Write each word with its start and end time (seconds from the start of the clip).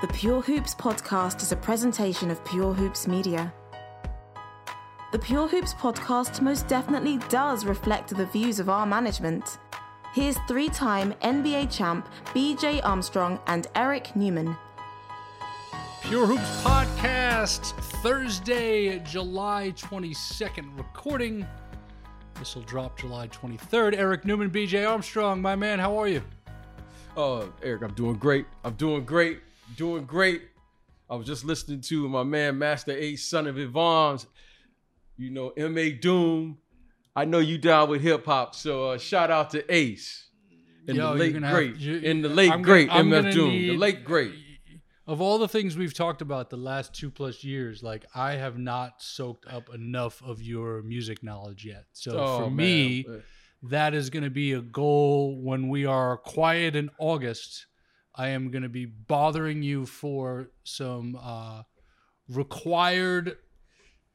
The 0.00 0.06
Pure 0.06 0.42
Hoops 0.42 0.76
podcast 0.76 1.42
is 1.42 1.50
a 1.50 1.56
presentation 1.56 2.30
of 2.30 2.44
Pure 2.44 2.74
Hoops 2.74 3.08
Media. 3.08 3.52
The 5.10 5.18
Pure 5.18 5.48
Hoops 5.48 5.74
podcast 5.74 6.40
most 6.40 6.68
definitely 6.68 7.18
does 7.28 7.64
reflect 7.64 8.16
the 8.16 8.26
views 8.26 8.60
of 8.60 8.68
our 8.68 8.86
management. 8.86 9.58
Here's 10.14 10.38
three 10.46 10.68
time 10.68 11.14
NBA 11.22 11.76
champ 11.76 12.06
BJ 12.26 12.80
Armstrong 12.84 13.40
and 13.48 13.66
Eric 13.74 14.14
Newman. 14.14 14.56
Pure 16.04 16.26
Hoops 16.26 16.62
Podcast, 16.62 17.72
Thursday, 18.00 19.00
July 19.00 19.72
22nd, 19.74 20.78
recording. 20.78 21.44
This 22.38 22.54
will 22.54 22.62
drop 22.62 22.96
July 23.00 23.26
23rd. 23.26 23.96
Eric 23.96 24.24
Newman, 24.24 24.48
BJ 24.48 24.88
Armstrong, 24.88 25.42
my 25.42 25.56
man, 25.56 25.80
how 25.80 25.98
are 25.98 26.06
you? 26.06 26.22
Oh, 27.16 27.52
Eric, 27.64 27.82
I'm 27.82 27.94
doing 27.94 28.14
great. 28.14 28.46
I'm 28.62 28.74
doing 28.74 29.04
great. 29.04 29.40
Doing 29.76 30.04
great. 30.04 30.42
I 31.10 31.16
was 31.16 31.26
just 31.26 31.44
listening 31.44 31.80
to 31.82 32.08
my 32.08 32.22
man, 32.22 32.58
Masta 32.58 32.92
Ace, 33.02 33.24
son 33.24 33.46
of 33.46 33.58
Yvonne's, 33.58 34.26
you 35.16 35.30
know, 35.30 35.50
M.A. 35.56 35.92
Doom. 35.92 36.58
I 37.16 37.24
know 37.24 37.38
you 37.38 37.58
down 37.58 37.88
with 37.88 38.02
hip 38.02 38.24
hop, 38.26 38.54
so 38.54 38.90
uh, 38.90 38.98
shout 38.98 39.30
out 39.30 39.50
to 39.50 39.74
Ace. 39.74 40.26
And 40.86 40.96
Yo, 40.96 41.12
the 41.12 41.18
late 41.18 41.34
have- 41.42 41.54
great. 41.54 41.76
you- 41.76 41.96
in 41.98 42.22
the 42.22 42.28
late 42.28 42.50
I'm 42.50 42.62
gonna- 42.62 42.86
great 42.86 42.88
MF 42.90 43.10
gonna 43.22 43.32
Doom. 43.32 43.50
the 43.50 43.76
late 43.76 44.04
great. 44.04 44.32
Of 45.06 45.20
all 45.22 45.38
the 45.38 45.48
things 45.48 45.76
we've 45.76 45.94
talked 45.94 46.20
about 46.20 46.50
the 46.50 46.58
last 46.58 46.92
two 46.94 47.10
plus 47.10 47.42
years, 47.42 47.82
like 47.82 48.04
I 48.14 48.32
have 48.32 48.58
not 48.58 49.00
soaked 49.02 49.46
up 49.46 49.72
enough 49.74 50.22
of 50.22 50.42
your 50.42 50.82
music 50.82 51.22
knowledge 51.22 51.64
yet. 51.64 51.84
So 51.92 52.18
Oh, 52.18 52.38
for 52.40 52.50
man. 52.50 52.56
me, 52.56 53.06
that 53.64 53.94
is 53.94 54.10
going 54.10 54.24
to 54.24 54.30
be 54.30 54.52
a 54.52 54.60
goal 54.60 55.40
when 55.40 55.68
we 55.70 55.86
are 55.86 56.18
quiet 56.18 56.76
in 56.76 56.90
August. 56.98 57.66
I 58.18 58.28
am 58.28 58.50
going 58.50 58.64
to 58.64 58.68
be 58.68 58.84
bothering 58.84 59.62
you 59.62 59.86
for 59.86 60.50
some 60.64 61.16
uh, 61.20 61.62
required 62.28 63.36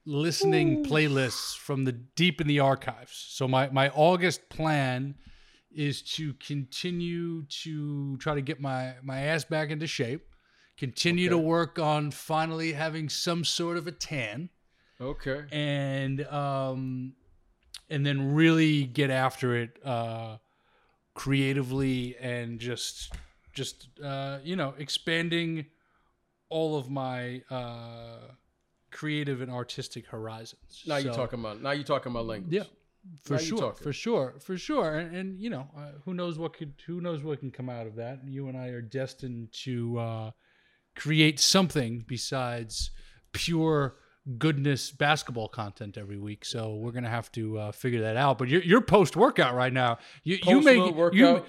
listening 0.06 0.84
playlists 0.84 1.58
from 1.58 1.86
the 1.86 1.94
deep 1.94 2.42
in 2.42 2.48
the 2.48 2.60
archives. 2.60 3.14
So 3.30 3.48
my 3.48 3.70
my 3.70 3.90
August 3.90 4.50
plan 4.50 5.16
is 5.72 6.02
to 6.04 6.34
continue 6.34 7.44
to 7.64 8.18
try 8.18 8.36
to 8.36 8.42
get 8.42 8.60
my 8.60 8.96
my 9.02 9.22
ass 9.22 9.46
back 9.46 9.70
into 9.70 9.88
shape, 9.88 10.28
continue 10.78 11.30
to 11.30 11.38
work 11.38 11.80
on 11.80 12.12
finally 12.12 12.74
having 12.74 13.08
some 13.10 13.44
sort 13.46 13.78
of 13.78 13.88
a 13.88 13.92
tan 13.92 14.50
Okay. 15.02 15.46
and 15.52 16.26
um 16.28 17.14
and 17.90 18.06
then 18.06 18.34
really 18.34 18.84
get 18.86 19.10
after 19.10 19.56
it 19.56 19.78
uh 19.84 20.38
creatively 21.14 22.16
and 22.20 22.60
just 22.60 23.14
just 23.54 23.88
uh 24.04 24.40
you 24.44 24.56
know 24.56 24.74
expanding 24.78 25.66
all 26.50 26.78
of 26.78 26.90
my 26.90 27.42
uh 27.50 28.20
creative 28.92 29.42
and 29.42 29.52
artistic 29.52 30.08
horizons. 30.08 30.84
Now 30.86 30.98
you're 30.98 31.14
talking 31.14 31.40
about 31.40 31.62
now 31.62 31.72
you're 31.72 31.84
talking 31.84 32.12
about 32.12 32.26
language. 32.28 32.54
yeah 32.54 32.64
for 33.24 33.34
Now 33.34 33.40
sure 33.40 33.74
for 33.74 33.92
sure 33.94 34.36
for 34.40 34.58
sure. 34.58 34.96
And, 34.96 35.16
and 35.16 35.40
you 35.40 35.50
know 35.50 35.68
uh, 35.78 35.92
who 36.06 36.14
knows 36.14 36.38
what 36.38 36.54
could 36.58 36.74
who 36.88 37.02
knows 37.02 37.24
what 37.24 37.40
can 37.40 37.52
come 37.52 37.70
out 37.70 37.88
of 37.88 37.96
that. 37.96 38.20
You 38.26 38.48
and 38.48 38.58
i 38.58 38.68
are 38.68 38.82
destined 38.82 39.52
to 39.64 39.98
uh 40.00 40.32
create 40.96 41.40
something 41.40 42.06
besides 42.08 42.92
pure 43.32 43.96
goodness 44.38 44.92
basketball 44.92 45.48
content 45.50 45.98
every 45.98 46.18
week. 46.18 46.46
So 46.46 46.76
we're 46.76 46.92
gonna 46.92 47.10
have 47.10 47.32
to 47.34 47.58
uh, 47.58 47.72
figure 47.72 48.02
that 48.02 48.16
out. 48.16 48.38
But 48.38 48.48
you're, 48.48 48.62
you're 48.62 48.82
post 48.82 49.16
workout 49.16 49.54
right 49.56 49.74
now. 49.74 49.98
You 50.24 50.38
you 50.46 50.62
make 50.62 50.96
workout. 50.96 51.18
you 51.18 51.44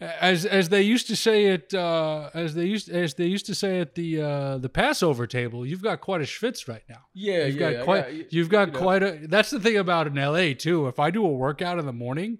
as 0.00 0.44
as 0.44 0.68
they 0.68 0.82
used 0.82 1.06
to 1.06 1.16
say 1.16 1.46
it 1.46 1.72
uh, 1.74 2.30
as 2.34 2.54
they 2.54 2.66
used 2.66 2.88
as 2.90 3.14
they 3.14 3.26
used 3.26 3.46
to 3.46 3.54
say 3.54 3.80
at 3.80 3.94
the 3.94 4.20
uh, 4.20 4.58
the 4.58 4.68
Passover 4.68 5.26
table, 5.26 5.64
you've 5.66 5.82
got 5.82 6.00
quite 6.00 6.20
a 6.20 6.24
schwitz 6.24 6.68
right 6.68 6.82
now. 6.88 7.06
Yeah, 7.14 7.46
You've 7.46 7.56
yeah. 7.56 7.72
got 7.74 7.84
quite 7.84 8.02
got- 8.20 8.32
you've 8.32 8.48
got 8.48 8.68
you 8.68 8.72
know. 8.74 8.78
quite 8.80 9.02
a 9.02 9.18
that's 9.28 9.50
the 9.50 9.60
thing 9.60 9.76
about 9.76 10.06
in 10.06 10.14
LA 10.14 10.54
too. 10.54 10.88
If 10.88 10.98
I 10.98 11.10
do 11.10 11.24
a 11.24 11.30
workout 11.32 11.78
in 11.78 11.86
the 11.86 11.92
morning 11.92 12.38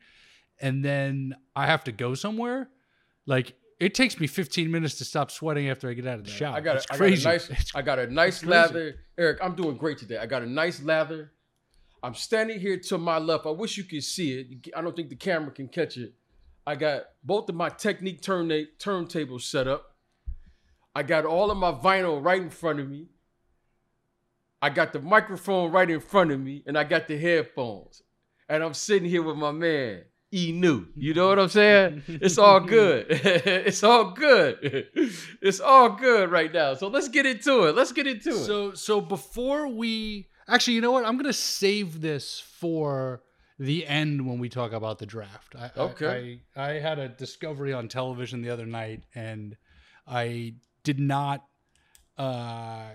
and 0.60 0.84
then 0.84 1.34
I 1.56 1.66
have 1.66 1.84
to 1.84 1.92
go 1.92 2.15
somewhere, 2.15 2.69
like 3.26 3.54
it 3.81 3.94
takes 3.94 4.19
me 4.21 4.26
15 4.26 4.71
minutes 4.71 4.94
to 4.97 5.04
stop 5.04 5.31
sweating 5.31 5.69
after 5.69 5.91
I 5.91 5.94
get 5.94 6.06
out 6.06 6.19
of 6.19 6.25
the 6.25 6.31
shower. 6.31 6.56
I 6.56 6.60
got, 6.60 6.76
it's 6.76 6.86
a, 6.91 6.94
I 6.94 6.98
got 6.98 7.06
a 7.06 7.10
nice, 7.25 7.44
It's- 7.50 7.72
I 7.75 7.82
got 7.82 7.98
a 7.98 8.06
nice 8.06 8.44
lather. 8.44 8.94
Eric, 9.19 9.38
I'm 9.42 9.54
doing 9.56 9.76
great 9.76 9.98
today. 9.98 10.16
I 10.19 10.26
got 10.26 10.42
a 10.42 10.47
nice 10.47 10.81
lather. 10.82 11.32
I'm 12.03 12.15
standing 12.15 12.60
here 12.60 12.78
to 12.78 12.98
my 12.98 13.19
left. 13.19 13.47
I 13.47 13.50
wish 13.50 13.76
you 13.76 13.84
could 13.84 14.04
see 14.04 14.32
it. 14.38 14.47
I 14.76 14.81
don't 14.82 14.94
think 14.94 15.09
the 15.09 15.16
camera 15.16 15.50
can 15.50 15.69
catch 15.69 15.97
it. 15.97 16.12
I 16.66 16.76
got 16.76 17.04
both 17.22 17.48
of 17.48 17.54
my 17.54 17.69
Technics 17.69 18.25
turn 18.25 18.48
turntables 18.78 19.42
set 19.42 19.69
up. 19.69 19.94
I 20.94 21.02
got 21.02 21.25
all 21.25 21.50
of 21.50 21.58
my 21.58 21.72
vinyl 21.72 22.25
right 22.25 22.41
in 22.41 22.50
front 22.50 22.80
of 22.80 22.88
me. 22.88 23.08
I 24.62 24.70
got 24.70 24.92
the 24.92 25.00
microphone 25.00 25.72
right 25.72 25.91
in 25.91 26.00
front 26.00 26.30
of 26.30 26.41
me, 26.41 26.62
and 26.66 26.78
I 26.78 26.84
got 26.84 27.06
the 27.06 27.19
headphones. 27.19 28.03
And 28.48 28.62
I'm 28.62 28.72
sitting 28.72 29.08
here 29.08 29.22
with 29.22 29.36
my 29.36 29.50
man, 29.50 30.04
E 30.32 30.53
New. 30.53 30.86
You 30.97 31.12
know 31.12 31.28
what 31.28 31.38
I'm 31.38 31.48
saying? 31.48 32.03
It's 32.08 32.38
all 32.38 32.60
good. 32.60 33.06
it's 33.10 33.82
all 33.82 34.12
good. 34.12 34.86
It's 35.42 35.60
all 35.60 35.91
good 35.91 36.30
right 36.30 36.53
now. 36.53 36.74
So 36.74 36.88
let's 36.88 37.08
get 37.08 37.26
into 37.26 37.64
it. 37.64 37.74
Let's 37.74 37.92
get 37.92 38.06
into 38.06 38.30
it. 38.30 38.44
So 38.44 38.72
so 38.72 39.00
before 39.00 39.69
we 39.69 40.28
actually, 40.48 40.74
you 40.74 40.80
know 40.80 40.92
what? 40.92 41.04
I'm 41.04 41.16
gonna 41.16 41.32
save 41.32 42.00
this 42.00 42.41
for 42.41 43.22
the 43.59 43.87
end 43.87 44.26
when 44.26 44.38
we 44.38 44.48
talk 44.48 44.72
about 44.72 44.98
the 44.98 45.06
draft. 45.06 45.54
I, 45.56 45.70
Okay. 45.76 46.41
I, 46.56 46.70
I 46.70 46.81
had 46.81 46.98
a 46.98 47.09
discovery 47.09 47.72
on 47.72 47.88
television 47.88 48.42
the 48.42 48.50
other 48.50 48.66
night, 48.66 49.04
and 49.15 49.56
I 50.06 50.54
did 50.82 50.98
not 51.00 51.44
uh, 52.19 52.91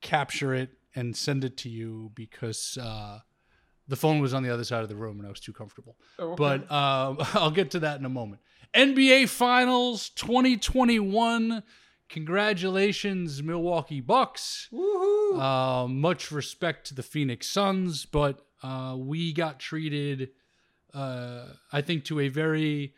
capture 0.00 0.54
it 0.54 0.70
and 0.94 1.16
send 1.16 1.44
it 1.44 1.56
to 1.58 1.68
you 1.68 2.10
because 2.14 2.76
uh, 2.80 3.20
the 3.88 3.96
phone 3.96 4.20
was 4.20 4.34
on 4.34 4.42
the 4.42 4.50
other 4.52 4.64
side 4.64 4.82
of 4.82 4.88
the 4.88 4.96
room 4.96 5.18
and 5.18 5.26
I 5.26 5.30
was 5.30 5.40
too 5.40 5.52
comfortable. 5.52 5.96
Okay. 6.18 6.34
But 6.36 6.70
um, 6.70 7.18
I'll 7.34 7.50
get 7.50 7.70
to 7.72 7.80
that 7.80 7.98
in 7.98 8.04
a 8.04 8.10
moment. 8.10 8.42
NBA 8.74 9.28
Finals 9.28 10.10
2021. 10.10 11.62
Congratulations, 12.08 13.42
Milwaukee 13.42 14.00
Bucks. 14.00 14.68
Woohoo. 14.72 15.38
Uh, 15.40 15.88
much 15.88 16.30
respect 16.30 16.86
to 16.88 16.94
the 16.94 17.02
Phoenix 17.02 17.46
Suns, 17.46 18.04
but 18.04 18.44
uh, 18.62 18.96
we 18.98 19.32
got 19.32 19.58
treated, 19.58 20.30
uh, 20.94 21.46
I 21.72 21.80
think, 21.80 22.04
to 22.06 22.20
a 22.20 22.28
very 22.28 22.94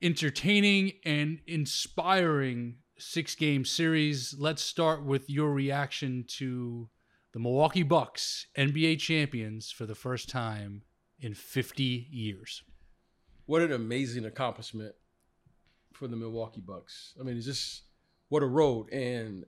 entertaining 0.00 0.92
and 1.04 1.40
inspiring 1.46 2.76
six 2.98 3.34
game 3.34 3.64
series. 3.64 4.34
Let's 4.38 4.62
start 4.62 5.04
with 5.04 5.28
your 5.30 5.52
reaction 5.52 6.24
to 6.38 6.88
the 7.32 7.38
Milwaukee 7.38 7.82
Bucks, 7.82 8.46
NBA 8.56 8.98
champions 8.98 9.70
for 9.70 9.86
the 9.86 9.94
first 9.94 10.28
time 10.28 10.82
in 11.18 11.34
50 11.34 12.08
years. 12.10 12.62
what 13.46 13.62
an 13.62 13.72
amazing 13.72 14.24
accomplishment 14.24 14.94
for 15.92 16.08
the 16.08 16.16
Milwaukee 16.16 16.60
Bucks. 16.60 17.14
I 17.18 17.22
mean, 17.22 17.36
it's 17.36 17.46
just 17.46 17.82
what 18.28 18.42
a 18.42 18.46
road. 18.46 18.92
And 18.92 19.44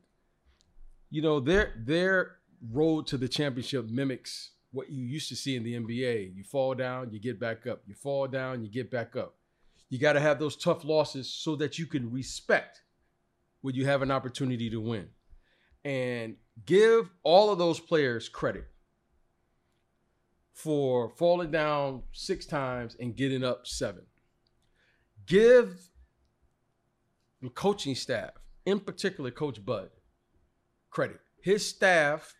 you 1.10 1.22
know, 1.22 1.40
their 1.40 1.74
their 1.76 2.36
road 2.72 3.06
to 3.08 3.16
the 3.16 3.28
championship 3.28 3.86
mimics 3.88 4.50
what 4.74 4.90
you 4.90 5.04
used 5.04 5.28
to 5.28 5.36
see 5.36 5.56
in 5.56 5.62
the 5.62 5.74
NBA. 5.74 6.34
You 6.34 6.42
fall 6.42 6.74
down, 6.74 7.12
you 7.12 7.20
get 7.20 7.38
back 7.38 7.66
up. 7.66 7.82
You 7.86 7.94
fall 7.94 8.26
down, 8.26 8.62
you 8.62 8.68
get 8.68 8.90
back 8.90 9.16
up. 9.16 9.36
You 9.88 9.98
got 9.98 10.14
to 10.14 10.20
have 10.20 10.38
those 10.38 10.56
tough 10.56 10.84
losses 10.84 11.32
so 11.32 11.54
that 11.56 11.78
you 11.78 11.86
can 11.86 12.10
respect 12.10 12.82
when 13.60 13.74
you 13.74 13.86
have 13.86 14.02
an 14.02 14.10
opportunity 14.10 14.68
to 14.70 14.80
win. 14.80 15.06
And 15.84 16.36
give 16.66 17.10
all 17.22 17.50
of 17.50 17.58
those 17.58 17.78
players 17.78 18.28
credit 18.28 18.66
for 20.52 21.10
falling 21.10 21.50
down 21.50 22.02
six 22.12 22.46
times 22.46 22.96
and 22.98 23.14
getting 23.14 23.44
up 23.44 23.66
seven. 23.66 24.02
Give 25.26 25.78
the 27.42 27.50
coaching 27.50 27.94
staff, 27.94 28.30
in 28.66 28.80
particular 28.80 29.30
Coach 29.30 29.64
Bud, 29.64 29.90
credit. 30.90 31.20
His 31.40 31.66
staff, 31.66 32.34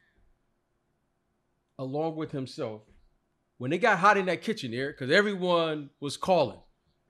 along 1.78 2.16
with 2.16 2.32
himself, 2.32 2.82
when 3.58 3.70
they 3.70 3.78
got 3.78 3.98
hot 3.98 4.16
in 4.16 4.26
that 4.26 4.42
kitchen 4.42 4.70
there, 4.72 4.92
because 4.92 5.10
everyone 5.10 5.90
was 6.00 6.16
calling 6.16 6.58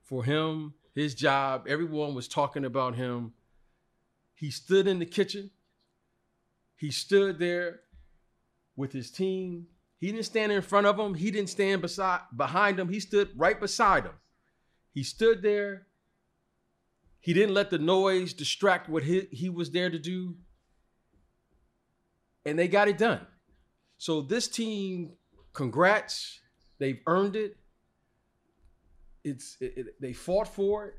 for 0.03 0.25
him, 0.25 0.75
his 0.95 1.15
job, 1.15 1.67
everyone 1.69 2.15
was 2.15 2.29
talking 2.29 2.65
about 2.65 2.95
him. 2.97 3.33
He 4.35 4.51
stood 4.51 4.87
in 4.87 4.99
the 4.99 5.07
kitchen 5.07 5.51
He 6.77 6.91
stood 6.91 7.39
there 7.39 7.81
with 8.77 8.93
his 8.93 9.11
team. 9.11 9.67
He 9.99 10.11
didn't 10.11 10.27
stand 10.27 10.53
in 10.53 10.63
front 10.63 10.87
of 10.87 10.97
them. 10.97 11.15
He 11.15 11.31
didn't 11.31 11.51
stand 11.51 11.83
beside 11.83 12.21
behind 12.37 12.79
them. 12.79 12.89
He 12.89 13.01
stood 13.01 13.31
right 13.37 13.59
beside 13.59 14.05
them. 14.05 14.15
He 14.93 15.03
stood 15.03 15.43
there. 15.43 15.87
He 17.21 17.33
didn't 17.33 17.55
let 17.55 17.71
the 17.71 17.79
noise 17.79 18.35
distract 18.35 18.89
what 18.89 19.03
he, 19.03 19.29
he 19.31 19.49
was 19.49 19.71
there 19.71 19.91
to 19.91 19.99
do. 19.99 20.37
And 22.45 22.59
they 22.59 22.69
got 22.69 22.89
it 22.89 22.99
done. 22.99 23.27
So 23.99 24.21
this 24.21 24.49
team, 24.49 25.13
congrats. 25.53 26.41
They've 26.79 27.01
earned 27.07 27.37
it. 27.37 27.57
It's 29.23 29.57
it, 29.61 29.73
it, 29.77 30.01
they 30.01 30.13
fought 30.13 30.49
for 30.49 30.87
it. 30.87 30.95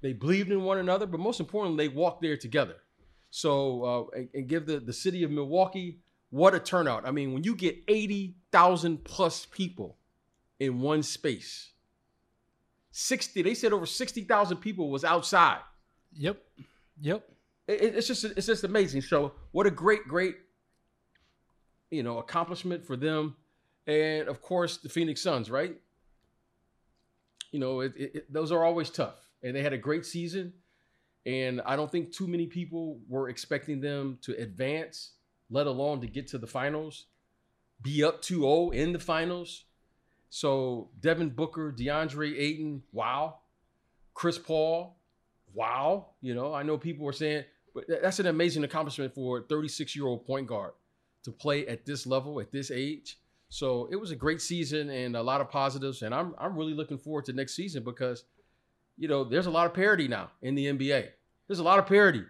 They 0.00 0.12
believed 0.12 0.50
in 0.50 0.62
one 0.62 0.78
another, 0.78 1.06
but 1.06 1.20
most 1.20 1.40
importantly, 1.40 1.88
they 1.88 1.94
walked 1.94 2.22
there 2.22 2.36
together. 2.36 2.76
So 3.30 3.84
uh, 3.84 4.16
and, 4.16 4.28
and 4.32 4.48
give 4.48 4.66
the 4.66 4.80
the 4.80 4.92
city 4.92 5.22
of 5.22 5.30
Milwaukee 5.30 6.00
what 6.30 6.54
a 6.54 6.60
turnout. 6.60 7.06
I 7.06 7.10
mean, 7.10 7.32
when 7.32 7.42
you 7.42 7.54
get 7.54 7.82
80,000 7.88 9.02
plus 9.04 9.46
people 9.46 9.96
in 10.60 10.80
one 10.80 11.02
space, 11.02 11.70
60, 12.90 13.42
they 13.42 13.54
said 13.54 13.72
over 13.72 13.86
60,000 13.86 14.56
people 14.58 14.90
was 14.90 15.04
outside. 15.04 15.60
Yep. 16.14 16.42
Yep. 17.00 17.28
It, 17.66 17.96
it's 17.96 18.06
just 18.06 18.24
it's 18.24 18.46
just 18.46 18.64
amazing. 18.64 19.02
So 19.02 19.32
what 19.52 19.66
a 19.66 19.70
great, 19.70 20.06
great, 20.08 20.36
you 21.90 22.02
know, 22.02 22.18
accomplishment 22.18 22.84
for 22.84 22.96
them. 22.96 23.36
And 23.86 24.28
of 24.28 24.42
course, 24.42 24.78
the 24.78 24.88
Phoenix 24.88 25.20
Suns, 25.20 25.50
right? 25.50 25.76
You 27.52 27.60
know, 27.60 27.80
it, 27.80 27.92
it, 27.96 28.32
those 28.32 28.52
are 28.52 28.64
always 28.64 28.90
tough. 28.90 29.16
And 29.42 29.56
they 29.56 29.62
had 29.62 29.72
a 29.72 29.78
great 29.78 30.04
season. 30.04 30.52
And 31.24 31.60
I 31.64 31.76
don't 31.76 31.90
think 31.90 32.12
too 32.12 32.26
many 32.26 32.46
people 32.46 33.00
were 33.08 33.28
expecting 33.28 33.80
them 33.80 34.18
to 34.22 34.32
advance 34.40 35.12
let 35.50 35.66
alone 35.66 36.00
to 36.00 36.06
get 36.06 36.28
to 36.28 36.38
the 36.38 36.46
finals, 36.46 37.06
be 37.82 38.04
up 38.04 38.22
2-0 38.22 38.74
in 38.74 38.92
the 38.92 38.98
finals. 38.98 39.64
So 40.30 40.90
Devin 41.00 41.30
Booker, 41.30 41.74
DeAndre 41.76 42.38
Ayton, 42.38 42.82
wow. 42.92 43.38
Chris 44.14 44.38
Paul, 44.38 44.98
wow. 45.54 46.08
You 46.20 46.34
know, 46.34 46.52
I 46.52 46.62
know 46.62 46.76
people 46.76 47.06
were 47.06 47.12
saying, 47.12 47.44
but 47.74 47.84
that's 48.02 48.18
an 48.18 48.26
amazing 48.26 48.64
accomplishment 48.64 49.14
for 49.14 49.38
a 49.38 49.42
36-year-old 49.42 50.26
point 50.26 50.46
guard 50.46 50.72
to 51.30 51.36
play 51.36 51.66
at 51.66 51.84
this 51.84 52.06
level, 52.06 52.40
at 52.40 52.50
this 52.50 52.70
age. 52.70 53.18
So 53.48 53.88
it 53.90 53.96
was 53.96 54.10
a 54.10 54.16
great 54.16 54.40
season 54.40 54.90
and 54.90 55.16
a 55.16 55.22
lot 55.22 55.40
of 55.40 55.50
positives. 55.50 56.02
And 56.02 56.14
I'm 56.14 56.34
I'm 56.38 56.56
really 56.56 56.74
looking 56.74 56.98
forward 56.98 57.24
to 57.26 57.32
next 57.32 57.54
season 57.54 57.82
because, 57.82 58.24
you 58.96 59.08
know, 59.08 59.24
there's 59.24 59.46
a 59.46 59.50
lot 59.50 59.66
of 59.66 59.74
parity 59.74 60.08
now 60.08 60.30
in 60.42 60.54
the 60.54 60.66
NBA. 60.66 61.08
There's 61.46 61.58
a 61.58 61.64
lot 61.64 61.78
of 61.78 61.86
parity. 61.86 62.24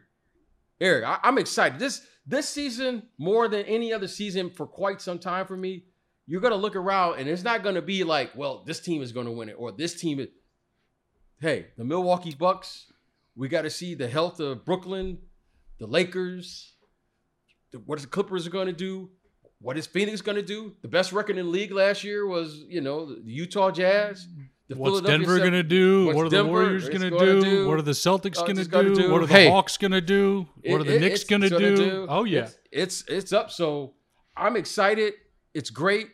Eric, 0.81 1.05
I, 1.05 1.19
I'm 1.23 1.39
excited. 1.39 1.79
This 1.79 2.06
this 2.27 2.49
season, 2.49 3.05
more 3.19 3.49
than 3.49 3.65
any 3.67 3.93
other 3.93 4.06
season 4.06 4.50
for 4.50 4.67
quite 4.67 5.00
some 5.00 5.19
time 5.19 5.47
for 5.47 5.56
me, 5.56 5.85
you're 6.27 6.41
gonna 6.41 6.56
look 6.56 6.77
around 6.77 7.19
and 7.19 7.29
it's 7.29 7.43
not 7.43 7.65
gonna 7.65 7.83
be 7.83 8.05
like, 8.05 8.31
well, 8.37 8.62
this 8.67 8.81
team 8.81 9.03
is 9.03 9.12
gonna 9.12 9.33
win 9.33 9.49
it, 9.49 9.56
or 9.59 9.73
this 9.73 10.00
team 10.00 10.21
is. 10.21 10.29
Hey, 11.41 11.69
the 11.77 11.85
Milwaukee 11.85 12.35
Bucks, 12.35 12.93
we 13.37 13.47
got 13.47 13.62
to 13.62 13.71
see 13.71 13.95
the 13.95 14.09
health 14.09 14.41
of 14.41 14.65
Brooklyn, 14.65 15.19
the 15.79 15.87
Lakers. 15.87 16.73
What 17.85 17.99
is 17.99 18.05
the 18.05 18.11
Clippers 18.11 18.49
going 18.49 18.67
to 18.67 18.73
do? 18.73 19.11
What 19.61 19.76
is 19.76 19.87
Phoenix 19.87 20.20
going 20.20 20.37
to 20.37 20.43
do? 20.43 20.75
The 20.82 20.88
best 20.88 21.12
record 21.12 21.37
in 21.37 21.47
the 21.47 21.50
league 21.50 21.73
last 21.73 22.05
year 22.05 22.26
was, 22.26 22.65
you 22.69 22.81
know, 22.81 23.15
the 23.15 23.31
Utah 23.31 23.70
Jazz. 23.70 24.29
The 24.69 24.76
What's 24.76 25.00
Denver 25.00 25.38
going 25.38 25.53
to 25.53 25.62
do? 25.62 26.15
What 26.15 26.26
are 26.26 26.29
the 26.29 26.44
Warriors 26.44 26.88
going 26.88 27.00
to 27.00 27.11
do? 27.11 27.43
do? 27.43 27.69
What 27.69 27.79
are 27.79 27.82
the 27.82 27.93
Celtics 27.93 28.38
uh, 28.38 28.43
going 28.43 28.56
to 28.56 28.65
do? 28.65 28.94
do? 28.94 29.11
What 29.12 29.23
are 29.23 29.26
the 29.26 29.32
hey, 29.32 29.49
Hawks 29.49 29.79
going 29.79 29.93
to 29.93 30.03
do? 30.03 30.47
What 30.65 30.82
are 30.82 30.85
the 30.85 30.97
it, 30.97 31.00
Knicks 31.00 31.25
going 31.25 31.41
to 31.43 31.49
do? 31.49 31.76
do? 31.76 32.06
Oh 32.09 32.25
yeah, 32.25 32.43
it's, 32.43 32.59
it's 32.70 33.05
it's 33.09 33.32
up. 33.32 33.50
So 33.50 33.94
I'm 34.37 34.56
excited. 34.56 35.14
It's 35.55 35.71
great, 35.71 36.09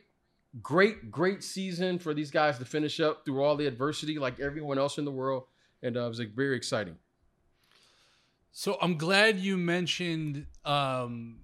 great, 0.63 1.11
great 1.11 1.43
season 1.43 1.99
for 1.99 2.15
these 2.15 2.31
guys 2.31 2.59
to 2.59 2.65
finish 2.65 3.01
up 3.01 3.25
through 3.25 3.43
all 3.43 3.57
the 3.57 3.67
adversity, 3.67 4.21
like 4.21 4.39
everyone 4.39 4.79
else 4.79 4.99
in 4.99 5.05
the 5.05 5.11
world, 5.11 5.45
and 5.83 5.97
uh, 5.97 6.07
it 6.07 6.09
was 6.09 6.21
like 6.21 6.31
very 6.31 6.57
exciting. 6.57 6.97
So 8.53 8.79
I'm 8.81 8.97
glad 8.97 9.41
you 9.41 9.57
mentioned 9.57 10.47
um, 10.65 11.41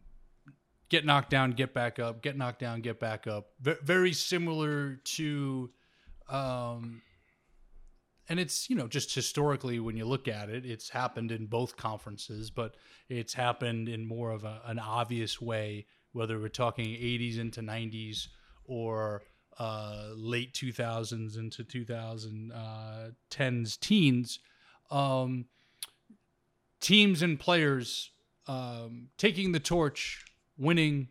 get 0.91 1.07
knocked 1.07 1.31
down, 1.31 1.53
get 1.53 1.73
back 1.73 1.99
up, 1.99 2.23
get 2.23 2.37
knocked 2.37 2.59
down, 2.59 2.83
get 2.83 3.01
back 3.01 3.27
up. 3.27 3.53
V- 3.61 3.77
very 3.83 4.13
similar 4.13 5.01
to 5.05 5.71
um, 6.29 7.01
and 8.31 8.39
it's 8.39 8.71
you 8.71 8.77
know 8.77 8.87
just 8.87 9.15
historically 9.15 9.81
when 9.81 9.97
you 9.97 10.05
look 10.07 10.29
at 10.29 10.49
it 10.49 10.65
it's 10.65 10.89
happened 10.89 11.33
in 11.33 11.47
both 11.47 11.77
conferences 11.77 12.51
but 12.51 12.77
it's 13.09 13.35
happened 13.35 13.89
in 13.89 14.07
more 14.07 14.31
of 14.31 14.45
a, 14.45 14.63
an 14.67 14.79
obvious 14.79 15.41
way 15.41 15.85
whether 16.13 16.39
we're 16.39 16.49
talking 16.49 16.87
80s 16.87 17.39
into 17.39 17.61
90s 17.61 18.29
or 18.65 19.23
uh, 19.59 20.11
late 20.15 20.55
2000s 20.55 21.37
into 21.37 21.65
2010s 21.65 23.81
teens 23.81 24.39
um, 24.91 25.45
teams 26.81 27.23
and 27.23 27.39
players 27.39 28.11
um, 28.47 29.09
taking 29.19 29.53
the 29.53 29.61
torch 29.61 30.25
winning 30.61 31.09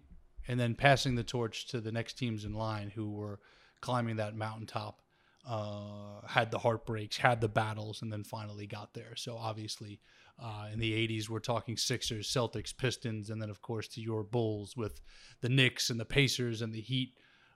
and 0.48 0.60
then 0.60 0.76
passing 0.76 1.16
the 1.16 1.24
torch 1.24 1.68
to 1.68 1.82
the 1.82 1.92
next 1.92 2.14
teams 2.14 2.46
in 2.46 2.54
line 2.54 2.90
who 2.90 3.12
were 3.12 3.40
climbing 3.82 4.18
that 4.18 4.36
mountaintop 4.36 5.02
uh, 5.48 6.26
had 6.28 6.52
the 6.52 6.60
heartbreaks, 6.60 7.18
had 7.18 7.42
the 7.42 7.48
battles, 7.48 8.02
and 8.02 8.12
then 8.12 8.24
finally 8.24 8.68
got 8.68 8.94
there. 8.94 9.16
So 9.16 9.38
obviously, 9.38 10.00
uh, 10.42 10.68
in 10.72 10.80
the 10.80 10.92
80s, 11.08 11.30
we're 11.30 11.40
talking 11.40 11.76
Sixers, 11.76 12.32
Celtics, 12.32 12.76
Pistons, 12.76 13.30
and 13.30 13.42
then, 13.42 13.50
of 13.50 13.62
course, 13.62 13.88
to 13.90 14.02
your 14.02 14.24
Bulls 14.24 14.78
with 14.78 15.02
the 15.42 15.50
Knicks 15.50 15.90
and 15.90 16.00
the 16.00 16.06
Pacers 16.06 16.62
and 16.62 16.74
the 16.74 16.82
Heat 16.82 17.14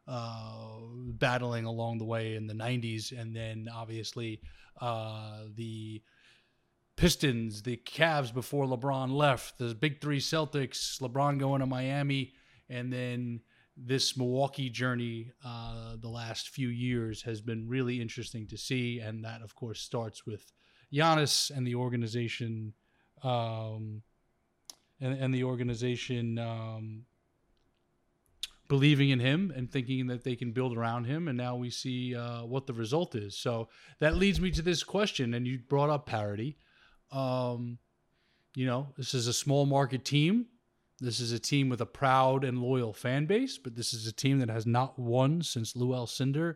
uh, 0.08 0.80
battling 1.14 1.66
along 1.66 1.98
the 1.98 2.06
way 2.06 2.36
in 2.36 2.48
the 2.48 2.54
90s. 2.54 3.18
And 3.18 3.36
then, 3.36 3.70
obviously, 3.74 4.42
uh, 4.82 5.44
the 5.56 6.02
Pistons, 6.96 7.64
the 7.64 7.78
Cavs 7.78 8.34
before 8.34 8.66
LeBron 8.66 9.12
left, 9.12 9.58
the 9.58 9.74
big 9.74 10.00
three 10.00 10.20
Celtics, 10.20 11.02
LeBron 11.02 11.40
going 11.40 11.60
to 11.60 11.66
Miami, 11.66 12.34
and 12.70 12.94
then 12.94 13.42
this 13.76 14.16
Milwaukee 14.16 14.70
journey 14.70 15.32
uh, 15.44 15.96
the 16.00 16.10
last 16.10 16.50
few 16.50 16.70
years 16.70 17.24
has 17.24 17.42
been 17.42 17.68
really 17.68 18.00
interesting 18.00 18.48
to 18.48 18.58
see, 18.58 19.00
and 19.00 19.26
that 19.26 19.42
of 19.42 19.56
course 19.56 19.82
starts 19.82 20.26
with 20.26 20.52
Giannis 20.94 21.50
and 21.50 21.66
the 21.66 21.76
organization, 21.76 22.74
um, 23.24 24.04
and, 25.02 25.18
and 25.20 25.34
the 25.34 25.44
organization 25.44 26.38
um, 26.38 27.06
believing 28.68 29.10
in 29.10 29.20
him 29.20 29.52
and 29.56 29.72
thinking 29.72 30.08
that 30.08 30.24
they 30.24 30.36
can 30.36 30.52
build 30.52 30.78
around 30.78 31.06
him, 31.06 31.28
and 31.28 31.38
now 31.38 31.56
we 31.56 31.72
see 31.72 32.16
uh, 32.16 32.46
what 32.46 32.68
the 32.68 32.74
result 32.74 33.16
is. 33.16 33.36
So 33.36 33.70
that 34.00 34.16
leads 34.16 34.40
me 34.40 34.52
to 34.52 34.62
this 34.62 34.84
question, 34.84 35.34
and 35.34 35.48
you 35.48 35.60
brought 35.68 35.90
up 35.90 36.06
parity. 36.06 36.58
Um, 37.14 37.78
you 38.56 38.66
know, 38.66 38.88
this 38.98 39.14
is 39.14 39.28
a 39.28 39.34
small 39.34 39.66
market 39.66 40.04
team 40.04 40.48
this 41.04 41.20
is 41.20 41.34
a 41.34 41.40
team 41.40 41.68
with 41.68 41.82
a 41.82 41.86
proud 41.86 42.46
and 42.46 42.62
loyal 42.62 42.94
fan 42.94 43.26
base, 43.26 43.58
but 43.58 43.76
this 43.76 43.94
is 43.94 44.08
a 44.08 44.14
team 44.14 44.40
that 44.40 44.50
has 44.50 44.66
not 44.66 44.98
won 44.98 45.42
since 45.42 45.76
Lou 45.76 45.90
Alcindor 45.90 46.56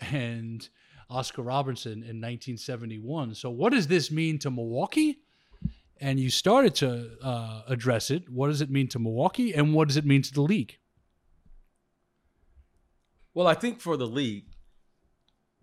and 0.00 0.68
Oscar 1.08 1.40
Robertson 1.40 1.92
in 1.92 2.20
1971. 2.20 3.34
So, 3.34 3.48
what 3.48 3.72
does 3.72 3.86
this 3.86 4.10
mean 4.10 4.38
to 4.40 4.50
Milwaukee? 4.50 5.20
And 5.98 6.20
you 6.20 6.28
started 6.28 6.74
to 6.76 7.16
uh, 7.22 7.62
address 7.68 8.10
it. 8.10 8.28
What 8.28 8.48
does 8.48 8.60
it 8.60 8.68
mean 8.68 8.86
to 8.88 8.98
Milwaukee, 8.98 9.54
and 9.54 9.72
what 9.72 9.88
does 9.88 9.96
it 9.96 10.04
mean 10.04 10.20
to 10.20 10.34
the 10.34 10.42
league? 10.42 10.76
Well, 13.32 13.46
I 13.46 13.54
think 13.54 13.80
for 13.80 13.96
the 13.96 14.06
league, 14.06 14.44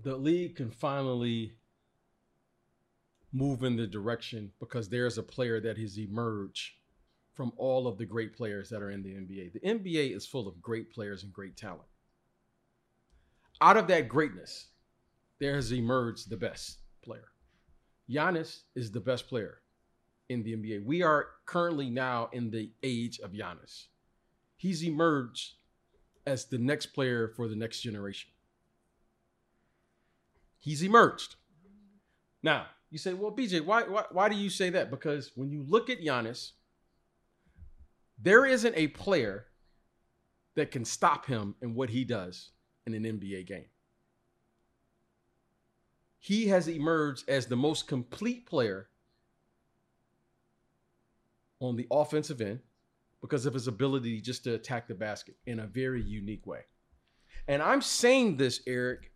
the 0.01 0.15
league 0.15 0.55
can 0.55 0.71
finally 0.71 1.53
move 3.33 3.63
in 3.63 3.75
the 3.75 3.87
direction 3.87 4.51
because 4.59 4.87
there's 4.87 5.17
a 5.17 5.23
player 5.23 5.59
that 5.59 5.77
has 5.77 5.97
emerged 5.97 6.73
from 7.33 7.51
all 7.57 7.87
of 7.87 7.97
the 7.97 8.05
great 8.05 8.35
players 8.35 8.69
that 8.69 8.81
are 8.81 8.91
in 8.91 9.01
the 9.01 9.09
NBA. 9.09 9.53
The 9.53 9.59
NBA 9.59 10.15
is 10.15 10.25
full 10.25 10.47
of 10.47 10.61
great 10.61 10.93
players 10.93 11.23
and 11.23 11.33
great 11.33 11.57
talent. 11.57 11.89
Out 13.59 13.75
of 13.75 13.87
that 13.87 14.07
greatness, 14.07 14.67
there 15.39 15.55
has 15.55 15.71
emerged 15.71 16.29
the 16.29 16.37
best 16.37 16.77
player. 17.03 17.29
Giannis 18.09 18.61
is 18.75 18.91
the 18.91 18.99
best 18.99 19.27
player 19.27 19.59
in 20.29 20.43
the 20.43 20.55
NBA. 20.55 20.85
We 20.85 21.01
are 21.01 21.27
currently 21.45 21.89
now 21.89 22.29
in 22.33 22.51
the 22.51 22.71
age 22.83 23.19
of 23.19 23.31
Giannis. 23.31 23.85
He's 24.55 24.83
emerged 24.83 25.53
as 26.25 26.45
the 26.45 26.57
next 26.57 26.87
player 26.87 27.27
for 27.35 27.47
the 27.47 27.55
next 27.55 27.81
generation. 27.81 28.29
He's 30.59 30.83
emerged. 30.83 31.35
Now, 32.41 32.67
you 32.93 33.00
say, 33.00 33.15
well, 33.15 33.31
BJ, 33.31 33.65
why, 33.65 33.81
why, 33.81 34.03
why 34.12 34.29
do 34.29 34.35
you 34.35 34.51
say 34.51 34.69
that? 34.69 34.91
Because 34.91 35.31
when 35.33 35.50
you 35.50 35.65
look 35.67 35.89
at 35.89 36.00
Giannis, 36.00 36.51
there 38.21 38.45
isn't 38.45 38.75
a 38.77 38.89
player 38.89 39.47
that 40.53 40.69
can 40.69 40.85
stop 40.85 41.25
him 41.25 41.55
in 41.63 41.73
what 41.73 41.89
he 41.89 42.03
does 42.03 42.51
in 42.85 42.93
an 42.93 43.03
NBA 43.03 43.47
game. 43.47 43.65
He 46.19 46.50
has 46.50 46.67
emerged 46.67 47.27
as 47.27 47.47
the 47.47 47.55
most 47.55 47.88
complete 47.88 48.45
player 48.45 48.89
on 51.59 51.75
the 51.75 51.88
offensive 51.89 52.41
end 52.41 52.59
because 53.21 53.47
of 53.47 53.55
his 53.55 53.67
ability 53.67 54.21
just 54.21 54.43
to 54.43 54.53
attack 54.53 54.88
the 54.88 54.93
basket 54.93 55.33
in 55.47 55.62
a 55.62 55.65
very 55.65 56.03
unique 56.03 56.45
way. 56.45 56.59
And 57.47 57.59
I'm 57.59 57.81
saying 57.81 58.38
this, 58.38 58.62
Eric, 58.67 59.12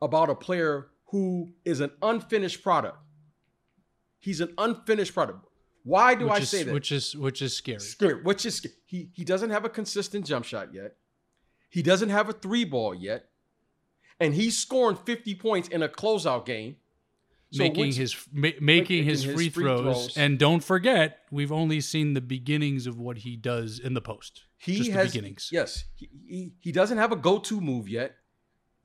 about 0.00 0.30
a 0.30 0.34
player 0.36 0.90
who 1.06 1.52
is 1.64 1.80
an 1.80 1.90
unfinished 2.02 2.62
product. 2.62 2.98
He's 4.18 4.40
an 4.40 4.52
unfinished 4.58 5.14
product. 5.14 5.46
Why 5.84 6.14
do 6.16 6.24
which 6.24 6.32
I 6.32 6.38
is, 6.38 6.48
say 6.50 6.62
that? 6.64 6.74
Which 6.74 6.90
is 6.90 7.14
which 7.16 7.42
is 7.42 7.54
scary. 7.54 7.78
Scary. 7.78 8.22
Which 8.22 8.44
is 8.44 8.56
sc- 8.56 8.66
he 8.86 9.10
he 9.14 9.24
doesn't 9.24 9.50
have 9.50 9.64
a 9.64 9.68
consistent 9.68 10.26
jump 10.26 10.44
shot 10.44 10.74
yet. 10.74 10.96
He 11.70 11.82
doesn't 11.82 12.08
have 12.08 12.28
a 12.28 12.32
three 12.32 12.64
ball 12.64 12.94
yet, 12.94 13.26
and 14.18 14.34
he's 14.34 14.58
scoring 14.58 14.96
50 14.96 15.34
points 15.36 15.68
in 15.68 15.82
a 15.82 15.88
closeout 15.88 16.44
game. 16.44 16.76
So 17.52 17.62
making 17.62 17.86
which- 17.86 17.96
his 17.96 18.16
ma- 18.32 18.40
making 18.42 18.64
making 18.66 19.04
his 19.04 19.22
his 19.22 19.34
free 19.34 19.48
free 19.48 19.62
throws. 19.62 19.82
throws. 19.82 20.16
and 20.16 20.36
don't 20.36 20.64
forget 20.64 21.20
we've 21.30 21.52
only 21.52 21.80
seen 21.80 22.14
the 22.14 22.20
beginnings 22.20 22.88
of 22.88 22.98
what 22.98 23.18
he 23.18 23.36
does 23.36 23.78
in 23.78 23.94
the 23.94 24.00
post 24.00 24.42
he 24.58 24.78
just 24.78 24.90
has 24.90 25.12
the 25.12 25.18
beginnings 25.20 25.50
yes 25.52 25.84
he, 25.94 26.10
he 26.26 26.52
he 26.60 26.72
doesn't 26.72 26.98
have 26.98 27.12
a 27.12 27.16
go-to 27.16 27.60
move 27.60 27.88
yet. 27.88 28.16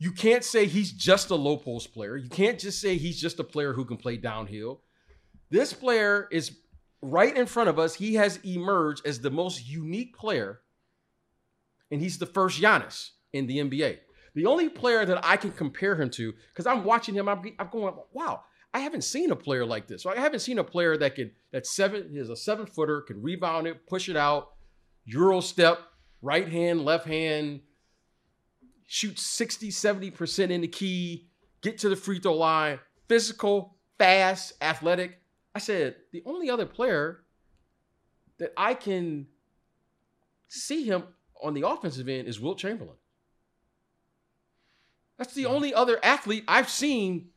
You 0.02 0.12
can't 0.12 0.44
say 0.44 0.66
he's 0.66 0.92
just 0.92 1.30
a 1.30 1.36
low 1.36 1.58
post 1.58 1.94
player. 1.94 2.18
You 2.18 2.28
can't 2.28 2.58
just 2.58 2.82
say 2.82 2.98
he's 2.98 3.22
just 3.22 3.40
a 3.40 3.44
player 3.44 3.72
who 3.72 3.86
can 3.86 3.98
play 3.98 4.18
downhill. 4.18 4.82
This 5.52 5.74
player 5.74 6.28
is 6.32 6.58
right 7.04 7.38
in 7.38 7.46
front 7.46 7.70
of 7.70 7.78
us. 7.78 7.94
He 7.94 8.16
has 8.16 8.38
emerged 8.38 9.06
as 9.06 9.20
the 9.20 9.30
most 9.30 9.70
unique 9.70 10.18
player, 10.18 10.62
and 11.92 12.02
he's 12.02 12.18
the 12.18 12.26
first 12.26 12.60
Giannis 12.60 13.12
in 13.32 13.46
the 13.46 13.60
NBA. 13.60 14.00
The 14.34 14.48
only 14.48 14.70
player 14.70 15.06
that 15.06 15.24
I 15.24 15.38
can 15.38 15.52
compare 15.52 15.96
him 15.96 16.10
to, 16.12 16.34
because 16.52 16.66
I'm 16.66 16.84
watching 16.84 17.14
him, 17.14 17.30
I'm, 17.30 17.54
I'm 17.60 17.70
going, 17.70 17.94
wow, 18.12 18.42
I 18.74 18.80
haven't 18.80 19.04
seen 19.04 19.30
a 19.30 19.36
player 19.36 19.68
like 19.68 19.86
this. 19.86 20.08
I 20.08 20.20
haven't 20.20 20.40
seen 20.40 20.58
a 20.58 20.64
player 20.64 20.98
that 20.98 21.14
can 21.14 21.30
that's 21.52 21.76
seven 21.76 22.10
is 22.16 22.32
a 22.32 22.36
seven 22.36 22.66
footer, 22.66 23.02
can 23.02 23.22
rebound 23.22 23.68
it, 23.68 23.86
push 23.86 24.10
it 24.10 24.18
out, 24.18 24.54
euro 25.06 25.42
step, 25.42 25.78
right 26.24 26.48
hand, 26.48 26.86
left 26.86 27.06
hand, 27.06 27.60
shoot 28.88 29.20
60, 29.20 29.70
70% 29.70 30.50
in 30.50 30.62
the 30.62 30.68
key, 30.68 31.28
get 31.62 31.78
to 31.80 31.90
the 31.90 31.96
free 31.96 32.20
throw 32.20 32.36
line, 32.36 32.80
physical, 33.08 33.76
fast, 33.98 34.54
athletic. 34.62 35.20
I 35.54 35.60
said, 35.60 35.96
the 36.12 36.24
only 36.26 36.50
other 36.50 36.66
player 36.66 37.24
that 38.40 38.54
I 38.58 38.74
can 38.74 39.28
see 40.48 40.84
him 40.84 41.04
on 41.42 41.54
the 41.54 41.68
offensive 41.68 42.08
end 42.10 42.28
is 42.28 42.40
Wilt 42.40 42.58
Chamberlain. 42.58 42.96
That's 45.18 45.34
the 45.34 45.46
only 45.46 45.74
other 45.74 46.00
athlete 46.02 46.44
I've 46.48 46.70
seen 46.70 47.30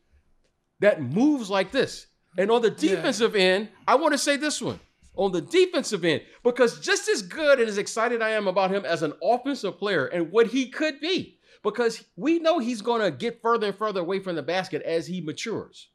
that 0.80 1.02
moves 1.02 1.50
like 1.50 1.70
this. 1.70 2.06
And 2.36 2.50
on 2.50 2.62
the 2.62 2.70
defensive 2.70 3.36
end, 3.36 3.68
I 3.86 3.96
want 3.96 4.12
to 4.12 4.18
say 4.18 4.36
this 4.36 4.60
one. 4.60 4.80
On 5.16 5.30
the 5.30 5.40
defensive 5.40 6.04
end, 6.04 6.22
because 6.42 6.80
just 6.80 7.08
as 7.08 7.22
good 7.22 7.60
and 7.60 7.68
as 7.68 7.78
excited 7.78 8.20
I 8.20 8.30
am 8.30 8.48
about 8.48 8.72
him 8.72 8.84
as 8.84 9.02
an 9.02 9.12
offensive 9.22 9.78
player 9.78 10.06
and 10.06 10.32
what 10.32 10.48
he 10.48 10.68
could 10.68 11.00
be, 11.00 11.38
because 11.62 12.04
we 12.16 12.40
know 12.40 12.58
he's 12.58 12.82
going 12.82 13.00
to 13.00 13.16
get 13.16 13.40
further 13.40 13.68
and 13.68 13.76
further 13.76 14.00
away 14.00 14.18
from 14.18 14.34
the 14.34 14.42
basket 14.42 14.82
as 14.82 15.06
he 15.06 15.20
matures. 15.20 15.88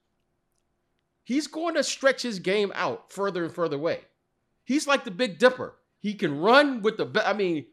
He's 1.26 1.48
going 1.48 1.76
to 1.76 1.84
stretch 1.84 2.22
his 2.22 2.40
game 2.40 2.72
out 2.76 3.12
further 3.12 3.44
and 3.44 3.54
further 3.54 3.76
away. 3.76 4.00
He's 4.64 4.88
like 4.88 5.04
the 5.04 5.12
Big 5.12 5.38
Dipper. 5.38 5.76
He 6.00 6.14
can 6.14 6.40
run 6.40 6.82
with 6.82 6.98
the. 6.98 7.12
I 7.24 7.34
mean, 7.34 7.66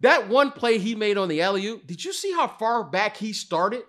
that 0.00 0.28
one 0.28 0.52
play 0.52 0.78
he 0.78 0.94
made 0.94 1.18
on 1.18 1.28
the 1.28 1.42
alley 1.42 1.66
oop. 1.66 1.86
Did 1.86 2.04
you 2.04 2.12
see 2.12 2.32
how 2.32 2.46
far 2.46 2.84
back 2.84 3.16
he 3.16 3.32
started 3.32 3.82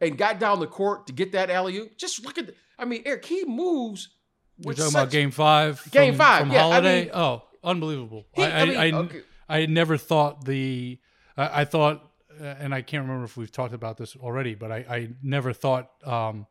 and 0.00 0.18
got 0.18 0.40
down 0.40 0.60
the 0.60 0.66
court 0.66 1.06
to 1.06 1.12
get 1.12 1.32
that 1.32 1.48
alley 1.48 1.76
oop? 1.76 1.96
Just 1.96 2.24
look 2.24 2.38
at. 2.38 2.48
The, 2.48 2.54
I 2.78 2.84
mean, 2.84 3.02
Eric, 3.06 3.24
he 3.24 3.44
moves. 3.44 4.08
You're 4.58 4.74
talking 4.74 4.90
such- 4.90 5.02
about 5.02 5.10
game 5.12 5.30
five 5.30 5.90
Game 5.90 6.14
five, 6.14 6.40
from 6.40 6.50
yeah, 6.52 6.58
I 6.66 6.70
holiday 6.70 7.00
mean- 7.04 7.10
oh 7.14 7.42
unbelievable 7.64 8.26
He- 8.34 8.42
I, 8.44 8.46
I, 8.50 8.60
I 8.60 8.64
mean, 8.66 8.76
I, 8.76 8.92
okay. 8.98 9.20
I 9.48 9.66
never 9.66 9.96
thought 9.96 10.44
the 10.44 10.98
I, 11.36 11.60
I 11.62 11.64
thought 11.64 12.04
uh, 12.40 12.44
and 12.44 12.74
I 12.74 12.82
can't 12.82 13.02
remember 13.02 13.24
if 13.24 13.36
we've 13.36 13.50
talked 13.52 13.74
about 13.74 13.96
this 13.96 14.14
already 14.16 14.54
but 14.54 14.70
I, 14.72 14.76
I 14.88 15.08
never 15.22 15.52
thought 15.52 15.90
um 16.04 16.46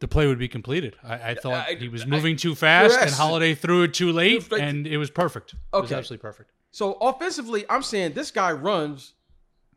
the 0.00 0.08
play 0.08 0.26
would 0.26 0.38
be 0.38 0.48
completed. 0.48 0.96
I, 1.02 1.30
I 1.30 1.34
thought 1.34 1.66
I- 1.68 1.74
he 1.76 1.88
was 1.88 2.02
I- 2.02 2.06
moving 2.06 2.36
too 2.36 2.54
fast, 2.54 2.98
and 3.00 3.10
Holiday 3.10 3.54
threw 3.54 3.82
it 3.84 3.94
too 3.94 4.12
late, 4.12 4.50
like- 4.52 4.60
and 4.60 4.86
it 4.86 4.98
was 4.98 5.08
perfect. 5.10 5.52
It 5.54 5.58
was 5.72 5.84
Okay. 5.84 5.94
absolutely 5.98 6.20
perfect. 6.22 6.50
So 6.72 6.94
offensively, 6.94 7.64
I'm 7.70 7.82
saying 7.82 8.12
this 8.12 8.30
guy 8.30 8.52
runs 8.52 9.14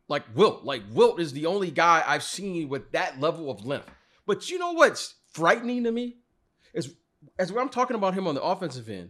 like 0.10 0.24
Wilt. 0.36 0.66
Like 0.66 0.82
Wilt 0.92 1.20
is 1.22 1.32
the 1.34 1.46
only 1.46 1.72
guy 1.72 2.04
I've 2.06 2.24
seen 2.24 2.68
with 2.68 2.92
that 2.92 3.20
level 3.22 3.50
of 3.50 3.66
length. 3.66 3.90
But 4.26 4.50
you 4.50 4.58
know 4.58 4.72
what's 4.72 5.14
frightening 5.32 5.84
to 5.86 5.92
me 5.92 6.18
is 6.78 6.96
as 7.40 7.52
I'm 7.52 7.70
talking 7.70 7.96
about 7.96 8.14
him 8.14 8.28
on 8.28 8.36
the 8.36 8.42
offensive 8.42 8.90
end, 8.90 9.10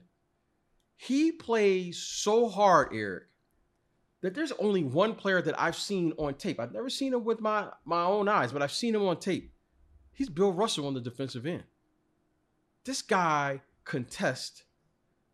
he 0.95 1.31
plays 1.31 1.97
so 1.97 2.47
hard, 2.47 2.89
Eric, 2.93 3.25
that 4.21 4.33
there's 4.33 4.53
only 4.53 4.83
one 4.83 5.13
player 5.13 5.41
that 5.41 5.59
I've 5.59 5.75
seen 5.75 6.13
on 6.17 6.33
tape. 6.35 6.59
I've 6.59 6.73
never 6.73 6.89
seen 6.89 7.13
him 7.13 7.23
with 7.23 7.41
my 7.41 7.67
my 7.85 8.03
own 8.03 8.27
eyes, 8.27 8.51
but 8.51 8.61
I've 8.61 8.71
seen 8.71 8.95
him 8.95 9.05
on 9.05 9.19
tape. 9.19 9.53
He's 10.13 10.29
Bill 10.29 10.51
Russell 10.51 10.87
on 10.87 10.95
the 10.95 11.01
defensive 11.01 11.45
end. 11.45 11.63
This 12.85 13.01
guy 13.01 13.61
contests 13.83 14.63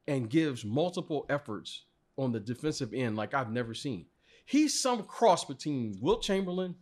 and 0.08 0.30
gives 0.30 0.66
multiple 0.66 1.26
efforts 1.30 1.86
on 2.18 2.32
the 2.32 2.40
defensive 2.40 2.94
end 2.94 3.16
like 3.16 3.34
I've 3.34 3.52
never 3.52 3.74
seen. 3.74 4.08
He's 4.46 4.80
some 4.80 5.04
cross 5.04 5.46
between 5.46 5.98
Wilt 6.02 6.22
Chamberlain 6.22 6.76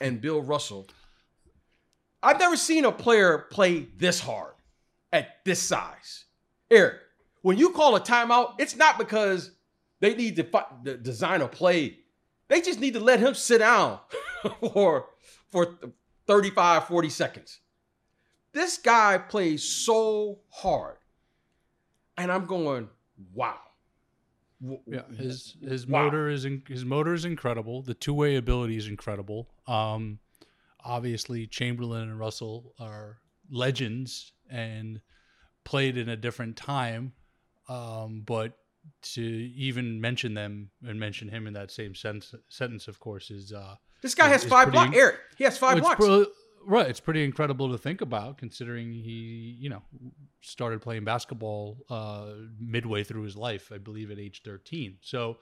and 0.00 0.20
Bill 0.20 0.40
Russell. 0.40 0.86
I've 2.22 2.38
never 2.38 2.56
seen 2.56 2.84
a 2.84 2.92
player 2.92 3.46
play 3.50 3.88
this 3.96 4.20
hard 4.20 4.54
at 5.12 5.44
this 5.44 5.60
size. 5.60 6.24
Eric, 6.70 6.96
when 7.42 7.58
you 7.58 7.70
call 7.70 7.96
a 7.96 8.00
timeout, 8.00 8.54
it's 8.58 8.76
not 8.76 8.98
because 8.98 9.52
they 10.00 10.14
need 10.14 10.36
to 10.36 10.44
to 10.84 10.96
design 10.96 11.40
a 11.42 11.48
play. 11.48 11.98
They 12.48 12.60
just 12.60 12.80
need 12.80 12.94
to 12.94 13.00
let 13.00 13.20
him 13.20 13.34
sit 13.34 13.58
down 13.58 14.00
for 14.60 15.06
for 15.50 15.78
35 16.26 16.84
40 16.86 17.08
seconds. 17.10 17.60
This 18.52 18.78
guy 18.78 19.18
plays 19.18 19.62
so 19.62 20.40
hard. 20.50 20.96
And 22.16 22.30
I'm 22.30 22.46
going, 22.46 22.88
wow. 23.32 23.58
Yeah, 24.86 25.02
his 25.16 25.56
his 25.66 25.86
Wow. 25.86 26.04
motor 26.04 26.28
is 26.28 26.44
in, 26.44 26.62
his 26.68 26.84
motor 26.84 27.14
is 27.14 27.24
incredible. 27.24 27.80
The 27.82 27.94
two 27.94 28.12
way 28.12 28.36
ability 28.36 28.76
is 28.76 28.88
incredible. 28.88 29.48
Um, 29.66 30.18
obviously 30.84 31.46
Chamberlain 31.46 32.08
and 32.10 32.18
Russell 32.18 32.74
are 32.78 33.18
legends 33.50 34.32
and 34.50 35.00
played 35.64 35.96
in 35.96 36.08
a 36.08 36.16
different 36.16 36.56
time. 36.56 37.12
Um, 37.68 38.22
but 38.26 38.56
to 39.02 39.22
even 39.22 40.00
mention 40.00 40.34
them 40.34 40.70
and 40.86 40.98
mention 40.98 41.28
him 41.28 41.46
in 41.46 41.52
that 41.52 41.70
same 41.70 41.94
sentence, 41.94 42.34
sentence 42.48 42.88
of 42.88 42.98
course, 42.98 43.30
is 43.30 43.52
uh, 43.52 43.76
This 44.02 44.14
guy 44.14 44.28
has 44.28 44.42
five 44.42 44.72
blocks. 44.72 44.96
Eric, 44.96 45.16
he 45.36 45.44
has 45.44 45.58
five 45.58 45.78
blocks. 45.78 45.96
pre- 45.96 46.26
right. 46.66 46.88
It's 46.88 47.00
pretty 47.00 47.22
incredible 47.22 47.70
to 47.70 47.78
think 47.78 48.00
about, 48.00 48.38
considering 48.38 48.90
he, 48.90 49.56
you 49.60 49.68
know, 49.68 49.82
started 50.40 50.80
playing 50.80 51.04
basketball 51.04 51.78
uh, 51.90 52.32
midway 52.58 53.04
through 53.04 53.22
his 53.22 53.36
life, 53.36 53.70
I 53.72 53.78
believe, 53.78 54.10
at 54.10 54.18
age 54.18 54.42
thirteen. 54.44 54.96
So, 55.02 55.38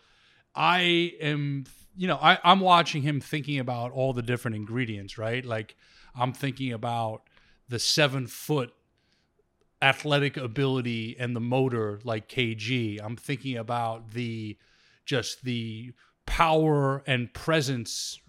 I 0.55 1.13
am, 1.21 1.65
you 1.97 2.09
know, 2.09 2.19
I, 2.21 2.39
I'm 2.43 2.61
watching 2.61 3.03
him 3.03 3.21
thinking 3.21 3.61
about 3.61 3.93
all 3.93 4.13
the 4.13 4.23
different 4.23 4.57
ingredients, 4.57 5.17
right? 5.17 5.45
Like, 5.45 5.77
I'm 6.15 6.33
thinking 6.33 6.73
about 6.73 7.23
the 7.69 7.79
seven 7.79 8.27
foot 8.27 8.73
athletic 9.81 10.37
ability 10.37 11.17
and 11.19 11.35
the 11.35 11.41
motor 11.41 12.01
like 12.05 12.29
KG. 12.29 13.01
I'm 13.03 13.17
thinking 13.17 13.57
about 13.57 14.13
the 14.13 14.57
just 15.05 15.45
the 15.45 15.93
power 16.27 17.03
and 17.07 17.33
presence 17.33 18.21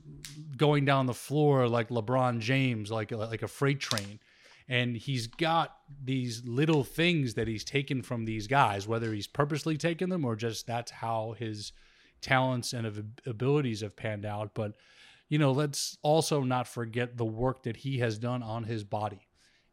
going 0.55 0.85
down 0.85 1.05
the 1.05 1.13
floor 1.13 1.67
like 1.67 1.89
LeBron 1.89 2.39
James, 2.39 2.91
like 2.91 3.11
like 3.11 3.43
a 3.43 3.47
freight 3.47 3.79
train. 3.79 4.19
And 4.67 4.95
he's 4.95 5.25
got 5.25 5.75
these 6.03 6.43
little 6.45 6.83
things 6.83 7.33
that 7.33 7.47
he's 7.47 7.63
taken 7.63 8.03
from 8.03 8.25
these 8.25 8.45
guys, 8.45 8.87
whether 8.87 9.11
he's 9.11 9.25
purposely 9.25 9.77
taken 9.77 10.09
them 10.09 10.23
or 10.23 10.35
just 10.35 10.67
that's 10.67 10.91
how 10.91 11.35
his 11.39 11.71
talents 12.21 12.73
and 12.73 13.15
abilities 13.25 13.81
have 13.81 13.95
panned 13.95 14.25
out. 14.25 14.51
But 14.53 14.73
you 15.27 15.39
know, 15.39 15.51
let's 15.51 15.97
also 16.03 16.41
not 16.41 16.67
forget 16.67 17.17
the 17.17 17.25
work 17.25 17.63
that 17.63 17.77
he 17.77 17.99
has 17.99 18.17
done 18.19 18.43
on 18.43 18.63
his 18.63 18.83
body 18.83 19.28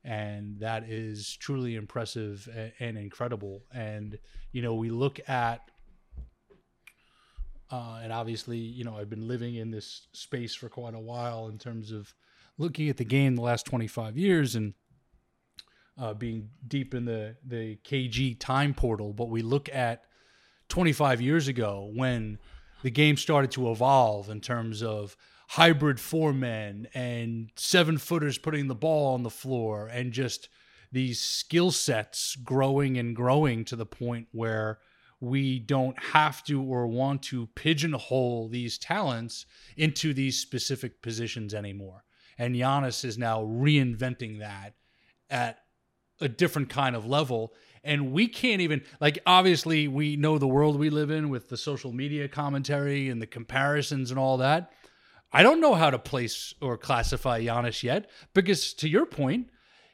and 0.06 0.60
that 0.60 0.84
is 0.88 1.36
truly 1.36 1.74
impressive 1.74 2.48
a- 2.54 2.72
and 2.78 2.96
incredible. 2.96 3.64
And 3.74 4.18
you 4.52 4.62
know, 4.62 4.74
we 4.74 4.90
look 4.90 5.18
at, 5.28 5.68
uh, 7.70 8.00
and 8.02 8.12
obviously, 8.12 8.58
you 8.58 8.84
know, 8.84 8.96
I've 8.96 9.10
been 9.10 9.26
living 9.26 9.56
in 9.56 9.72
this 9.72 10.06
space 10.12 10.54
for 10.54 10.68
quite 10.68 10.94
a 10.94 11.00
while 11.00 11.48
in 11.48 11.58
terms 11.58 11.90
of 11.90 12.14
looking 12.56 12.88
at 12.88 12.96
the 12.96 13.04
game 13.04 13.34
the 13.34 13.42
last 13.42 13.66
25 13.66 14.16
years 14.16 14.54
and 14.54 14.74
uh, 15.98 16.14
being 16.14 16.50
deep 16.68 16.94
in 16.94 17.04
the 17.04 17.36
the 17.44 17.76
KG 17.84 18.38
time 18.38 18.74
portal. 18.74 19.12
But 19.12 19.28
we 19.28 19.42
look 19.42 19.68
at 19.70 20.04
25 20.68 21.20
years 21.20 21.48
ago 21.48 21.90
when 21.94 22.38
the 22.82 22.90
game 22.90 23.16
started 23.16 23.50
to 23.52 23.72
evolve 23.72 24.30
in 24.30 24.40
terms 24.40 24.82
of 24.82 25.16
hybrid 25.48 26.00
four 26.00 26.32
men 26.32 26.88
and 26.94 27.50
seven 27.56 27.98
footers 27.98 28.38
putting 28.38 28.68
the 28.68 28.74
ball 28.74 29.14
on 29.14 29.22
the 29.22 29.30
floor 29.30 29.86
and 29.86 30.12
just 30.12 30.48
these 30.92 31.20
skill 31.20 31.70
sets 31.70 32.36
growing 32.36 32.96
and 32.96 33.14
growing 33.14 33.64
to 33.64 33.76
the 33.76 33.86
point 33.86 34.28
where 34.32 34.78
we 35.20 35.58
don't 35.58 35.98
have 36.02 36.44
to 36.44 36.62
or 36.62 36.86
want 36.86 37.22
to 37.22 37.46
pigeonhole 37.54 38.48
these 38.48 38.78
talents 38.78 39.46
into 39.76 40.12
these 40.12 40.38
specific 40.38 41.00
positions 41.02 41.54
anymore. 41.54 42.04
And 42.38 42.54
Giannis 42.54 43.04
is 43.04 43.16
now 43.16 43.42
reinventing 43.42 44.40
that 44.40 44.74
at 45.30 45.58
a 46.20 46.28
different 46.28 46.68
kind 46.68 46.94
of 46.94 47.06
level. 47.06 47.54
And 47.82 48.12
we 48.12 48.28
can't 48.28 48.60
even, 48.60 48.82
like, 49.00 49.18
obviously, 49.26 49.88
we 49.88 50.16
know 50.16 50.38
the 50.38 50.48
world 50.48 50.78
we 50.78 50.90
live 50.90 51.10
in 51.10 51.30
with 51.30 51.48
the 51.48 51.56
social 51.56 51.92
media 51.92 52.28
commentary 52.28 53.08
and 53.08 53.22
the 53.22 53.26
comparisons 53.26 54.10
and 54.10 54.18
all 54.18 54.38
that. 54.38 54.72
I 55.36 55.42
don't 55.42 55.60
know 55.60 55.74
how 55.74 55.90
to 55.90 55.98
place 55.98 56.54
or 56.62 56.78
classify 56.78 57.42
Giannis 57.42 57.82
yet 57.82 58.08
because, 58.32 58.72
to 58.72 58.88
your 58.88 59.04
point, 59.04 59.50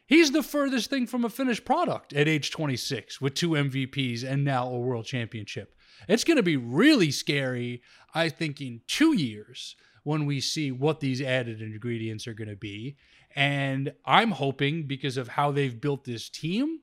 he's 0.07 0.31
the 0.31 0.41
furthest 0.41 0.89
thing 0.89 1.05
from 1.09 1.25
a 1.25 1.29
finished 1.29 1.65
product 1.65 2.13
at 2.13 2.29
age 2.29 2.53
26 2.53 3.21
with 3.21 3.35
two 3.35 3.51
MVPs 3.51 4.23
and 4.23 4.45
now 4.45 4.69
a 4.69 4.79
world 4.79 5.05
championship. 5.05 5.75
It's 6.07 6.23
going 6.23 6.37
to 6.37 6.45
be 6.45 6.57
really 6.57 7.11
scary, 7.11 7.83
I 8.15 8.29
think, 8.29 8.61
in 8.61 8.83
two 8.87 9.17
years 9.17 9.75
when 10.05 10.27
we 10.27 10.41
see 10.41 10.71
what 10.71 11.01
these 11.01 11.21
added 11.21 11.61
ingredients 11.61 12.29
are 12.29 12.35
going 12.35 12.49
to 12.49 12.55
be. 12.55 12.97
And 13.35 13.95
I'm 14.07 14.31
hoping 14.31 14.87
because 14.87 15.17
of 15.17 15.27
how 15.27 15.51
they've 15.51 15.81
built 15.81 16.05
this 16.05 16.29
team 16.29 16.83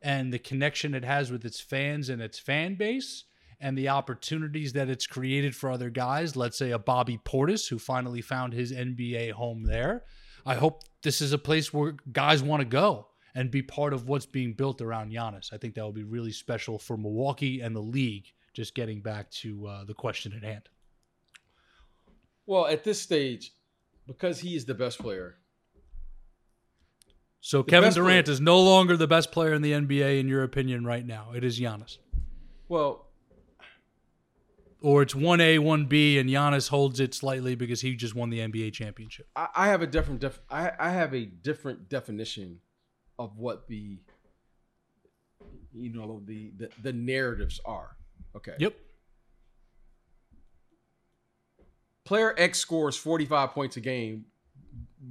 and 0.00 0.32
the 0.32 0.38
connection 0.38 0.94
it 0.94 1.04
has 1.04 1.30
with 1.30 1.44
its 1.44 1.60
fans 1.60 2.08
and 2.08 2.22
its 2.22 2.38
fan 2.38 2.76
base 2.76 3.24
and 3.60 3.76
the 3.76 3.88
opportunities 3.88 4.72
that 4.72 4.88
it's 4.88 5.06
created 5.06 5.54
for 5.54 5.70
other 5.70 5.90
guys, 5.90 6.34
let's 6.34 6.56
say 6.56 6.70
a 6.70 6.78
Bobby 6.78 7.20
Portis 7.24 7.68
who 7.68 7.78
finally 7.78 8.22
found 8.22 8.52
his 8.52 8.72
NBA 8.72 9.32
home 9.32 9.64
there. 9.64 10.04
I 10.46 10.54
hope 10.54 10.84
this 11.02 11.20
is 11.20 11.32
a 11.32 11.38
place 11.38 11.72
where 11.72 11.96
guys 12.10 12.42
want 12.42 12.60
to 12.60 12.66
go 12.66 13.08
and 13.34 13.50
be 13.50 13.62
part 13.62 13.92
of 13.92 14.08
what's 14.08 14.26
being 14.26 14.54
built 14.54 14.80
around 14.80 15.12
Giannis. 15.12 15.52
I 15.52 15.58
think 15.58 15.74
that 15.74 15.84
would 15.84 15.94
be 15.94 16.02
really 16.02 16.32
special 16.32 16.78
for 16.78 16.96
Milwaukee 16.96 17.60
and 17.60 17.76
the 17.76 17.80
league. 17.80 18.26
Just 18.52 18.74
getting 18.74 19.00
back 19.00 19.30
to 19.30 19.66
uh, 19.66 19.84
the 19.84 19.94
question 19.94 20.32
at 20.32 20.42
hand. 20.42 20.68
Well, 22.46 22.66
at 22.66 22.82
this 22.82 23.00
stage, 23.00 23.52
because 24.08 24.40
he 24.40 24.56
is 24.56 24.64
the 24.64 24.74
best 24.74 24.98
player. 24.98 25.36
So 27.40 27.62
Kevin 27.62 27.92
Durant 27.92 28.26
player. 28.26 28.32
is 28.32 28.40
no 28.40 28.60
longer 28.60 28.96
the 28.96 29.06
best 29.06 29.30
player 29.30 29.54
in 29.54 29.62
the 29.62 29.72
NBA 29.72 30.18
in 30.18 30.28
your 30.28 30.42
opinion 30.42 30.84
right 30.84 31.06
now. 31.06 31.28
It 31.34 31.44
is 31.44 31.60
Giannis. 31.60 31.98
Well, 32.68 33.09
or 34.80 35.02
it's 35.02 35.14
one 35.14 35.40
A, 35.40 35.58
one 35.58 35.86
B, 35.86 36.18
and 36.18 36.28
Giannis 36.28 36.68
holds 36.68 37.00
it 37.00 37.14
slightly 37.14 37.54
because 37.54 37.80
he 37.80 37.94
just 37.94 38.14
won 38.14 38.30
the 38.30 38.38
NBA 38.38 38.72
championship. 38.72 39.28
I, 39.36 39.48
I 39.54 39.66
have 39.68 39.82
a 39.82 39.86
different 39.86 40.20
def- 40.20 40.40
I, 40.50 40.72
I 40.78 40.90
have 40.90 41.14
a 41.14 41.24
different 41.24 41.88
definition 41.88 42.60
of 43.18 43.36
what 43.38 43.68
the 43.68 43.98
you 45.74 45.92
know 45.92 46.22
the, 46.24 46.52
the 46.56 46.70
the 46.82 46.92
narratives 46.92 47.60
are. 47.64 47.96
Okay. 48.36 48.54
Yep. 48.58 48.74
Player 52.04 52.34
X 52.36 52.58
scores 52.58 52.96
45 52.96 53.50
points 53.50 53.76
a 53.76 53.80
game. 53.80 54.24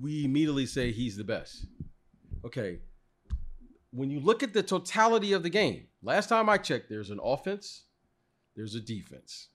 We 0.02 0.26
immediately 0.26 0.66
say 0.66 0.92
he's 0.92 1.16
the 1.16 1.24
best. 1.24 1.66
Okay. 2.46 2.80
When 3.92 4.10
you 4.10 4.20
look 4.20 4.44
at 4.44 4.54
the 4.54 4.62
totality 4.62 5.34
of 5.34 5.42
the 5.42 5.50
game, 5.50 5.88
last 6.04 6.30
time 6.30 6.50
I 6.50 6.58
checked, 6.58 6.90
there's 6.90 7.10
an 7.10 7.20
offense, 7.24 7.86
there's 8.56 8.76
a 8.76 8.80
defense. 8.80 9.48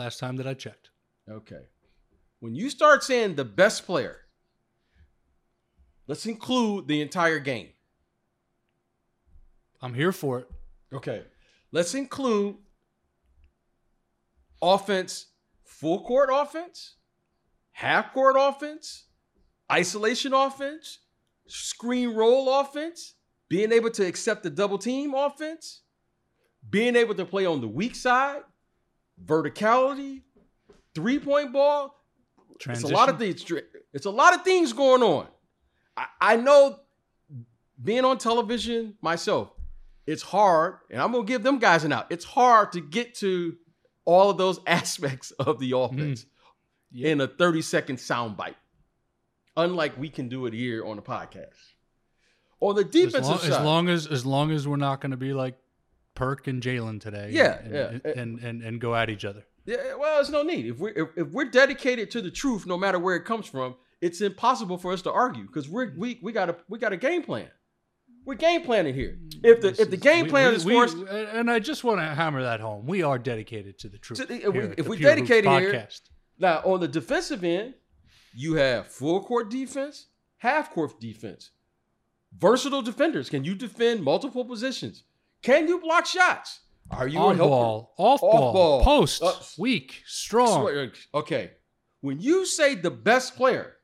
Last 0.00 0.18
time 0.18 0.36
that 0.36 0.46
I 0.46 0.54
checked. 0.54 0.88
Okay. 1.30 1.66
When 2.38 2.54
you 2.54 2.70
start 2.70 3.04
saying 3.04 3.34
the 3.34 3.44
best 3.44 3.84
player, 3.84 4.16
let's 6.06 6.24
include 6.24 6.88
the 6.88 7.02
entire 7.02 7.38
game. 7.38 7.68
I'm 9.82 9.92
here 9.92 10.12
for 10.12 10.38
it. 10.38 10.50
Okay. 10.90 11.24
Let's 11.70 11.94
include 11.94 12.56
offense, 14.62 15.26
full 15.64 16.02
court 16.02 16.30
offense, 16.32 16.94
half 17.72 18.14
court 18.14 18.36
offense, 18.38 19.04
isolation 19.70 20.32
offense, 20.32 21.00
screen 21.46 22.14
roll 22.14 22.58
offense, 22.58 23.16
being 23.50 23.70
able 23.70 23.90
to 23.90 24.06
accept 24.06 24.44
the 24.44 24.50
double 24.50 24.78
team 24.78 25.12
offense, 25.12 25.82
being 26.70 26.96
able 26.96 27.14
to 27.16 27.26
play 27.26 27.44
on 27.44 27.60
the 27.60 27.68
weak 27.68 27.94
side, 27.94 28.40
verticality, 29.24 30.22
three 30.94 31.18
point 31.18 31.52
ball. 31.52 31.96
Transition. 32.58 32.90
It's 32.90 32.92
a 32.92 32.94
lot 32.94 33.08
of 33.08 33.18
things. 33.18 33.52
It's 33.92 34.06
a 34.06 34.10
lot 34.10 34.34
of 34.34 34.42
things 34.42 34.72
going 34.72 35.02
on. 35.02 35.26
I, 35.96 36.06
I 36.20 36.36
know 36.36 36.80
being 37.82 38.04
on 38.04 38.18
television 38.18 38.94
myself, 39.00 39.50
it's 40.06 40.22
hard, 40.22 40.76
and 40.90 41.00
I'm 41.00 41.12
gonna 41.12 41.24
give 41.24 41.42
them 41.42 41.58
guys 41.58 41.84
an 41.84 41.92
out. 41.92 42.06
It's 42.10 42.24
hard 42.24 42.72
to 42.72 42.80
get 42.80 43.14
to 43.16 43.56
all 44.04 44.30
of 44.30 44.38
those 44.38 44.60
aspects 44.66 45.30
of 45.32 45.58
the 45.58 45.72
offense 45.76 46.22
mm. 46.22 46.26
yeah. 46.92 47.08
in 47.10 47.20
a 47.20 47.26
30 47.26 47.62
second 47.62 47.96
soundbite. 47.96 48.56
Unlike 49.56 49.98
we 49.98 50.08
can 50.08 50.28
do 50.28 50.46
it 50.46 50.52
here 50.52 50.84
on 50.84 50.96
the 50.96 51.02
podcast. 51.02 51.54
On 52.60 52.74
the 52.74 52.84
defensive 52.84 53.22
as 53.22 53.28
long, 53.28 53.38
side, 53.38 53.52
as 53.52 53.64
long 53.64 53.88
as 53.88 54.06
as 54.06 54.26
long 54.26 54.50
as 54.50 54.68
we're 54.68 54.76
not 54.76 55.00
going 55.00 55.12
to 55.12 55.16
be 55.16 55.32
like 55.32 55.56
Perk 56.14 56.46
and 56.46 56.62
Jalen 56.62 57.00
today. 57.00 57.30
Yeah, 57.32 57.58
and, 57.60 57.74
yeah. 57.74 57.86
And, 57.88 58.04
and, 58.04 58.38
and, 58.40 58.62
and 58.62 58.80
go 58.80 58.94
at 58.94 59.10
each 59.10 59.24
other. 59.24 59.44
Yeah, 59.66 59.94
well, 59.98 60.16
there's 60.16 60.30
no 60.30 60.42
need. 60.42 60.66
If 60.66 60.78
we're 60.78 60.90
if, 60.90 61.08
if, 61.16 61.28
we're 61.28 61.50
dedicated 61.50 62.10
to 62.12 62.22
the 62.22 62.30
truth, 62.30 62.66
no 62.66 62.76
matter 62.76 62.98
where 62.98 63.16
it 63.16 63.24
comes 63.24 63.46
from, 63.46 63.76
it's 64.00 64.20
impossible 64.20 64.78
for 64.78 64.92
us 64.92 65.02
to 65.02 65.12
argue 65.12 65.46
because 65.46 65.68
we're 65.68 65.92
we 65.96 66.18
we 66.22 66.32
got 66.32 66.48
a 66.48 66.56
we 66.68 66.78
got 66.78 66.92
a 66.92 66.96
game 66.96 67.22
plan. 67.22 67.48
We're 68.24 68.34
game 68.34 68.62
planning 68.62 68.94
here. 68.94 69.18
If 69.42 69.60
the 69.60 69.70
this 69.70 69.80
if 69.80 69.90
the 69.90 69.96
game 69.96 70.26
is, 70.26 70.30
plan 70.30 70.50
we, 70.50 70.56
is 70.56 70.64
for 70.64 70.84
us, 70.84 70.94
and 71.32 71.50
I 71.50 71.58
just 71.58 71.84
want 71.84 72.00
to 72.00 72.04
hammer 72.04 72.42
that 72.42 72.60
home, 72.60 72.86
we 72.86 73.02
are 73.02 73.18
dedicated 73.18 73.78
to 73.80 73.88
the 73.88 73.98
truth. 73.98 74.20
To 74.20 74.26
the, 74.26 74.46
if, 74.46 74.54
we, 74.54 74.60
if 74.76 74.88
we 74.88 74.98
dedicated 74.98 75.50
here, 75.50 75.88
now 76.38 76.60
on 76.64 76.80
the 76.80 76.88
defensive 76.88 77.44
end, 77.44 77.74
you 78.34 78.54
have 78.54 78.86
full 78.86 79.22
court 79.22 79.50
defense, 79.50 80.06
half 80.38 80.70
court 80.70 81.00
defense, 81.00 81.50
versatile 82.36 82.82
defenders. 82.82 83.30
Can 83.30 83.44
you 83.44 83.54
defend 83.54 84.02
multiple 84.02 84.44
positions? 84.44 85.04
Can 85.42 85.68
you 85.68 85.80
block 85.80 86.06
shots? 86.06 86.60
Are 86.90 87.06
you 87.06 87.18
on 87.18 87.38
ball, 87.38 87.94
off, 87.96 88.20
off 88.20 88.20
ball, 88.20 88.52
ball, 88.52 88.84
post, 88.84 89.22
uh, 89.22 89.32
weak, 89.58 90.02
strong? 90.06 90.90
Okay. 91.14 91.52
When 92.00 92.18
you 92.18 92.44
say 92.44 92.74
the 92.74 92.90
best 92.90 93.36
player, 93.36 93.74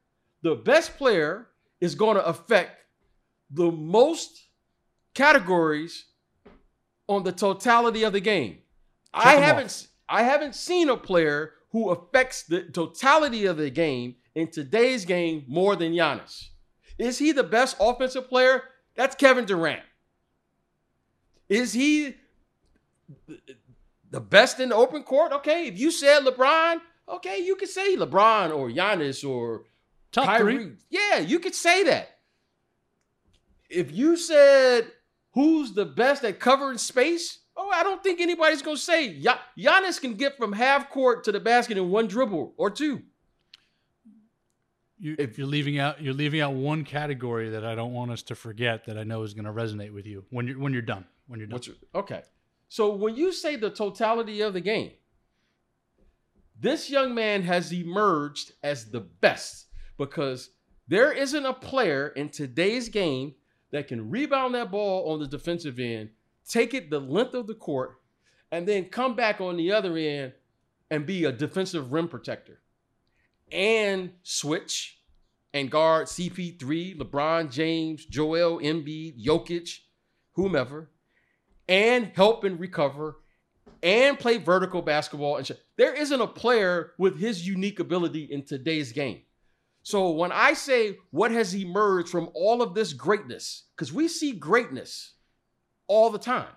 the 0.42 0.56
best 0.56 0.96
player 0.96 1.48
is 1.80 1.94
going 1.94 2.16
to 2.16 2.24
affect 2.24 2.72
the 3.50 3.70
most 3.70 4.48
categories 5.14 6.06
on 7.08 7.22
the 7.22 7.32
totality 7.32 8.02
of 8.02 8.12
the 8.12 8.20
game. 8.20 8.58
Check 9.14 9.26
I 9.26 9.36
haven't 9.36 9.66
off. 9.66 9.86
I 10.08 10.22
haven't 10.22 10.54
seen 10.54 10.88
a 10.88 10.96
player 10.96 11.52
who 11.70 11.90
affects 11.90 12.42
the 12.44 12.62
totality 12.62 13.46
of 13.46 13.56
the 13.56 13.70
game 13.70 14.16
in 14.34 14.50
today's 14.50 15.04
game 15.04 15.44
more 15.46 15.76
than 15.76 15.92
Giannis. 15.92 16.48
Is 16.98 17.18
he 17.18 17.32
the 17.32 17.42
best 17.42 17.76
offensive 17.80 18.28
player? 18.28 18.62
That's 18.96 19.14
Kevin 19.14 19.44
Durant. 19.44 19.82
Is 21.48 21.72
he 21.72 22.14
the 24.10 24.20
best 24.20 24.60
in 24.60 24.70
the 24.70 24.74
open 24.74 25.02
court? 25.02 25.32
Okay, 25.32 25.66
if 25.66 25.78
you 25.78 25.90
said 25.90 26.24
LeBron, 26.24 26.80
okay, 27.08 27.38
you 27.38 27.56
could 27.56 27.68
say 27.68 27.96
LeBron 27.96 28.54
or 28.54 28.68
Giannis 28.68 29.28
or 29.28 29.64
Top 30.12 30.26
Kyrie. 30.26 30.56
Three. 30.56 30.72
Yeah, 30.90 31.18
you 31.18 31.38
could 31.38 31.54
say 31.54 31.84
that. 31.84 32.18
If 33.68 33.92
you 33.92 34.16
said 34.16 34.90
who's 35.32 35.72
the 35.72 35.84
best 35.84 36.24
at 36.24 36.40
covering 36.40 36.78
space, 36.78 37.40
oh, 37.56 37.70
I 37.72 37.82
don't 37.82 38.02
think 38.02 38.20
anybody's 38.20 38.62
gonna 38.62 38.76
say 38.76 39.20
Giannis 39.58 40.00
can 40.00 40.14
get 40.14 40.36
from 40.36 40.52
half 40.52 40.90
court 40.90 41.24
to 41.24 41.32
the 41.32 41.40
basket 41.40 41.76
in 41.76 41.90
one 41.90 42.06
dribble 42.06 42.54
or 42.56 42.70
two. 42.70 43.02
You, 44.98 45.14
if 45.18 45.36
you're 45.36 45.46
leaving 45.46 45.78
out, 45.78 46.00
you're 46.00 46.14
leaving 46.14 46.40
out 46.40 46.54
one 46.54 46.82
category 46.82 47.50
that 47.50 47.66
I 47.66 47.74
don't 47.74 47.92
want 47.92 48.10
us 48.10 48.22
to 48.22 48.34
forget 48.34 48.86
that 48.86 48.96
I 48.96 49.04
know 49.04 49.22
is 49.24 49.34
going 49.34 49.44
to 49.44 49.52
resonate 49.52 49.92
with 49.92 50.06
you 50.06 50.24
when 50.30 50.46
you're 50.46 50.58
when 50.58 50.72
you're 50.72 50.80
done 50.80 51.04
when 51.26 51.40
you're 51.40 51.48
done. 51.48 51.60
okay. 51.94 52.22
So 52.68 52.94
when 52.94 53.16
you 53.16 53.32
say 53.32 53.56
the 53.56 53.70
totality 53.70 54.40
of 54.40 54.52
the 54.52 54.60
game, 54.60 54.92
this 56.58 56.90
young 56.90 57.14
man 57.14 57.42
has 57.42 57.72
emerged 57.72 58.52
as 58.62 58.90
the 58.90 59.00
best 59.00 59.66
because 59.98 60.50
there 60.88 61.12
isn't 61.12 61.46
a 61.46 61.52
player 61.52 62.08
in 62.08 62.28
today's 62.28 62.88
game 62.88 63.34
that 63.72 63.88
can 63.88 64.10
rebound 64.10 64.54
that 64.54 64.70
ball 64.70 65.12
on 65.12 65.20
the 65.20 65.26
defensive 65.26 65.78
end, 65.78 66.10
take 66.48 66.74
it 66.74 66.90
the 66.90 67.00
length 67.00 67.34
of 67.34 67.46
the 67.46 67.54
court, 67.54 68.00
and 68.50 68.66
then 68.66 68.86
come 68.86 69.14
back 69.14 69.40
on 69.40 69.56
the 69.56 69.72
other 69.72 69.96
end 69.96 70.32
and 70.90 71.06
be 71.06 71.24
a 71.24 71.32
defensive 71.32 71.92
rim 71.92 72.08
protector 72.08 72.60
and 73.52 74.12
switch 74.22 75.00
and 75.52 75.70
guard 75.70 76.06
CP3, 76.06 76.98
LeBron 76.98 77.50
James, 77.50 78.04
Joel 78.04 78.60
Embiid, 78.60 79.22
Jokic, 79.24 79.80
whomever, 80.32 80.90
and 81.68 82.12
help 82.14 82.44
and 82.44 82.58
recover 82.60 83.16
and 83.82 84.18
play 84.18 84.38
vertical 84.38 84.82
basketball 84.82 85.36
and 85.36 85.46
sh- 85.46 85.52
there 85.76 85.94
isn't 85.94 86.20
a 86.20 86.26
player 86.26 86.92
with 86.98 87.18
his 87.18 87.46
unique 87.46 87.80
ability 87.80 88.24
in 88.24 88.44
today's 88.44 88.92
game. 88.92 89.20
So 89.82 90.10
when 90.10 90.32
I 90.32 90.54
say 90.54 90.96
what 91.10 91.30
has 91.30 91.54
emerged 91.54 92.08
from 92.08 92.30
all 92.34 92.62
of 92.62 92.74
this 92.74 92.92
greatness, 92.92 93.64
because 93.76 93.92
we 93.92 94.08
see 94.08 94.32
greatness 94.32 95.12
all 95.86 96.10
the 96.10 96.18
time, 96.18 96.48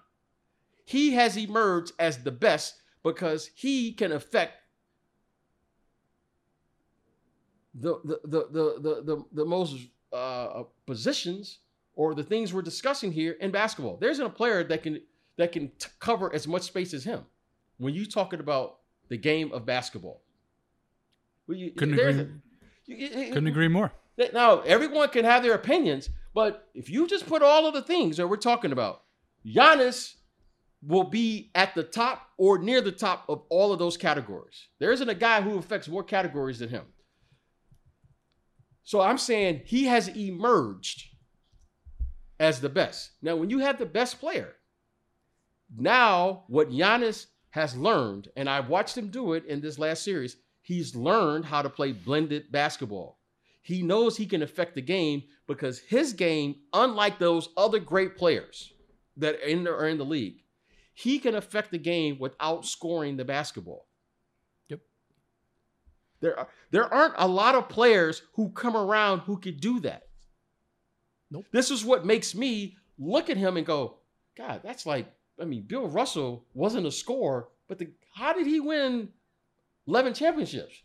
he 0.86 1.14
has 1.14 1.38
emerged 1.38 1.92
as 2.00 2.24
the 2.24 2.32
best 2.32 2.82
because 3.04 3.52
he 3.54 3.94
can 3.94 4.12
affect 4.12 4.54
the 7.76 8.00
the 8.04 8.20
the 8.24 8.48
the 8.50 8.80
the, 8.82 9.04
the, 9.04 9.26
the 9.32 9.46
most 9.46 9.76
uh, 10.12 10.64
positions 10.88 11.60
or 12.00 12.16
the 12.16 12.24
things 12.24 12.54
we're 12.54 12.62
discussing 12.62 13.12
here 13.12 13.34
in 13.42 13.52
basketball. 13.52 13.98
There 13.98 14.10
isn't 14.10 14.26
a 14.26 14.30
player 14.30 14.64
that 14.64 14.84
can 14.84 15.02
that 15.38 15.52
can 15.52 15.68
t- 15.78 15.90
cover 16.00 16.34
as 16.34 16.48
much 16.48 16.62
space 16.62 16.94
as 16.94 17.04
him. 17.04 17.26
When 17.78 17.94
you 17.94 18.06
talking 18.06 18.40
about 18.40 18.78
the 19.10 19.18
game 19.18 19.52
of 19.52 19.66
basketball, 19.66 20.22
well, 21.46 21.58
you, 21.58 21.72
couldn't 21.72 22.00
agree. 22.00 22.28
You, 22.86 22.96
you, 22.96 23.34
couldn't 23.34 23.48
agree 23.48 23.68
more. 23.68 23.92
Now 24.34 24.62
everyone 24.62 25.10
can 25.10 25.26
have 25.26 25.44
their 25.44 25.56
opinions, 25.56 26.10
but 26.34 26.70
if 26.74 26.90
you 26.90 27.06
just 27.06 27.28
put 27.28 27.42
all 27.42 27.68
of 27.68 27.74
the 27.74 27.82
things 27.82 28.16
that 28.16 28.28
we're 28.28 28.38
talking 28.38 28.72
about, 28.72 29.04
Giannis 29.46 30.14
will 30.82 31.04
be 31.04 31.52
at 31.54 31.76
the 31.76 31.84
top 31.84 32.30
or 32.38 32.60
near 32.60 32.80
the 32.80 32.94
top 32.94 33.26
of 33.28 33.42
all 33.50 33.74
of 33.74 33.80
those 33.80 33.98
categories. 33.98 34.68
There 34.80 34.94
isn't 34.94 35.10
a 35.10 35.16
guy 35.16 35.42
who 35.42 35.58
affects 35.58 35.90
more 35.90 36.04
categories 36.04 36.60
than 36.60 36.70
him. 36.70 36.86
So 38.86 39.02
I'm 39.02 39.18
saying 39.18 39.64
he 39.66 39.84
has 39.86 40.08
emerged 40.08 41.09
as 42.40 42.62
the 42.62 42.70
best. 42.70 43.12
Now, 43.22 43.36
when 43.36 43.50
you 43.50 43.60
have 43.60 43.78
the 43.78 43.86
best 43.86 44.20
player, 44.20 44.54
now 45.76 46.44
what 46.48 46.72
Giannis 46.72 47.28
has 47.52 47.76
learned, 47.76 48.30
and 48.36 48.50
I've 48.50 48.70
watched 48.70 48.98
him 48.98 49.10
do 49.10 49.34
it 49.34 49.46
in 49.46 49.62
this 49.62 49.80
last 49.80 50.04
series, 50.04 50.38
he's 50.62 50.96
learned 50.96 51.46
how 51.46 51.62
to 51.62 51.70
play 51.70 51.92
blended 51.92 52.52
basketball. 52.52 53.20
He 53.62 53.84
knows 53.84 54.18
he 54.18 54.26
can 54.26 54.42
affect 54.42 54.76
the 54.76 54.82
game 54.82 55.24
because 55.48 55.80
his 55.80 56.14
game, 56.14 56.56
unlike 56.74 57.20
those 57.20 57.50
other 57.58 57.80
great 57.80 58.16
players 58.16 58.74
that 59.18 59.36
are 59.36 59.48
in 59.48 59.64
the, 59.64 59.72
are 59.72 59.88
in 59.88 59.98
the 59.98 60.06
league, 60.06 60.44
he 60.94 61.20
can 61.20 61.36
affect 61.36 61.72
the 61.72 61.78
game 61.78 62.18
without 62.20 62.66
scoring 62.66 63.18
the 63.18 63.26
basketball. 63.26 63.88
Yep. 64.70 64.80
There 66.20 66.40
are 66.40 66.48
there 66.72 66.94
aren't 66.94 67.16
a 67.18 67.28
lot 67.28 67.56
of 67.56 67.70
players 67.70 68.22
who 68.34 68.50
come 68.50 68.76
around 68.76 69.20
who 69.20 69.38
could 69.38 69.60
do 69.60 69.80
that. 69.82 70.09
Nope. 71.32 71.46
This 71.52 71.72
is 71.72 71.86
what 71.86 72.06
makes 72.06 72.34
me 72.34 72.78
look 72.98 73.30
at 73.30 73.38
him 73.38 73.58
and 73.58 73.66
go, 73.66 73.96
God, 74.36 74.62
that's 74.64 74.86
like, 74.86 75.08
I 75.40 75.46
mean, 75.46 75.64
Bill 75.64 75.88
Russell 75.88 76.46
wasn't 76.54 76.88
a 76.88 76.92
scorer, 76.92 77.48
but 77.68 77.78
the, 77.78 77.90
how 78.14 78.34
did 78.34 78.48
he 78.48 78.60
win 78.60 79.10
11 79.88 80.14
championships? 80.14 80.82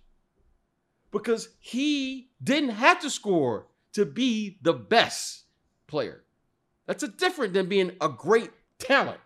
Because 1.10 1.48
he 1.60 2.30
didn't 2.42 2.70
have 2.70 3.00
to 3.00 3.10
score 3.10 3.66
to 3.92 4.04
be 4.04 4.58
the 4.62 4.72
best 4.72 5.44
player. 5.86 6.24
That's 6.86 7.02
a 7.02 7.08
different 7.08 7.54
than 7.54 7.68
being 7.68 7.92
a 8.00 8.08
great 8.08 8.50
talent. 8.78 9.20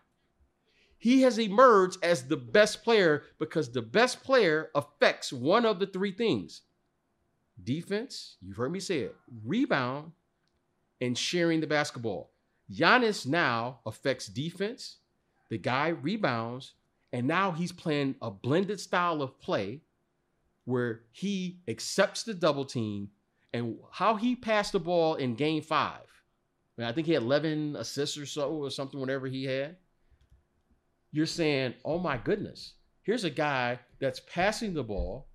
He 0.99 1.23
has 1.23 1.39
emerged 1.39 1.99
as 2.03 2.25
the 2.25 2.37
best 2.37 2.83
player 2.83 3.23
because 3.39 3.71
the 3.71 3.83
best 3.83 4.23
player 4.23 4.71
affects 4.75 5.33
one 5.33 5.65
of 5.65 5.79
the 5.79 5.87
three 5.87 6.13
things 6.13 6.63
defense, 7.63 8.37
you've 8.41 8.57
heard 8.57 8.71
me 8.71 8.79
say 8.81 9.01
it, 9.01 9.17
rebound, 9.45 10.13
and 11.01 11.17
sharing 11.17 11.61
the 11.61 11.67
basketball. 11.67 12.33
Giannis 12.73 13.27
now 13.27 13.81
affects 13.87 14.27
defense. 14.27 14.97
The 15.49 15.59
guy 15.59 15.89
rebounds, 15.89 16.75
and 17.13 17.27
now 17.27 17.53
he's 17.53 17.73
playing 17.73 18.17
a 18.21 18.31
blended 18.31 18.81
style 18.81 19.23
of 19.23 19.41
play 19.41 19.81
where 20.65 21.01
he 21.13 21.61
accepts 21.67 22.25
the 22.25 22.35
double 22.35 22.65
team 22.65 23.09
and 23.55 23.77
how 23.91 24.17
he 24.17 24.37
passed 24.37 24.73
the 24.73 24.81
ball 24.81 25.15
in 25.15 25.35
game 25.35 25.63
five. 25.63 26.03
I, 26.77 26.83
mean, 26.83 26.89
I 26.89 26.93
think 26.93 27.07
he 27.07 27.15
had 27.15 27.23
11 27.23 27.77
assists 27.77 28.19
or 28.19 28.27
so, 28.27 28.51
or 28.51 28.71
something, 28.71 29.01
whatever 29.01 29.27
he 29.27 29.45
had. 29.45 29.77
You're 31.11 31.27
saying, 31.27 31.75
oh 31.85 31.99
my 31.99 32.19
goodness, 32.19 32.75
here's 33.03 33.25
a 33.25 33.31
guy 33.31 33.79
that's 33.99 34.21
passing 34.21 34.75
the 34.75 34.85
ball 34.85 35.29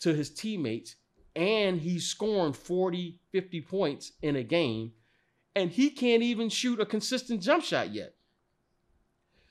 to 0.00 0.14
his 0.14 0.30
teammates 0.30 0.96
and 1.36 1.80
he's 1.80 2.06
scoring 2.06 2.54
40, 2.54 3.20
50 3.30 3.60
points 3.60 4.12
in 4.22 4.36
a 4.36 4.42
game, 4.42 4.92
and 5.54 5.70
he 5.70 5.90
can't 5.90 6.22
even 6.22 6.48
shoot 6.48 6.80
a 6.80 6.86
consistent 6.86 7.42
jump 7.42 7.62
shot 7.62 7.92
yet. 7.92 8.14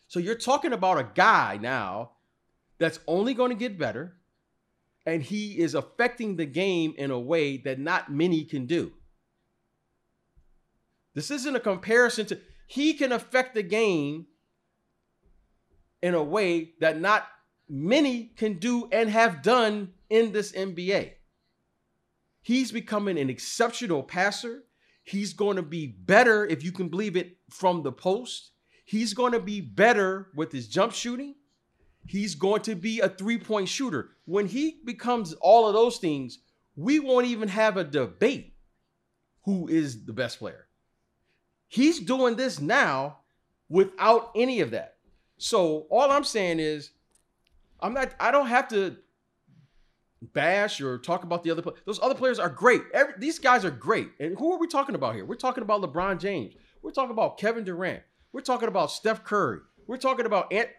So 0.07 0.19
you're 0.19 0.35
talking 0.35 0.73
about 0.73 0.99
a 0.99 1.09
guy 1.15 1.57
now 1.61 2.11
that's 2.79 2.99
only 3.07 3.33
going 3.33 3.51
to 3.51 3.55
get 3.55 3.77
better, 3.77 4.17
and 5.05 5.21
he 5.21 5.59
is 5.59 5.75
affecting 5.75 6.35
the 6.35 6.45
game 6.45 6.95
in 6.97 7.11
a 7.11 7.19
way 7.19 7.57
that 7.57 7.79
not 7.79 8.11
many 8.11 8.43
can 8.43 8.65
do. 8.65 8.91
This 11.13 11.31
isn't 11.31 11.55
a 11.55 11.59
comparison 11.59 12.25
to, 12.27 12.39
he 12.67 12.93
can 12.93 13.11
affect 13.11 13.53
the 13.53 13.63
game 13.63 14.25
in 16.01 16.13
a 16.13 16.23
way 16.23 16.73
that 16.81 16.99
not 16.99 17.27
many 17.69 18.31
can 18.35 18.53
do 18.53 18.87
and 18.91 19.09
have 19.09 19.41
done 19.41 19.93
in 20.09 20.31
this 20.31 20.51
NBA. 20.51 21.14
He's 22.45 22.71
becoming 22.71 23.17
an 23.17 23.27
exceptional 23.27 24.03
passer. 24.03 24.65
He's 25.01 25.33
going 25.33 25.55
to 25.55 25.63
be 25.63 25.87
better, 25.87 26.45
if 26.45 26.63
you 26.63 26.71
can 26.71 26.89
believe 26.89 27.15
it, 27.15 27.37
from 27.49 27.81
the 27.81 27.91
post. 27.91 28.51
He's 28.85 29.15
going 29.15 29.31
to 29.31 29.39
be 29.39 29.61
better 29.61 30.27
with 30.35 30.51
his 30.51 30.67
jump 30.67 30.93
shooting. 30.93 31.33
He's 32.05 32.35
going 32.35 32.61
to 32.61 32.75
be 32.75 32.99
a 32.99 33.09
three 33.09 33.39
point 33.39 33.67
shooter. 33.67 34.11
When 34.25 34.45
he 34.45 34.77
becomes 34.85 35.33
all 35.41 35.67
of 35.67 35.73
those 35.73 35.97
things, 35.97 36.37
we 36.75 36.99
won't 36.99 37.25
even 37.25 37.49
have 37.49 37.77
a 37.77 37.83
debate 37.83 38.53
who 39.45 39.67
is 39.67 40.05
the 40.05 40.13
best 40.13 40.37
player. 40.37 40.67
He's 41.67 41.99
doing 41.99 42.35
this 42.35 42.61
now 42.61 43.21
without 43.69 44.29
any 44.35 44.61
of 44.61 44.69
that. 44.69 44.97
So 45.39 45.87
all 45.89 46.11
I'm 46.11 46.23
saying 46.23 46.59
is, 46.59 46.91
I'm 47.79 47.95
not, 47.95 48.13
I 48.19 48.29
don't 48.29 48.45
have 48.45 48.67
to 48.67 48.97
bash 50.21 50.81
or 50.81 50.97
talk 50.97 51.23
about 51.23 51.43
the 51.43 51.51
other 51.51 51.61
players. 51.61 51.79
Those 51.85 51.99
other 52.01 52.15
players 52.15 52.39
are 52.39 52.49
great. 52.49 52.81
Every, 52.93 53.13
these 53.17 53.39
guys 53.39 53.65
are 53.65 53.71
great. 53.71 54.09
And 54.19 54.37
who 54.37 54.53
are 54.53 54.59
we 54.59 54.67
talking 54.67 54.95
about 54.95 55.15
here? 55.15 55.25
We're 55.25 55.35
talking 55.35 55.63
about 55.63 55.81
LeBron 55.81 56.19
James. 56.19 56.53
We're 56.81 56.91
talking 56.91 57.11
about 57.11 57.37
Kevin 57.37 57.63
Durant. 57.63 58.03
We're 58.31 58.41
talking 58.41 58.67
about 58.67 58.91
Steph 58.91 59.23
Curry. 59.23 59.59
We're 59.87 59.97
talking 59.97 60.25
about 60.25 60.51
Ant. 60.51 60.69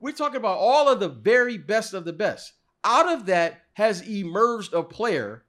We're 0.00 0.12
talking 0.12 0.36
about 0.36 0.58
all 0.58 0.88
of 0.88 1.00
the 1.00 1.08
very 1.08 1.58
best 1.58 1.94
of 1.94 2.04
the 2.04 2.12
best. 2.12 2.52
Out 2.82 3.10
of 3.10 3.26
that 3.26 3.62
has 3.74 4.06
emerged 4.08 4.74
a 4.74 4.82
player 4.82 5.44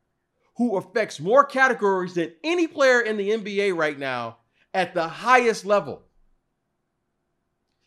who 0.58 0.78
affects 0.78 1.20
more 1.20 1.44
categories 1.44 2.14
than 2.14 2.32
any 2.44 2.68
player 2.68 3.02
in 3.02 3.18
the 3.18 3.30
NBA 3.30 3.76
right 3.76 3.98
now 4.00 4.38
at 4.74 4.94
the 4.94 5.08
highest 5.08 5.66
level. 5.66 6.04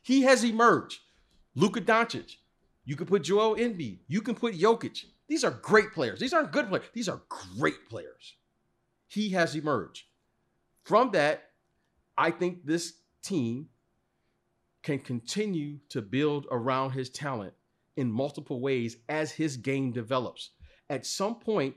He 0.03 0.23
has 0.23 0.45
emerged. 0.45 1.01
Luka 1.55 1.81
Doncic. 1.81 2.37
You 2.85 2.97
can 2.97 3.07
put 3.07 3.23
Joel 3.23 3.57
Embiid. 3.57 3.99
You 4.07 4.23
can 4.23 4.35
put 4.35 4.55
Jokic. 4.55 5.05
These 5.29 5.45
are 5.45 5.51
great 5.51 5.93
players. 5.93 6.21
These 6.21 6.33
aren't 6.33 6.53
good 6.53 6.69
players. 6.69 6.87
These 6.95 7.09
are 7.09 7.23
great 7.59 7.89
players. 7.89 8.37
He 9.07 9.31
has 9.31 9.55
emerged. 9.55 10.05
From 10.85 11.11
that, 11.13 11.51
I 12.17 12.31
think 12.31 12.65
this 12.65 12.95
team 13.23 13.69
can 14.83 14.99
continue 14.99 15.79
to 15.91 16.01
build 16.01 16.47
around 16.51 16.93
his 16.93 17.11
talent 17.11 17.53
in 17.97 18.11
multiple 18.11 18.61
ways 18.61 18.97
as 19.09 19.31
his 19.31 19.57
game 19.57 19.93
develops. 19.93 20.51
At 20.89 21.05
some 21.05 21.35
point, 21.35 21.75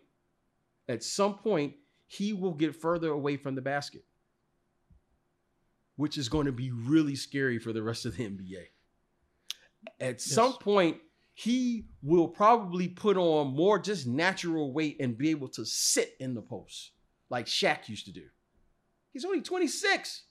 at 0.88 1.04
some 1.04 1.36
point, 1.36 1.74
he 2.08 2.32
will 2.32 2.54
get 2.54 2.76
further 2.76 3.10
away 3.10 3.38
from 3.38 3.56
the 3.56 3.62
basket, 3.62 4.06
which 5.96 6.18
is 6.18 6.30
going 6.30 6.46
to 6.46 6.52
be 6.52 6.72
really 6.72 7.16
scary 7.16 7.60
for 7.60 7.74
the 7.74 7.84
rest 7.84 8.06
of 8.06 8.16
the 8.16 8.24
NBA. 8.24 8.66
At 10.00 10.16
yes. 10.16 10.24
some 10.24 10.54
point, 10.54 10.98
he 11.34 11.86
will 12.02 12.28
probably 12.28 12.88
put 12.88 13.18
on 13.18 13.56
more 13.56 13.80
just 13.80 14.08
natural 14.08 14.74
weight 14.74 14.98
and 15.00 15.18
be 15.18 15.30
able 15.30 15.48
to 15.50 15.66
sit 15.66 16.14
in 16.20 16.34
the 16.34 16.42
post 16.42 16.92
like 17.30 17.46
Shaq 17.46 17.88
used 17.88 18.06
to 18.06 18.12
do. 18.12 18.26
He's 19.14 19.26
only 19.26 19.42
26. 19.42 20.24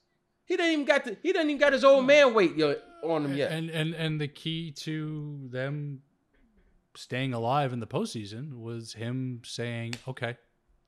He 0.45 0.57
didn't 0.57 0.73
even 0.73 0.85
got 0.85 1.05
the, 1.05 1.17
he 1.23 1.33
doesn't 1.33 1.49
even 1.49 1.61
got 1.61 1.73
his 1.73 1.85
old 1.85 2.07
man 2.07 2.35
weight 2.35 2.57
on 3.05 3.25
him 3.25 3.35
yet. 3.35 3.53
And 3.53 3.71
and 3.71 3.95
and 3.95 4.21
the 4.21 4.29
key 4.29 4.73
to 4.73 5.49
them 5.51 6.01
staying 6.97 7.35
alive 7.35 7.73
in 7.73 7.81
the 7.81 7.87
postseason 7.87 8.55
was 8.55 8.93
him 8.93 9.43
saying, 9.45 9.95
"Okay, 10.09 10.37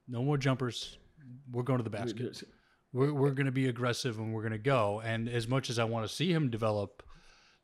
no 0.08 0.22
more 0.22 0.36
jumpers. 0.36 0.98
We're 1.50 1.62
going 1.62 1.78
to 1.78 1.84
the 1.84 1.90
basket. 1.90 2.42
We're 2.92 3.14
we're 3.14 3.30
going 3.30 3.46
to 3.46 3.52
be 3.52 3.68
aggressive 3.68 4.18
and 4.18 4.34
we're 4.34 4.42
going 4.42 4.52
to 4.52 4.58
go." 4.58 5.00
And 5.04 5.28
as 5.28 5.46
much 5.46 5.70
as 5.70 5.78
I 5.78 5.84
want 5.84 6.08
to 6.08 6.12
see 6.12 6.32
him 6.32 6.50
develop 6.50 7.02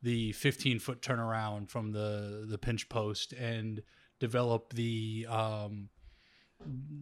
the 0.03 0.33
15 0.33 0.79
foot 0.79 1.03
turnaround 1.03 1.69
from 1.69 1.93
the 1.93 2.47
the 2.49 2.59
pinch 2.59 2.89
post 2.89 3.33
and 3.33 3.83
develop 4.21 4.73
the 4.73 5.27
um, 5.29 5.89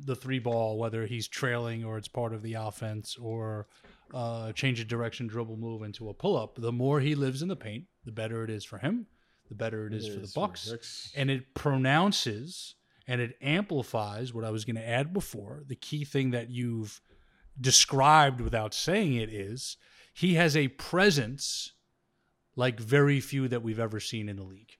the 0.04 0.16
three 0.16 0.38
ball, 0.38 0.78
whether 0.78 1.06
he's 1.06 1.28
trailing 1.28 1.84
or 1.84 1.98
it's 1.98 2.08
part 2.08 2.34
of 2.34 2.42
the 2.42 2.54
offense, 2.54 3.16
or 3.16 3.66
uh, 4.12 4.52
change 4.52 4.80
a 4.80 4.84
direction 4.84 5.26
dribble 5.26 5.56
move 5.56 5.82
into 5.82 6.08
a 6.08 6.14
pull 6.14 6.36
up. 6.36 6.56
The 6.56 6.72
more 6.72 7.00
he 7.00 7.14
lives 7.14 7.42
in 7.42 7.48
the 7.48 7.56
paint, 7.56 7.84
the 8.04 8.12
better 8.12 8.44
it 8.44 8.50
is 8.50 8.64
for 8.64 8.78
him. 8.78 9.06
The 9.48 9.54
better 9.54 9.86
it 9.86 9.94
is, 9.94 10.06
it 10.06 10.14
for 10.14 10.26
the 10.26 10.32
Bucks, 10.34 11.12
and 11.16 11.30
it 11.30 11.54
pronounces 11.54 12.74
and 13.06 13.20
it 13.20 13.36
amplifies 13.40 14.34
what 14.34 14.44
I 14.44 14.50
was 14.50 14.64
going 14.64 14.76
to 14.76 14.86
add 14.86 15.12
before. 15.12 15.62
The 15.66 15.76
key 15.76 16.04
thing 16.04 16.32
that 16.32 16.50
you've 16.50 17.00
described 17.60 18.40
without 18.40 18.74
saying 18.74 19.14
it 19.14 19.32
is 19.32 19.76
he 20.12 20.34
has 20.34 20.56
a 20.56 20.68
presence 20.68 21.72
like 22.56 22.80
very 22.80 23.20
few 23.20 23.46
that 23.48 23.62
we've 23.62 23.78
ever 23.78 24.00
seen 24.00 24.28
in 24.28 24.36
the 24.36 24.42
league. 24.42 24.72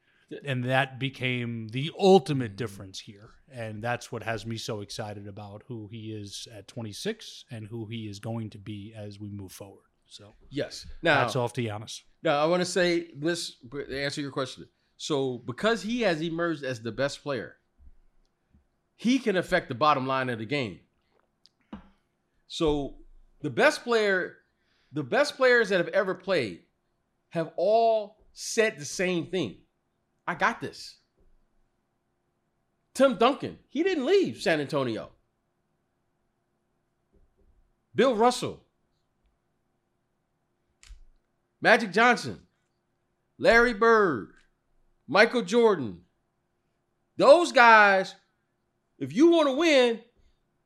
And 0.45 0.65
that 0.65 0.99
became 0.99 1.69
the 1.69 1.93
ultimate 1.97 2.55
mm. 2.55 2.57
difference 2.57 2.99
here. 2.99 3.31
And 3.53 3.83
that's 3.83 4.11
what 4.11 4.25
has 4.25 4.45
me 4.45 4.57
so 4.57 4.81
excited 4.81 5.29
about 5.29 5.63
who 5.69 5.89
he 5.93 6.13
is 6.13 6.49
at 6.53 6.67
26 6.67 7.45
and 7.51 7.67
who 7.67 7.87
he 7.87 8.09
is 8.09 8.19
going 8.19 8.51
to 8.51 8.59
be 8.59 8.93
as 8.97 9.21
we 9.21 9.31
move 9.31 9.53
forward. 9.53 9.85
So 10.07 10.35
Yes. 10.51 10.87
Now, 11.03 11.21
that's 11.21 11.37
off 11.37 11.53
to 11.55 11.63
Giannis. 11.63 12.03
now 12.23 12.43
I 12.43 12.47
want 12.47 12.61
to 12.61 12.67
say 12.67 13.11
this 13.17 13.57
to 13.71 14.03
answer 14.03 14.21
your 14.21 14.33
question. 14.33 14.67
So, 14.97 15.39
because 15.39 15.83
he 15.83 16.01
has 16.03 16.23
emerged 16.23 16.65
as 16.65 16.81
the 16.81 16.93
best 16.93 17.23
player, 17.23 17.57
he 18.97 19.19
can 19.19 19.37
affect 19.37 19.69
the 19.69 19.75
bottom 19.75 20.07
line 20.07 20.31
of 20.31 20.39
the 20.39 20.47
game. 20.47 20.81
So, 22.49 22.97
the 23.43 23.51
best 23.51 23.85
player, 23.85 24.37
the 24.93 25.03
best 25.03 25.37
players 25.37 25.69
that 25.69 25.79
have 25.79 25.89
ever 25.89 26.15
played 26.15 26.61
have 27.31 27.53
all 27.57 28.17
said 28.33 28.79
the 28.79 28.85
same 28.85 29.27
thing. 29.27 29.57
I 30.27 30.35
got 30.35 30.61
this. 30.61 30.97
Tim 32.95 33.17
Duncan, 33.17 33.59
he 33.69 33.83
didn't 33.83 34.07
leave 34.07 34.39
San 34.41 34.61
Antonio. 34.61 35.11
Bill 37.95 38.15
Russell, 38.15 38.63
Magic 41.61 41.93
Johnson, 41.93 42.41
Larry 43.39 43.75
Bird, 43.75 44.33
Michael 45.09 45.43
Jordan. 45.43 46.01
Those 47.17 47.53
guys, 47.53 48.15
if 48.99 49.15
you 49.15 49.31
want 49.31 49.49
to 49.49 49.53
win, 49.53 50.01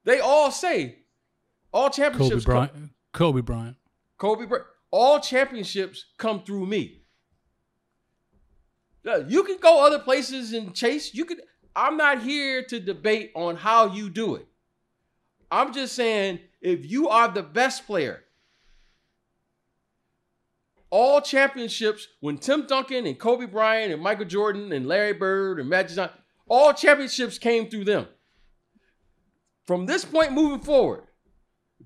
they 0.04 0.18
all 0.20 0.50
say 0.50 0.98
all 1.72 1.90
championships 1.90 2.44
come, 2.44 2.54
Bryant. 2.54 2.90
Kobe 3.12 3.40
Bryant. 3.40 3.76
Kobe 4.18 4.46
Bryant. 4.46 4.66
All 4.90 5.20
championships 5.20 6.06
come 6.18 6.42
through 6.42 6.66
me. 6.66 7.02
You 9.28 9.44
can 9.44 9.58
go 9.58 9.84
other 9.86 9.98
places 9.98 10.52
and 10.52 10.74
chase. 10.74 11.14
You 11.14 11.24
could. 11.24 11.40
I'm 11.74 11.96
not 11.96 12.22
here 12.22 12.64
to 12.64 12.80
debate 12.80 13.30
on 13.34 13.56
how 13.56 13.86
you 13.94 14.10
do 14.10 14.34
it. 14.34 14.46
I'm 15.50 15.72
just 15.72 15.94
saying 15.94 16.40
if 16.60 16.90
you 16.90 17.08
are 17.08 17.28
the 17.28 17.42
best 17.42 17.86
player, 17.86 18.24
all 20.90 21.20
championships 21.20 22.08
when 22.20 22.38
Tim 22.38 22.66
Duncan 22.66 23.06
and 23.06 23.18
Kobe 23.18 23.46
Bryant 23.46 23.92
and 23.92 24.02
Michael 24.02 24.24
Jordan 24.24 24.72
and 24.72 24.88
Larry 24.88 25.12
Bird 25.12 25.60
and 25.60 25.68
Magic 25.68 25.96
Johnson, 25.96 26.18
all 26.48 26.74
championships 26.74 27.38
came 27.38 27.70
through 27.70 27.84
them. 27.84 28.06
From 29.66 29.86
this 29.86 30.04
point 30.04 30.32
moving 30.32 30.60
forward, 30.60 31.04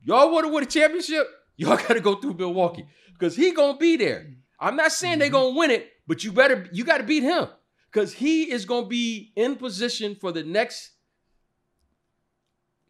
y'all 0.03 0.33
want 0.33 0.47
to 0.47 0.53
win 0.53 0.65
a 0.65 0.67
championship, 0.67 1.29
y'all 1.57 1.77
got 1.77 1.95
to 1.95 2.01
go 2.01 2.17
through 2.17 2.35
Milwaukee 2.35 2.87
because 3.13 3.37
he 3.37 3.53
gonna 3.53 3.77
be 3.77 3.97
there. 3.97 4.27
I'm 4.59 4.77
not 4.77 4.93
saying 4.93 5.19
they 5.19 5.27
mm-hmm. 5.27 5.35
gonna 5.35 5.59
win 5.59 5.71
it, 5.71 5.91
but 6.07 6.25
you 6.25 6.33
better 6.33 6.69
you 6.73 6.85
got 6.85 6.99
to 6.99 7.05
beat 7.05 7.23
him 7.23 7.49
because 7.93 8.13
he 8.13 8.51
is 8.51 8.65
gonna 8.65 8.87
be 8.87 9.33
in 9.37 9.57
position 9.57 10.17
for 10.17 10.33
the 10.33 10.43
next, 10.43 10.93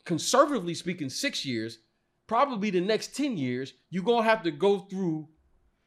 conservatively 0.05 0.75
speaking, 0.75 1.11
six 1.11 1.45
years, 1.45 1.79
probably 2.27 2.71
the 2.71 2.81
next 2.81 3.15
ten 3.15 3.37
years. 3.37 3.75
You're 3.91 4.05
gonna 4.05 4.25
have 4.25 4.43
to 4.45 4.51
go 4.51 4.81
through 4.81 5.29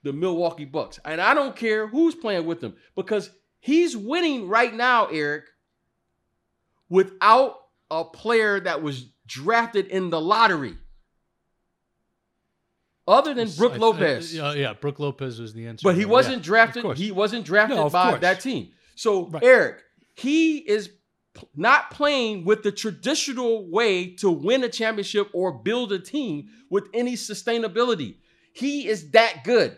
the 0.03 0.13
Milwaukee 0.13 0.65
Bucks, 0.65 0.99
and 1.05 1.19
I 1.19 1.33
don't 1.33 1.55
care 1.55 1.87
who's 1.87 2.15
playing 2.15 2.45
with 2.45 2.61
them 2.61 2.75
because 2.95 3.29
he's 3.59 3.97
winning 3.97 4.47
right 4.47 4.73
now, 4.73 5.07
Eric, 5.07 5.45
without 6.89 7.55
a 7.89 8.03
player 8.03 8.59
that 8.59 8.81
was 8.81 9.09
drafted 9.25 9.87
in 9.87 10.09
the 10.09 10.21
lottery. 10.21 10.77
Other 13.07 13.33
than 13.33 13.49
Brook 13.51 13.73
I- 13.73 13.75
uh, 13.75 13.79
Lopez. 13.79 14.37
I- 14.37 14.37
yeah, 14.37 14.53
yeah, 14.61 14.73
Brook 14.73 14.99
Lopez 14.99 15.39
was 15.39 15.53
the 15.53 15.65
answer. 15.67 15.83
But 15.83 15.95
he 15.95 16.05
wasn't 16.05 16.37
of 16.37 16.41
drafted. 16.43 16.97
He 16.97 17.11
wasn't 17.11 17.45
drafted 17.45 17.77
No, 17.77 17.89
by 17.89 18.09
course. 18.09 18.21
that 18.21 18.41
team. 18.41 18.69
So 18.95 19.27
Right. 19.27 19.43
Eric, 19.43 19.83
he 20.15 20.57
is 20.57 20.89
not 21.55 21.91
playing 21.91 22.43
with 22.45 22.63
the 22.63 22.71
traditional 22.71 23.69
way 23.69 24.15
to 24.15 24.29
win 24.29 24.63
a 24.63 24.69
championship 24.69 25.29
or 25.33 25.51
build 25.53 25.91
a 25.93 25.99
team 25.99 26.47
with 26.69 26.87
any 26.93 27.13
sustainability. 27.13 28.15
He 28.53 28.87
is 28.87 29.11
that 29.11 29.43
good. 29.43 29.77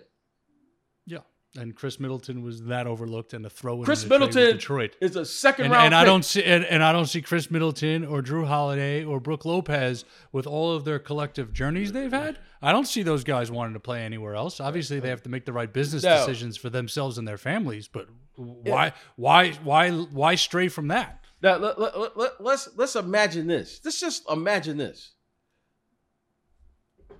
Yeah, 1.56 1.62
and 1.62 1.76
Khris 1.76 2.00
Middleton 2.00 2.44
was 2.44 2.64
that 2.66 2.86
overlooked 2.86 3.34
and 3.34 3.46
a 3.46 3.50
throw 3.50 3.80
in 3.80 3.86
Khris 3.86 4.04
in 4.04 4.10
the 4.10 4.16
trade 4.18 4.26
with 4.28 4.36
Middleton 4.36 4.56
Detroit. 4.58 4.96
is 5.02 5.16
a 5.16 5.26
second 5.26 5.66
And, 5.66 5.74
round. 5.74 5.86
and 5.88 5.96
I 5.96 6.06
don't 6.06 6.24
see 6.24 6.44
and, 6.44 6.64
and 6.66 6.84
I 6.84 6.92
don't 6.92 7.08
see 7.08 7.22
Khris 7.22 7.50
Middleton 7.50 8.06
or 8.06 8.22
Jrue 8.22 8.46
Holiday 8.48 9.04
or 9.04 9.20
Brook 9.20 9.46
Lopez 9.46 10.06
with 10.32 10.46
all 10.46 10.74
of 10.74 10.86
their 10.86 11.00
collective 11.00 11.52
journeys 11.52 11.92
they've 11.92 12.12
had. 12.12 12.38
I 12.62 12.72
don't 12.72 12.88
see 12.88 13.02
those 13.04 13.24
guys 13.24 13.50
wanting 13.50 13.74
to 13.74 13.80
play 13.80 14.04
anywhere 14.04 14.36
else. 14.36 14.60
Obviously, 14.60 15.00
they 15.00 15.10
have 15.10 15.24
to 15.24 15.30
make 15.30 15.46
the 15.46 15.54
right 15.54 15.72
business 15.72 16.04
No. 16.04 16.18
decisions 16.18 16.56
for 16.58 16.70
themselves 16.70 17.18
and 17.18 17.28
their 17.28 17.38
families. 17.38 17.88
But 17.88 18.10
why, 18.36 18.94
why, 19.16 19.52
why, 19.64 19.92
why 19.92 20.36
stray 20.36 20.68
from 20.68 20.90
that? 20.90 21.24
Now 21.42 21.56
let, 21.58 21.80
let, 21.80 22.18
let, 22.18 22.42
let's 22.42 22.68
let's 22.76 22.96
imagine 22.98 23.48
this. 23.48 23.80
Let's 23.84 24.00
just 24.00 24.30
imagine 24.30 24.76
this. 24.78 25.14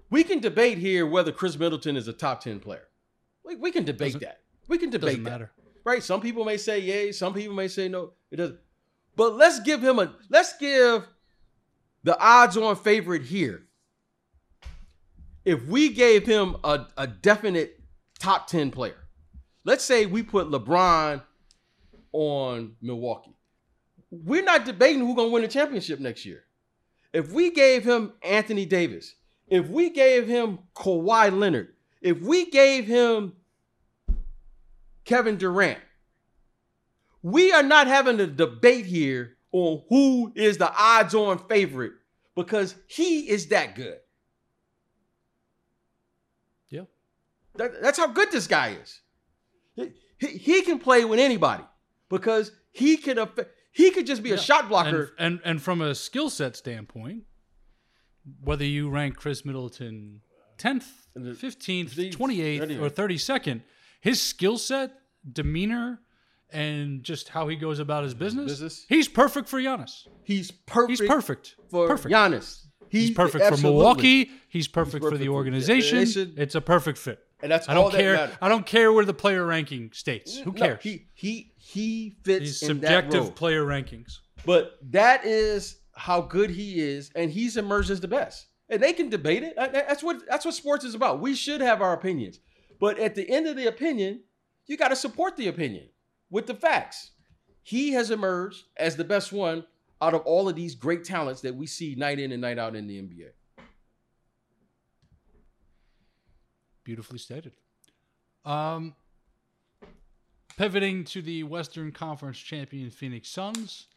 We 0.10 0.24
can 0.24 0.40
debate 0.40 0.78
here 0.78 1.06
whether 1.08 1.32
Khris 1.32 1.58
Middleton 1.58 1.96
is 1.96 2.08
a 2.08 2.14
top 2.14 2.42
10 2.42 2.60
player. 2.60 2.84
We, 3.50 3.56
we 3.56 3.72
can 3.72 3.84
debate 3.84 4.14
Doesn't- 4.14 4.22
that. 4.22 4.42
We 4.68 4.78
can 4.78 4.92
debate 4.92 5.24
Doesn't 5.24 5.40
that. 5.42 5.50
Right? 5.84 6.04
Some 6.04 6.22
people 6.22 6.46
may 6.46 6.58
say 6.58 6.80
yay, 6.80 7.12
some 7.12 7.34
people 7.34 7.56
may 7.56 7.68
say 7.68 7.88
no. 7.88 8.12
It 8.30 8.36
doesn't. 8.36 8.60
But 9.16 9.36
let's 9.36 9.60
give 9.62 9.84
him 9.84 9.98
a 9.98 10.14
let's 10.30 10.56
give 10.58 11.04
the 12.04 12.18
odds 12.20 12.56
on 12.58 12.76
favorite 12.76 13.24
here. 13.24 13.64
If 15.46 15.66
we 15.66 15.90
gave 15.90 16.28
him 16.28 16.58
a, 16.64 16.86
a 16.96 17.08
definite 17.08 17.82
top 18.20 18.46
10 18.48 18.70
player, 18.70 18.98
let's 19.64 19.84
say 19.84 20.06
we 20.06 20.22
put 20.22 20.48
LeBron 20.48 21.24
on 22.12 22.76
Milwaukee. 22.82 23.36
We're 24.12 24.44
not 24.44 24.66
debating 24.66 25.00
who's 25.00 25.16
gonna 25.16 25.30
win 25.30 25.42
the 25.42 25.48
championship 25.48 26.00
next 26.00 26.24
year. 26.24 26.44
If 27.14 27.32
we 27.32 27.50
gave 27.50 27.84
him 27.84 28.14
Anthony 28.22 28.66
Davis, 28.68 29.16
if 29.48 29.68
we 29.70 29.90
gave 29.90 30.28
him 30.28 30.60
Kawhi 30.76 31.36
Leonard, 31.36 31.70
if 32.02 32.22
we 32.22 32.52
gave 32.52 32.86
him 32.86 33.34
Kevin 35.06 35.38
Durant, 35.38 35.80
we 37.22 37.52
are 37.52 37.64
not 37.64 37.88
having 37.88 38.20
a 38.20 38.28
debate 38.28 38.86
here 38.86 39.38
on 39.52 39.84
who 39.90 40.32
is 40.36 40.58
the 40.58 40.72
odds 40.78 41.16
on 41.16 41.40
favorite 41.48 41.94
because 42.36 42.76
he 42.88 43.30
is 43.30 43.48
that 43.48 43.76
good. 43.76 43.98
Yeah. 46.70 46.84
That- 47.56 47.82
that's 47.82 47.98
how 47.98 48.08
good 48.08 48.32
this 48.32 48.48
guy 48.48 48.78
is. 48.82 49.02
He, 49.76 49.92
he, 50.20 50.28
he 50.38 50.62
can 50.62 50.80
play 50.80 51.06
with 51.06 51.20
anybody 51.20 51.64
because 52.10 52.52
he 52.72 52.98
can 52.98 53.18
he 53.72 53.92
could 53.92 54.06
just 54.06 54.22
be 54.24 54.32
a 54.32 54.38
shot 54.38 54.68
blocker. 54.70 55.14
And, 55.18 55.34
and 55.36 55.42
and 55.46 55.62
from 55.62 55.82
a 55.82 55.96
skill 55.96 56.30
set 56.30 56.56
standpoint, 56.56 57.24
whether 58.44 58.66
you 58.66 58.90
rank 58.90 59.18
Khris 59.18 59.46
Middleton 59.46 60.22
10th, 60.58 60.86
15th, 61.18 62.14
28th, 62.14 62.82
or 62.82 62.90
32nd, 62.90 63.62
his 64.00 64.22
skill 64.22 64.58
set, 64.58 64.92
demeanor, 65.32 66.00
and 66.52 67.04
just 67.04 67.30
how 67.30 67.48
he 67.48 67.56
goes 67.56 67.80
about 67.80 68.04
his 68.04 68.14
business, 68.14 68.52
Business. 68.54 68.86
he's 68.90 69.08
perfect 69.08 69.48
for 69.50 69.60
Giannis. 69.62 70.08
He's 70.24 70.52
perfect. 70.52 71.00
He's 71.00 71.08
perfect. 71.10 71.56
for 71.70 71.88
perfect. 71.88 72.14
Giannis. 72.14 72.66
He's 72.90 73.12
perfect 73.12 73.46
for. 73.46 73.58
Milwaukee. 73.62 74.32
He's 74.50 74.68
perfect, 74.68 75.04
for 75.04 75.12
perfect 75.12 75.12
the 75.12 75.12
for 75.12 75.18
the 75.18 75.30
organization. 75.30 75.98
organization. 76.00 76.34
It's 76.38 76.56
a 76.56 76.62
perfect 76.62 76.98
fit. 76.98 77.20
and 77.44 77.52
that's 77.52 77.70
I 77.70 77.74
don't 77.76 77.92
care. 77.92 78.16
matters. 78.16 78.36
I 78.42 78.50
don't 78.50 78.66
care 78.66 78.92
where 78.92 79.06
the 79.06 79.14
player 79.14 79.46
ranking 79.46 79.92
states. 79.94 80.40
Who 80.40 80.52
No, 80.52 80.58
cares? 80.60 80.80
he 80.84 81.06
he 81.14 81.54
he 81.58 82.16
fits 82.24 82.40
These 82.62 82.64
in 82.64 82.80
that 82.82 83.04
subjective 83.12 83.36
player 83.36 83.64
rankings. 83.64 84.20
But 84.46 84.80
that 84.92 85.26
is 85.26 85.78
how 85.94 86.22
good 86.22 86.50
he 86.50 86.80
is, 86.80 87.12
and 87.14 87.30
he's 87.30 87.58
emerged 87.58 87.92
as 87.92 88.00
the 88.02 88.08
best. 88.08 88.48
And 88.70 88.82
they 88.82 88.94
can 88.94 89.10
debate 89.10 89.44
it. 89.44 89.54
That's 89.56 90.02
what 90.02 90.24
that's 90.28 90.46
what 90.46 90.56
sports 90.56 90.84
is 90.84 90.96
about. 90.96 91.20
We 91.22 91.36
should 91.36 91.62
have 91.62 91.82
our 91.84 91.94
opinions, 91.94 92.40
but 92.80 92.98
at 92.98 93.16
the 93.16 93.30
end 93.30 93.48
of 93.48 93.56
the 93.56 93.68
opinion, 93.68 94.22
you 94.66 94.78
got 94.78 94.90
to 94.90 94.96
support 94.96 95.36
the 95.36 95.48
opinion 95.48 95.90
with 96.30 96.48
the 96.48 96.54
facts. 96.54 97.12
He 97.64 97.92
has 97.92 98.12
emerged 98.12 98.66
as 98.78 98.96
the 98.96 99.04
best 99.04 99.32
one 99.32 99.66
out 100.02 100.14
of 100.14 100.22
all 100.22 100.48
of 100.48 100.56
these 100.56 100.76
great 100.76 101.04
talents 101.04 101.42
that 101.42 101.56
we 101.56 101.68
see 101.68 101.96
night 101.96 102.20
in 102.20 102.32
and 102.32 102.42
night 102.42 102.58
out 102.58 102.76
in 102.76 102.88
the 102.88 103.02
NBA. 103.02 103.30
Beautifully 106.84 107.20
stated. 107.20 107.52
Um, 108.46 108.96
pivoting 110.58 111.04
to 111.06 111.22
the 111.22 111.44
Western 111.44 111.92
Conference 111.92 112.40
champion 112.40 112.90
Phoenix 112.90 113.30
Suns. 113.30 113.88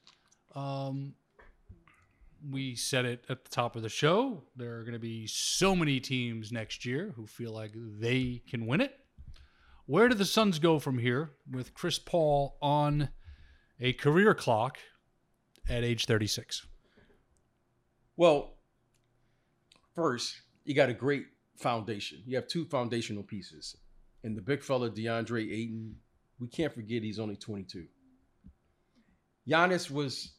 Um, 0.54 1.14
we 2.50 2.74
said 2.74 3.04
it 3.04 3.24
at 3.28 3.44
the 3.44 3.50
top 3.50 3.76
of 3.76 3.82
the 3.82 3.88
show. 3.88 4.42
There 4.56 4.78
are 4.78 4.82
going 4.82 4.94
to 4.94 4.98
be 4.98 5.26
so 5.26 5.76
many 5.76 6.00
teams 6.00 6.52
next 6.52 6.84
year 6.84 7.12
who 7.14 7.26
feel 7.26 7.52
like 7.52 7.72
they 7.74 8.42
can 8.48 8.66
win 8.66 8.80
it. 8.80 8.98
Where 9.86 10.08
do 10.08 10.14
the 10.14 10.24
Suns 10.24 10.58
go 10.58 10.78
from 10.78 10.98
here 10.98 11.32
with 11.50 11.74
Chris 11.74 11.98
Paul 11.98 12.56
on 12.62 13.10
a 13.80 13.92
career 13.92 14.34
clock 14.34 14.78
at 15.68 15.84
age 15.84 16.06
36? 16.06 16.66
Well, 18.16 18.54
first, 19.94 20.40
you 20.64 20.74
got 20.74 20.88
a 20.88 20.94
great 20.94 21.26
foundation. 21.56 22.22
You 22.26 22.36
have 22.36 22.46
two 22.46 22.64
foundational 22.66 23.22
pieces. 23.22 23.76
And 24.24 24.36
the 24.36 24.42
big 24.42 24.62
fella, 24.62 24.90
DeAndre 24.90 25.52
Ayton, 25.52 25.96
we 26.38 26.48
can't 26.48 26.72
forget 26.72 27.02
he's 27.02 27.18
only 27.18 27.36
22. 27.36 27.86
Giannis 29.48 29.90
was 29.90 30.34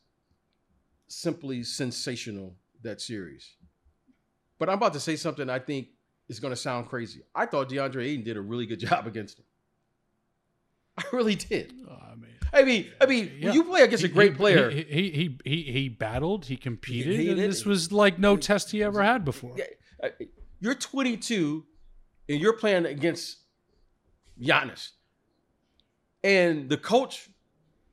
simply 1.14 1.64
sensational 1.64 2.56
that 2.84 3.02
series. 3.02 3.56
But 4.60 4.70
I'm 4.70 4.76
about 4.78 4.94
to 4.94 5.00
say 5.00 5.16
something 5.16 5.50
I 5.50 5.60
think 5.60 5.88
is 6.30 6.40
going 6.40 6.52
to 6.52 6.56
sound 6.60 6.88
crazy. 6.90 7.22
I 7.36 7.46
thought 7.46 7.70
DeAndre 7.70 8.04
Ayton 8.06 8.24
did 8.24 8.38
a 8.38 8.42
really 8.42 8.66
good 8.66 8.80
job 8.80 9.08
against 9.08 9.40
him. 9.40 9.46
I 10.98 11.04
really 11.12 11.36
did. 11.36 11.74
Oh, 11.90 11.94
I 12.12 12.16
mean, 12.16 12.30
I 12.54 12.64
mean, 12.64 12.92
I 13.02 13.06
mean, 13.08 13.32
Yeah. 13.40 13.46
when 13.48 13.54
you 13.56 13.64
play 13.64 13.82
against 13.82 14.04
a 14.04 14.08
great 14.08 14.34
he- 14.34 14.38
player, 14.38 14.70
He 14.70 14.84
he 14.84 15.10
he 15.10 15.40
he, 15.44 15.72
he 15.72 15.90
battled. 15.90 16.46
He 16.46 16.56
competed, 16.56 17.20
He 17.20 17.30
and 17.32 17.40
this 17.40 17.66
was 17.66 17.92
like 17.92 18.20
no 18.20 18.38
test 18.38 18.70
he 18.72 18.84
ever 18.84 19.02
had 19.02 19.26
before. 19.26 19.56
You're 20.60 20.76
22 20.76 21.66
and 22.30 22.40
you're 22.40 22.54
playing 22.54 22.86
against 22.86 23.38
Giannis, 24.40 24.92
and 26.24 26.70
the 26.70 26.78
coach 26.78 27.28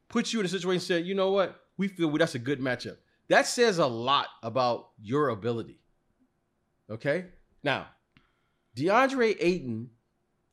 puts 0.09 0.33
you 0.33 0.41
in 0.41 0.47
a 0.47 0.49
situation 0.49 0.73
and 0.75 0.83
said, 0.83 1.07
"You 1.07 1.15
know 1.15 1.31
what? 1.33 1.59
We 1.79 1.89
feel 1.89 2.11
that's 2.19 2.35
a 2.35 2.39
good 2.39 2.61
matchup." 2.61 2.99
That 3.31 3.47
says 3.47 3.79
a 3.79 3.87
lot 3.87 4.27
about 4.43 4.91
your 5.01 5.29
ability. 5.31 5.79
Okay, 6.91 7.27
now 7.63 7.87
DeAndre 8.77 9.37
Ayton 9.41 9.89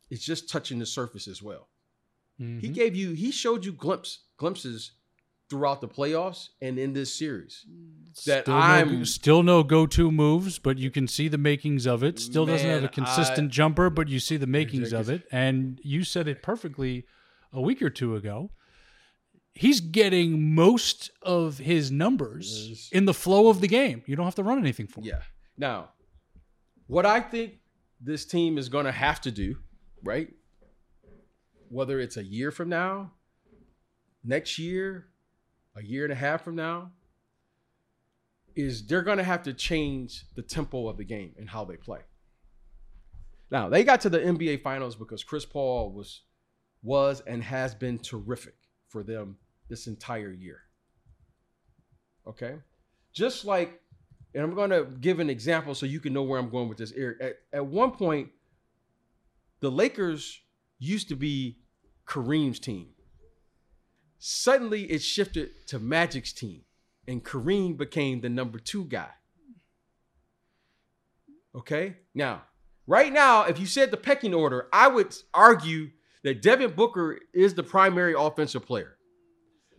is 0.09 0.23
just 0.23 0.47
touching 0.49 0.79
the 0.79 0.85
surface 0.85 1.27
as 1.27 1.41
well. 1.41 1.67
He 2.37 2.43
Mhm. 2.43 2.73
gave 2.73 2.95
you, 2.95 3.13
he 3.13 3.31
showed 3.31 3.65
you 3.65 3.73
glimpse 3.73 4.19
glimpses 4.37 4.91
throughout 5.49 5.81
the 5.81 5.87
playoffs 5.87 6.49
and 6.61 6.77
in 6.77 6.93
this 6.93 7.11
series. 7.13 7.65
That 8.27 8.43
still 8.43 8.53
I'm 8.53 8.99
no, 8.99 9.03
still 9.05 9.41
no 9.43 9.63
go-to 9.63 10.11
moves, 10.11 10.59
but 10.59 10.77
you 10.77 10.91
can 10.91 11.07
see 11.07 11.27
the 11.29 11.37
makings 11.39 11.87
of 11.87 12.03
it. 12.03 12.19
Still 12.19 12.45
doesn't 12.45 12.67
have 12.69 12.83
a 12.83 12.89
consistent 12.89 13.47
I- 13.51 13.51
jumper, 13.55 13.89
but 13.89 14.07
you 14.09 14.19
see 14.19 14.37
the 14.37 14.45
makings 14.45 14.93
of 14.93 15.09
it. 15.09 15.25
And 15.31 15.79
you 15.83 16.03
said 16.03 16.27
it 16.27 16.43
perfectly 16.43 17.05
a 17.51 17.61
week 17.61 17.81
or 17.81 17.89
two 17.89 18.15
ago. 18.15 18.51
He's 19.57 19.81
getting 19.81 20.53
most 20.53 21.09
of 21.21 21.57
his 21.57 21.91
numbers 21.91 22.67
Yes. 22.69 22.89
in 22.91 23.05
the 23.05 23.13
flow 23.13 23.49
of 23.49 23.59
the 23.61 23.67
game. 23.67 24.03
You 24.05 24.15
don't 24.15 24.25
have 24.25 24.35
to 24.35 24.43
run 24.43 24.59
anything 24.59 24.87
for 24.87 24.99
him. 25.01 25.07
Yeah. 25.07 25.21
Now, 25.57 25.89
what 26.85 27.05
I 27.05 27.19
think 27.21 27.53
this 27.99 28.23
team 28.25 28.57
is 28.57 28.69
going 28.69 28.85
to 28.85 28.91
have 28.91 29.19
to 29.21 29.31
do, 29.31 29.57
right? 30.03 30.31
Whether 31.69 31.99
it's 31.99 32.17
a 32.17 32.23
year 32.23 32.51
from 32.51 32.69
now, 32.69 33.11
next 34.23 34.59
year, 34.59 35.07
a 35.75 35.83
year 35.83 36.03
and 36.03 36.13
a 36.13 36.15
half 36.15 36.43
from 36.43 36.55
now, 36.55 36.91
is 38.55 38.85
they're 38.85 39.01
going 39.01 39.17
to 39.17 39.23
have 39.23 39.43
to 39.43 39.53
change 39.53 40.25
the 40.35 40.41
tempo 40.41 40.87
of 40.87 40.97
the 40.97 41.03
game 41.03 41.33
and 41.37 41.49
how 41.49 41.65
they 41.65 41.77
play. 41.77 42.01
Now, 43.51 43.69
they 43.69 43.83
got 43.83 44.01
to 44.01 44.09
the 44.09 44.19
NBA 44.19 44.61
finals 44.61 44.95
because 44.95 45.23
Chris 45.23 45.45
Paul 45.45 45.91
was 45.91 46.21
was 46.83 47.21
and 47.21 47.43
has 47.43 47.73
been 47.73 47.97
terrific 47.97 48.55
for 48.87 49.03
them 49.03 49.37
this 49.69 49.87
entire 49.87 50.31
year. 50.31 50.61
Okay? 52.27 52.55
Just 53.13 53.45
like 53.45 53.81
and 54.37 54.43
I'm 54.43 54.53
going 54.53 54.69
to 54.69 54.85
give 55.01 55.19
an 55.19 55.31
example 55.31 55.73
so 55.73 55.87
you 55.87 55.99
can 55.99 56.13
know 56.13 56.21
where 56.21 56.39
I'm 56.39 56.49
going 56.49 56.69
with 56.69 56.77
this. 56.77 56.93
Eric, 56.95 57.17
at, 57.21 57.33
at 57.51 57.65
one 57.65 57.89
point, 57.89 58.29
the 59.61 59.71
Lakers 59.71 60.39
used 60.77 61.09
to 61.09 61.15
be 61.15 61.57
Kareem's 62.05 62.59
team. 62.59 62.89
Suddenly, 64.19 64.83
it 64.83 65.01
shifted 65.01 65.67
to 65.67 65.79
Magic's 65.79 66.33
team, 66.33 66.61
and 67.07 67.23
Kareem 67.23 67.77
became 67.77 68.21
the 68.21 68.29
number 68.29 68.59
two 68.59 68.85
guy. 68.85 69.09
Okay, 71.55 71.97
now, 72.13 72.43
right 72.85 73.11
now, 73.11 73.43
if 73.45 73.59
you 73.59 73.65
said 73.65 73.89
the 73.89 73.97
pecking 73.97 74.35
order, 74.35 74.67
I 74.71 74.87
would 74.87 75.15
argue 75.33 75.89
that 76.23 76.43
Devin 76.43 76.73
Booker 76.73 77.19
is 77.33 77.55
the 77.55 77.63
primary 77.63 78.13
offensive 78.15 78.65
player. 78.67 78.96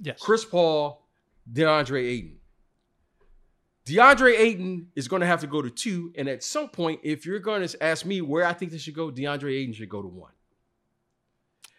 Yes. 0.00 0.20
Chris 0.20 0.44
Paul, 0.44 1.04
DeAndre 1.52 2.04
Ayton. 2.06 2.38
DeAndre 3.86 4.38
Ayton 4.38 4.88
is 4.94 5.08
going 5.08 5.20
to 5.20 5.26
have 5.26 5.40
to 5.40 5.46
go 5.46 5.62
to 5.62 5.70
two. 5.70 6.12
And 6.16 6.28
at 6.28 6.42
some 6.42 6.68
point, 6.68 7.00
if 7.02 7.24
you're 7.24 7.38
going 7.38 7.66
to 7.66 7.82
ask 7.82 8.04
me 8.04 8.20
where 8.20 8.44
I 8.44 8.52
think 8.52 8.70
they 8.70 8.78
should 8.78 8.94
go, 8.94 9.10
DeAndre 9.10 9.58
Ayton 9.58 9.72
should 9.72 9.88
go 9.88 10.02
to 10.02 10.08
one. 10.08 10.32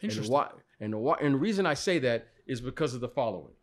And 0.01 0.10
the, 0.10 0.15
Interesting. 0.15 0.34
why, 0.34 0.49
and, 0.79 0.93
the 0.93 0.97
why, 0.97 1.17
and 1.21 1.36
the 1.36 1.38
reason 1.38 1.65
I 1.65 1.75
say 1.75 1.99
that 1.99 2.27
is 2.47 2.62
because 2.62 2.93
of 2.93 3.01
the 3.01 3.10
following. 3.10 3.53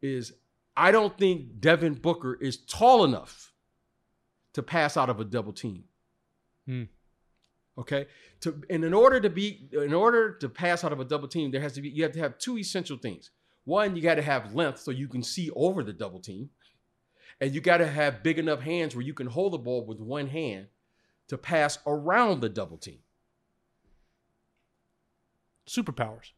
Is 0.00 0.32
I 0.76 0.90
don't 0.90 1.16
think 1.16 1.60
Devin 1.60 1.94
Booker 1.94 2.34
is 2.34 2.56
tall 2.56 3.04
enough 3.04 3.52
to 4.54 4.62
pass 4.62 4.96
out 4.96 5.10
of 5.10 5.20
a 5.20 5.24
double 5.24 5.52
team. 5.52 5.84
Hmm. 6.66 6.84
Okay. 7.78 8.06
To 8.40 8.62
and 8.68 8.84
in 8.84 8.92
order 8.92 9.20
to 9.20 9.30
be 9.30 9.68
in 9.72 9.94
order 9.94 10.32
to 10.38 10.48
pass 10.48 10.84
out 10.84 10.92
of 10.92 11.00
a 11.00 11.04
double 11.04 11.28
team, 11.28 11.50
there 11.50 11.60
has 11.60 11.72
to 11.74 11.80
be 11.80 11.88
you 11.88 12.02
have 12.02 12.12
to 12.12 12.18
have 12.18 12.38
two 12.38 12.58
essential 12.58 12.96
things. 12.96 13.30
One, 13.64 13.96
you 13.96 14.02
got 14.02 14.16
to 14.16 14.22
have 14.22 14.54
length 14.54 14.80
so 14.80 14.90
you 14.90 15.08
can 15.08 15.22
see 15.22 15.50
over 15.54 15.82
the 15.82 15.92
double 15.92 16.20
team. 16.20 16.50
And 17.40 17.54
you 17.54 17.60
got 17.60 17.78
to 17.78 17.86
have 17.86 18.22
big 18.22 18.38
enough 18.38 18.60
hands 18.60 18.94
where 18.94 19.04
you 19.04 19.14
can 19.14 19.26
hold 19.26 19.52
the 19.52 19.58
ball 19.58 19.84
with 19.84 20.00
one 20.00 20.28
hand 20.28 20.66
to 21.28 21.38
pass 21.38 21.78
around 21.86 22.40
the 22.40 22.48
double 22.48 22.76
team. 22.76 22.98
Superpowers. 25.68 26.32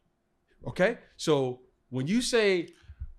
Okay? 0.67 0.97
So 1.17 1.61
when 1.89 2.07
you 2.07 2.21
say 2.21 2.69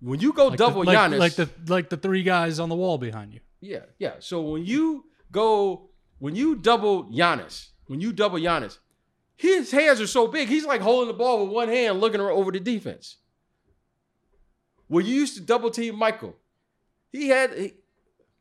when 0.01 0.21
you 0.21 0.33
go 0.33 0.49
Like 0.49 0.59
double 0.59 0.83
the, 0.83 0.87
like, 0.89 0.99
Giannis, 0.99 1.19
like 1.19 1.35
the 1.35 1.49
like 1.67 1.89
the 1.89 1.97
three 1.97 2.23
guys 2.23 2.59
on 2.59 2.69
the 2.69 2.75
wall 2.75 2.99
behind 2.99 3.33
you. 3.33 3.41
Yeah, 3.61 3.85
yeah. 3.99 4.15
So 4.19 4.43
when 4.43 4.65
you 4.65 5.07
go, 5.33 5.91
when 6.19 6.37
you 6.37 6.57
double 6.57 7.05
Giannis, 7.05 7.69
when 7.87 8.01
you 8.01 8.13
double 8.13 8.39
Giannis, 8.39 8.79
his 9.37 9.71
hands 9.71 10.01
are 10.01 10.07
so 10.07 10.27
big, 10.27 10.49
he's 10.49 10.67
like 10.67 10.81
holding 10.81 11.09
the 11.09 11.15
ball 11.15 11.45
with 11.45 11.53
one 11.53 11.69
hand, 11.69 12.01
looking 12.01 12.21
over 12.21 12.53
the 12.53 12.61
defense. 12.61 13.17
When 14.89 15.05
you 15.05 15.15
used 15.15 15.37
to 15.37 15.43
double 15.43 15.71
team 15.71 15.97
Michael, 15.97 16.37
he 17.11 17.29
had 17.29 17.73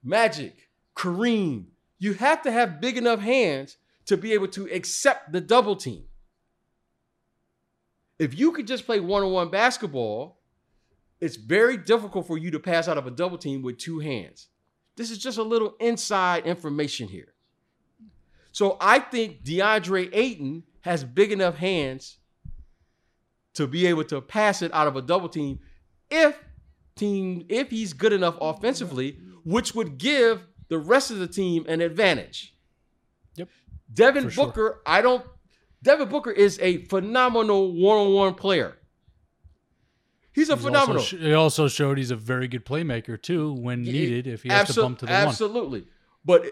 Magic, 0.03 0.69
Kareem. 0.95 1.65
You 1.97 2.13
have 2.13 2.41
to 2.43 2.51
have 2.51 2.81
big 2.81 2.97
enough 2.97 3.19
hands 3.19 3.77
to 4.05 4.17
be 4.17 4.34
able 4.34 4.47
to 4.49 4.65
accept 4.71 5.31
the 5.31 5.41
double 5.41 5.75
team. 5.75 6.03
If 8.19 8.38
you 8.38 8.51
could 8.51 8.67
just 8.67 8.86
play 8.86 8.99
one-on-one 8.99 9.49
basketball, 9.49 10.39
it's 11.19 11.36
very 11.36 11.77
difficult 11.77 12.27
for 12.27 12.38
you 12.38 12.51
to 12.51 12.60
pass 12.60 12.88
out 12.88 12.97
of 12.97 13.08
a 13.08 13.12
double 13.12 13.38
team 13.38 13.62
with 13.62 13.77
two 13.77 13.99
hands. 13.99 14.47
This 14.95 15.12
is 15.12 15.17
just 15.17 15.38
a 15.38 15.43
little 15.43 15.75
inside 15.79 16.45
information 16.45 17.08
here. 17.08 17.34
So 18.51 18.77
I 18.79 18.99
think 18.99 19.43
DeAndre 19.43 20.10
Ayton 20.13 20.63
has 20.81 21.03
big 21.03 21.31
enough 21.31 21.58
hands 21.58 22.17
to 23.55 23.67
be 23.67 23.88
able 23.88 24.03
to 24.05 24.21
pass 24.21 24.62
it 24.62 24.73
out 24.73 24.88
of 24.88 24.95
a 24.95 25.01
double 25.01 25.27
team 25.27 25.60
if 26.10 26.38
team 26.96 27.46
if 27.50 27.70
he's 27.70 27.94
good 27.94 28.13
enough 28.13 28.38
offensively, 28.41 29.20
which 29.44 29.76
would 29.76 29.98
give 29.98 30.48
the 30.70 30.78
rest 30.78 31.12
of 31.12 31.18
the 31.20 31.28
team 31.28 31.65
an 31.68 31.82
advantage. 31.82 32.56
Yep. 33.36 33.50
Devin 33.94 34.24
For 34.26 34.32
sure. 34.32 34.46
Booker, 34.48 34.82
I 34.86 35.02
don't 35.02 35.26
Devin 35.84 36.10
Booker 36.10 36.32
is 36.32 36.58
a 36.62 36.86
phenomenal 36.86 37.74
one-on-one 37.74 38.36
player. 38.36 38.78
He's 40.34 40.50
a 40.50 40.56
He's 40.56 40.65
phenomenal. 40.65 41.02
Also, 41.02 41.18
he 41.18 41.34
also 41.34 41.68
showed 41.68 41.98
he's 41.98 42.12
a 42.12 42.15
very 42.15 42.48
good 42.48 42.65
playmaker 42.65 43.22
too 43.22 43.54
when 43.54 43.84
needed. 43.84 44.28
If 44.28 44.44
he 44.44 44.50
has 44.50 44.68
to 44.68 44.74
Absol- 44.74 44.82
bump 44.84 45.00
to 45.00 45.06
the 45.06 45.12
one. 45.13 45.28
Absolutely. 45.28 45.86
But 46.26 46.46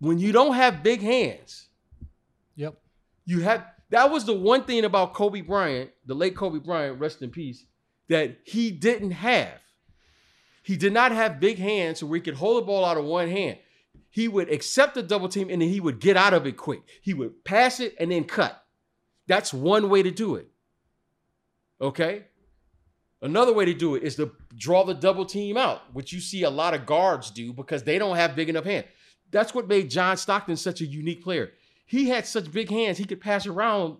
when 0.00 0.18
you 0.18 0.32
don't 0.32 0.54
have 0.54 0.82
big 0.82 1.00
hands, 1.00 1.68
Yep. 2.56 2.74
you 3.24 3.40
have 3.42 3.64
that 3.90 4.10
was 4.10 4.24
the 4.24 4.34
one 4.34 4.64
thing 4.64 4.84
about 4.84 5.14
Kobe 5.14 5.40
Bryant, 5.40 5.90
the 6.06 6.14
late 6.14 6.36
Kobe 6.36 6.58
Bryant, 6.58 6.98
rest 6.98 7.22
in 7.22 7.30
peace, 7.30 7.64
that 8.08 8.38
he 8.44 8.70
didn't 8.70 9.12
have. 9.12 9.60
He 10.62 10.76
did 10.76 10.92
not 10.92 11.12
have 11.12 11.40
big 11.40 11.58
hands 11.58 12.02
where 12.02 12.16
he 12.16 12.22
could 12.22 12.34
hold 12.34 12.62
the 12.62 12.66
ball 12.66 12.84
out 12.84 12.96
of 12.96 13.04
one 13.04 13.28
hand. 13.28 13.58
He 14.10 14.28
would 14.28 14.50
accept 14.50 14.94
the 14.94 15.02
double 15.02 15.28
team 15.28 15.50
and 15.50 15.60
then 15.60 15.68
he 15.68 15.80
would 15.80 16.00
get 16.00 16.16
out 16.16 16.34
of 16.34 16.46
it 16.46 16.56
quick. 16.56 16.82
He 17.02 17.12
would 17.12 17.44
pass 17.44 17.80
it 17.80 17.94
and 17.98 18.10
then 18.10 18.24
cut. 18.24 18.64
That's 19.26 19.52
one 19.52 19.90
way 19.90 20.02
to 20.02 20.10
do 20.10 20.36
it. 20.36 20.48
Okay? 21.80 22.24
Another 23.20 23.52
way 23.52 23.64
to 23.64 23.74
do 23.74 23.94
it 23.94 24.02
is 24.02 24.16
to 24.16 24.32
draw 24.56 24.84
the 24.84 24.94
double 24.94 25.24
team 25.24 25.56
out, 25.56 25.82
which 25.92 26.12
you 26.12 26.20
see 26.20 26.42
a 26.42 26.50
lot 26.50 26.74
of 26.74 26.86
guards 26.86 27.30
do 27.30 27.52
because 27.52 27.82
they 27.82 27.98
don't 27.98 28.16
have 28.16 28.36
big 28.36 28.48
enough 28.48 28.64
hands. 28.64 28.86
That's 29.30 29.54
what 29.54 29.66
made 29.66 29.90
John 29.90 30.16
Stockton 30.16 30.56
such 30.56 30.80
a 30.80 30.86
unique 30.86 31.22
player. 31.22 31.52
He 31.84 32.08
had 32.08 32.26
such 32.26 32.50
big 32.50 32.70
hands, 32.70 32.98
he 32.98 33.04
could 33.04 33.20
pass 33.20 33.46
around 33.46 33.98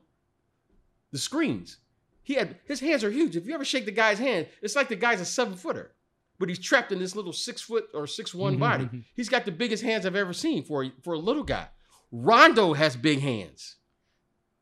the 1.12 1.18
screens. 1.18 1.78
He 2.22 2.34
had 2.34 2.56
his 2.64 2.80
hands 2.80 3.04
are 3.04 3.10
huge. 3.10 3.36
If 3.36 3.46
you 3.46 3.54
ever 3.54 3.64
shake 3.64 3.84
the 3.84 3.92
guy's 3.92 4.18
hand, 4.18 4.48
it's 4.62 4.74
like 4.74 4.88
the 4.88 4.96
guy's 4.96 5.20
a 5.20 5.26
seven 5.26 5.54
footer, 5.54 5.92
but 6.38 6.48
he's 6.48 6.58
trapped 6.58 6.90
in 6.90 6.98
this 6.98 7.14
little 7.14 7.32
six 7.32 7.60
foot 7.60 7.86
or 7.92 8.06
six 8.06 8.34
one 8.34 8.54
mm-hmm, 8.54 8.60
body. 8.60 8.84
Mm-hmm. 8.84 9.00
He's 9.14 9.28
got 9.28 9.44
the 9.44 9.52
biggest 9.52 9.82
hands 9.82 10.06
I've 10.06 10.16
ever 10.16 10.32
seen 10.32 10.64
for 10.64 10.84
a, 10.84 10.92
for 11.02 11.12
a 11.12 11.18
little 11.18 11.42
guy. 11.42 11.68
Rondo 12.10 12.72
has 12.72 12.96
big 12.96 13.20
hands. 13.20 13.76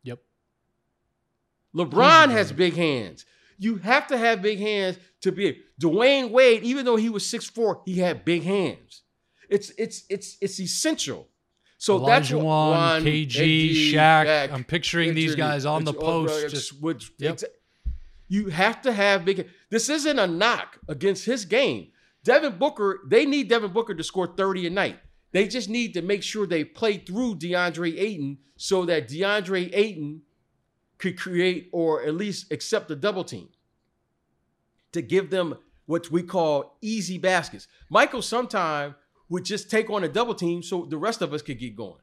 Yep. 0.03 0.19
LeBron 1.73 2.29
has 2.31 2.51
big 2.51 2.75
hands. 2.75 3.25
You 3.57 3.77
have 3.77 4.07
to 4.07 4.17
have 4.17 4.41
big 4.41 4.59
hands 4.59 4.97
to 5.21 5.31
be 5.31 5.61
Dwyane 5.81 6.31
Wade, 6.31 6.63
even 6.63 6.85
though 6.85 6.97
he 6.97 7.09
was 7.09 7.25
six 7.25 7.45
four, 7.45 7.81
he 7.85 7.99
had 7.99 8.25
big 8.25 8.43
hands. 8.43 9.03
It's 9.49 9.71
it's 9.77 10.03
it's 10.09 10.37
it's 10.41 10.59
essential. 10.59 11.29
So 11.83 11.99
that's 11.99 12.31
what 12.31 12.45
Wan, 12.45 12.71
Juan, 12.71 13.03
KG, 13.03 13.27
KG, 13.27 13.91
Shaq. 13.91 14.25
Shaq, 14.25 14.53
I'm 14.53 14.63
picturing 14.63 15.13
these 15.15 15.35
guys 15.35 15.65
on 15.65 15.83
the 15.83 15.91
Richard, 15.91 16.01
post. 16.01 16.49
Just 16.49 16.73
Yep. 17.17 17.41
you 18.29 18.47
have 18.47 18.81
to 18.83 18.93
have 18.93 19.25
big. 19.25 19.49
This 19.69 19.89
isn't 19.89 20.17
a 20.17 20.25
knock 20.25 20.79
against 20.87 21.25
his 21.25 21.43
game. 21.43 21.89
Devin 22.23 22.57
Booker, 22.57 23.01
they 23.05 23.25
need 23.25 23.49
Devin 23.49 23.73
Booker 23.73 23.93
to 23.93 24.01
score 24.01 24.27
30 24.27 24.67
a 24.67 24.69
night. 24.69 24.97
They 25.33 25.45
just 25.45 25.67
need 25.67 25.93
to 25.95 26.01
make 26.01 26.23
sure 26.23 26.47
they 26.47 26.63
play 26.63 26.99
through 26.99 27.35
DeAndre 27.35 27.99
Ayton 27.99 28.37
so 28.55 28.85
that 28.85 29.09
DeAndre 29.09 29.69
Ayton 29.73 30.21
could 30.99 31.19
create 31.19 31.67
or 31.73 32.01
at 32.03 32.15
least 32.15 32.49
accept 32.49 32.87
the 32.87 32.95
double 32.95 33.25
team 33.25 33.49
to 34.93 35.01
give 35.01 35.31
them 35.31 35.57
what 35.85 36.09
we 36.09 36.23
call 36.23 36.77
easy 36.79 37.17
baskets. 37.17 37.67
Michael 37.89 38.21
sometime 38.21 38.95
would 39.29 39.45
just 39.45 39.69
take 39.69 39.89
on 39.89 40.03
a 40.03 40.09
double 40.09 40.35
team 40.35 40.61
so 40.61 40.85
the 40.85 40.97
rest 40.97 41.21
of 41.21 41.33
us 41.33 41.41
could 41.41 41.59
get 41.59 41.75
going. 41.75 42.01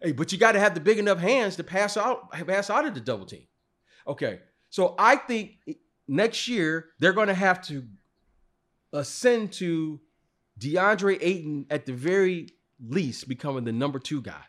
Hey, 0.00 0.12
but 0.12 0.32
you 0.32 0.38
got 0.38 0.52
to 0.52 0.58
have 0.60 0.74
the 0.74 0.80
big 0.80 0.98
enough 0.98 1.18
hands 1.18 1.56
to 1.56 1.64
pass 1.64 1.96
out 1.96 2.30
pass 2.32 2.70
out 2.70 2.86
of 2.86 2.94
the 2.94 3.00
double 3.00 3.26
team. 3.26 3.46
Okay. 4.06 4.40
So 4.70 4.94
I 4.98 5.16
think 5.16 5.58
next 6.08 6.48
year 6.48 6.86
they're 6.98 7.12
going 7.12 7.28
to 7.28 7.34
have 7.34 7.62
to 7.68 7.86
ascend 8.92 9.52
to 9.52 10.00
DeAndre 10.58 11.18
Ayton 11.20 11.66
at 11.70 11.86
the 11.86 11.92
very 11.92 12.48
least 12.80 13.28
becoming 13.28 13.64
the 13.64 13.72
number 13.72 13.98
2 13.98 14.22
guy. 14.22 14.42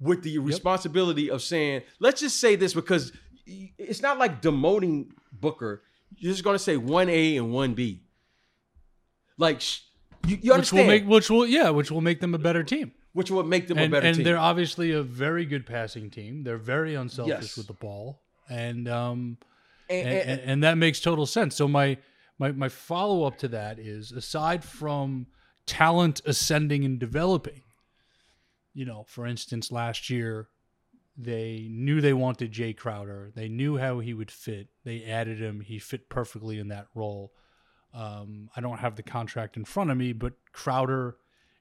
With 0.00 0.22
the 0.22 0.38
responsibility 0.38 1.30
of 1.30 1.40
saying, 1.40 1.82
let's 1.98 2.20
just 2.20 2.38
say 2.38 2.56
this 2.56 2.74
because 2.74 3.12
it's 3.46 4.02
not 4.02 4.18
like 4.18 4.42
demoting 4.42 5.08
Booker. 5.32 5.82
You're 6.16 6.32
just 6.32 6.44
going 6.44 6.54
to 6.56 6.62
say 6.62 6.76
1A 6.76 7.38
and 7.38 7.52
1B. 7.52 8.00
Like 9.36 9.60
sh- 9.60 9.80
you, 10.26 10.36
you 10.36 10.40
which 10.42 10.50
understand 10.52 10.86
will 10.88 10.94
make 10.94 11.06
which 11.06 11.30
will 11.30 11.46
yeah, 11.46 11.70
which 11.70 11.90
will 11.90 12.00
make 12.00 12.20
them 12.20 12.34
a 12.34 12.38
better 12.38 12.62
team. 12.62 12.92
which 13.12 13.30
will 13.30 13.42
make 13.42 13.68
them 13.68 13.78
and, 13.78 13.86
a 13.86 13.90
better 13.90 14.02
team. 14.02 14.08
and 14.08 14.16
team. 14.16 14.24
they're 14.24 14.38
obviously 14.38 14.92
a 14.92 15.02
very 15.02 15.44
good 15.44 15.66
passing 15.66 16.10
team. 16.10 16.42
They're 16.44 16.56
very 16.58 16.94
unselfish 16.94 17.28
Yes. 17.40 17.56
with 17.56 17.66
the 17.66 17.72
ball, 17.74 18.20
and 18.48 18.88
um, 18.88 19.38
and, 19.90 20.08
and- 20.08 20.30
and, 20.30 20.40
and 20.40 20.62
that 20.64 20.78
makes 20.78 21.00
total 21.00 21.26
sense. 21.26 21.54
So 21.56 21.68
my 21.68 21.98
my 22.38 22.52
my 22.52 22.68
follow 22.68 23.24
up 23.24 23.38
to 23.38 23.48
that 23.48 23.78
is 23.78 24.12
aside 24.12 24.64
from 24.64 25.26
talent 25.66 26.20
ascending 26.26 26.84
and 26.84 26.98
developing, 26.98 27.62
you 28.74 28.84
know, 28.84 29.04
for 29.08 29.26
instance, 29.26 29.70
last 29.72 30.10
year 30.10 30.48
they 31.16 31.68
knew 31.70 32.00
they 32.00 32.12
wanted 32.12 32.52
Jae 32.52 32.76
Crowder. 32.76 33.30
They 33.34 33.48
knew 33.48 33.76
how 33.78 34.00
he 34.00 34.12
would 34.14 34.30
fit. 34.32 34.66
They 34.84 35.04
added 35.04 35.38
him. 35.38 35.60
He 35.60 35.78
fit 35.78 36.08
perfectly 36.08 36.58
in 36.58 36.68
that 36.68 36.88
role. 36.94 37.32
Um, 37.94 38.50
I 38.56 38.60
don't 38.60 38.78
have 38.78 38.96
the 38.96 39.02
contract 39.02 39.56
in 39.56 39.64
front 39.64 39.90
of 39.90 39.96
me, 39.96 40.12
but 40.12 40.32
Crowder 40.52 41.16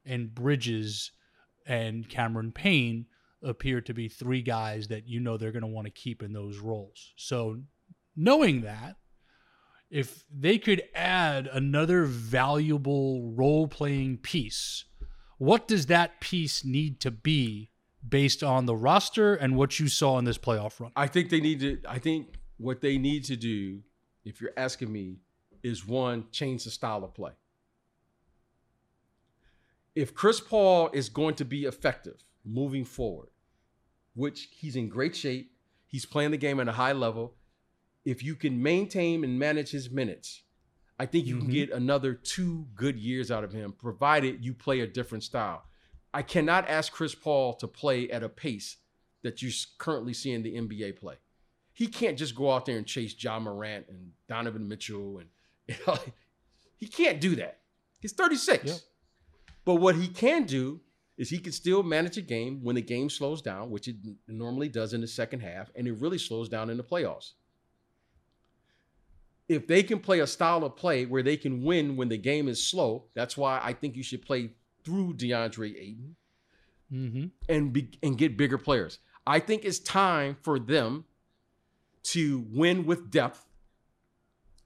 and 0.06 0.34
Bridges 0.34 1.12
and 1.66 2.10
Cameron 2.10 2.52
Payne 2.52 3.06
appear 3.44 3.82
to 3.82 3.94
be 3.94 4.08
three 4.08 4.42
guys 4.42 4.88
that 4.88 5.08
you 5.08 5.20
know 5.20 5.38
they're 5.38 5.52
going 5.52 5.62
to 5.62 5.68
want 5.68 5.86
to 5.86 5.92
keep 5.92 6.24
in 6.24 6.34
those 6.34 6.58
roles. 6.58 7.14
So, 7.16 7.60
knowing 8.16 8.62
that, 8.62 8.98
if 9.92 10.24
they 10.34 10.58
could 10.58 10.82
add 10.96 11.48
another 11.52 12.06
valuable 12.06 13.32
role 13.34 13.68
playing 13.68 14.18
piece, 14.18 14.86
what 15.38 15.68
does 15.68 15.86
that 15.86 16.20
piece 16.20 16.66
need 16.66 17.00
to 17.02 17.12
be 17.12 17.70
based 18.08 18.44
on 18.44 18.66
the 18.66 18.76
roster 18.76 19.36
and 19.36 19.56
what 19.56 19.80
you 19.80 19.88
saw 19.88 20.18
in 20.18 20.26
this 20.26 20.38
playoff 20.38 20.80
run? 20.80 20.92
I 20.96 21.08
think 21.08 21.30
they 21.30 21.40
need 21.40 21.60
to. 21.60 21.80
I 21.88 22.00
think 22.00 22.28
what 22.58 22.82
they 22.82 22.98
need 22.98 23.26
to 23.26 23.36
do, 23.36 23.82
if 24.26 24.42
you're 24.42 24.54
asking 24.58 24.92
me, 24.92 25.18
is 25.64 25.88
one 25.88 26.26
change 26.32 26.64
the 26.66 26.70
style 26.70 27.04
of 27.04 27.14
play. 27.14 27.32
If 29.96 30.14
Chris 30.14 30.40
Paul 30.40 30.90
is 30.94 31.10
going 31.10 31.36
to 31.36 31.46
be 31.46 31.66
effective 31.66 32.24
moving 32.44 32.84
forward, 32.86 33.30
which 34.16 34.50
he's 34.52 34.76
in 34.76 34.90
great 34.90 35.16
shape, 35.16 35.52
he's 35.88 36.06
playing 36.06 36.32
the 36.32 36.38
game 36.38 36.60
at 36.60 36.68
a 36.68 36.74
high 36.74 36.94
level. 36.94 37.36
If 38.04 38.24
you 38.24 38.36
can 38.36 38.62
maintain 38.62 39.24
and 39.24 39.40
manage 39.40 39.70
his 39.72 39.90
minutes, 39.90 40.44
I 41.00 41.06
think 41.06 41.26
you 41.26 41.38
can 41.38 41.48
Mhm. 41.48 41.52
get 41.54 41.70
another 41.72 42.14
two 42.14 42.68
good 42.76 42.98
years 43.00 43.32
out 43.32 43.44
of 43.44 43.54
him, 43.54 43.72
provided 43.74 44.44
you 44.44 44.54
play 44.54 44.80
a 44.82 44.88
different 44.88 45.24
style. 45.24 45.68
I 46.14 46.22
cannot 46.22 46.68
ask 46.70 46.92
Chris 46.92 47.16
Paul 47.16 47.54
to 47.56 47.68
play 47.68 48.10
at 48.10 48.24
a 48.24 48.30
pace 48.30 48.78
that 49.24 49.42
you 49.42 49.50
s- 49.50 49.66
currently 49.78 50.14
see 50.14 50.32
in 50.32 50.44
the 50.44 50.56
NBA 50.56 50.92
play. 50.94 51.18
He 51.72 51.88
can't 51.88 52.18
just 52.20 52.36
go 52.36 52.52
out 52.52 52.66
there 52.66 52.78
and 52.78 52.86
chase 52.86 53.16
Ja 53.22 53.40
Morant 53.40 53.88
and 53.88 54.14
Donovan 54.28 54.68
Mitchell 54.68 55.18
and 55.18 55.30
he 56.78 56.88
can't 56.88 57.20
do 57.22 57.36
that. 57.36 57.60
He's 58.00 58.14
36. 58.14 58.66
Yep. 58.66 58.78
But 59.66 59.76
what 59.76 59.96
he 59.96 60.08
can 60.08 60.44
do 60.44 60.82
is 61.18 61.30
he 61.30 61.38
can 61.38 61.52
still 61.52 61.84
manage 61.84 62.18
a 62.18 62.22
game 62.22 62.60
when 62.64 62.76
the 62.76 62.82
game 62.82 63.10
slows 63.10 63.42
down, 63.42 63.70
which 63.70 63.88
it 63.88 63.96
normally 64.28 64.68
does 64.68 64.94
in 64.94 65.02
the 65.02 65.08
second 65.08 65.42
half, 65.42 65.72
and 65.76 65.88
it 65.88 65.94
really 65.94 66.18
slows 66.18 66.50
down 66.50 66.70
in 66.70 66.78
the 66.78 66.84
playoffs. 66.84 67.32
If 69.48 69.68
they 69.68 69.84
can 69.84 70.00
play 70.00 70.20
a 70.22 70.28
style 70.28 70.64
of 70.64 70.76
play 70.76 71.06
where 71.06 71.22
they 71.22 71.38
can 71.38 71.64
win 71.64 71.96
when 71.96 72.10
the 72.10 72.18
game 72.18 72.48
is 72.48 72.66
slow, 72.66 73.06
that's 73.14 73.38
why 73.38 73.60
I 73.64 73.74
think 73.74 73.96
you 73.96 74.04
should 74.04 74.22
play 74.26 74.52
through 74.84 75.14
DeAndre 75.14 75.76
Ayton 75.78 76.16
Mm-hmm. 76.94 77.26
and 77.50 77.74
be, 77.74 77.90
and 78.04 78.16
get 78.18 78.38
bigger 78.38 78.60
players. 78.60 79.00
I 79.26 79.40
think 79.40 79.66
it's 79.66 79.80
time 79.80 80.38
for 80.44 80.60
them 80.60 81.06
to 82.04 82.46
win 82.52 82.86
with 82.86 83.10
depth 83.10 83.44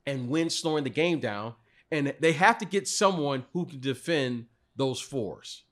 and 0.08 0.28
win 0.30 0.50
slowing 0.50 0.84
the 0.84 0.90
game 0.90 1.20
down. 1.20 1.54
And 1.92 2.14
they 2.20 2.32
have 2.34 2.58
to 2.58 2.66
get 2.66 2.88
someone 2.88 3.46
who 3.54 3.66
can 3.66 3.80
defend 3.80 4.48
those 4.76 5.00
fours. 5.00 5.64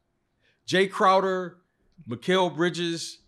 Jae 0.67 0.89
Crowder, 0.89 1.57
Mikal 2.07 2.55
Bridges, 2.55 3.19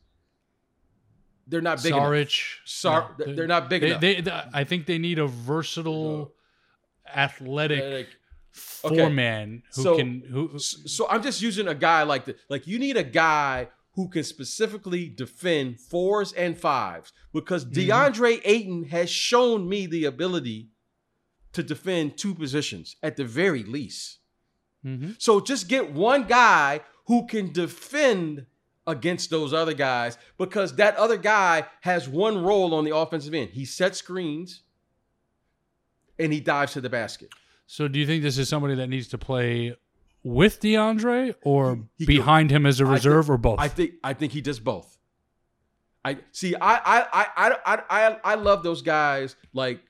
they're 1.48 1.62
not 1.62 1.82
big 1.82 1.94
enough. 1.94 2.30
Sar- 2.66 3.16
No, 3.20 3.34
they're 3.34 3.48
not 3.48 3.70
big 3.70 3.82
they, 3.82 3.88
enough. 3.90 4.02
they- 4.02 4.22
th- 4.22 4.44
I 4.54 4.64
think 4.64 4.86
they 4.86 4.98
need 4.98 5.18
a 5.20 5.28
versatile, 5.28 6.34
athletic 7.14 8.08
four 8.52 9.10
man 9.10 9.64
who 9.76 9.82
So- 9.84 9.98
can 9.98 10.22
who. 10.22 10.58
so 10.60 11.08
I'm 11.10 11.22
just 11.24 11.42
using 11.42 11.68
a 11.68 11.76
guy 11.76 12.04
like 12.04 12.26
the 12.26 12.36
like 12.50 12.66
you 12.68 12.80
need 12.80 12.98
a 12.98 13.04
guy 13.04 13.70
who 13.94 14.10
can 14.10 14.24
specifically 14.24 15.08
defend 15.08 15.80
fours 15.80 16.34
and 16.34 16.58
fives 16.58 17.14
because 17.34 17.66
Mm-hmm. 17.66 17.92
DeAndre 17.92 18.42
Ayton 18.44 18.84
has 18.86 19.10
shown 19.10 19.70
me 19.70 19.86
the 19.88 20.06
ability 20.06 20.70
to 21.58 21.64
defend 21.64 22.18
two 22.18 22.34
positions 22.34 22.96
at 23.04 23.18
the 23.18 23.26
very 23.26 23.64
least. 23.64 24.20
Mhm. 24.86 25.16
So 25.22 25.40
just 25.40 25.68
get 25.68 25.92
one 25.92 26.24
guy 26.24 26.82
who 27.08 27.28
can 27.28 27.52
defend 27.52 28.46
against 28.86 29.30
those 29.30 29.54
other 29.54 29.74
guys 29.74 30.18
because 30.38 30.76
that 30.78 30.96
other 30.96 31.18
guy 31.18 31.66
has 31.82 32.08
one 32.08 32.42
role 32.42 32.74
on 32.74 32.86
the 32.86 32.96
offensive 32.96 33.34
end. 33.34 33.50
He 33.52 33.66
sets 33.66 33.98
screens 33.98 34.62
and 36.18 36.32
he 36.32 36.40
dives 36.40 36.74
to 36.74 36.82
the 36.82 36.90
basket. 36.90 37.30
So, 37.66 37.88
do 37.90 38.00
you 38.00 38.06
think 38.06 38.24
this 38.24 38.38
is 38.38 38.48
somebody 38.48 38.76
that 38.76 38.88
needs 38.88 39.10
to 39.10 39.18
play 39.18 39.76
with 40.24 40.62
DeAndre 40.62 41.36
or 41.44 41.76
He- 41.98 42.06
he 42.06 42.06
behind 42.06 42.50
him 42.50 42.66
as 42.66 42.80
a 42.80 42.86
reserve 42.86 43.26
think- 43.26 43.34
or 43.36 43.38
both? 43.38 43.60
I 43.60 43.68
think 43.68 43.96
I 44.04 44.14
think 44.14 44.32
he 44.32 44.42
does 44.42 44.60
both. 44.60 44.98
I 46.06 46.20
see. 46.32 46.56
I 46.56 46.76
I 46.76 47.02
I 47.12 47.28
I 47.36 47.58
I 47.66 47.84
I, 47.90 48.20
I 48.24 48.36
love 48.36 48.64
those 48.64 48.82
guys. 48.82 49.36
Like, 49.54 49.82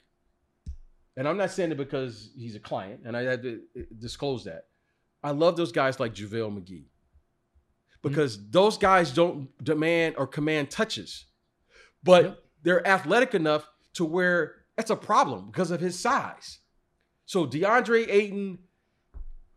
and 1.17 1.27
I'm 1.27 1.35
not 1.35 1.51
saying 1.51 1.71
it 1.71 1.77
because 1.77 2.29
he's 2.37 2.55
a 2.55 2.59
client, 2.59 3.01
and 3.05 3.17
I 3.17 3.23
had 3.23 3.41
to 3.43 3.61
uh, 3.77 3.81
disclose 3.99 4.45
that. 4.45 4.67
I 5.23 5.31
love 5.31 5.57
those 5.57 5.71
guys 5.73 5.99
like 5.99 6.13
JaVale 6.13 6.57
McGee 6.57 6.85
because 8.01 8.49
those 8.51 8.77
guys 8.77 9.11
don't 9.11 9.49
demand 9.63 10.15
or 10.17 10.27
command 10.27 10.69
touches, 10.71 11.25
but 12.03 12.23
Yep. 12.23 12.43
they're 12.63 12.87
athletic 12.87 13.33
enough 13.33 13.67
to 13.93 14.05
where 14.05 14.55
that's 14.75 14.91
a 14.91 14.95
problem 14.95 15.47
because 15.47 15.71
of 15.71 15.81
his 15.81 15.99
size. 15.99 16.59
So 17.25 17.45
DeAndre 17.45 18.07
Ayton, 18.09 18.59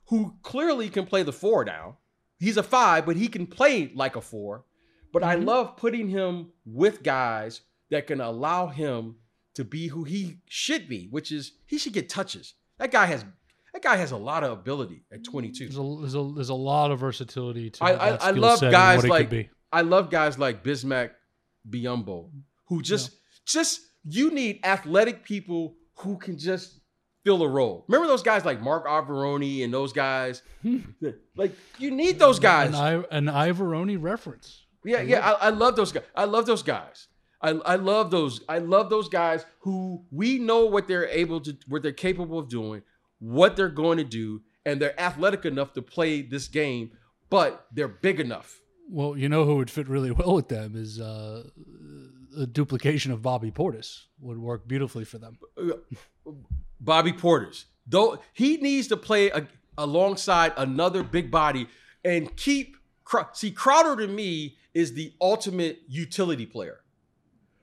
who 0.06 0.34
clearly 0.42 0.88
can 0.88 1.04
play 1.06 1.22
the 1.22 1.32
four 1.32 1.64
now, 1.64 1.98
he's 2.38 2.56
a 2.56 2.62
five, 2.62 3.04
but 3.06 3.16
he 3.16 3.28
can 3.28 3.46
play 3.46 3.92
like 3.94 4.16
a 4.16 4.20
four. 4.20 4.64
But 5.12 5.22
I 5.22 5.36
Mhm. 5.36 5.44
love 5.44 5.76
putting 5.76 6.08
him 6.08 6.52
with 6.64 7.02
guys 7.02 7.60
that 7.90 8.06
can 8.06 8.20
allow 8.20 8.68
him 8.68 9.16
to 9.54 9.64
be 9.64 9.88
who 9.88 10.04
he 10.04 10.38
should 10.48 10.88
be, 10.88 11.08
which 11.10 11.32
is 11.32 11.52
he 11.66 11.78
should 11.78 11.92
get 11.92 12.08
touches. 12.08 12.54
That 12.78 12.90
guy 12.90 13.06
has 13.06 13.24
that 13.72 13.82
guy 13.82 13.96
has 13.96 14.10
a 14.12 14.16
lot 14.16 14.42
of 14.44 14.50
ability 14.52 15.04
at 15.12 15.22
22. 15.24 15.64
there's, 15.68 15.76
a, 15.78 15.96
there's, 16.00 16.14
a, 16.14 16.32
there's 16.34 16.48
a 16.48 16.54
lot 16.54 16.90
of 16.90 16.98
versatility 16.98 17.70
to 17.70 17.84
I- 17.84 17.92
I- 17.92 18.16
I 18.16 18.30
love 18.32 18.60
guys 18.60 19.04
like-. 19.06 19.50
I 19.72 19.82
love 19.82 20.10
guys 20.10 20.38
like 20.38 20.64
Bismack 20.64 21.10
Biyombo, 21.68 22.30
who 22.66 22.82
just 22.82 23.12
just 23.46 23.80
you 24.04 24.30
need 24.30 24.60
athletic 24.64 25.24
people 25.24 25.76
who 25.96 26.16
can 26.16 26.38
just 26.38 26.80
fill 27.24 27.42
a 27.42 27.48
role. 27.48 27.84
Remember 27.88 28.08
those 28.08 28.22
guys 28.22 28.44
like 28.44 28.60
Marc 28.62 28.86
Iavaroni 28.86 29.62
and 29.62 29.72
those 29.72 29.92
guys? 29.92 30.42
Hmm. 30.62 30.78
like 31.36 31.52
you 31.78 31.90
need 31.90 32.18
those 32.18 32.38
guys. 32.38 32.74
An, 32.74 33.04
an 33.10 33.26
Iavaroni 33.26 33.96
reference. 34.00 34.64
Yeah, 34.84 35.02
yeah. 35.02 35.20
I, 35.32 35.48
I 35.48 35.50
love 35.50 35.76
those 35.76 35.92
guys. 35.92 36.04
I 36.16 36.24
love 36.24 36.46
those 36.46 36.62
guys. 36.62 37.08
I, 37.42 37.50
I 37.50 37.76
love 37.76 38.10
those. 38.10 38.40
I 38.48 38.58
love 38.58 38.90
those 38.90 39.08
guys 39.08 39.44
who 39.60 40.04
we 40.10 40.38
know 40.38 40.66
what 40.66 40.88
they're 40.88 41.08
able 41.08 41.40
to, 41.40 41.56
what 41.66 41.82
they're 41.82 41.92
capable 41.92 42.38
of 42.38 42.48
doing, 42.48 42.82
what 43.18 43.56
they're 43.56 43.68
going 43.68 43.98
to 43.98 44.04
do, 44.04 44.42
and 44.66 44.80
they're 44.80 44.98
athletic 45.00 45.44
enough 45.44 45.72
to 45.74 45.82
play 45.82 46.22
this 46.22 46.48
game, 46.48 46.92
but 47.30 47.66
they're 47.72 47.88
big 47.88 48.20
enough. 48.20 48.60
Well, 48.88 49.16
you 49.16 49.28
know 49.28 49.44
who 49.44 49.56
would 49.56 49.70
fit 49.70 49.88
really 49.88 50.10
well 50.10 50.34
with 50.34 50.48
them 50.48 50.74
is 50.76 51.00
uh, 51.00 51.44
a 52.36 52.46
duplication 52.46 53.12
of 53.12 53.22
Bobby 53.22 53.50
Portis 53.50 54.04
would 54.20 54.38
work 54.38 54.68
beautifully 54.68 55.04
for 55.04 55.18
them. 55.18 55.38
Bobby 56.80 57.12
Portis, 57.12 57.64
though 57.86 58.18
he 58.32 58.56
needs 58.58 58.88
to 58.88 58.96
play 58.96 59.30
a, 59.30 59.46
alongside 59.78 60.52
another 60.56 61.02
big 61.02 61.30
body 61.30 61.68
and 62.04 62.34
keep. 62.36 62.76
See, 63.32 63.50
Crowder 63.50 63.96
to 63.96 64.06
me 64.06 64.56
is 64.72 64.94
the 64.94 65.12
ultimate 65.20 65.80
utility 65.88 66.46
player. 66.46 66.78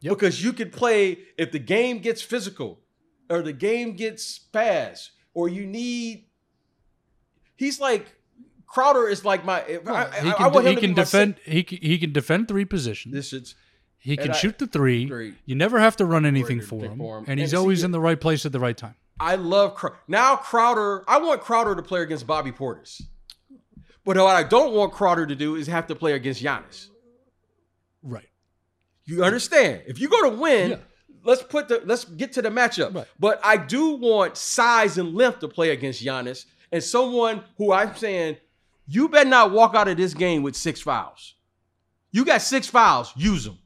Yep. 0.02 0.14
Because 0.14 0.44
you 0.44 0.54
could 0.54 0.72
play 0.72 1.20
if 1.38 1.52
the 1.52 1.60
game 1.60 2.00
gets 2.00 2.22
physical 2.22 2.80
or 3.30 3.42
the 3.42 3.54
game 3.54 3.94
gets 3.94 4.38
fast 4.54 5.12
or 5.34 5.50
you 5.50 5.66
need. 5.66 6.26
He's 7.56 7.80
like 7.80 8.18
Crowder 8.68 9.08
is 9.08 9.24
like 9.24 9.46
my. 9.46 9.80
Well, 9.84 9.96
I, 9.96 10.20
he 10.20 10.32
can, 10.32 10.56
I 10.56 10.70
he 10.70 10.76
can 10.76 10.94
defend. 10.94 11.36
He 11.46 11.64
can, 11.64 11.78
he 11.80 11.98
can 11.98 12.12
defend 12.12 12.48
three 12.48 12.66
positions. 12.66 13.14
This 13.14 13.34
is. 13.34 13.56
He 14.00 14.16
can 14.16 14.34
shoot 14.34 14.58
the 14.60 14.68
three. 14.68 15.08
three. 15.08 15.34
You 15.46 15.56
never 15.56 15.80
have 15.80 15.98
to 15.98 16.06
run 16.06 16.26
anything 16.26 16.62
for 16.62 16.82
him, 16.82 16.98
for 16.98 17.18
him, 17.18 17.26
and 17.28 17.40
he's 17.40 17.52
and 17.52 17.60
always 17.60 17.80
see, 17.80 17.86
in 17.86 17.92
the 17.92 18.00
right 18.00 18.20
place 18.20 18.46
at 18.46 18.52
the 18.52 18.60
right 18.60 18.78
time. 18.78 18.96
I 19.20 19.36
love 19.36 19.76
Crowder. 19.76 19.98
now 20.08 20.36
Crowder. 20.36 21.04
I 21.08 21.18
want 21.18 21.42
Crowder 21.42 21.76
to 21.76 21.82
play 21.82 22.02
against 22.02 22.28
Bobby 22.28 22.52
Portis, 22.52 23.02
but 24.06 24.16
what 24.18 24.36
I 24.36 24.44
don't 24.44 24.74
want 24.74 24.94
Crowder 24.94 25.26
to 25.26 25.36
do 25.36 25.56
is 25.56 25.68
have 25.68 25.88
to 25.88 25.96
play 25.96 26.14
against 26.14 26.44
Giannis. 26.44 26.90
Right. 28.04 28.30
You 29.08 29.24
understand? 29.24 29.84
If 29.88 30.00
you're 30.00 30.10
going 30.10 30.32
to 30.32 30.38
win, 30.38 30.70
yeah. 30.72 30.78
let's 31.24 31.42
put 31.42 31.70
the 31.70 31.82
let's 31.86 32.04
get 32.06 32.34
to 32.34 32.42
the 32.42 32.50
matchup. 32.50 32.94
Right. 32.94 33.08
But 33.18 33.40
I 33.44 33.58
do 33.58 33.96
want 33.96 34.38
size 34.38 34.98
and 34.98 35.16
length 35.16 35.40
to 35.40 35.48
play 35.48 35.72
against 35.72 36.04
Giannis 36.04 36.46
and 36.72 36.84
someone 36.84 37.44
who 37.58 37.72
I'm 37.72 37.96
saying 37.96 38.38
you 38.86 39.10
better 39.10 39.30
not 39.30 39.52
walk 39.52 39.76
out 39.76 39.88
of 39.88 39.98
this 39.98 40.14
game 40.14 40.44
with 40.44 40.56
six 40.56 40.82
fouls. 40.82 41.36
You 42.12 42.26
got 42.26 42.42
six 42.42 42.68
fouls, 42.68 43.14
use 43.16 43.46
them. 43.46 43.60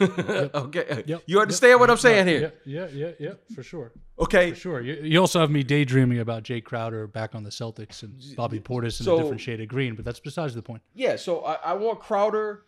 yep. 0.00 0.10
okay. 0.54 1.04
Yep. 1.06 1.22
You 1.26 1.40
understand 1.40 1.72
yep. 1.72 1.80
what 1.80 1.90
I'm 1.90 1.96
saying 1.96 2.26
here? 2.26 2.52
Yeah, 2.64 2.86
yeah, 2.92 3.08
yeah, 3.08 3.12
yeah, 3.18 3.54
for 3.54 3.62
sure. 3.62 3.92
Okay. 4.18 4.50
For 4.50 4.56
sure. 4.56 4.80
You, 4.80 4.94
you, 5.02 5.18
also 5.18 5.40
have 5.40 5.50
me 5.50 5.62
daydreaming 5.62 6.20
about 6.20 6.44
Jae 6.44 6.62
Crowder 6.62 7.06
back 7.06 7.34
on 7.34 7.42
the 7.42 7.50
Celtics 7.50 8.02
and 8.02 8.22
Bobby 8.36 8.60
Portis 8.60 9.00
in 9.00 9.04
so, 9.04 9.16
a 9.16 9.22
different 9.22 9.40
shade 9.40 9.60
of 9.60 9.68
green, 9.68 9.94
but 9.96 10.04
that's 10.04 10.20
besides 10.20 10.54
the 10.54 10.62
point. 10.62 10.82
Yeah, 10.94 11.16
so 11.16 11.44
I, 11.44 11.54
I 11.54 11.72
want 11.74 12.00
Crowder 12.00 12.64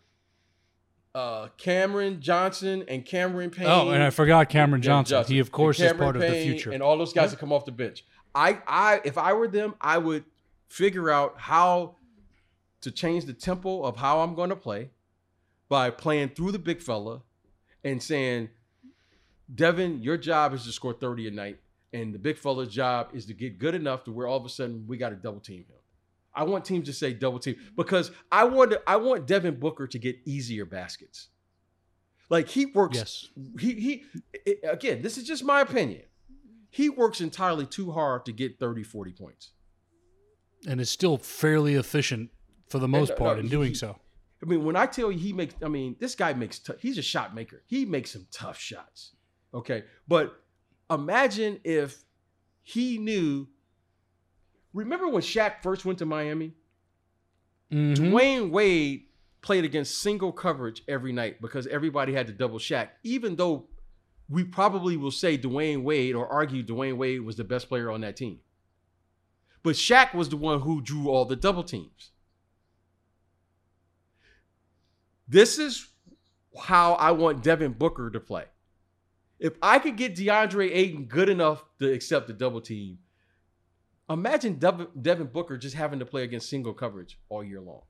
uh, 1.15 1.47
Cameron 1.57 2.19
Johnson 2.19 2.83
and 2.89 3.05
Cameron 3.05 3.49
Payne. 3.49 3.67
Oh, 3.67 3.89
and 3.89 4.03
I 4.03 4.09
forgot 4.09 4.49
Cameron 4.49 4.81
Johnson. 4.81 5.15
Johnson. 5.15 5.33
He 5.33 5.39
of 5.39 5.49
course 5.49 5.79
is 5.79 5.93
part 5.93 6.15
Payne 6.15 6.23
of 6.23 6.31
the 6.31 6.43
future. 6.43 6.71
And 6.71 6.83
all 6.83 6.97
those 6.97 7.13
guys 7.13 7.31
that 7.31 7.39
come 7.39 7.53
off 7.53 7.63
the 7.63 7.71
bench. 7.71 8.05
I, 8.35 8.59
I, 8.67 9.01
if 9.05 9.17
I 9.17 9.31
were 9.31 9.47
them, 9.47 9.75
I 9.79 9.97
would 9.97 10.25
figure 10.67 11.09
out 11.09 11.35
how 11.37 11.95
to 12.81 12.91
change 12.91 13.23
the 13.23 13.33
tempo 13.33 13.81
of 13.83 13.95
how 13.95 14.19
I'm 14.19 14.35
going 14.35 14.49
to 14.49 14.57
play 14.57 14.89
by 15.69 15.89
playing 15.89 16.29
through 16.29 16.51
the 16.51 16.59
big 16.59 16.81
fella 16.81 17.21
and 17.85 18.03
saying, 18.03 18.49
Devin, 19.53 20.03
your 20.03 20.17
job 20.17 20.53
is 20.53 20.65
to 20.65 20.71
score 20.73 20.93
30 20.93 21.29
a 21.29 21.31
night, 21.31 21.59
and 21.93 22.13
the 22.13 22.19
big 22.19 22.37
fella's 22.37 22.67
job 22.67 23.09
is 23.13 23.25
to 23.27 23.33
get 23.33 23.57
good 23.57 23.73
enough 23.73 24.03
to 24.03 24.11
where 24.11 24.27
all 24.27 24.37
of 24.37 24.45
a 24.45 24.49
sudden 24.49 24.85
we 24.85 24.97
got 24.97 25.09
to 25.09 25.15
double 25.15 25.39
team 25.39 25.59
him. 25.59 25.74
I 26.35 26.43
want 26.43 26.65
teams 26.65 26.87
to 26.87 26.93
say 26.93 27.13
double 27.13 27.39
team 27.39 27.55
because 27.75 28.11
I 28.31 28.43
want 28.43 28.71
to, 28.71 28.81
I 28.85 28.97
want 28.97 29.25
Devin 29.25 29.59
Booker 29.59 29.87
to 29.87 29.99
get 29.99 30.17
easier 30.25 30.65
baskets. 30.65 31.29
Like 32.29 32.49
he 32.49 32.65
works. 32.65 32.97
Yes. 32.97 33.29
He 33.59 33.73
he. 33.73 34.03
It, 34.33 34.59
again, 34.63 35.01
this 35.01 35.17
is 35.17 35.25
just 35.25 35.43
my 35.43 35.61
opinion. 35.61 36.03
He 36.69 36.89
works 36.89 37.21
entirely 37.21 37.65
too 37.65 37.91
hard 37.91 38.25
to 38.25 38.33
get 38.33 38.59
30, 38.59 38.83
40 38.83 39.11
points. 39.13 39.51
And 40.67 40.81
is 40.81 40.89
still 40.89 41.17
fairly 41.17 41.75
efficient 41.75 42.31
for 42.67 42.79
the 42.79 42.87
most 42.87 43.11
and, 43.11 43.19
uh, 43.19 43.23
part 43.23 43.37
no, 43.37 43.43
in 43.43 43.49
doing 43.49 43.69
he, 43.69 43.75
so. 43.75 43.97
I 44.43 44.45
mean, 44.45 44.65
when 44.65 44.75
I 44.75 44.85
tell 44.85 45.11
you 45.11 45.17
he 45.17 45.31
makes, 45.31 45.55
I 45.63 45.67
mean, 45.67 45.95
this 45.99 46.15
guy 46.15 46.33
makes. 46.33 46.59
T- 46.59 46.73
he's 46.79 46.97
a 46.97 47.03
shot 47.03 47.33
maker. 47.33 47.63
He 47.67 47.85
makes 47.85 48.11
some 48.11 48.27
tough 48.31 48.57
shots. 48.59 49.15
Okay, 49.53 49.83
but 50.07 50.43
imagine 50.89 51.59
if 51.63 52.03
he 52.63 52.97
knew 52.97 53.47
Remember 54.75 55.07
when 55.07 55.21
Shaq 55.21 55.63
first 55.63 55.85
went 55.85 55.99
to 55.99 56.05
Miami? 56.05 56.51
Mm-hmm. 57.71 58.13
Dwyane 58.13 58.51
Wade 58.51 59.05
played 59.41 59.63
against 59.63 59.99
single 59.99 60.33
coverage 60.33 60.83
every 60.87 61.13
night 61.13 61.41
because 61.41 61.65
everybody 61.67 62.13
had 62.13 62.27
to 62.27 62.33
double 62.33 62.59
Shaq, 62.59 62.89
even 63.01 63.37
though 63.37 63.67
we 64.27 64.43
probably 64.43 64.97
will 64.97 65.11
say 65.11 65.37
Dwyane 65.37 65.83
Wade 65.83 66.13
or 66.13 66.27
argue 66.27 66.61
Dwyane 66.61 66.97
Wade 66.97 67.21
was 67.21 67.37
the 67.37 67.45
best 67.45 67.69
player 67.69 67.89
on 67.89 68.01
that 68.01 68.17
team. 68.17 68.39
But 69.63 69.75
Shaq 69.75 70.13
was 70.13 70.27
the 70.27 70.37
one 70.37 70.59
who 70.59 70.81
drew 70.81 71.09
all 71.09 71.23
the 71.23 71.37
double 71.37 71.63
teams. 71.63 72.11
This 75.27 75.57
is 75.57 75.87
how 76.59 76.93
I 76.93 77.11
want 77.11 77.43
Devin 77.43 77.73
Booker 77.73 78.09
to 78.11 78.19
play. 78.19 78.45
If 79.39 79.53
I 79.61 79.79
could 79.79 79.95
get 79.95 80.15
DeAndre 80.15 80.69
Ayton 80.71 81.05
good 81.05 81.29
enough 81.29 81.63
to 81.79 81.91
accept 81.91 82.27
the 82.27 82.33
double 82.33 82.61
team, 82.61 82.99
Imagine 84.09 84.59
Devin 84.59 85.27
Booker 85.27 85.57
just 85.57 85.75
having 85.75 85.99
to 85.99 86.05
play 86.05 86.23
against 86.23 86.49
single 86.49 86.73
coverage 86.73 87.17
all 87.29 87.43
year 87.43 87.59
long. 87.59 87.81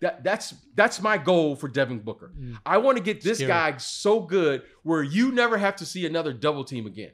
That, 0.00 0.22
that's 0.22 0.54
that's 0.74 1.00
my 1.00 1.16
goal 1.16 1.56
for 1.56 1.68
Devin 1.68 2.00
Booker. 2.00 2.32
Mm. 2.38 2.58
I 2.66 2.78
want 2.78 2.98
to 2.98 3.02
get 3.02 3.22
this 3.22 3.38
Scary. 3.38 3.48
guy 3.48 3.76
so 3.78 4.20
good 4.20 4.62
where 4.82 5.02
you 5.02 5.32
never 5.32 5.56
have 5.56 5.76
to 5.76 5.86
see 5.86 6.04
another 6.04 6.34
double 6.34 6.64
team 6.64 6.86
again. 6.86 7.12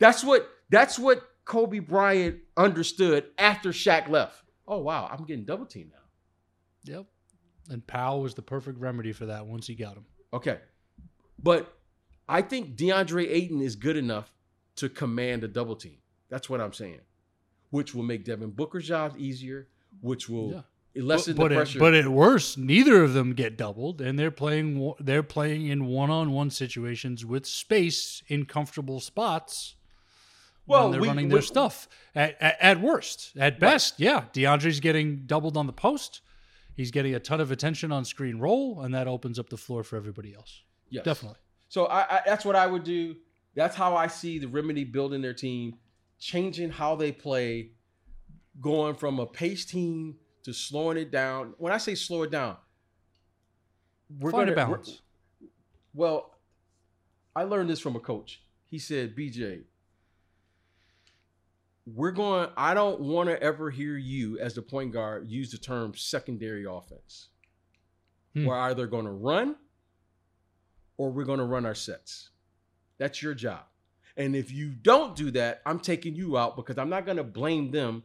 That's 0.00 0.24
what 0.24 0.48
that's 0.68 0.98
what 0.98 1.22
Kobe 1.44 1.78
Bryant 1.78 2.38
understood 2.56 3.26
after 3.38 3.70
Shaq 3.70 4.08
left. 4.08 4.42
Oh 4.66 4.78
wow, 4.78 5.08
I'm 5.10 5.24
getting 5.24 5.44
double 5.44 5.66
team 5.66 5.92
now. 5.92 6.96
Yep. 6.96 7.06
And 7.70 7.86
Pau 7.86 8.18
was 8.18 8.34
the 8.34 8.42
perfect 8.42 8.78
remedy 8.80 9.12
for 9.12 9.26
that 9.26 9.46
once 9.46 9.66
he 9.66 9.74
got 9.74 9.96
him. 9.96 10.06
Okay. 10.32 10.58
But 11.40 11.72
I 12.28 12.42
think 12.42 12.76
DeAndre 12.76 13.30
Ayton 13.30 13.60
is 13.60 13.76
good 13.76 13.96
enough 13.96 14.32
to 14.76 14.88
command 14.88 15.44
a 15.44 15.48
double 15.48 15.76
team. 15.76 15.98
That's 16.28 16.48
what 16.50 16.60
I'm 16.60 16.72
saying. 16.72 17.00
Which 17.70 17.94
will 17.94 18.02
make 18.02 18.24
Devin 18.24 18.50
Booker's 18.50 18.88
job 18.88 19.14
easier, 19.18 19.68
which 20.00 20.28
will 20.28 20.64
yeah. 20.94 21.02
lessen 21.02 21.36
but, 21.36 21.48
the 21.48 21.56
pressure. 21.56 21.78
It, 21.78 21.80
but 21.80 21.94
at 21.94 22.08
worst, 22.08 22.56
neither 22.56 23.02
of 23.02 23.12
them 23.12 23.34
get 23.34 23.58
doubled, 23.58 24.00
and 24.00 24.18
they're 24.18 24.30
playing 24.30 24.94
they're 25.00 25.22
playing 25.22 25.66
in 25.66 25.86
one-on-one 25.86 26.50
situations 26.50 27.26
with 27.26 27.46
space 27.46 28.22
in 28.28 28.46
comfortable 28.46 29.00
spots. 29.00 29.74
Well, 30.66 30.84
when 30.84 30.92
they're 30.92 31.00
we, 31.00 31.08
running 31.08 31.28
their 31.28 31.38
we, 31.38 31.42
stuff. 31.42 31.88
At, 32.14 32.36
at, 32.40 32.56
at, 32.60 32.80
worst, 32.80 33.32
at 33.38 33.58
best, 33.58 33.94
yeah, 33.98 34.24
DeAndre's 34.34 34.80
getting 34.80 35.24
doubled 35.24 35.56
on 35.56 35.66
the 35.66 35.72
post. 35.72 36.20
He's 36.74 36.90
getting 36.90 37.14
a 37.14 37.20
ton 37.20 37.40
of 37.40 37.50
attention 37.50 37.90
on 37.90 38.04
screen 38.04 38.38
roll, 38.38 38.82
and 38.82 38.94
that 38.94 39.08
opens 39.08 39.38
up 39.38 39.48
the 39.48 39.56
floor 39.56 39.82
for 39.82 39.96
everybody 39.96 40.34
else. 40.34 40.62
Yes, 40.90 41.04
definitely. 41.04 41.38
So 41.68 41.86
I, 41.86 42.18
I, 42.18 42.22
that's 42.24 42.44
what 42.44 42.54
I 42.54 42.66
would 42.66 42.84
do. 42.84 43.16
That's 43.54 43.74
how 43.74 43.96
I 43.96 44.06
see 44.06 44.38
the 44.38 44.46
remedy 44.46 44.84
building 44.84 45.20
their 45.20 45.34
team 45.34 45.76
changing 46.18 46.70
how 46.70 46.96
they 46.96 47.12
play, 47.12 47.70
going 48.60 48.94
from 48.94 49.18
a 49.18 49.26
pace 49.26 49.64
team 49.64 50.16
to 50.44 50.52
slowing 50.52 50.96
it 50.96 51.10
down. 51.10 51.54
When 51.58 51.72
I 51.72 51.78
say 51.78 51.94
slow 51.94 52.22
it 52.22 52.30
down, 52.30 52.56
we're 54.18 54.30
going 54.30 54.48
to 54.48 54.54
balance. 54.54 55.02
Well, 55.94 56.34
I 57.34 57.44
learned 57.44 57.70
this 57.70 57.80
from 57.80 57.96
a 57.96 58.00
coach. 58.00 58.42
He 58.66 58.78
said, 58.78 59.16
"BJ, 59.16 59.64
we're 61.94 62.10
going. 62.10 62.50
I 62.56 62.74
don't 62.74 63.00
want 63.00 63.28
to 63.28 63.42
ever 63.42 63.70
hear 63.70 63.96
you 63.96 64.38
as 64.38 64.54
the 64.54 64.62
point 64.62 64.92
guard 64.92 65.28
use 65.28 65.50
the 65.50 65.58
term 65.58 65.94
secondary 65.94 66.64
offense. 66.64 67.28
Hmm. 68.34 68.46
We're 68.46 68.58
either 68.58 68.86
going 68.86 69.06
to 69.06 69.12
run 69.12 69.56
or 70.96 71.10
we're 71.10 71.24
going 71.24 71.38
to 71.38 71.44
run 71.44 71.64
our 71.64 71.74
sets. 71.74 72.30
That's 72.98 73.22
your 73.22 73.34
job. 73.34 73.62
And 74.18 74.34
if 74.34 74.50
you 74.52 74.70
don't 74.70 75.14
do 75.14 75.30
that, 75.30 75.62
I'm 75.64 75.78
taking 75.78 76.16
you 76.16 76.36
out 76.36 76.56
because 76.56 76.76
I'm 76.76 76.90
not 76.90 77.06
going 77.06 77.18
to 77.18 77.24
blame 77.24 77.70
them 77.70 78.02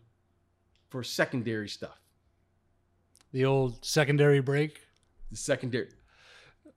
for 0.89 1.03
secondary 1.03 1.68
stuff. 1.68 1.99
The 3.32 3.45
old 3.45 3.84
secondary 3.84 4.39
break. 4.39 4.80
The 5.32 5.38
secondary. 5.38 5.89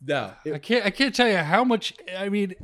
Yeah, 0.04 0.32
I 0.46 0.58
can't. 0.58 0.86
I 0.86 0.90
can't 0.90 1.14
tell 1.14 1.28
you 1.28 1.36
how 1.36 1.64
much. 1.64 1.92
I 2.16 2.30
mean, 2.30 2.54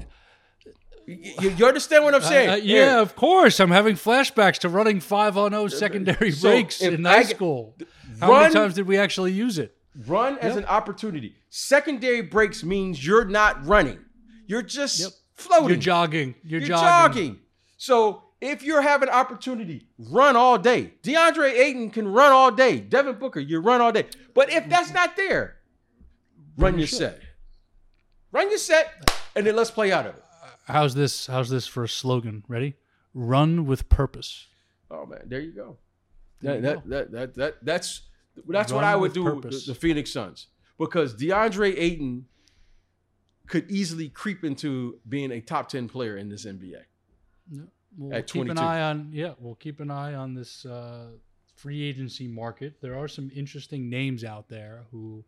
you, 1.06 1.50
you 1.50 1.66
understand 1.66 2.04
what 2.04 2.14
I'm 2.14 2.22
saying? 2.22 2.48
Uh, 2.48 2.52
uh, 2.54 2.56
yeah, 2.56 2.80
Aaron. 2.80 2.98
of 3.00 3.16
course. 3.16 3.60
I'm 3.60 3.70
having 3.70 3.96
flashbacks 3.96 4.58
to 4.60 4.70
running 4.70 5.00
five 5.00 5.36
on 5.36 5.50
zero 5.50 5.68
secondary 5.68 6.30
so 6.30 6.48
breaks 6.48 6.80
in 6.80 7.04
high 7.04 7.24
school. 7.24 7.76
How 8.18 8.30
run, 8.30 8.42
many 8.42 8.54
times 8.54 8.74
did 8.74 8.86
we 8.86 8.96
actually 8.96 9.32
use 9.32 9.58
it? 9.58 9.76
Run 10.06 10.38
as 10.38 10.54
yep. 10.54 10.64
an 10.64 10.70
opportunity. 10.70 11.36
Secondary 11.50 12.22
breaks 12.22 12.64
means 12.64 13.04
you're 13.04 13.26
not 13.26 13.66
running. 13.66 13.98
You're 14.46 14.62
just 14.62 15.00
yep 15.00 15.12
floating. 15.42 15.68
You're 15.68 15.78
jogging. 15.78 16.34
You're, 16.44 16.60
you're 16.60 16.68
jogging. 16.68 17.24
jogging. 17.24 17.40
So 17.76 18.22
if 18.40 18.62
you're 18.62 18.82
having 18.82 19.08
opportunity, 19.08 19.86
run 19.98 20.36
all 20.36 20.58
day. 20.58 20.94
DeAndre 21.02 21.52
Ayton 21.52 21.90
can 21.90 22.08
run 22.08 22.32
all 22.32 22.50
day. 22.50 22.80
Devin 22.80 23.18
Booker, 23.18 23.40
you 23.40 23.60
run 23.60 23.80
all 23.80 23.92
day. 23.92 24.06
But 24.34 24.50
if 24.50 24.68
that's 24.68 24.92
not 24.92 25.16
there, 25.16 25.56
run, 26.56 26.72
run 26.72 26.78
your 26.78 26.88
set. 26.88 27.20
Run 28.32 28.48
your 28.48 28.58
set, 28.58 29.10
and 29.36 29.46
then 29.46 29.54
let's 29.54 29.70
play 29.70 29.92
out 29.92 30.06
of 30.06 30.16
it. 30.16 30.24
Uh, 30.42 30.46
how's 30.72 30.94
this? 30.94 31.26
How's 31.26 31.50
this 31.50 31.66
for 31.66 31.84
a 31.84 31.88
slogan? 31.88 32.44
Ready? 32.48 32.74
Run 33.14 33.66
with 33.66 33.88
purpose. 33.88 34.48
Oh 34.90 35.06
man, 35.06 35.22
there 35.26 35.40
you 35.40 35.52
go. 35.52 35.76
There 36.40 36.60
that, 36.60 36.84
you 36.84 36.90
that, 36.90 37.10
that, 37.10 37.12
that, 37.12 37.34
that, 37.34 37.54
that's 37.64 38.02
that's 38.48 38.72
what 38.72 38.84
I 38.84 38.96
would 38.96 39.12
do 39.12 39.24
with 39.24 39.42
purpose. 39.42 39.66
the, 39.66 39.72
the 39.72 39.78
Phoenix 39.78 40.12
Suns 40.12 40.48
because 40.78 41.14
DeAndre 41.14 41.74
Ayton 41.76 42.26
could 43.46 43.70
easily 43.70 44.08
creep 44.08 44.44
into 44.44 44.98
being 45.08 45.30
a 45.32 45.40
top 45.40 45.68
ten 45.68 45.88
player 45.88 46.16
in 46.16 46.28
this 46.28 46.44
NBA. 46.44 46.82
We'll 47.98 48.14
At 48.14 48.26
keep 48.26 48.42
an 48.42 48.56
22. 48.56 48.62
eye 48.62 48.82
on 48.82 49.10
yeah. 49.12 49.34
We'll 49.38 49.54
keep 49.56 49.80
an 49.80 49.90
eye 49.90 50.14
on 50.14 50.34
this 50.34 50.64
uh, 50.64 51.08
free 51.56 51.82
agency 51.82 52.26
market. 52.26 52.80
There 52.80 52.98
are 52.98 53.08
some 53.08 53.30
interesting 53.34 53.90
names 53.90 54.24
out 54.24 54.48
there 54.48 54.84
who 54.90 55.24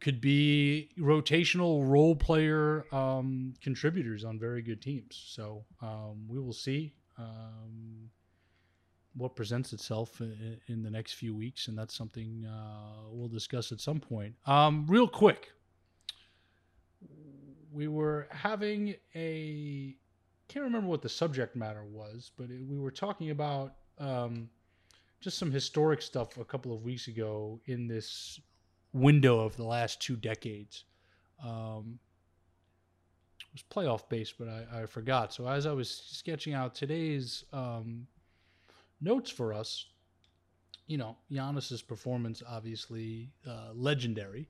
could 0.00 0.20
be 0.20 0.90
rotational 0.98 1.88
role 1.88 2.14
player 2.16 2.84
um, 2.92 3.54
contributors 3.62 4.24
on 4.24 4.38
very 4.38 4.62
good 4.62 4.82
teams. 4.82 5.22
So 5.28 5.64
um, 5.80 6.26
we 6.28 6.38
will 6.40 6.52
see 6.52 6.94
um, 7.18 8.10
what 9.16 9.36
presents 9.36 9.72
itself 9.72 10.20
in, 10.20 10.58
in 10.68 10.82
the 10.82 10.90
next 10.90 11.14
few 11.14 11.34
weeks, 11.34 11.68
and 11.68 11.78
that's 11.78 11.94
something 11.94 12.44
uh, 12.46 13.08
we'll 13.10 13.28
discuss 13.28 13.72
at 13.72 13.80
some 13.80 14.00
point. 14.00 14.34
Um, 14.46 14.84
real 14.88 15.08
quick, 15.08 15.52
we 17.74 17.88
were 17.88 18.28
having 18.30 18.94
a 19.14 19.96
can't 20.48 20.64
remember 20.64 20.88
what 20.88 21.02
the 21.02 21.08
subject 21.08 21.56
matter 21.56 21.84
was, 21.84 22.30
but 22.36 22.50
it, 22.50 22.60
we 22.68 22.78
were 22.78 22.90
talking 22.90 23.30
about 23.30 23.74
um, 23.98 24.48
just 25.20 25.38
some 25.38 25.50
historic 25.50 26.02
stuff 26.02 26.36
a 26.36 26.44
couple 26.44 26.72
of 26.72 26.82
weeks 26.82 27.08
ago 27.08 27.60
in 27.66 27.88
this 27.88 28.40
window 28.92 29.40
of 29.40 29.56
the 29.56 29.64
last 29.64 30.00
two 30.00 30.16
decades. 30.16 30.84
Um, 31.42 31.98
it 33.40 33.46
was 33.52 33.64
playoff 33.70 34.08
based, 34.08 34.34
but 34.38 34.48
I, 34.48 34.82
I 34.82 34.86
forgot. 34.86 35.32
So 35.32 35.48
as 35.48 35.66
I 35.66 35.72
was 35.72 35.90
sketching 35.90 36.54
out 36.54 36.74
today's 36.74 37.44
um, 37.52 38.06
notes 39.00 39.30
for 39.30 39.52
us, 39.52 39.86
you 40.86 40.98
know, 40.98 41.16
Giannis's 41.32 41.82
performance 41.82 42.42
obviously 42.46 43.30
uh, 43.48 43.70
legendary. 43.74 44.48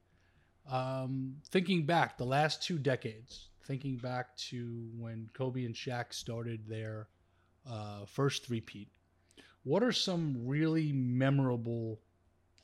Um, 0.70 1.36
thinking 1.50 1.84
back 1.84 2.16
the 2.16 2.24
last 2.24 2.62
two 2.62 2.78
decades, 2.78 3.48
thinking 3.66 3.96
back 3.96 4.36
to 4.48 4.88
when 4.98 5.28
Kobe 5.34 5.64
and 5.64 5.74
Shaq 5.74 6.12
started 6.14 6.66
their 6.66 7.08
uh, 7.70 8.04
first 8.06 8.46
three-peat, 8.46 8.88
what 9.64 9.82
are 9.82 9.92
some 9.92 10.36
really 10.46 10.92
memorable 10.92 12.00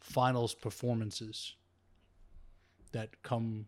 finals 0.01 0.55
performances 0.55 1.55
that 2.93 3.23
come 3.23 3.67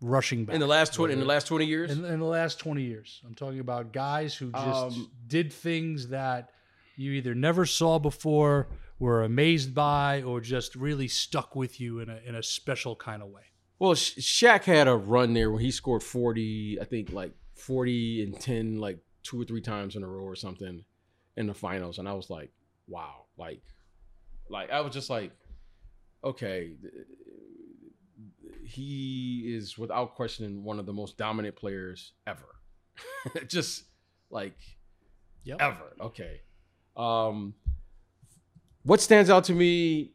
rushing 0.00 0.44
back 0.44 0.54
In 0.54 0.60
the 0.60 0.66
last 0.66 0.94
twenty, 0.94 1.12
in 1.12 1.20
the 1.20 1.26
last 1.26 1.46
twenty 1.46 1.66
years, 1.66 1.90
in, 1.90 2.04
in 2.04 2.18
the 2.18 2.26
last 2.26 2.58
20 2.58 2.82
years. 2.82 3.20
I'm 3.24 3.34
talking 3.34 3.60
about 3.60 3.92
guys 3.92 4.34
who 4.34 4.50
just 4.50 4.64
Um, 4.98 5.10
did 5.28 5.52
things 5.52 6.08
that 6.08 6.50
you 6.96 7.12
either 7.12 7.34
never 7.34 7.64
saw 7.66 7.98
before, 7.98 8.68
were 9.02 9.24
amazed 9.24 9.74
by, 9.74 10.22
or 10.22 10.40
just 10.40 10.76
really 10.76 11.08
stuck 11.08 11.56
with 11.56 11.80
you 11.80 11.98
in 11.98 12.08
a, 12.08 12.20
in 12.24 12.36
a 12.36 12.42
special 12.42 12.94
kind 12.94 13.20
of 13.20 13.28
way. 13.28 13.42
Well, 13.80 13.94
Sha- 13.94 14.58
Shaq 14.58 14.62
had 14.64 14.86
a 14.86 14.94
run 14.96 15.34
there 15.34 15.50
where 15.50 15.58
he 15.60 15.72
scored 15.72 16.04
40, 16.04 16.78
I 16.80 16.84
think 16.84 17.12
like 17.12 17.32
40 17.56 18.22
and 18.22 18.40
10, 18.40 18.78
like 18.78 19.00
two 19.24 19.40
or 19.40 19.44
three 19.44 19.60
times 19.60 19.96
in 19.96 20.04
a 20.04 20.06
row 20.06 20.22
or 20.22 20.36
something 20.36 20.84
in 21.36 21.46
the 21.48 21.54
finals. 21.54 21.98
And 21.98 22.08
I 22.08 22.12
was 22.12 22.30
like, 22.30 22.52
wow. 22.86 23.24
Like, 23.36 23.62
like 24.48 24.70
I 24.70 24.80
was 24.82 24.92
just 24.92 25.10
like, 25.10 25.32
okay, 26.22 26.70
he 28.64 29.52
is 29.56 29.76
without 29.76 30.14
question 30.14 30.62
one 30.62 30.78
of 30.78 30.86
the 30.86 30.92
most 30.92 31.18
dominant 31.18 31.56
players 31.56 32.12
ever. 32.26 32.46
just 33.48 33.82
like 34.30 34.56
Yep. 35.44 35.60
ever. 35.60 35.92
Okay. 36.00 36.40
Um, 36.96 37.54
what 38.84 39.00
stands 39.00 39.30
out 39.30 39.44
to 39.44 39.52
me, 39.54 40.12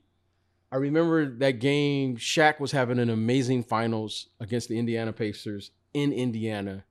I 0.72 0.76
remember 0.78 1.26
that 1.40 1.60
game. 1.60 2.18
Shaq 2.18 2.60
was 2.60 2.72
having 2.72 3.00
an 3.00 3.10
amazing 3.10 3.64
finals 3.64 4.28
against 4.40 4.68
the 4.70 4.78
Indiana 4.78 5.14
Pacers 5.14 5.72
in 5.94 6.12
Indiana, 6.12 6.84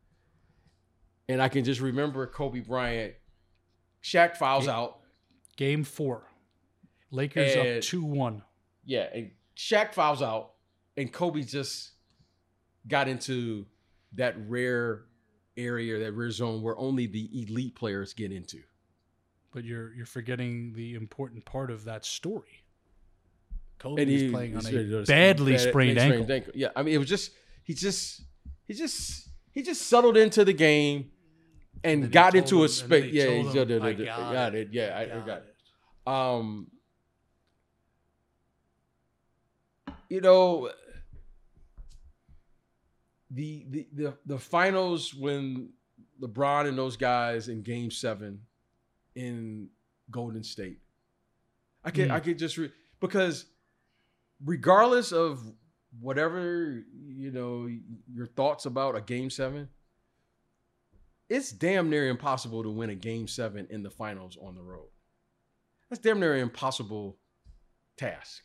and 1.29 1.43
I 1.43 1.49
can 1.49 1.65
just 1.65 1.81
remember 1.81 2.27
Kobe 2.27 2.61
Bryant. 2.61 3.15
Shaq 4.03 4.37
fouls 4.37 4.67
Yeah. 4.67 4.77
out. 4.77 5.01
Game 5.57 5.85
four, 5.85 6.31
Lakers 7.11 7.55
And- 7.55 7.79
up 7.79 7.83
2 7.83 8.05
1. 8.05 8.43
Yeah, 8.85 9.09
and 9.15 9.31
Shaq 9.57 9.93
fouls 9.95 10.23
out, 10.23 10.53
and 10.97 11.13
Kobe 11.13 11.43
just 11.43 11.93
got 12.87 13.09
into 13.09 13.67
that 14.13 14.35
rare 14.49 15.07
area, 15.57 15.99
that 15.99 16.13
rare 16.13 16.31
zone 16.31 16.63
where 16.63 16.77
only 16.79 17.07
the 17.07 17.29
elite 17.43 17.75
players 17.75 18.13
get 18.13 18.31
into. 18.33 18.63
But 19.57 19.65
you're 19.65 19.95
you're 19.95 20.05
forgetting 20.05 20.75
the 20.75 20.97
important 20.97 21.47
part 21.47 21.71
of 21.71 21.85
that 21.85 22.05
story. 22.05 22.63
Kobe 23.79 24.03
and 24.03 24.11
he 24.11 24.31
playing 24.31 24.55
on 24.55 24.67
a 24.67 25.03
badly 25.05 25.53
bad- 25.53 25.61
sprained 25.63 25.97
bad 25.97 26.13
ankle. 26.13 26.53
Yeah, 26.55 26.69
I 26.77 26.83
mean, 26.83 26.95
it 26.95 26.99
was 26.99 27.09
just 27.09 27.31
he 27.65 27.73
just 27.73 28.21
he 28.67 28.75
just 28.75 29.31
he 29.53 29.63
just 29.63 29.87
settled 29.87 30.19
into 30.19 30.45
the 30.45 30.53
game 30.53 31.11
and, 31.83 32.03
he 32.05 32.11
got 32.11 32.35
into 32.35 32.57
him- 32.57 32.61
a 32.61 32.65
and 32.65 32.71
space. 32.71 33.15
Yeah, 33.15 33.31
he 33.31 33.41
him, 33.41 33.53
said, 33.53 33.73
"I 33.73 33.89
I 33.89 33.93
got 33.95 34.33
got 34.35 34.55
it. 34.55 34.69
it. 34.69 34.69
Yeah, 34.75 34.95
I, 34.95 35.03
I 35.17 35.27
got 35.27 35.43
it. 35.47 35.55
Um, 36.07 36.71
you 40.11 40.21
know, 40.21 40.71
the, 43.31 43.65
the 43.71 43.87
the 43.95 44.15
the 44.27 44.39
finals 44.39 45.15
when 45.15 45.71
LeBron 46.21 46.69
and 46.69 46.77
those 46.77 46.99
guys 46.99 47.49
in 47.49 47.63
Game 47.63 47.91
Seven 47.91 48.43
in 49.17 49.69
Golden 50.11 50.45
State, 50.45 50.79
I 51.85 51.91
could 51.91 52.09
Mm. 52.09 52.13
I 52.13 52.21
could 52.21 52.39
just 52.39 52.57
re- 52.57 52.73
because 53.01 53.47
regardless 54.45 55.11
of 55.13 55.41
whatever 56.01 56.85
you 57.09 57.31
know 57.33 57.69
your 58.13 58.27
thoughts 58.27 58.67
about 58.67 58.95
a 58.97 59.01
Game 59.01 59.31
Seven, 59.31 59.69
it's 61.29 61.51
damn 61.51 61.91
near 61.91 62.09
impossible 62.09 62.63
to 62.63 62.71
win 62.71 62.91
a 62.91 62.95
Game 62.95 63.27
Seven 63.27 63.67
in 63.71 63.83
the 63.83 63.91
finals 63.91 64.37
on 64.41 64.55
the 64.55 64.63
road. 64.63 64.89
That's 65.91 66.01
damn 66.01 66.21
near 66.21 66.37
impossible 66.37 67.17
task. 67.97 68.43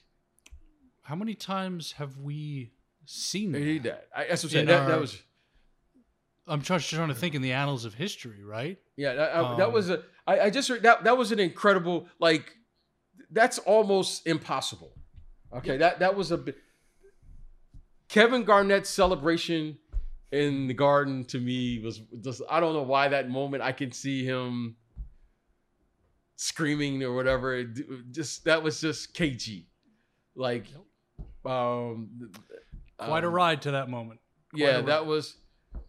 How 1.03 1.15
many 1.15 1.34
times 1.36 1.93
have 1.93 2.17
we 2.17 2.72
seen 3.05 3.51
that? 3.51 3.84
that. 3.84 4.07
I, 4.15 4.26
that's 4.28 4.43
what 4.43 4.49
I'm 4.49 4.49
saying. 4.51 4.61
In 4.63 4.67
That, 4.67 4.88
that 4.88 4.99
was 5.01 5.22
I'm 6.47 6.61
trying, 6.61 6.80
trying 6.80 7.07
to 7.09 7.15
think 7.15 7.36
in 7.36 7.41
the 7.41 7.51
annals 7.53 7.86
of 7.86 7.93
history, 7.93 8.43
right? 8.43 8.80
yeah. 8.97 9.13
That, 9.13 9.36
I- 9.36 9.55
that 9.57 9.67
Um, 9.67 9.74
was 9.74 9.89
a. 9.89 10.03
I, 10.28 10.39
I 10.39 10.49
just 10.49 10.69
heard 10.69 10.84
that 10.84 11.03
that 11.03 11.17
was 11.17 11.32
an 11.32 11.39
incredible 11.39 12.07
like. 12.19 12.55
That's 13.34 13.59
almost 13.59 14.28
impossible. 14.28 14.91
Okay, 15.53 15.78
that 15.78 15.99
that 15.99 16.15
was 16.15 16.32
a. 16.32 16.43
Kevin 18.09 18.43
Garnett's 18.43 18.89
celebration 18.89 19.78
in 20.32 20.67
the 20.67 20.74
garden 20.74 21.24
to 21.26 21.39
me 21.39 21.80
was 21.80 22.01
just 22.22 22.41
I 22.49 22.59
don't 22.59 22.74
know 22.74 22.84
why 22.84 23.09
that 23.09 23.30
moment 23.30 23.63
I 23.63 23.72
can 23.72 23.91
see 23.91 24.26
him 24.26 24.76
screaming 26.36 27.03
or 27.03 27.13
whatever. 27.13 27.63
Just 28.11 28.45
that 28.45 28.63
was 28.63 28.82
just 28.82 29.13
KG, 29.13 29.65
like, 30.36 30.65
um, 31.45 32.32
Quite 32.97 33.24
a 33.24 33.28
um, 33.28 33.34
ride 33.34 33.61
to 33.63 33.72
that 33.72 33.89
moment. 33.89 34.19
Quite 34.51 34.61
yeah, 34.61 34.82
that 34.82 35.05
was, 35.05 35.38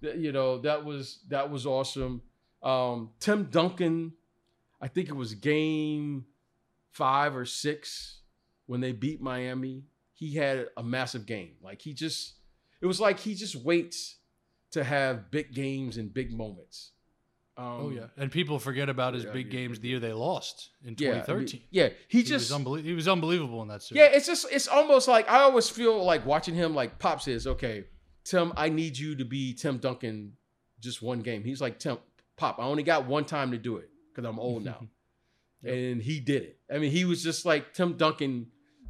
you 0.00 0.32
know, 0.32 0.58
that 0.58 0.84
was 0.84 1.20
that 1.28 1.50
was 1.50 1.66
awesome. 1.66 2.22
Um, 2.62 3.10
Tim 3.20 3.44
Duncan, 3.44 4.12
I 4.82 4.88
think 4.88 5.08
it 5.08 5.14
was 5.14 5.34
game 5.34 6.26
five 6.90 7.36
or 7.36 7.44
six 7.44 8.18
when 8.66 8.80
they 8.80 8.92
beat 8.92 9.22
Miami. 9.22 9.84
He 10.12 10.34
had 10.34 10.66
a 10.76 10.82
massive 10.82 11.24
game. 11.24 11.52
Like 11.62 11.80
he 11.80 11.94
just, 11.94 12.34
it 12.80 12.86
was 12.86 13.00
like 13.00 13.20
he 13.20 13.34
just 13.34 13.54
waits 13.54 14.16
to 14.72 14.82
have 14.82 15.30
big 15.30 15.54
games 15.54 15.98
and 15.98 16.12
big 16.12 16.32
moments. 16.32 16.90
Um, 17.56 17.66
Oh 17.66 17.90
yeah, 17.90 18.06
and 18.16 18.32
people 18.32 18.58
forget 18.58 18.88
about 18.88 19.14
his 19.14 19.24
yeah, 19.24 19.32
big 19.32 19.46
yeah, 19.46 19.60
games 19.60 19.78
the 19.78 19.88
year 19.88 20.00
they 20.00 20.12
lost 20.12 20.70
in 20.84 20.96
yeah, 20.98 21.10
I 21.10 21.12
mean, 21.12 21.20
2013. 21.20 21.60
yeah. 21.70 21.88
He 22.08 22.18
he, 22.18 22.24
just 22.24 22.50
was 22.50 22.58
unbelie- 22.58 22.82
he 22.82 22.94
was 22.94 23.06
unbelievable 23.06 23.62
in 23.62 23.68
that 23.68 23.82
series. 23.82 24.00
Yeah, 24.00 24.16
it's 24.16 24.26
just 24.26 24.46
it's 24.50 24.68
almost 24.68 25.06
like 25.06 25.30
I 25.30 25.42
always 25.42 25.68
feel 25.68 26.02
like 26.02 26.24
watching 26.26 26.54
him 26.54 26.74
like 26.74 26.98
Pop 26.98 27.20
says, 27.20 27.46
okay, 27.46 27.84
Tim, 28.24 28.52
I 28.56 28.68
need 28.70 28.96
you 28.96 29.14
to 29.16 29.24
be 29.24 29.52
Tim 29.52 29.78
Duncan 29.78 30.32
just 30.80 31.02
one 31.02 31.20
game. 31.20 31.44
He's 31.44 31.60
like, 31.60 31.78
Tim, 31.78 31.98
Pop, 32.36 32.58
I 32.58 32.62
only 32.62 32.82
got 32.82 33.06
one 33.06 33.26
time 33.26 33.50
to 33.50 33.58
do 33.58 33.76
it 33.76 33.90
because 34.14 34.28
I'm 34.28 34.38
old 34.38 34.64
now. 34.64 34.86
Yep. 35.64 35.74
And 35.74 36.02
he 36.02 36.18
did 36.18 36.42
it. 36.42 36.58
I 36.74 36.78
mean, 36.78 36.90
he 36.90 37.04
was 37.04 37.22
just 37.22 37.46
like 37.46 37.72
Tim 37.72 37.96
Duncan 37.96 38.48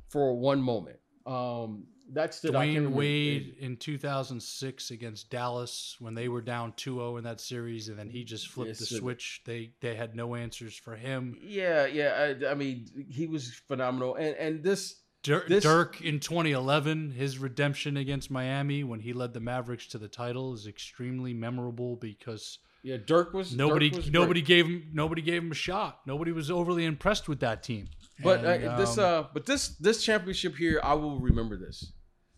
for 0.08 0.34
one 0.38 0.62
moment. 0.62 0.96
Um 1.26 1.84
that's 2.14 2.40
the 2.40 2.48
Dwyane 2.48 2.92
Wade 2.92 3.56
in 3.60 3.76
2006 3.76 4.90
against 4.90 5.30
Dallas 5.30 5.96
when 5.98 6.14
they 6.14 6.28
were 6.28 6.40
down 6.40 6.72
2-0 6.72 7.18
in 7.18 7.24
that 7.24 7.40
series, 7.40 7.88
and 7.88 7.98
then 7.98 8.08
he 8.08 8.24
just 8.24 8.48
flipped 8.48 8.68
Yes, 8.68 8.78
the 8.80 8.86
sir. 8.86 8.96
switch. 8.98 9.42
They 9.44 9.72
they 9.80 9.94
had 9.94 10.14
no 10.16 10.34
answers 10.34 10.74
for 10.74 10.96
him. 10.96 11.36
Yeah, 11.42 11.84
yeah. 11.86 12.34
I, 12.42 12.50
I 12.52 12.54
mean, 12.54 12.86
he 13.10 13.26
was 13.26 13.52
phenomenal, 13.68 14.14
and 14.16 14.34
and 14.36 14.62
this 14.64 14.96
Dirk, 15.22 15.48
This- 15.48 15.62
Dirk 15.64 16.00
in 16.02 16.20
2011, 16.20 17.10
his 17.10 17.38
redemption 17.38 17.96
against 17.96 18.30
Miami 18.30 18.82
when 18.82 19.00
he 19.00 19.12
led 19.12 19.32
the 19.34 19.40
Mavericks 19.40 19.86
to 19.88 19.98
the 19.98 20.08
title 20.08 20.52
is 20.54 20.66
extremely 20.66 21.32
memorable 21.34 21.96
because 21.96 22.58
Yeah, 22.82 22.96
Dirk 22.96 23.32
was 23.32 23.54
nobody 23.54 23.90
Dirk 23.90 23.96
was 23.98 24.10
nobody 24.10 24.40
great. 24.40 24.46
gave 24.46 24.66
him 24.66 24.90
nobody 24.92 25.22
gave 25.22 25.42
him 25.42 25.52
a 25.52 25.54
shot. 25.54 26.00
Nobody 26.06 26.32
was 26.32 26.50
overly 26.50 26.84
impressed 26.84 27.28
with 27.28 27.40
that 27.40 27.62
team. 27.62 27.88
But 28.22 28.44
And, 28.44 28.64
uh, 28.64 28.76
this 28.76 28.98
um, 28.98 29.04
uh 29.04 29.28
but 29.32 29.46
this 29.46 29.68
this 29.78 30.02
championship 30.04 30.56
here, 30.56 30.80
I 30.82 30.94
will 30.94 31.20
remember 31.20 31.56
this. 31.56 31.92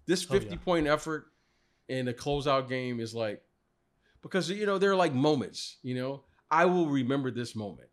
This 0.07 0.27
Oh, 0.31 0.35
yeah. 0.35 0.41
50 0.41 0.57
point 0.59 0.87
effort 0.87 1.27
in 1.89 2.09
a 2.09 2.13
closeout 2.13 2.69
game 2.69 3.01
is 3.01 3.15
like 3.15 3.43
because 4.23 4.51
you 4.51 4.67
know 4.67 4.79
they're 4.79 4.97
like 4.97 5.15
moments, 5.15 5.79
you 5.83 5.95
know. 5.95 6.25
I 6.51 6.67
will 6.67 6.87
remember 6.87 7.31
this 7.31 7.57
moment 7.57 7.89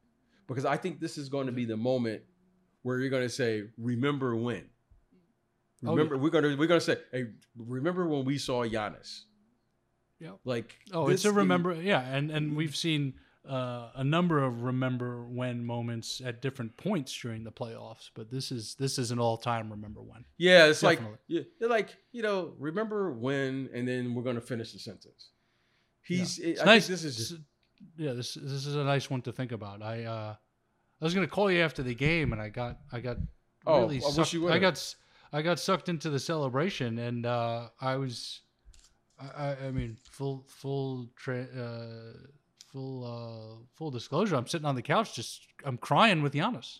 because 0.47 0.66
I 0.66 0.78
think 0.78 0.99
this 0.99 1.18
is 1.18 1.30
going 1.30 1.47
to 1.47 1.54
be 1.54 1.66
the 1.66 1.78
moment 1.78 2.22
where 2.84 2.99
you're 2.99 3.10
going 3.10 3.24
to 3.24 3.30
say, 3.30 3.64
"Remember 3.78 4.36
when." 4.36 4.66
Oh, 5.84 5.91
Remember, 5.91 6.18
we're 6.18 6.30
gonna 6.30 6.56
we're 6.56 6.68
gonna 6.68 6.80
say, 6.80 6.97
"Hey, 7.12 7.28
remember 7.58 8.08
when 8.08 8.24
we 8.24 8.38
saw 8.38 8.64
Giannis?" 8.66 9.22
Yep. 10.22 10.39
Like, 10.45 10.76
Oh, 10.93 11.09
it's 11.09 11.26
a 11.26 11.32
remember. 11.34 11.74
Yeah, 11.74 11.99
and 12.01 12.32
and 12.32 12.55
we've 12.55 12.76
seen 12.76 13.15
uh, 13.49 13.89
a 13.95 14.03
number 14.03 14.43
of 14.43 14.61
remember 14.61 15.24
when 15.26 15.65
moments 15.65 16.22
at 16.24 16.41
different 16.41 16.78
points 16.78 17.11
during 17.19 17.43
the 17.43 17.51
playoffs, 17.51 18.11
but 18.13 18.30
this 18.30 18.51
is 18.51 18.76
this 18.76 18.99
is 18.99 19.09
an 19.11 19.17
all 19.19 19.36
time 19.38 19.69
remember 19.72 19.99
when. 20.01 20.24
Yeah, 20.38 20.67
it's 20.67 20.82
Definitely. 20.82 21.09
like 21.11 21.17
yeah, 21.28 21.41
they're 21.59 21.69
like 21.69 21.97
you 22.11 22.22
know, 22.22 22.53
remember 22.59 23.11
when, 23.11 23.67
and 23.74 23.88
then 23.88 24.13
we're 24.13 24.22
gonna 24.24 24.39
finish 24.41 24.74
the 24.74 24.80
sentence. 24.80 25.32
He's. 26.03 26.39
I 26.39 26.43
It's 26.43 26.59
think 26.59 26.65
nice. 26.65 26.88
this 26.88 27.03
is 27.03 27.17
just 27.17 27.36
yeah. 27.97 28.13
This 28.13 28.36
this 28.36 28.65
is 28.67 28.76
a 28.76 28.84
nice 28.84 29.09
one 29.09 29.22
to 29.24 29.32
think 29.32 29.51
about. 29.51 29.82
I 29.82 30.03
uh, 30.03 30.36
I 31.01 31.03
was 31.03 31.15
gonna 31.15 31.28
call 31.28 31.49
you 31.51 31.61
after 31.61 31.82
the 31.82 31.95
game, 31.95 32.32
and 32.32 32.39
I 32.41 32.49
got 32.49 32.78
I 32.91 32.99
got 32.99 33.17
Oh, 33.65 33.82
really 33.82 33.97
I 33.97 34.09
sucked, 34.09 34.34
you 34.34 34.49
I 34.49 34.59
got 34.59 34.95
I 35.34 35.41
got 35.41 35.59
sucked 35.59 35.89
into 35.89 36.09
the 36.11 36.19
celebration, 36.19 36.99
and 36.99 37.26
uh, 37.26 37.69
I 37.80 37.95
was 37.95 38.41
I, 39.38 39.55
I- 39.67 39.72
mean 39.72 39.97
full 40.11 40.45
full 40.47 41.09
tra- 41.15 41.43
uh, 41.43 42.17
full 42.72 43.05
uh, 43.05 43.63
full 43.76 43.91
disclosure. 43.91 44.36
I'm 44.36 44.47
sitting 44.47 44.65
on 44.65 44.76
the 44.76 44.82
couch, 44.82 45.15
just 45.15 45.41
I'm 45.65 45.78
crying 45.78 46.22
with 46.22 46.34
Giannis. 46.34 46.80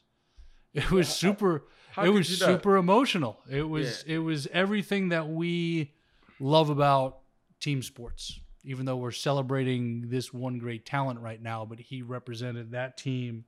It 0.74 0.90
was 0.90 1.10
super. 1.10 1.66
how 1.92 2.04
it 2.06 2.10
was 2.10 2.28
super 2.40 2.78
emotional. 2.78 3.40
It 3.50 3.64
was 3.68 4.04
it 4.08 4.20
was 4.20 4.48
everything 4.54 5.10
that 5.10 5.28
we 5.28 5.94
love 6.40 6.70
about 6.70 7.20
team 7.60 7.82
sports. 7.82 8.40
Even 8.64 8.86
though 8.86 8.98
we're 8.98 9.10
celebrating 9.12 10.08
this 10.10 10.32
one 10.32 10.60
great 10.60 10.86
talent 10.86 11.20
right 11.20 11.42
now, 11.42 11.66
but 11.66 11.80
he 11.80 12.04
represented 12.04 12.72
that 12.72 12.96
team 12.96 13.44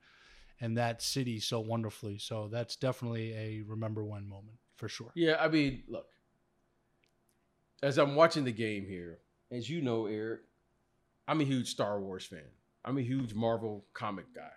and 0.60 0.78
that 0.78 1.04
city 1.04 1.40
so 1.40 1.60
wonderfully. 1.60 2.18
So 2.18 2.48
that's 2.52 2.76
definitely 2.76 3.32
a 3.34 3.62
remember 3.62 4.04
when 4.04 4.28
moment 4.28 4.58
for 4.76 4.90
sure. 4.90 5.12
Yeah, 5.14 5.36
I 5.40 5.50
mean, 5.50 5.84
look. 5.88 6.08
As 7.84 7.98
I'm 7.98 8.16
watching 8.16 8.46
the 8.46 8.54
game 8.54 8.86
here, 8.88 9.20
as 9.52 9.70
you 9.70 9.82
know, 9.82 10.06
Eric, 10.06 10.40
I'm 11.28 11.42
a 11.42 11.44
huge 11.44 11.70
Star 11.70 12.00
Wars 12.00 12.26
fan. 12.26 12.48
I'm 12.86 12.98
a 12.98 13.02
huge 13.02 13.34
Marvel 13.34 13.84
comic 13.94 14.34
guy. 14.34 14.54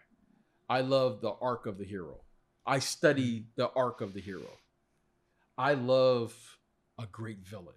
I 0.68 0.82
love 0.82 1.20
the 1.20 1.32
arc 1.42 1.66
of 1.66 1.76
the 1.76 1.84
hero. 1.84 2.20
I 2.64 2.78
study 2.78 3.46
the 3.56 3.68
arc 3.74 4.00
of 4.00 4.14
the 4.14 4.20
hero. 4.20 4.46
I 5.58 5.74
love 5.74 6.34
a 7.00 7.06
great 7.06 7.40
villain. 7.40 7.74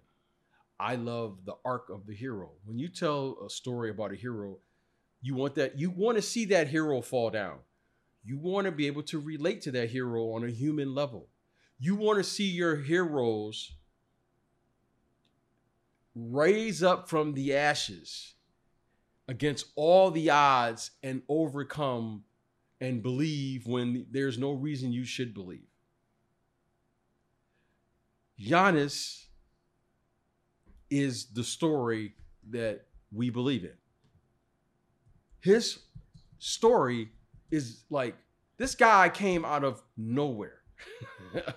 I 0.78 0.94
love 0.94 1.38
the 1.44 1.56
arc 1.64 1.90
of 1.90 2.06
the 2.06 2.14
hero. 2.14 2.52
When 2.64 2.78
you 2.78 2.86
tell 2.86 3.36
a 3.44 3.50
story 3.50 3.90
about 3.90 4.12
a 4.12 4.16
hero, 4.16 4.58
you 5.20 5.34
want 5.34 5.56
that 5.56 5.76
you 5.76 5.90
want 5.90 6.14
to 6.14 6.22
see 6.22 6.44
that 6.44 6.68
hero 6.68 7.02
fall 7.02 7.28
down. 7.28 7.58
You 8.22 8.38
want 8.38 8.66
to 8.66 8.70
be 8.70 8.86
able 8.86 9.02
to 9.02 9.18
relate 9.18 9.62
to 9.62 9.72
that 9.72 9.90
hero 9.90 10.30
on 10.30 10.44
a 10.44 10.50
human 10.50 10.94
level. 10.94 11.26
You 11.80 11.96
want 11.96 12.18
to 12.18 12.24
see 12.24 12.46
your 12.46 12.76
heroes 12.76 13.72
raise 16.14 16.82
up 16.82 17.08
from 17.08 17.34
the 17.34 17.54
ashes 17.54 18.34
against 19.28 19.66
all 19.76 20.10
the 20.10 20.30
odds 20.30 20.90
and 21.02 21.22
overcome 21.28 22.24
and 22.80 23.02
believe 23.02 23.66
when 23.66 24.06
there's 24.10 24.38
no 24.38 24.52
reason 24.52 24.92
you 24.92 25.04
should 25.04 25.34
believe. 25.34 25.68
Giannis 28.40 29.26
is 30.90 31.26
the 31.26 31.44
story 31.44 32.14
that 32.50 32.86
we 33.12 33.30
believe 33.30 33.64
in. 33.64 33.76
His 35.40 35.78
story 36.38 37.10
is 37.50 37.84
like 37.90 38.16
this 38.56 38.74
guy 38.74 39.08
came 39.08 39.44
out 39.44 39.64
of 39.64 39.82
nowhere. 39.96 40.60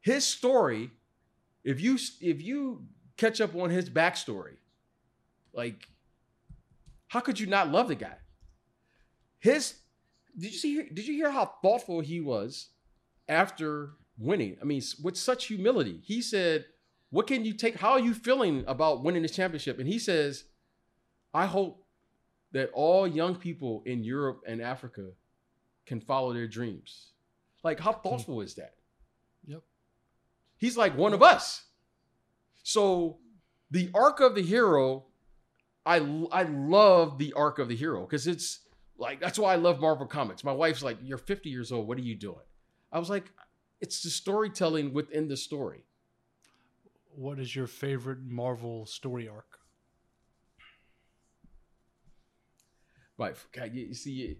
his 0.00 0.24
story, 0.24 0.90
if 1.64 1.80
you 1.80 1.98
if 2.20 2.42
you 2.42 2.86
catch 3.16 3.40
up 3.40 3.54
on 3.56 3.70
his 3.70 3.88
backstory, 3.88 4.56
like 5.52 5.88
how 7.08 7.20
could 7.20 7.40
you 7.40 7.46
not 7.46 7.70
love 7.70 7.88
the 7.88 7.94
guy? 7.94 8.16
His 9.38 9.74
did 10.38 10.52
you 10.52 10.58
see 10.58 10.82
did 10.82 11.06
you 11.06 11.14
hear 11.14 11.30
how 11.30 11.46
thoughtful 11.62 12.00
he 12.00 12.20
was 12.20 12.68
after 13.28 13.92
winning? 14.18 14.56
I 14.60 14.64
mean, 14.64 14.82
with 15.02 15.16
such 15.16 15.46
humility. 15.46 16.00
He 16.04 16.20
said, 16.20 16.66
"What 17.10 17.26
can 17.26 17.44
you 17.44 17.54
take? 17.54 17.76
How 17.76 17.92
are 17.92 18.00
you 18.00 18.14
feeling 18.14 18.64
about 18.66 19.02
winning 19.02 19.22
this 19.22 19.34
championship?" 19.36 19.78
And 19.78 19.88
he 19.88 19.98
says, 19.98 20.44
"I 21.32 21.46
hope 21.46 21.86
that 22.52 22.70
all 22.72 23.06
young 23.06 23.36
people 23.36 23.82
in 23.86 24.04
Europe 24.04 24.42
and 24.46 24.60
Africa 24.60 25.10
can 25.86 26.00
follow 26.00 26.32
their 26.32 26.46
dreams." 26.46 27.12
Like, 27.62 27.80
how 27.80 27.92
hmm. 27.92 28.02
thoughtful 28.02 28.40
is 28.42 28.54
that? 28.54 28.74
He's 30.64 30.78
like 30.78 30.96
one 30.96 31.12
of 31.12 31.22
us. 31.22 31.64
So, 32.62 33.18
the 33.70 33.90
arc 33.92 34.20
of 34.20 34.34
the 34.34 34.40
hero, 34.40 35.04
I 35.84 35.96
I 36.32 36.44
love 36.44 37.18
the 37.18 37.34
arc 37.34 37.58
of 37.58 37.68
the 37.68 37.76
hero 37.76 38.00
because 38.06 38.26
it's 38.26 38.60
like 38.96 39.20
that's 39.20 39.38
why 39.38 39.52
I 39.52 39.56
love 39.56 39.78
Marvel 39.78 40.06
comics. 40.06 40.42
My 40.42 40.52
wife's 40.52 40.82
like, 40.82 40.96
"You're 41.02 41.18
50 41.18 41.50
years 41.50 41.70
old. 41.70 41.86
What 41.86 41.98
are 41.98 42.00
you 42.00 42.14
doing?" 42.14 42.46
I 42.90 42.98
was 42.98 43.10
like, 43.10 43.30
"It's 43.82 44.02
the 44.02 44.08
storytelling 44.08 44.94
within 44.94 45.28
the 45.28 45.36
story." 45.36 45.84
What 47.14 47.38
is 47.38 47.54
your 47.54 47.66
favorite 47.66 48.20
Marvel 48.22 48.86
story 48.86 49.28
arc? 49.28 49.58
Right? 53.18 53.36
You, 53.70 53.92
see, 53.92 54.38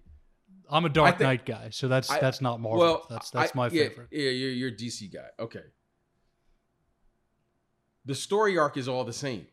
I'm 0.70 0.86
a 0.86 0.88
Dark 0.88 1.18
think- 1.18 1.26
Knight 1.28 1.44
guy, 1.44 1.68
so 1.68 1.86
that's 1.86 2.10
I- 2.10 2.18
that's 2.18 2.40
not 2.40 2.60
Marvel. 2.60 2.78
well, 2.80 3.06
that's 3.10 3.28
that's 3.28 3.52
I- 3.54 3.56
my 3.58 3.68
favorite. 3.68 4.08
Yeah, 4.10 4.30
you're 4.30 4.50
you're 4.52 4.68
a 4.70 4.72
DC 4.72 5.12
guy. 5.12 5.28
Okay. 5.38 5.60
The 8.04 8.14
story 8.14 8.58
arc 8.58 8.76
is 8.76 8.86
all 8.88 9.04
the 9.04 9.12
same. 9.12 9.46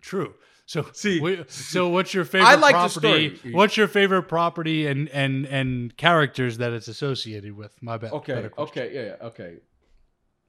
True. 0.00 0.34
So 0.66 0.86
See- 0.92 1.20
we- 1.20 1.44
so 1.48 1.88
what's 1.94 2.14
your 2.14 2.24
favorite 2.24 2.48
I 2.48 2.54
like 2.54 2.72
the 2.74 3.00
property? 3.00 3.36
story. 3.36 3.52
What's 3.54 3.76
your 3.76 3.88
favorite 3.88 4.22
property 4.24 4.86
and 4.86 5.08
and 5.10 5.46
and 5.46 5.94
characters 5.96 6.58
that 6.58 6.72
it's 6.72 6.88
associated 6.88 7.54
with? 7.56 7.76
My 7.82 7.98
bad. 7.98 8.12
Okay. 8.12 8.48
Okay. 8.58 8.94
Yeah. 8.94 9.02
yeah, 9.02 9.16
Okay. 9.26 9.56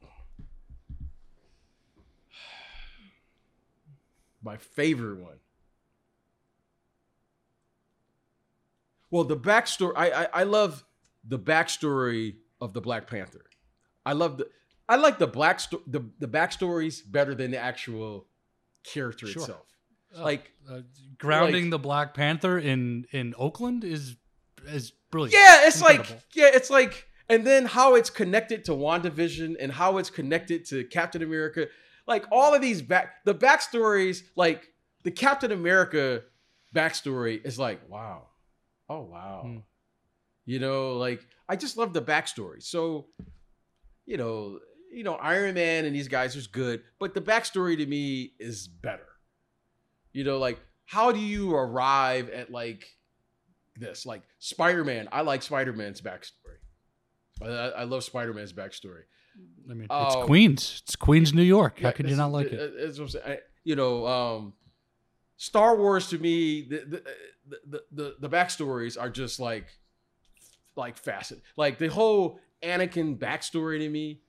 My 4.43 4.57
favorite 4.57 5.19
one. 5.19 5.37
Well, 9.11 9.23
the 9.23 9.37
backstory. 9.37 9.93
I, 9.95 10.09
I 10.23 10.27
I 10.33 10.43
love 10.43 10.83
the 11.27 11.39
backstory 11.39 12.35
of 12.61 12.73
the 12.73 12.81
Black 12.81 13.07
Panther. 13.07 13.45
I 14.05 14.13
love 14.13 14.37
the. 14.37 14.47
I 14.87 14.97
like 14.97 15.17
the 15.19 15.27
black 15.27 15.59
sto- 15.59 15.81
the 15.87 16.01
the 16.19 16.27
backstories 16.27 17.01
better 17.05 17.33
than 17.35 17.51
the 17.51 17.57
actual 17.57 18.27
character 18.83 19.25
Sure. 19.27 19.41
itself. 19.41 19.65
Uh, 20.15 20.23
Like 20.23 20.51
uh, 20.69 20.81
grounding 21.17 21.65
like- 21.65 21.71
the 21.71 21.79
Black 21.79 22.13
Panther 22.13 22.57
in 22.59 23.05
in 23.11 23.33
Oakland 23.37 23.83
is 23.83 24.15
is 24.67 24.91
brilliant. 25.11 25.33
Yeah, 25.33 25.67
it's 25.67 25.79
Incredible. 25.81 26.15
like 26.15 26.23
yeah, 26.35 26.49
it's 26.53 26.69
like 26.69 27.07
and 27.27 27.45
then 27.45 27.65
how 27.65 27.95
it's 27.95 28.09
connected 28.11 28.65
to 28.65 28.71
WandaVision 28.73 29.55
and 29.59 29.71
how 29.71 29.97
it's 29.97 30.09
connected 30.11 30.65
to 30.67 30.83
Captain 30.85 31.23
America. 31.23 31.67
Like 32.07 32.25
all 32.31 32.53
of 32.53 32.61
these 32.61 32.81
back 32.83 33.25
the 33.25 33.33
backstories, 33.33 34.21
like 34.35 34.71
the 35.03 35.11
Captain 35.11 35.51
America 35.51 36.23
backstory 36.73 37.43
is 37.45 37.57
like, 37.57 37.81
wow. 37.89 38.27
Oh 38.89 39.01
wow. 39.01 39.41
Hmm. 39.45 39.57
You 40.45 40.59
know, 40.59 40.97
like 40.97 41.25
I 41.49 41.55
just 41.55 41.75
love 41.77 41.93
the 41.93 42.01
backstory. 42.01 42.61
So, 42.61 43.07
you 44.05 44.17
know, 44.17 44.59
you 44.95 45.03
know, 45.03 45.15
Iron 45.15 45.55
Man 45.55 45.83
and 45.85 45.93
these 45.93 46.07
guys 46.07 46.35
is 46.37 46.47
good, 46.47 46.81
but 46.99 47.13
the 47.13 47.21
backstory 47.21 47.77
to 47.77 47.85
me 47.85 48.31
is 48.39 48.67
better. 48.67 49.07
You 50.13 50.23
know, 50.23 50.37
like 50.37 50.59
how 50.85 51.11
do 51.11 51.19
you 51.19 51.53
arrive 51.53 52.29
at 52.29 52.49
like 52.49 52.87
this? 53.75 54.05
Like 54.05 54.21
Spider-Man, 54.39 55.09
I 55.11 55.21
like 55.21 55.41
Spider-Man's 55.43 55.99
backstory. 55.99 56.59
I, 57.41 57.47
I 57.47 57.83
love 57.83 58.05
Spider-Man's 58.05 58.53
backstory. 58.53 59.01
I 59.69 59.73
mean, 59.73 59.87
it's 59.91 60.15
Queens. 60.25 60.81
It's 60.85 60.95
Queens, 60.95 61.33
New 61.33 61.43
York. 61.43 61.79
How 61.81 61.89
Yeah, 61.89 61.91
could 61.91 62.09
you 62.09 62.15
not 62.15 62.31
like 62.31 62.47
it? 62.47 62.97
I'm. 62.97 63.07
I- 63.25 63.39
you 63.65 63.75
know, 63.75 64.05
um, 64.05 64.53
Star 65.37 65.75
Wars 65.75 66.07
to 66.11 66.19
me, 66.19 66.61
the 66.61 66.77
the, 66.87 67.03
the 67.49 67.59
the 67.67 67.83
the 67.91 68.15
the 68.21 68.29
backstories 68.29 68.95
are 68.99 69.09
just 69.09 69.39
like 69.39 69.67
like 70.77 70.97
facet. 70.97 71.41
Like 71.57 71.79
the 71.79 71.87
whole 71.87 72.39
Anakin 72.63 73.17
backstory 73.17 73.79
to 73.79 73.89
me 73.89 74.21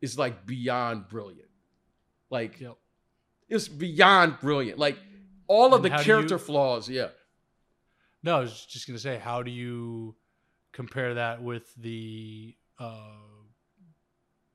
is 0.00 0.18
like 0.18 0.46
beyond 0.46 1.08
brilliant. 1.08 1.48
Like 2.30 2.60
Yep. 2.60 2.76
it's 3.48 3.68
beyond 3.68 4.38
brilliant. 4.40 4.78
Like 4.78 4.98
all 5.46 5.74
of 5.74 5.84
And 5.84 5.94
the 5.94 6.02
character 6.02 6.34
you- 6.34 6.38
flaws, 6.38 6.88
yeah. 6.88 7.08
No, 8.22 8.36
I 8.38 8.40
was 8.40 8.66
just 8.66 8.86
gonna 8.86 8.98
say, 8.98 9.18
how 9.18 9.42
do 9.42 9.50
you 9.50 10.16
compare 10.72 11.14
that 11.14 11.42
with 11.42 11.72
the 11.76 12.56
uh, 12.78 13.14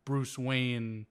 Bruce 0.06 0.38
Wayne 0.38 1.06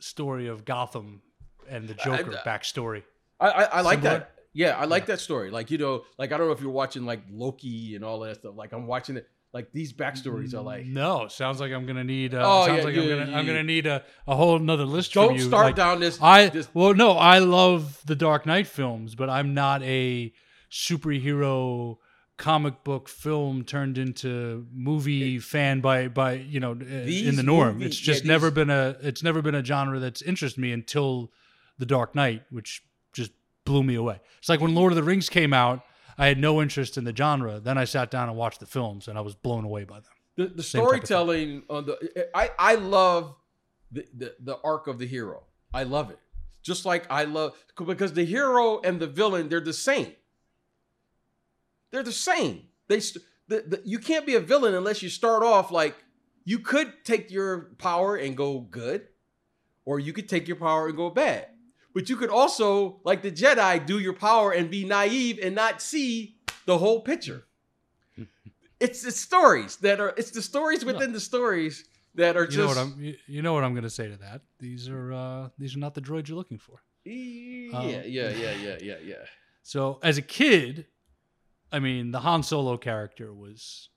story 0.00 0.48
of 0.48 0.64
Gotham 0.64 1.22
and 1.68 1.88
the 1.88 1.94
Joker 1.94 2.36
I- 2.44 2.46
backstory? 2.48 3.02
I 3.40 3.48
I, 3.48 3.62
I 3.64 3.80
like 3.82 4.00
Similar? 4.00 4.18
that. 4.20 4.34
Yeah, 4.54 4.76
I 4.76 4.84
like 4.84 5.06
that 5.06 5.20
story. 5.20 5.50
Like 5.50 5.70
you 5.70 5.78
know, 5.78 6.04
like 6.18 6.32
I 6.32 6.36
don't 6.36 6.46
know 6.46 6.52
if 6.52 6.60
you're 6.60 6.70
watching 6.70 7.04
like 7.06 7.22
Loki 7.30 7.94
and 7.96 8.04
all 8.04 8.20
that 8.20 8.36
stuff. 8.36 8.54
Like 8.56 8.72
I'm 8.72 8.86
watching 8.86 9.16
it. 9.16 9.28
Like 9.52 9.70
these 9.72 9.92
backstories 9.92 10.54
are 10.54 10.62
like. 10.62 10.86
no. 10.86 11.28
Sounds 11.28 11.60
like 11.60 11.72
I'm 11.72 11.84
gonna 11.84 12.04
need. 12.04 12.34
Uh, 12.34 12.40
Oh, 12.42 12.66
sounds 12.66 12.78
yeah, 12.78 12.84
like 12.84 12.94
yeah, 12.94 13.02
I'm 13.02 13.08
gonna 13.08 13.30
yeah, 13.30 13.38
I'm 13.38 13.46
gonna 13.46 13.62
need 13.62 13.86
a, 13.86 14.02
a 14.26 14.34
whole 14.34 14.56
another 14.56 14.84
list. 14.86 15.12
Don't 15.12 15.28
from 15.28 15.36
you. 15.36 15.42
start 15.42 15.66
Like, 15.66 15.76
down 15.76 16.00
this. 16.00 16.18
I 16.22 16.48
this 16.48 16.68
well 16.72 16.94
no, 16.94 17.12
I 17.12 17.38
love 17.40 18.00
the 18.06 18.16
Dark 18.16 18.46
Knight 18.46 18.66
films, 18.66 19.14
but 19.14 19.28
I'm 19.28 19.52
not 19.52 19.82
a 19.82 20.32
superhero 20.70 21.98
comic 22.38 22.82
book 22.82 23.08
film 23.08 23.62
turned 23.62 23.98
into 23.98 24.66
movie 24.72 25.38
fan 25.38 25.80
by 25.80 26.08
by 26.08 26.32
you 26.32 26.58
know 26.58 26.72
uh, 26.72 26.84
in 26.94 27.36
the 27.36 27.42
norm. 27.42 27.82
it's 27.82 28.00
yeah, 28.00 28.12
just 28.14 28.24
never 28.24 28.46
these- 28.46 28.54
been 28.54 28.70
a 28.70 28.96
it's 29.02 29.22
never 29.22 29.42
been 29.42 29.54
a 29.54 29.64
genre 29.64 29.98
that's 30.00 30.22
interested 30.22 30.60
me 30.60 30.72
until 30.72 31.30
the 31.78 31.86
Dark 31.86 32.14
Knight, 32.14 32.42
which 32.50 32.82
just 33.12 33.32
blew 33.64 33.82
me 33.82 33.94
away. 33.94 34.20
It's 34.38 34.48
like 34.48 34.60
when 34.60 34.74
Lord 34.74 34.92
of 34.92 34.96
the 34.96 35.02
Rings 35.02 35.28
came 35.28 35.52
out, 35.52 35.84
I 36.18 36.26
had 36.26 36.38
no 36.38 36.60
interest 36.62 36.96
in 36.98 37.04
the 37.04 37.14
genre. 37.14 37.60
Then 37.60 37.78
I 37.78 37.84
sat 37.84 38.10
down 38.10 38.28
and 38.28 38.36
watched 38.36 38.60
the 38.60 38.66
films, 38.66 39.08
and 39.08 39.16
I 39.18 39.20
was 39.20 39.34
blown 39.34 39.64
away 39.64 39.84
by 39.84 40.00
them. 40.00 40.12
the, 40.36 40.46
the 40.46 40.62
Same 40.62 40.80
type 40.82 40.86
of 40.86 40.92
thing. 40.92 41.06
storytelling 41.06 41.62
on 41.68 41.86
the 41.86 42.28
I 42.34 42.50
I 42.58 42.74
love 42.76 43.34
the, 43.90 44.06
the 44.16 44.34
the 44.40 44.58
arc 44.62 44.86
of 44.86 44.98
the 44.98 45.06
hero. 45.06 45.44
I 45.74 45.84
love 45.84 46.10
it. 46.10 46.18
Just 46.62 46.84
like 46.84 47.06
I 47.10 47.24
love 47.24 47.56
because 47.76 48.12
the 48.12 48.24
hero 48.24 48.80
and 48.80 49.00
the 49.00 49.06
villain 49.06 49.48
they're 49.48 49.60
the 49.60 49.72
same. 49.72 50.12
They're 51.90 52.02
the 52.02 52.12
same. 52.12 52.64
They 52.88 53.00
the, 53.48 53.64
the, 53.66 53.82
you 53.84 53.98
can't 53.98 54.24
be 54.26 54.34
a 54.34 54.40
villain 54.40 54.74
unless 54.74 55.02
you 55.02 55.08
start 55.08 55.42
off 55.42 55.70
like 55.70 55.96
you 56.44 56.58
could 56.58 57.04
take 57.04 57.30
your 57.30 57.72
power 57.78 58.16
and 58.16 58.36
go 58.36 58.60
good, 58.60 59.08
or 59.84 59.98
you 60.00 60.12
could 60.12 60.28
take 60.28 60.48
your 60.48 60.56
power 60.56 60.88
and 60.88 60.96
go 60.96 61.10
bad. 61.10 61.48
But 61.94 62.08
you 62.08 62.16
could 62.16 62.30
also, 62.30 63.00
like 63.04 63.22
the 63.22 63.30
Jedi, 63.30 63.84
do 63.84 63.98
your 63.98 64.14
power 64.14 64.50
and 64.52 64.70
be 64.70 64.84
naive 64.84 65.38
and 65.42 65.54
not 65.54 65.82
see 65.82 66.36
the 66.66 66.78
whole 66.78 67.00
picture. 67.02 67.44
it's 68.80 69.02
the 69.02 69.10
stories 69.10 69.76
that 69.78 70.00
are. 70.00 70.14
It's 70.16 70.30
the 70.30 70.42
stories 70.42 70.84
within 70.84 71.12
the 71.12 71.20
stories 71.20 71.84
that 72.14 72.36
are 72.36 72.44
You 72.44 72.56
know 72.58 72.66
just. 72.66 72.68
what 72.68 72.78
I'm 72.78 73.00
you- 73.00 73.16
you 73.26 73.42
know 73.42 73.52
what 73.52 73.64
I'm 73.64 73.72
going 73.74 73.84
to 73.84 73.90
say 73.90 74.08
to 74.08 74.16
that. 74.18 74.42
These 74.58 74.88
are 74.88 75.12
uh, 75.12 75.48
these 75.58 75.76
are 75.76 75.78
not 75.80 75.94
the 75.94 76.00
droids 76.00 76.28
you're 76.28 76.36
looking 76.36 76.58
for. 76.58 76.82
yeah, 77.04 77.78
Um, 77.78 77.88
yeah, 77.88 78.02
yeah, 78.06 78.30
yeah, 78.30 78.76
yeah, 78.80 78.96
yeah. 79.04 79.14
So 79.64 80.00
as 80.02 80.18
a 80.18 80.22
kid, 80.22 80.86
I 81.70 81.78
mean, 81.78 82.10
the 82.10 82.18
Han 82.20 82.42
Solo 82.42 82.76
character 82.76 83.32
was 83.32 83.90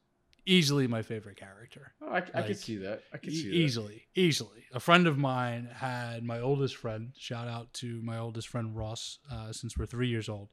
easily 0.46 0.88
my 0.88 1.02
favorite 1.02 1.38
character. 1.38 1.93
Oh, 2.02 2.08
I, 2.10 2.18
I 2.18 2.20
Like, 2.36 2.48
could 2.48 2.60
see 2.60 2.78
that. 2.78 3.04
I 3.14 3.18
could 3.18 3.34
E- 3.34 3.36
see 3.41 3.50
that. 3.50 3.56
easily, 3.56 4.04
easily. 4.16 4.66
A 4.74 4.80
friend 4.80 5.08
of 5.08 5.18
mine 5.18 5.70
had 5.74 6.24
my 6.24 6.39
oldest 6.39 6.76
friend. 6.76 7.14
Shout 7.18 7.48
out 7.48 7.74
to 7.76 8.02
my 8.02 8.18
oldest 8.18 8.48
friend 8.48 8.76
Ross. 8.76 9.20
Uh, 9.32 9.52
since 9.52 9.78
we're 9.78 9.86
three 9.86 10.08
years 10.08 10.30
old, 10.30 10.50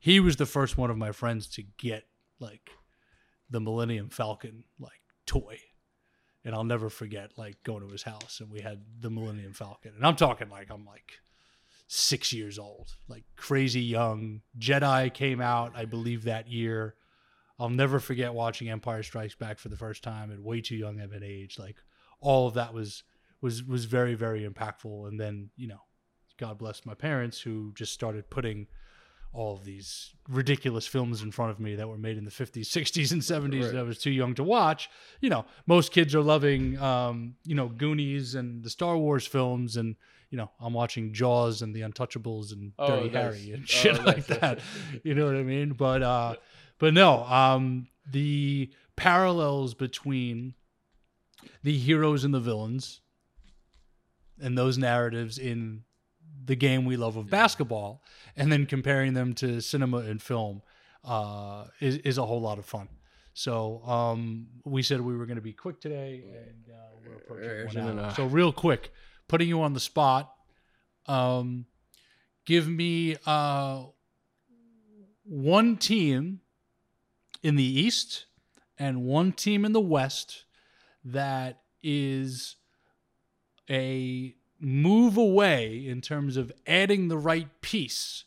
he 0.00 0.20
was 0.20 0.36
the 0.36 0.46
first 0.46 0.76
one 0.78 0.90
of 0.90 0.96
my 0.96 1.12
friends 1.12 1.46
to 1.48 1.62
get 1.78 2.04
like 2.40 2.70
the 3.50 3.60
Millennium 3.60 4.08
Falcon 4.08 4.64
like 4.78 5.00
toy. 5.26 5.58
And 6.44 6.54
I'll 6.54 6.64
never 6.64 6.88
forget 6.88 7.32
like 7.36 7.56
going 7.64 7.84
to 7.84 7.92
his 7.92 8.04
house 8.04 8.38
and 8.40 8.50
we 8.50 8.60
had 8.60 8.82
the 9.00 9.10
Millennium 9.10 9.52
Falcon. 9.52 9.92
And 9.96 10.06
I'm 10.06 10.14
talking 10.16 10.48
like 10.48 10.68
I'm 10.70 10.84
like 10.84 11.14
six 11.88 12.32
years 12.32 12.58
old, 12.58 12.88
like 13.08 13.24
crazy 13.36 13.80
young. 13.80 14.42
Jedi 14.58 15.12
came 15.12 15.40
out, 15.40 15.72
I 15.74 15.84
believe, 15.84 16.24
that 16.24 16.48
year. 16.48 16.94
I'll 17.58 17.70
never 17.70 17.98
forget 18.00 18.34
watching 18.34 18.68
Empire 18.68 19.02
Strikes 19.02 19.34
Back 19.34 19.58
for 19.58 19.68
the 19.68 19.76
first 19.76 20.02
time 20.02 20.30
at 20.32 20.40
way 20.40 20.60
too 20.60 20.76
young 20.76 21.00
of 21.00 21.12
an 21.12 21.22
age. 21.22 21.58
Like 21.58 21.76
all 22.20 22.46
of 22.48 22.54
that 22.54 22.74
was 22.74 23.02
was 23.40 23.62
was 23.64 23.84
very 23.86 24.14
very 24.14 24.46
impactful. 24.48 25.08
And 25.08 25.18
then 25.20 25.50
you 25.56 25.68
know, 25.68 25.80
God 26.38 26.58
bless 26.58 26.84
my 26.84 26.94
parents 26.94 27.40
who 27.40 27.72
just 27.74 27.92
started 27.92 28.28
putting 28.30 28.66
all 29.32 29.54
of 29.54 29.64
these 29.64 30.14
ridiculous 30.30 30.86
films 30.86 31.20
in 31.22 31.30
front 31.30 31.50
of 31.50 31.60
me 31.60 31.74
that 31.74 31.86
were 31.86 31.98
made 31.98 32.16
in 32.16 32.24
the 32.24 32.30
50s, 32.30 32.62
60s, 32.68 33.12
and 33.12 33.20
70s 33.20 33.64
Right. 33.64 33.72
that 33.72 33.78
I 33.80 33.82
was 33.82 33.98
too 33.98 34.10
young 34.10 34.34
to 34.36 34.42
watch. 34.42 34.88
You 35.20 35.28
know, 35.28 35.44
most 35.66 35.92
kids 35.92 36.14
are 36.14 36.22
loving, 36.22 36.78
um, 36.78 37.34
you 37.44 37.54
know, 37.54 37.68
Goonies 37.68 38.34
and 38.34 38.62
the 38.64 38.70
Star 38.70 38.96
Wars 38.96 39.26
films, 39.26 39.76
and 39.76 39.96
you 40.30 40.38
know, 40.38 40.50
I'm 40.58 40.72
watching 40.72 41.12
Jaws 41.12 41.60
and 41.62 41.74
The 41.74 41.82
Untouchables 41.82 42.52
and 42.52 42.72
Oh, 42.78 42.86
Dirty. 43.02 43.08
Harry 43.10 43.50
and 43.52 43.62
Oh, 43.64 43.66
shit 43.66 44.04
like 44.06 44.28
nice. 44.28 44.38
that. 44.40 44.60
You 45.04 45.14
know 45.14 45.26
what 45.26 45.36
I 45.36 45.42
mean? 45.42 45.72
But 45.74 46.02
uh, 46.02 46.36
but 46.78 46.94
no, 46.94 47.24
um, 47.24 47.88
the 48.10 48.70
parallels 48.96 49.74
between 49.74 50.54
the 51.62 51.76
heroes 51.76 52.24
and 52.24 52.32
the 52.32 52.40
villains 52.40 53.00
and 54.40 54.56
those 54.56 54.78
narratives 54.78 55.38
in 55.38 55.82
the 56.44 56.56
game 56.56 56.84
we 56.84 56.96
love 56.96 57.16
of 57.16 57.28
basketball 57.28 58.02
and 58.36 58.52
then 58.52 58.66
comparing 58.66 59.14
them 59.14 59.34
to 59.34 59.60
cinema 59.60 59.98
and 59.98 60.22
film 60.22 60.62
uh, 61.04 61.64
is, 61.80 61.96
is 61.98 62.18
a 62.18 62.26
whole 62.26 62.40
lot 62.40 62.58
of 62.58 62.64
fun. 62.64 62.88
So 63.34 63.82
um, 63.84 64.46
we 64.64 64.82
said 64.82 65.00
we 65.00 65.14
were 65.16 65.26
going 65.26 65.36
to 65.36 65.42
be 65.42 65.52
quick 65.52 65.78
today, 65.78 66.24
and 66.24 66.74
uh, 66.74 66.78
we're 67.04 67.16
approaching 67.16 67.84
one 67.84 67.98
hour. 67.98 68.14
So 68.14 68.24
real 68.24 68.50
quick, 68.50 68.92
putting 69.28 69.46
you 69.46 69.60
on 69.60 69.74
the 69.74 69.80
spot, 69.80 70.32
um, 71.06 71.66
give 72.46 72.66
me 72.66 73.16
uh, 73.26 73.82
one 75.24 75.76
team 75.76 76.40
in 77.46 77.54
the 77.54 77.80
East 77.80 78.26
and 78.76 79.04
one 79.04 79.30
team 79.30 79.64
in 79.64 79.70
the 79.70 79.80
West 79.80 80.46
that 81.04 81.60
is 81.80 82.56
a 83.70 84.34
move 84.58 85.16
away 85.16 85.86
in 85.86 86.00
terms 86.00 86.36
of 86.36 86.50
adding 86.66 87.06
the 87.06 87.16
right 87.16 87.48
piece, 87.60 88.24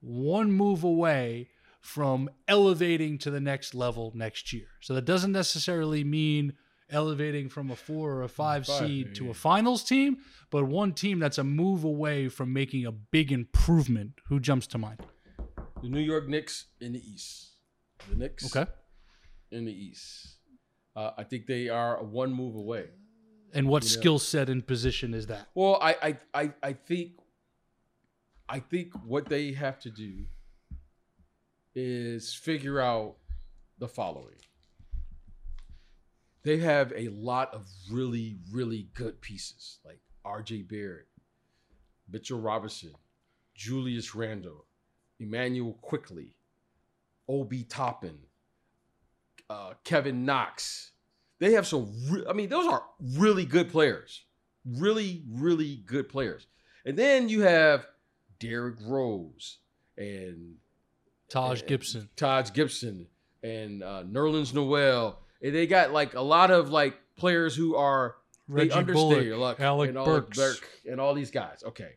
one 0.00 0.52
move 0.52 0.84
away 0.84 1.48
from 1.80 2.30
elevating 2.46 3.18
to 3.18 3.28
the 3.28 3.40
next 3.40 3.74
level 3.74 4.12
next 4.14 4.52
year. 4.52 4.66
So 4.80 4.94
that 4.94 5.04
doesn't 5.04 5.32
necessarily 5.32 6.04
mean 6.04 6.52
elevating 6.88 7.48
from 7.48 7.72
a 7.72 7.76
four 7.76 8.12
or 8.12 8.22
a 8.22 8.28
five 8.28 8.66
Five, 8.66 8.78
seed 8.78 9.16
to 9.16 9.30
a 9.30 9.34
finals 9.34 9.82
team, 9.82 10.18
but 10.50 10.64
one 10.64 10.92
team 10.92 11.18
that's 11.18 11.38
a 11.38 11.44
move 11.44 11.82
away 11.82 12.28
from 12.28 12.52
making 12.52 12.86
a 12.86 12.92
big 12.92 13.32
improvement. 13.32 14.12
Who 14.28 14.38
jumps 14.38 14.68
to 14.68 14.78
mind? 14.78 15.00
The 15.82 15.88
New 15.88 15.98
York 15.98 16.28
Knicks 16.28 16.66
in 16.80 16.92
the 16.92 17.02
East. 17.04 17.53
The 18.08 18.16
Knicks 18.16 18.54
Okay. 18.54 18.70
in 19.50 19.64
the 19.64 19.72
East. 19.72 20.36
Uh, 20.96 21.12
I 21.16 21.24
think 21.24 21.46
they 21.46 21.68
are 21.68 22.02
one 22.02 22.32
move 22.32 22.54
away. 22.54 22.86
And 23.52 23.68
what 23.68 23.82
You 23.84 23.88
know- 23.90 24.00
skill 24.00 24.18
set 24.18 24.48
and 24.48 24.66
position 24.66 25.14
is 25.14 25.26
that? 25.28 25.48
Well, 25.54 25.78
I, 25.80 25.94
I, 26.02 26.18
I, 26.42 26.52
I 26.62 26.72
think, 26.72 27.12
I 28.48 28.60
think 28.60 28.92
what 29.04 29.28
they 29.28 29.52
have 29.52 29.78
to 29.80 29.90
do 29.90 30.26
is 31.74 32.34
figure 32.34 32.80
out 32.80 33.16
the 33.78 33.88
following. 33.88 34.36
They 36.42 36.58
have 36.58 36.92
a 36.94 37.08
lot 37.08 37.54
of 37.54 37.66
really, 37.90 38.38
really 38.52 38.88
good 38.94 39.20
pieces 39.20 39.78
like 39.84 40.00
R.J. 40.24 40.62
Barrett, 40.62 41.06
Mitchell 42.10 42.40
Robinson, 42.40 42.92
Julius 43.54 44.14
Randle, 44.14 44.66
Immanuel 45.18 45.78
Quickley, 45.80 46.36
Obi 47.28 47.64
Toppin, 47.64 48.18
uh, 49.50 49.74
Kevin 49.84 50.24
Knox. 50.24 50.92
They 51.38 51.52
have 51.52 51.66
some. 51.66 51.92
Re- 52.10 52.24
I 52.28 52.32
mean, 52.32 52.48
those 52.48 52.66
are 52.66 52.84
really 53.16 53.44
good 53.44 53.70
players 53.70 54.24
really, 54.64 55.22
really 55.30 55.76
good 55.86 56.08
players. 56.08 56.46
And 56.84 56.96
then 56.96 57.28
you 57.28 57.42
have 57.42 57.86
Derrick 58.38 58.76
Rose 58.82 59.58
and 59.96 60.56
Taj 61.28 61.60
and 61.60 61.68
Gibson. 61.68 62.08
Taj 62.16 62.52
Gibson, 62.52 63.06
and 63.42 63.82
uh, 63.82 64.04
Nerlens 64.04 64.54
Noel. 64.54 65.18
And 65.42 65.54
they 65.54 65.66
got 65.66 65.92
like 65.92 66.14
a 66.14 66.20
lot 66.20 66.50
of 66.50 66.70
like 66.70 66.94
players 67.16 67.54
who 67.54 67.76
are 67.76 68.16
Reggie 68.48 68.70
they 68.70 68.74
understand 68.74 69.30
Bullock, 69.30 69.58
like, 69.58 69.60
Alec 69.60 69.94
and 69.94 70.04
Burks. 70.04 70.36
Burke 70.36 70.68
and 70.90 71.00
all 71.00 71.14
these 71.14 71.30
guys. 71.30 71.62
Okay, 71.64 71.92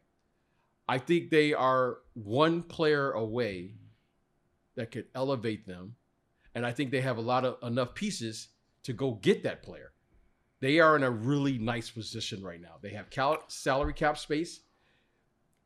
I 0.87 0.97
think 0.97 1.29
they 1.29 1.53
are 1.53 1.97
one 2.13 2.63
player 2.63 3.11
away 3.11 3.75
that 4.77 4.91
could 4.91 5.05
elevate 5.13 5.67
them, 5.67 5.95
and 6.55 6.65
I 6.65 6.71
think 6.71 6.91
they 6.91 7.01
have 7.01 7.17
a 7.17 7.21
lot 7.21 7.43
of 7.43 7.57
enough 7.61 7.93
pieces 7.93 8.47
to 8.83 8.93
go 8.93 9.11
get 9.21 9.43
that 9.43 9.61
player. 9.61 9.91
They 10.61 10.79
are 10.79 10.95
in 10.95 11.03
a 11.03 11.11
really 11.11 11.57
nice 11.57 11.89
position 11.89 12.41
right 12.41 12.61
now. 12.61 12.75
They 12.81 12.91
have 12.91 13.09
cal- 13.09 13.43
salary 13.49 13.93
cap 13.93 14.17
space. 14.17 14.61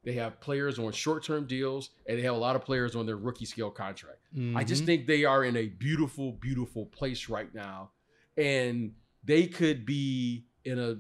They 0.04 0.14
have 0.14 0.42
players 0.42 0.80
on 0.80 0.92
short-term 0.94 1.46
deals, 1.46 1.92
and 2.08 2.18
they 2.18 2.24
have 2.24 2.34
a 2.34 2.38
lot 2.40 2.56
of 2.56 2.64
players 2.66 2.96
on 2.96 3.06
their 3.06 3.18
rookie 3.18 3.46
scale 3.46 3.70
contract. 3.70 4.18
I 4.56 4.64
just 4.64 4.84
Mhm. 4.84 4.86
think 4.88 5.08
they 5.08 5.24
are 5.26 5.44
in 5.46 5.56
a 5.56 5.68
beautiful, 5.68 6.32
beautiful 6.32 6.88
place 6.88 7.30
right 7.30 7.54
now. 7.54 7.92
And 8.36 8.96
they 9.24 9.46
could 9.48 9.86
be 9.86 10.48
in 10.66 10.80
a 10.80 11.00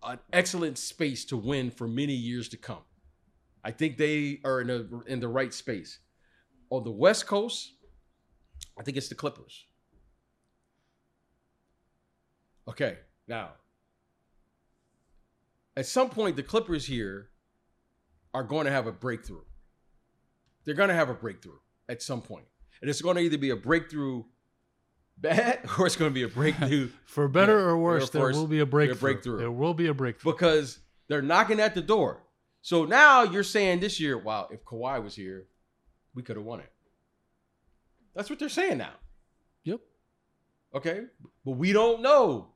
an 0.00 0.18
excellent 0.32 0.78
space 0.78 1.24
to 1.24 1.36
win 1.36 1.72
for 1.72 1.88
many 1.88 2.14
years 2.14 2.48
to 2.48 2.56
come. 2.56 2.84
I 3.64 3.72
think 3.72 3.96
they 3.96 4.40
are 4.44 4.60
in 4.60 4.70
a 4.70 4.86
in 5.06 5.18
the 5.20 5.26
right 5.28 5.52
space. 5.52 5.98
On 6.70 6.84
the 6.84 6.90
West 6.90 7.26
Coast, 7.26 7.72
I 8.78 8.82
think 8.82 8.96
it's 8.96 9.08
the 9.08 9.14
Clippers. 9.14 9.64
Okay, 12.68 12.98
now 13.26 13.50
at 15.76 15.86
some 15.86 16.10
point 16.10 16.36
the 16.36 16.42
Clippers 16.42 16.84
here 16.86 17.28
are 18.34 18.42
going 18.42 18.66
to 18.66 18.70
have 18.70 18.86
a 18.86 18.92
breakthrough. 18.92 19.40
They're 20.64 20.74
going 20.74 20.90
to 20.90 20.94
have 20.94 21.08
a 21.08 21.14
breakthrough 21.14 21.58
at 21.88 22.02
some 22.02 22.20
point. 22.20 22.44
And 22.80 22.90
it's 22.90 23.00
going 23.00 23.16
to 23.16 23.22
either 23.22 23.38
be 23.38 23.50
a 23.50 23.56
breakthrough 23.56 24.24
bad 25.16 25.60
or 25.78 25.86
it's 25.86 25.96
going 25.96 26.10
to 26.10 26.14
be 26.14 26.24
a 26.24 26.28
breakthrough 26.28 26.90
For 27.06 27.26
better 27.28 27.58
Yeah, 27.58 27.64
or 27.66 27.78
worse, 27.78 28.10
there 28.10 28.26
will 28.32 28.46
be 28.46 28.60
a 28.60 28.66
breakthrough. 28.66 29.00
breakthrough. 29.00 29.38
There 29.38 29.50
will 29.50 29.72
be 29.74 29.86
a 29.86 29.94
breakthrough. 29.94 30.32
because 30.32 30.80
they're 31.08 31.22
knocking 31.22 31.60
at 31.60 31.74
the 31.74 31.80
door. 31.82 32.22
So 32.60 32.84
now 32.84 33.22
you're 33.22 33.44
saying 33.44 33.80
this 33.80 33.98
year, 33.98 34.18
wow, 34.18 34.48
if 34.50 34.64
Kawhi 34.64 35.02
was 35.02 35.14
here, 35.14 35.46
we 36.18 36.24
could 36.24 36.34
have 36.34 36.44
won 36.44 36.58
it. 36.58 36.72
That's 38.12 38.28
what 38.28 38.40
they're 38.40 38.48
saying 38.48 38.78
now. 38.78 38.94
Yep. 39.62 39.78
Okay. 40.74 41.02
But 41.44 41.52
we 41.52 41.72
don't 41.72 42.02
know 42.02 42.48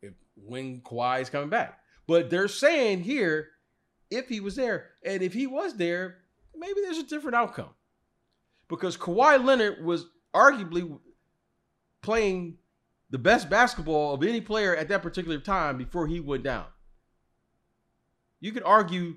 if 0.00 0.12
when 0.36 0.82
Kawhi 0.82 1.20
is 1.20 1.28
coming 1.28 1.50
back. 1.50 1.80
But 2.06 2.30
they're 2.30 2.46
saying 2.46 3.02
here, 3.02 3.48
if 4.08 4.28
he 4.28 4.38
was 4.38 4.54
there, 4.54 4.90
and 5.04 5.20
if 5.20 5.32
he 5.32 5.48
was 5.48 5.74
there, 5.76 6.18
maybe 6.56 6.80
there's 6.80 6.98
a 6.98 7.02
different 7.02 7.34
outcome. 7.34 7.70
Because 8.68 8.96
Kawhi 8.96 9.44
Leonard 9.44 9.84
was 9.84 10.06
arguably 10.32 10.96
playing 12.02 12.58
the 13.10 13.18
best 13.18 13.50
basketball 13.50 14.14
of 14.14 14.22
any 14.22 14.40
player 14.40 14.76
at 14.76 14.86
that 14.90 15.02
particular 15.02 15.38
time 15.38 15.76
before 15.76 16.06
he 16.06 16.20
went 16.20 16.44
down. 16.44 16.66
You 18.38 18.52
could 18.52 18.62
argue 18.62 19.16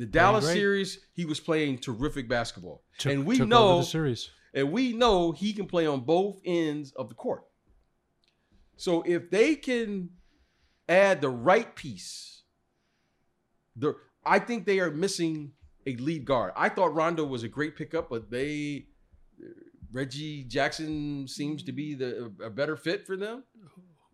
the 0.00 0.06
Dallas 0.06 0.46
series, 0.46 0.98
he 1.12 1.26
was 1.26 1.40
playing 1.40 1.78
terrific 1.78 2.26
basketball. 2.26 2.82
Took- 2.96 3.12
and 3.12 3.26
we 3.26 3.38
know 3.38 3.78
the 3.78 3.84
series. 3.84 4.30
and 4.54 4.72
we 4.72 4.94
know 4.94 5.30
he 5.30 5.52
can 5.52 5.66
play 5.66 5.86
on 5.86 6.00
both 6.00 6.40
ends 6.44 6.92
of 6.92 7.10
the 7.10 7.14
court. 7.14 7.42
So 8.76 9.02
if 9.02 9.30
they 9.30 9.56
can 9.56 10.08
add 10.88 11.20
the 11.20 11.28
right 11.28 11.76
piece, 11.76 12.44
the 13.76 13.94
I 14.24 14.38
think 14.38 14.64
they 14.64 14.80
are 14.80 14.90
missing 14.90 15.52
a 15.86 15.94
lead 15.96 16.24
guard. 16.24 16.52
I 16.56 16.70
thought 16.70 16.94
Rondo 16.94 17.24
was 17.26 17.42
a 17.42 17.48
great 17.48 17.76
pickup, 17.76 18.08
but 18.08 18.30
they 18.30 18.86
uh, 19.38 19.48
Reggie 19.92 20.44
Jackson 20.44 21.28
seems 21.28 21.62
to 21.64 21.72
be 21.72 21.94
the 21.94 22.32
a 22.42 22.48
better 22.48 22.76
fit 22.76 23.06
for 23.06 23.18
them. 23.18 23.44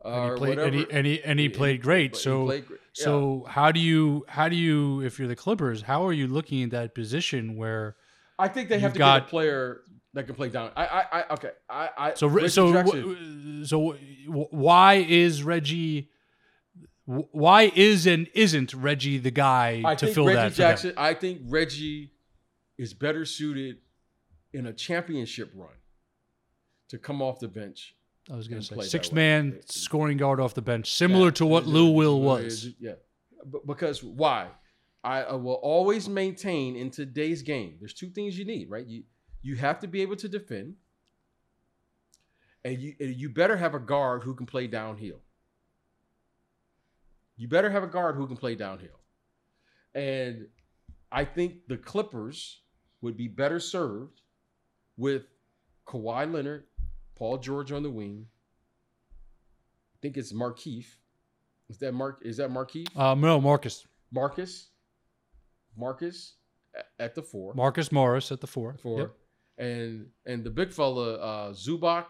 And 0.05 0.33
he 0.33 0.37
played, 0.37 0.59
and 0.59 0.75
he, 0.75 0.87
and 0.91 1.07
he, 1.07 1.23
and 1.23 1.39
he 1.39 1.49
played 1.49 1.81
great. 1.81 2.13
But 2.13 2.19
he 2.19 2.25
so, 2.25 2.45
played 2.45 2.67
great. 2.67 2.81
Yeah. 2.99 3.05
so 3.05 3.47
how 3.49 3.73
do 3.73 3.81
you, 3.81 4.25
how 4.29 4.49
do 4.49 4.57
you, 4.57 5.01
if 5.03 5.19
you're 5.19 5.29
the 5.29 5.37
Clippers, 5.37 5.83
how 5.83 6.07
are 6.07 6.13
you 6.13 6.27
looking 6.27 6.63
at 6.63 6.71
that 6.71 6.95
position 6.95 7.57
where? 7.57 7.97
I 8.39 8.49
think 8.49 8.69
they 8.69 8.79
have 8.79 8.93
to 8.93 8.99
got- 8.99 9.21
get 9.23 9.27
a 9.27 9.31
player 9.31 9.81
that 10.15 10.27
can 10.27 10.35
play 10.35 10.49
down. 10.49 10.71
I 10.77 10.87
I, 10.87 11.05
I 11.21 11.25
okay. 11.35 11.51
I 11.69 11.89
I 11.99 12.15
So, 12.15 12.27
Reggie 12.27 12.49
so, 12.49 12.73
Jackson- 12.73 13.65
so, 13.67 13.93
why 14.29 14.95
is 14.97 15.43
Reggie? 15.43 16.11
Why 17.05 17.71
is 17.75 18.07
and 18.07 18.29
isn't 18.35 18.73
Reggie 18.75 19.19
the 19.19 19.31
guy 19.31 19.83
I 19.85 19.95
to 19.95 20.07
think 20.07 20.15
fill 20.15 20.27
Reggie 20.27 20.37
that? 20.37 20.55
Jackson. 20.55 20.93
I 20.97 21.15
think 21.15 21.43
Reggie 21.49 22.13
is 22.79 22.95
better 22.95 23.25
suited 23.25 23.77
in 24.53 24.67
a 24.67 24.73
championship 24.73 25.51
run 25.55 25.69
to 26.89 26.99
come 26.99 27.21
off 27.23 27.39
the 27.41 27.49
bench. 27.49 27.95
I 28.31 28.37
was 28.37 28.49
going 28.49 28.61
to 28.61 28.67
say 28.67 28.75
play 28.75 28.85
that 28.85 28.91
six 28.91 29.11
way. 29.11 29.17
man 29.17 29.61
scoring 29.67 30.17
guard 30.17 30.41
off 30.41 30.55
the 30.55 30.63
bench, 30.63 30.93
similar 30.93 31.27
Yeah, 31.27 31.33
to 31.33 31.47
what 31.47 31.67
Lou 31.67 31.93
Will 31.93 32.21
was. 32.21 32.69
Yeah, 32.79 32.95
because 33.67 34.03
why? 34.03 34.49
I, 35.05 35.23
I 35.23 35.35
will 35.35 35.55
always 35.55 36.09
maintain 36.09 36.75
in 36.75 36.91
today's 36.91 37.43
game. 37.43 37.77
There's 37.79 37.95
two 37.95 38.11
things 38.11 38.37
you 38.37 38.45
need, 38.45 38.69
right? 38.69 38.85
You 38.87 39.05
you 39.43 39.55
have 39.57 39.79
to 39.81 39.87
be 39.87 40.03
able 40.03 40.17
to 40.17 40.29
defend, 40.29 40.75
and 42.65 42.81
you 42.81 42.95
and 42.99 43.15
you 43.15 43.29
better 43.29 43.57
have 43.57 43.75
a 43.75 43.79
guard 43.79 44.25
who 44.25 44.35
can 44.35 44.47
play 44.47 44.67
downhill. 44.67 45.21
You 47.37 47.47
better 47.47 47.71
have 47.71 47.85
a 47.85 47.87
guard 47.87 48.17
who 48.17 48.27
can 48.27 48.37
play 48.37 48.57
downhill, 48.57 48.99
and 49.95 50.49
I 51.13 51.25
think 51.25 51.69
the 51.69 51.77
Clippers 51.77 52.63
would 53.03 53.17
be 53.17 53.29
better 53.29 53.61
served 53.61 54.21
with 54.97 55.27
Kawhi 55.87 56.33
Leonard, 56.33 56.65
Paul 57.17 57.39
George 57.39 57.73
on 57.73 57.83
the 57.83 57.91
wing. 57.91 58.27
I 59.95 59.97
think 60.03 60.17
it's 60.17 60.33
Markeith. 60.33 60.87
Is 61.69 61.79
that 61.79 61.93
Mark? 61.93 62.21
Is 62.23 62.37
that 62.37 62.51
Markeith? 62.51 62.97
Um, 62.97 63.21
no, 63.21 63.41
Marcus, 63.41 63.87
Marcus. 64.13 64.69
Marcus 65.77 66.35
at 66.99 67.15
the 67.15 67.23
four. 67.23 67.55
Marcus 67.55 67.91
Morris 67.91 68.31
at 68.33 68.41
the 68.41 68.47
four. 68.47 68.77
four. 68.83 69.01
Yep. 69.01 69.13
And 69.59 70.07
and 70.27 70.45
the 70.45 70.51
big 70.51 70.73
fella, 70.73 71.15
uh, 71.15 71.53
Zubac 71.53 72.07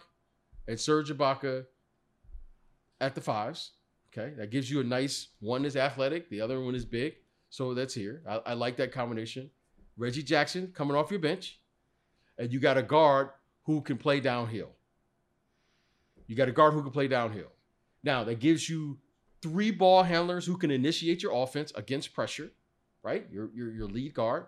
and 0.69 0.79
Serge 0.79 1.11
Ibaka 1.11 1.65
at 3.01 3.15
the 3.15 3.21
fives. 3.21 3.73
Okay. 4.13 4.35
That 4.37 4.51
gives 4.51 4.71
you 4.71 4.81
a 4.81 4.85
nice 4.85 5.29
one 5.41 5.65
is 5.65 5.77
athletic, 5.77 6.29
the 6.31 6.41
other 6.41 6.61
one 6.61 6.75
is 6.75 6.85
big. 6.85 7.15
So 7.51 7.75
that's 7.75 7.95
here. 7.95 8.23
I, 8.29 8.41
I 8.47 8.53
like 8.55 8.77
that 8.77 8.93
combination. 8.93 9.51
Reggie 9.97 10.23
Jackson 10.23 10.73
coming 10.75 10.97
off 10.97 11.11
your 11.11 11.21
bench. 11.21 11.61
And 12.39 12.53
you 12.53 12.61
got 12.61 12.77
a 12.77 12.83
guard 12.83 13.31
who 13.65 13.81
can 13.81 13.97
play 13.97 14.21
downhill. 14.21 14.71
You 16.27 16.37
got 16.37 16.49
a 16.49 16.53
guard 16.53 16.75
who 16.75 16.83
can 16.83 16.93
play 16.93 17.09
downhill. 17.09 17.53
Now 18.03 18.25
that 18.25 18.41
gives 18.41 18.69
you 18.69 18.99
three 19.43 19.71
ball 19.71 20.03
handlers 20.03 20.47
who 20.47 20.57
can 20.57 20.71
initiate 20.71 21.23
your 21.23 21.33
offense 21.33 21.73
against 21.75 22.15
pressure, 22.15 22.51
right? 23.03 23.27
Your 23.31 23.51
your, 23.55 23.73
your 23.73 23.87
lead 23.87 24.15
guard. 24.15 24.47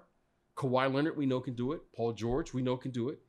Kawhi 0.57 0.93
Leonard, 0.93 1.17
we 1.17 1.27
know 1.27 1.41
can 1.41 1.55
do 1.55 1.73
it. 1.73 1.81
Paul 1.95 2.13
George, 2.13 2.53
we 2.53 2.63
know 2.63 2.77
can 2.77 2.91
do 2.91 3.09
it. 3.11 3.21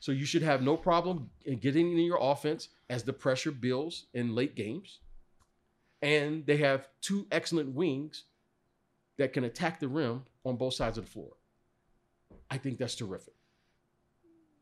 So 0.00 0.12
you 0.12 0.24
should 0.24 0.42
have 0.42 0.62
no 0.62 0.76
problem 0.76 1.30
in 1.44 1.58
getting 1.58 1.92
in 1.92 2.04
your 2.04 2.18
offense 2.20 2.68
as 2.90 3.04
the 3.04 3.12
pressure 3.12 3.52
builds 3.52 4.06
in 4.14 4.34
late 4.34 4.54
games. 4.56 4.98
And 6.02 6.44
they 6.44 6.58
have 6.58 6.88
two 7.00 7.26
excellent 7.30 7.74
wings 7.74 8.24
that 9.16 9.32
can 9.32 9.44
attack 9.44 9.80
the 9.80 9.88
rim 9.88 10.24
on 10.44 10.56
both 10.56 10.74
sides 10.74 10.98
of 10.98 11.04
the 11.04 11.10
floor. 11.10 11.32
I 12.50 12.58
think 12.58 12.78
that's 12.78 12.94
terrific. 12.94 13.35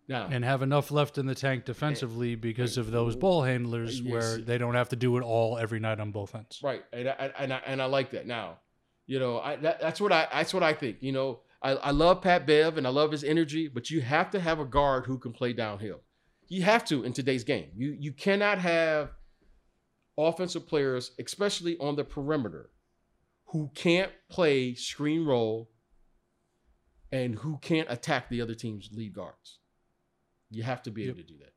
Now, 0.06 0.28
And 0.30 0.44
have 0.44 0.60
enough 0.60 0.90
left 0.90 1.16
in 1.16 1.24
the 1.26 1.34
tank 1.34 1.64
defensively 1.64 2.34
because 2.34 2.76
of 2.76 2.90
those 2.90 3.16
ball 3.16 3.42
handlers 3.42 4.00
uh, 4.00 4.04
Yes. 4.04 4.12
where 4.12 4.36
they 4.38 4.58
don't 4.58 4.74
have 4.74 4.90
to 4.90 4.96
do 4.96 5.16
it 5.16 5.22
all 5.22 5.56
every 5.56 5.80
night 5.80 5.98
on 5.98 6.10
both 6.10 6.34
ends. 6.34 6.60
Right, 6.62 6.84
and 6.92 7.08
I, 7.08 7.32
and 7.38 7.52
I, 7.54 7.62
and 7.64 7.80
I 7.80 7.86
like 7.86 8.10
that. 8.10 8.26
Now, 8.26 8.58
you 9.06 9.18
know, 9.18 9.38
I 9.40 9.56
that, 9.56 9.80
that's 9.80 10.00
what 10.00 10.12
I 10.12 10.28
that's 10.30 10.52
what 10.52 10.62
I 10.62 10.74
think. 10.74 10.98
You 11.00 11.12
know, 11.12 11.40
I, 11.62 11.70
I 11.70 11.90
love 11.90 12.20
Pat 12.20 12.46
Bev 12.46 12.76
and 12.76 12.86
I 12.86 12.90
love 12.90 13.12
his 13.12 13.24
energy, 13.24 13.66
but 13.68 13.90
you 13.90 14.02
have 14.02 14.30
to 14.32 14.40
have 14.40 14.60
a 14.60 14.64
guard 14.66 15.06
who 15.06 15.18
can 15.18 15.32
play 15.32 15.54
downhill. 15.54 16.00
You 16.48 16.62
have 16.64 16.84
to 16.86 17.04
in 17.04 17.14
today's 17.14 17.44
game. 17.44 17.70
You 17.74 17.96
you 17.98 18.12
cannot 18.12 18.58
have 18.58 19.10
offensive 20.18 20.66
players, 20.66 21.12
especially 21.18 21.78
on 21.78 21.96
the 21.96 22.04
perimeter, 22.04 22.70
who 23.46 23.70
can't 23.74 24.12
play 24.28 24.74
screen 24.74 25.24
roll 25.24 25.70
and 27.10 27.36
who 27.36 27.58
can't 27.58 27.90
attack 27.90 28.28
the 28.28 28.40
other 28.42 28.54
team's 28.54 28.90
lead 28.92 29.14
guards. 29.14 29.60
You 30.54 30.62
have 30.62 30.82
to 30.84 30.90
be 30.90 31.04
able 31.04 31.16
to 31.16 31.22
do 31.24 31.38
that. 31.38 31.52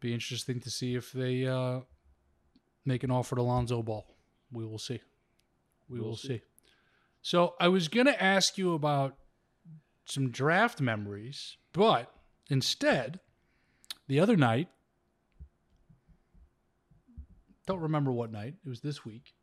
Be 0.00 0.14
interesting 0.14 0.60
to 0.60 0.70
see 0.70 0.94
if 0.94 1.10
they 1.12 1.46
uh, 1.46 1.80
make 2.84 3.02
an 3.02 3.10
offer 3.10 3.34
to 3.36 3.42
Lonzo 3.42 3.82
Ball. 3.82 4.06
We 4.52 4.64
will 4.64 4.78
see. 4.78 5.00
We 5.88 5.98
We'll 5.98 6.10
will 6.10 6.16
see. 6.16 6.28
see. 6.28 6.42
So 7.22 7.54
I 7.58 7.68
was 7.68 7.88
going 7.88 8.06
to 8.06 8.22
ask 8.22 8.56
you 8.58 8.74
about 8.74 9.16
some 10.04 10.30
draft 10.30 10.80
memories, 10.80 11.56
but 11.72 12.12
instead, 12.48 13.20
the 14.06 14.20
other 14.20 14.36
night, 14.36 14.68
don't 17.66 17.80
remember 17.80 18.12
what 18.12 18.30
night, 18.30 18.54
it 18.64 18.68
was 18.68 18.80
this 18.80 19.04
week. 19.04 19.34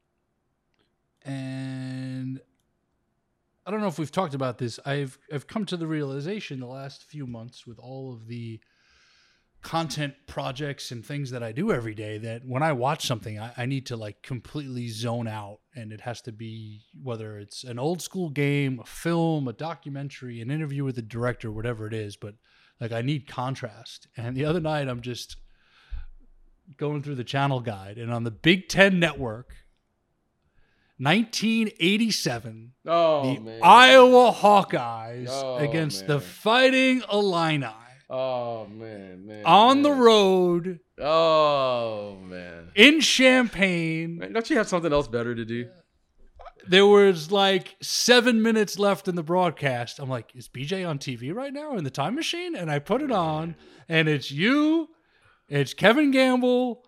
And 1.24 2.40
I 3.66 3.72
don't 3.72 3.82
know 3.82 3.88
if 3.88 3.97
we've 3.97 4.11
talked 4.11 4.36
about 4.36 4.57
this. 4.57 4.80
I've 4.86 5.18
I've 5.34 5.47
come 5.47 5.66
to 5.66 5.78
the 5.78 5.88
realization 5.88 6.59
the 6.59 6.68
last 6.68 7.03
few 7.03 7.26
months 7.26 7.66
with 7.66 7.80
all 7.80 8.13
of 8.13 8.28
the 8.28 8.59
content 9.63 10.13
projects 10.28 10.91
and 10.91 11.03
things 11.03 11.32
that 11.32 11.41
I 11.41 11.51
do 11.51 11.72
every 11.72 11.95
day 11.95 12.20
that 12.20 12.45
when 12.45 12.61
I 12.61 12.72
watch 12.74 13.07
something, 13.07 13.39
I, 13.39 13.51
I 13.57 13.66
need 13.66 13.88
to 13.88 13.97
like 13.97 14.22
completely 14.22 14.89
zone 14.89 15.28
out. 15.28 15.61
And 15.76 15.91
it 15.91 16.01
has 16.01 16.22
to 16.24 16.32
be 16.32 16.84
whether 17.01 17.39
it's 17.39 17.63
an 17.63 17.80
old 17.80 18.03
school 18.03 18.30
game, 18.30 18.80
a 18.80 18.86
film, 18.86 19.47
a 19.47 19.53
documentary, 19.53 20.39
an 20.41 20.51
interview 20.51 20.84
with 20.84 20.95
the 20.95 21.01
director, 21.01 21.51
whatever 21.51 21.88
it 21.88 21.93
is. 21.95 22.16
But 22.16 22.36
like 22.80 22.91
I 22.91 23.01
need 23.01 23.28
contrast. 23.28 24.07
And 24.16 24.36
the 24.36 24.45
other 24.45 24.59
night, 24.59 24.88
I'm 24.88 25.01
just 25.01 25.38
going 26.78 27.01
through 27.01 27.16
the 27.16 27.24
channel 27.24 27.59
guide, 27.59 27.97
and 27.97 28.11
on 28.11 28.24
the 28.24 28.32
Big 28.32 28.70
Ten 28.70 28.99
Network, 28.99 29.55
1987, 30.98 32.72
Oh 32.88 33.36
the 33.36 33.60
Iowa 33.62 34.32
Hawkeyes 34.32 35.28
Oh, 35.30 35.58
against 35.58 36.08
the. 36.08 36.20
Fighting 36.20 37.02
Illini. 37.12 37.68
Oh 38.10 38.68
man, 38.68 39.26
man. 39.26 39.43
on 39.46 39.82
the 39.82 39.91
road 39.91 40.80
Oh 41.02 42.18
man. 42.22 42.70
in 42.76 43.02
Champaign. 43.02 44.18
Man, 44.20 44.34
Don't 44.34 44.50
you 44.50 44.58
have 44.58 44.68
something 44.68 44.93
else 44.93 45.08
better 45.08 45.34
to 45.36 45.43
do? 45.46 45.68
There 46.68 46.86
was 46.86 47.32
like 47.32 47.76
seven 47.82 48.41
minutes 48.41 48.80
left 48.80 49.08
in 49.08 49.16
the 49.16 49.24
broadcast. 49.24 50.00
I'm 50.00 50.10
like, 50.10 50.36
is 50.36 50.48
BJ 50.48 50.88
on 50.88 50.98
TV 51.00 51.34
right 51.34 51.54
now 51.54 51.76
in 51.78 51.84
the 51.84 51.91
time 51.91 52.16
machine? 52.16 52.56
And 52.56 52.72
I 52.72 52.80
put 52.80 53.02
it 53.04 53.12
on, 53.12 53.56
and 53.89 54.08
it's 54.08 54.32
you, 54.32 54.89
it's 55.48 55.74
Kevin 55.76 56.10
Gamble, 56.10 56.84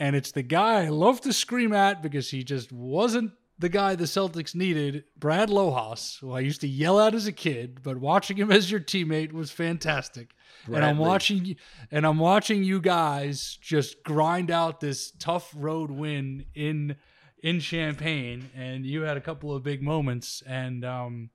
and 0.00 0.16
it's 0.16 0.32
the 0.32 0.42
guy 0.42 0.84
I 0.84 0.88
love 0.88 1.20
to 1.20 1.32
scream 1.32 1.72
at 1.72 2.02
because 2.02 2.30
he 2.30 2.42
just 2.42 2.72
wasn't 2.72 3.30
the 3.62 3.68
guy 3.68 3.94
the 3.94 4.04
Celtics 4.04 4.54
needed, 4.54 5.04
Brad 5.16 5.48
Lohaus, 5.48 6.18
who 6.18 6.32
I 6.32 6.40
used 6.40 6.60
to 6.62 6.68
yell 6.68 7.00
at 7.00 7.14
as 7.14 7.26
a 7.26 7.32
kid, 7.32 7.80
but 7.82 7.96
watching 7.96 8.36
him 8.36 8.50
as 8.50 8.70
your 8.70 8.80
teammate 8.80 9.32
was 9.32 9.50
fantastic. 9.50 10.34
And 10.66 10.84
I'm 10.84 10.98
watching 10.98 11.56
and 11.90 12.04
I'm 12.04 12.18
watching 12.18 12.62
you 12.62 12.80
guys 12.80 13.58
just 13.60 14.02
grind 14.02 14.50
out 14.50 14.80
this 14.80 15.12
tough 15.18 15.52
road 15.56 15.90
win 15.90 16.44
in 16.54 16.96
in 17.42 17.60
Champaign, 17.60 18.50
and 18.54 18.84
you 18.84 19.02
had 19.02 19.16
a 19.16 19.20
couple 19.20 19.54
of 19.54 19.62
big 19.62 19.82
moments, 19.82 20.42
and 20.46 20.84
um, 20.84 21.30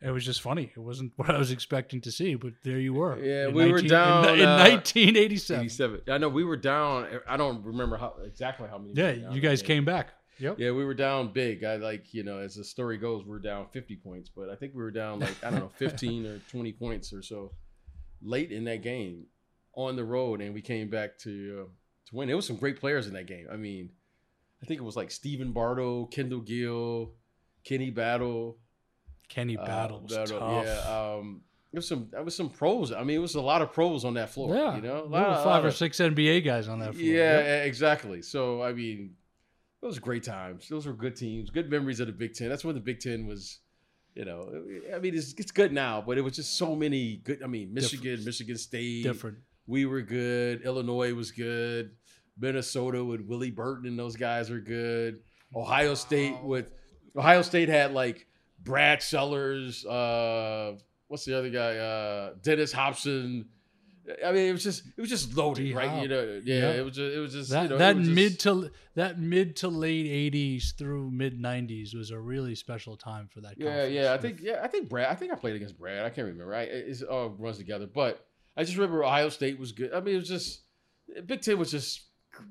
it 0.00 0.10
was 0.10 0.24
just 0.24 0.42
funny. 0.42 0.72
It 0.76 0.80
wasn't 0.80 1.12
what 1.16 1.30
I 1.30 1.38
was 1.38 1.50
expecting 1.50 2.00
to 2.02 2.12
see, 2.12 2.36
but 2.36 2.52
there 2.62 2.78
you 2.78 2.94
were. 2.94 3.18
Yeah, 3.18 3.48
we 3.48 3.70
were 3.70 3.82
down, 3.82 4.28
in, 4.30 4.40
in 4.40 4.48
uh, 4.48 4.58
1987. 4.58 5.60
87. 5.64 6.00
I 6.08 6.18
know 6.18 6.28
we 6.28 6.44
were 6.44 6.56
down. 6.56 7.06
I 7.28 7.36
don't 7.36 7.64
remember 7.64 7.96
how 7.96 8.14
exactly 8.24 8.68
how 8.68 8.78
many. 8.78 8.94
Yeah, 8.94 9.32
you 9.32 9.40
guys 9.40 9.62
came 9.62 9.84
back. 9.84 10.14
Yep. 10.38 10.58
Yeah, 10.58 10.70
we 10.72 10.84
were 10.84 10.94
down 10.94 11.32
big. 11.32 11.62
I 11.64 11.76
like, 11.76 12.12
you 12.12 12.22
know, 12.24 12.38
as 12.38 12.54
the 12.56 12.64
story 12.64 12.98
goes, 12.98 13.24
we 13.24 13.34
are 13.36 13.40
down 13.40 13.66
50 13.72 13.96
points, 13.96 14.28
but 14.28 14.48
I 14.50 14.56
think 14.56 14.74
we 14.74 14.82
were 14.82 14.90
down 14.90 15.20
like, 15.20 15.34
I 15.44 15.50
don't 15.50 15.60
know, 15.60 15.68
15 15.76 16.26
or 16.26 16.38
20 16.50 16.72
points 16.72 17.12
or 17.12 17.22
so 17.22 17.52
late 18.22 18.50
in 18.52 18.64
that 18.64 18.82
game 18.82 19.26
on 19.74 19.96
the 19.96 20.04
road. 20.04 20.40
And 20.40 20.52
we 20.54 20.60
came 20.62 20.88
back 20.90 21.18
to, 21.20 21.66
uh, 21.66 21.68
to 22.10 22.16
win. 22.16 22.28
It 22.30 22.34
was 22.34 22.46
some 22.46 22.56
great 22.56 22.80
players 22.80 23.06
in 23.06 23.12
that 23.14 23.26
game. 23.26 23.46
I 23.52 23.56
mean, 23.56 23.90
I 24.62 24.66
think 24.66 24.80
it 24.80 24.84
was 24.84 24.96
like 24.96 25.10
Stephen 25.10 25.52
Bardo, 25.52 26.06
Kendall 26.06 26.40
Gill, 26.40 27.12
Kenny 27.64 27.90
Battle. 27.90 28.58
Kenny 29.28 29.56
uh, 29.56 29.64
Battle 29.64 30.00
was 30.00 30.14
Battle, 30.16 30.38
tough. 30.40 30.64
Yeah. 30.66 31.14
Um, 31.18 31.42
there 31.72 31.78
was 31.78 31.88
some, 31.88 32.08
there 32.12 32.22
was 32.22 32.34
some 32.36 32.50
pros. 32.50 32.92
I 32.92 33.02
mean, 33.04 33.16
it 33.16 33.20
was 33.20 33.34
a 33.34 33.40
lot 33.40 33.62
of 33.62 33.72
pros 33.72 34.04
on 34.04 34.14
that 34.14 34.30
floor. 34.30 34.54
yeah, 34.54 34.76
You 34.76 34.82
know, 34.82 35.04
a 35.04 35.08
there 35.08 35.20
lot, 35.20 35.28
were 35.28 35.34
five 35.36 35.46
lot 35.46 35.64
or 35.64 35.68
of- 35.68 35.76
six 35.76 35.98
NBA 35.98 36.44
guys 36.44 36.68
on 36.68 36.78
that 36.80 36.94
floor. 36.94 37.04
yeah, 37.04 37.38
Yep. 37.38 37.66
exactly. 37.66 38.22
So 38.22 38.62
I 38.62 38.72
mean, 38.72 39.14
those 39.84 39.96
were 40.00 40.04
great 40.04 40.24
times. 40.24 40.66
Those 40.66 40.86
were 40.86 40.94
good 40.94 41.14
teams, 41.14 41.50
good 41.50 41.70
memories 41.70 42.00
of 42.00 42.06
the 42.06 42.12
Big 42.14 42.32
Ten. 42.32 42.48
That's 42.48 42.64
when 42.64 42.74
the 42.74 42.80
Big 42.80 43.00
Ten 43.00 43.26
was, 43.26 43.58
you 44.14 44.24
know, 44.24 44.50
I 44.94 44.98
mean, 44.98 45.14
it's, 45.14 45.34
it's 45.36 45.52
good 45.52 45.74
now, 45.74 46.02
but 46.04 46.16
it 46.16 46.22
was 46.22 46.36
just 46.36 46.56
so 46.56 46.74
many 46.74 47.16
good. 47.16 47.42
I 47.42 47.46
mean, 47.46 47.74
Michigan, 47.74 48.24
Michigan 48.24 48.56
State, 48.56 49.02
different. 49.02 49.36
We 49.66 49.84
were 49.84 50.00
good. 50.00 50.62
Illinois 50.62 51.12
was 51.12 51.30
good. 51.30 51.90
Minnesota 52.38 53.04
with 53.04 53.20
Willie 53.20 53.50
Burton 53.50 53.86
and 53.86 53.98
those 53.98 54.16
guys 54.16 54.48
were 54.48 54.58
good. 54.58 55.20
Ohio 55.54 55.94
State 55.94 56.42
with 56.42 56.72
Ohio 57.14 57.42
State 57.42 57.68
had 57.68 57.92
like 57.92 58.26
Brad 58.62 59.02
Sellers. 59.02 59.84
Uh, 59.84 60.76
what's 61.08 61.26
the 61.26 61.36
other 61.36 61.50
guy? 61.50 61.76
Uh, 61.76 62.32
Dennis 62.40 62.72
Hopson. 62.72 63.50
I 64.24 64.32
mean, 64.32 64.48
it 64.48 64.52
was 64.52 64.62
just 64.62 64.82
it 64.96 65.00
was 65.00 65.08
just 65.08 65.34
loaded, 65.36 65.62
D. 65.64 65.72
right? 65.74 66.02
You 66.02 66.08
know, 66.08 66.40
yeah, 66.44 66.72
it 66.72 66.84
was 66.84 66.94
just 66.94 67.14
it 67.16 67.18
was 67.18 67.32
just 67.32 67.50
That 67.50 67.62
you 67.64 67.68
know, 67.70 67.78
that 67.78 67.96
just- 67.96 68.10
mid 68.10 68.38
to 68.40 68.70
that 68.96 69.18
mid 69.18 69.56
to 69.56 69.68
late 69.68 70.06
'80s 70.32 70.76
through 70.76 71.10
mid 71.10 71.40
'90s 71.40 71.94
was 71.94 72.10
a 72.10 72.18
really 72.18 72.54
special 72.54 72.96
time 72.96 73.28
for 73.32 73.40
that. 73.40 73.54
Yeah, 73.58 73.84
yeah. 73.86 74.12
I 74.12 74.18
think 74.18 74.40
yeah, 74.42 74.60
I 74.62 74.68
think 74.68 74.88
Brad. 74.88 75.08
I 75.10 75.14
think 75.14 75.32
I 75.32 75.36
played 75.36 75.56
against 75.56 75.78
Brad. 75.78 76.04
I 76.04 76.10
can't 76.10 76.26
remember. 76.28 76.54
I, 76.54 76.62
it 76.62 77.02
all 77.04 77.30
runs 77.30 77.56
together, 77.58 77.86
but 77.86 78.26
I 78.56 78.64
just 78.64 78.76
remember 78.76 79.02
Ohio 79.04 79.30
State 79.30 79.58
was 79.58 79.72
good. 79.72 79.92
I 79.94 80.00
mean, 80.00 80.14
it 80.16 80.18
was 80.18 80.28
just 80.28 80.60
Big 81.26 81.40
Ten 81.40 81.58
was 81.58 81.70
just. 81.70 82.02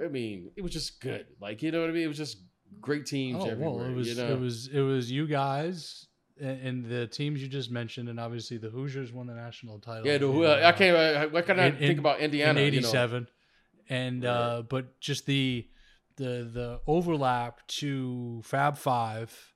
I 0.03 0.07
mean, 0.07 0.49
it 0.55 0.61
was 0.61 0.71
just 0.71 1.01
good. 1.01 1.27
Like 1.41 1.61
you 1.61 1.71
know 1.71 1.81
what 1.81 1.89
I 1.89 1.93
mean? 1.93 2.03
It 2.03 2.07
was 2.07 2.17
just 2.17 2.37
great 2.81 3.05
teams 3.05 3.43
Oh 3.43 3.49
everywhere. 3.49 3.75
well, 3.75 3.85
it 3.85 3.93
was 3.93 4.07
you 4.09 4.15
know? 4.15 4.31
it 4.31 4.39
was 4.39 4.67
it 4.73 4.79
was 4.81 5.11
you 5.11 5.27
guys 5.27 6.07
and, 6.39 6.85
the 6.85 7.07
teams 7.07 7.41
you 7.41 7.47
just 7.47 7.69
mentioned, 7.71 8.09
and 8.09 8.19
obviously 8.19 8.57
the 8.57 8.69
Hoosiers 8.69 9.11
won 9.13 9.27
the 9.27 9.33
national 9.35 9.79
title. 9.79 10.07
yeah. 10.07 10.17
The, 10.17 10.27
I 10.27 10.69
uh, 10.69 10.71
can't. 10.73 11.31
What 11.31 11.45
can 11.45 11.59
I 11.59 11.67
in- 11.67 11.77
think 11.77 11.91
in- 11.91 11.99
about 11.99 12.19
Indiana? 12.19 12.59
in 12.59 12.73
you 12.73 12.81
know? 12.81 12.87
'87, 12.87 13.27
and 13.89 14.23
Right. 14.23 14.29
uh, 14.29 14.61
but 14.63 14.99
just 14.99 15.25
the 15.25 15.67
the 16.15 16.49
the 16.51 16.79
overlap 16.87 17.65
to 17.67 18.41
Fab 18.43 18.77
Five 18.77 19.53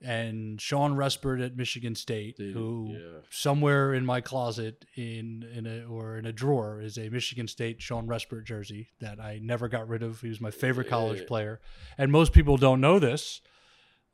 and 0.00 0.60
Shawn 0.60 0.94
Respert 0.94 1.44
at 1.44 1.56
Michigan 1.56 1.96
State, 1.96 2.36
Dude, 2.36 2.54
who 2.54 2.90
yeah. 2.92 3.18
somewhere 3.30 3.94
in 3.94 4.06
my 4.06 4.20
closet 4.20 4.84
in 4.96 5.44
in 5.52 5.66
a 5.66 5.84
or 5.86 6.16
in 6.18 6.24
a 6.26 6.32
drawer 6.32 6.80
is 6.80 6.96
a 6.98 7.08
Michigan 7.08 7.48
State 7.48 7.82
Shawn 7.82 8.06
Respert 8.06 8.44
jersey 8.44 8.90
that 9.00 9.18
I 9.18 9.40
never 9.42 9.66
got 9.68 9.88
rid 9.88 10.02
of. 10.04 10.20
He 10.20 10.28
was 10.28 10.40
my 10.40 10.52
favorite 10.52 10.88
college 10.88 11.20
Yeah. 11.20 11.26
player, 11.26 11.60
and 11.96 12.12
most 12.12 12.32
people 12.32 12.56
don't 12.56 12.80
know 12.80 12.98
this. 13.00 13.40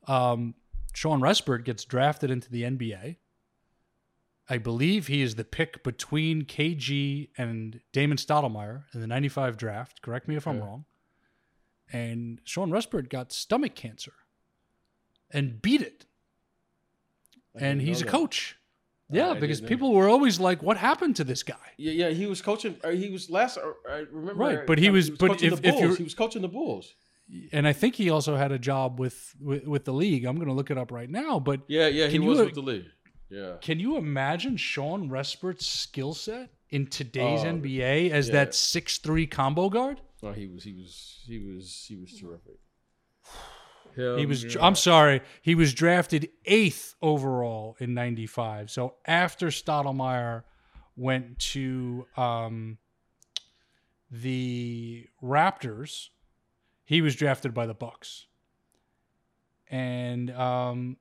Um, 0.07 0.55
Shawn 0.95 1.19
Respert 1.21 1.65
gets 1.65 1.83
drafted 1.83 2.31
into 2.31 2.49
the 2.49 2.63
NBA. 2.63 3.17
I 4.49 4.57
believe 4.57 5.07
he 5.07 5.21
is 5.21 5.35
the 5.35 5.43
pick 5.43 5.83
between 5.83 6.43
KG 6.43 7.29
and 7.37 7.81
Damon 7.91 8.17
Stoudamire 8.17 8.83
in 8.93 9.01
the 9.01 9.07
95 9.07 9.57
draft. 9.57 10.01
Correct 10.01 10.27
me 10.27 10.35
if 10.35 10.47
I'm 10.47 10.57
Okay. 10.57 10.65
wrong. 10.65 10.85
And 11.91 12.39
Shawn 12.45 12.69
Respert 12.71 13.09
got 13.09 13.31
stomach 13.31 13.75
cancer 13.75 14.13
and 15.31 15.61
beat 15.61 15.81
it. 15.81 16.05
I 17.55 17.65
And 17.65 17.81
he's 17.81 18.01
a 18.01 18.05
that. 18.05 18.11
coach. 18.11 18.55
I 19.11 19.17
Yeah, 19.17 19.27
didn't 19.29 19.41
because 19.41 19.61
people 19.61 19.93
were 19.93 20.07
always 20.09 20.39
like, 20.39 20.63
what 20.63 20.77
happened 20.77 21.15
to 21.17 21.23
this 21.23 21.43
guy? 21.43 21.73
Yeah, 21.77 21.91
yeah. 21.91 22.09
He 22.09 22.25
was 22.25 22.41
coaching. 22.41 22.77
Or 22.83 22.91
he 22.91 23.09
was 23.09 23.29
last. 23.29 23.57
or 23.57 23.75
I 23.89 23.97
remember. 24.11 24.43
Right, 24.43 24.65
but 24.65 24.77
he 24.79 24.89
was- 24.89 25.09
but 25.09 25.29
coaching 25.31 25.53
if- 25.53 25.61
the 25.61 25.71
Bulls. 25.71 25.97
he 25.97 26.03
was 26.03 26.15
coaching 26.15 26.41
the 26.41 26.47
Bulls. 26.47 26.95
And 27.51 27.67
I 27.67 27.73
think 27.73 27.95
he 27.95 28.09
also 28.11 28.35
had 28.35 28.51
a 28.51 28.59
job 28.59 28.99
with, 28.99 29.35
with, 29.41 29.65
with 29.65 29.85
the 29.85 29.93
league. 29.93 30.25
I'm 30.25 30.35
going 30.35 30.47
to 30.47 30.53
look 30.53 30.69
it 30.69 30.77
up 30.77 30.91
right 30.91 31.09
now. 31.09 31.39
But 31.39 31.61
Yeah, 31.67 31.87
yeah. 31.87 32.05
He 32.07 32.13
Can 32.13 32.21
you- 32.23 32.29
was 32.29 32.39
with 32.39 32.53
the 32.53 32.61
league. 32.61 32.85
Yeah. 33.27 33.55
can 33.59 33.79
you 33.79 33.97
imagine 33.97 34.55
Shawn 34.55 35.09
Respert's 35.09 35.65
skill 35.65 36.13
set 36.13 36.51
in 36.69 36.85
today's 36.85 37.41
Oh, 37.43 37.47
NBA 37.47 38.11
as 38.11 38.27
yeah. 38.27 38.33
that 38.33 38.53
six 38.53 38.99
three 38.99 39.25
combo 39.25 39.67
guard? 39.69 39.99
No, 40.21 40.31
he 40.31 40.45
was. 40.47 40.63
He 40.63 40.73
was. 40.73 41.23
He 41.25 41.39
was. 41.39 41.85
He 41.87 41.95
was 41.95 42.13
terrific. 42.19 42.59
He 43.95 44.25
was. 44.27 44.55
I'm 44.61 44.75
sorry. 44.75 45.21
He 45.41 45.55
was 45.55 45.73
drafted 45.73 46.29
eighth 46.45 46.93
overall 47.01 47.77
in 47.79 47.93
'95. 47.95 48.69
So 48.69 48.93
after 49.07 49.47
Stoudamire 49.47 50.43
went 50.95 51.39
to 51.53 52.05
um, 52.17 52.77
the 54.11 55.07
Raptors, 55.23 56.09
he 56.85 57.01
was 57.01 57.15
drafted 57.15 57.53
by 57.53 57.65
the 57.65 57.73
Bucks. 57.73 58.27
And 59.69 60.29
um, 60.31 60.97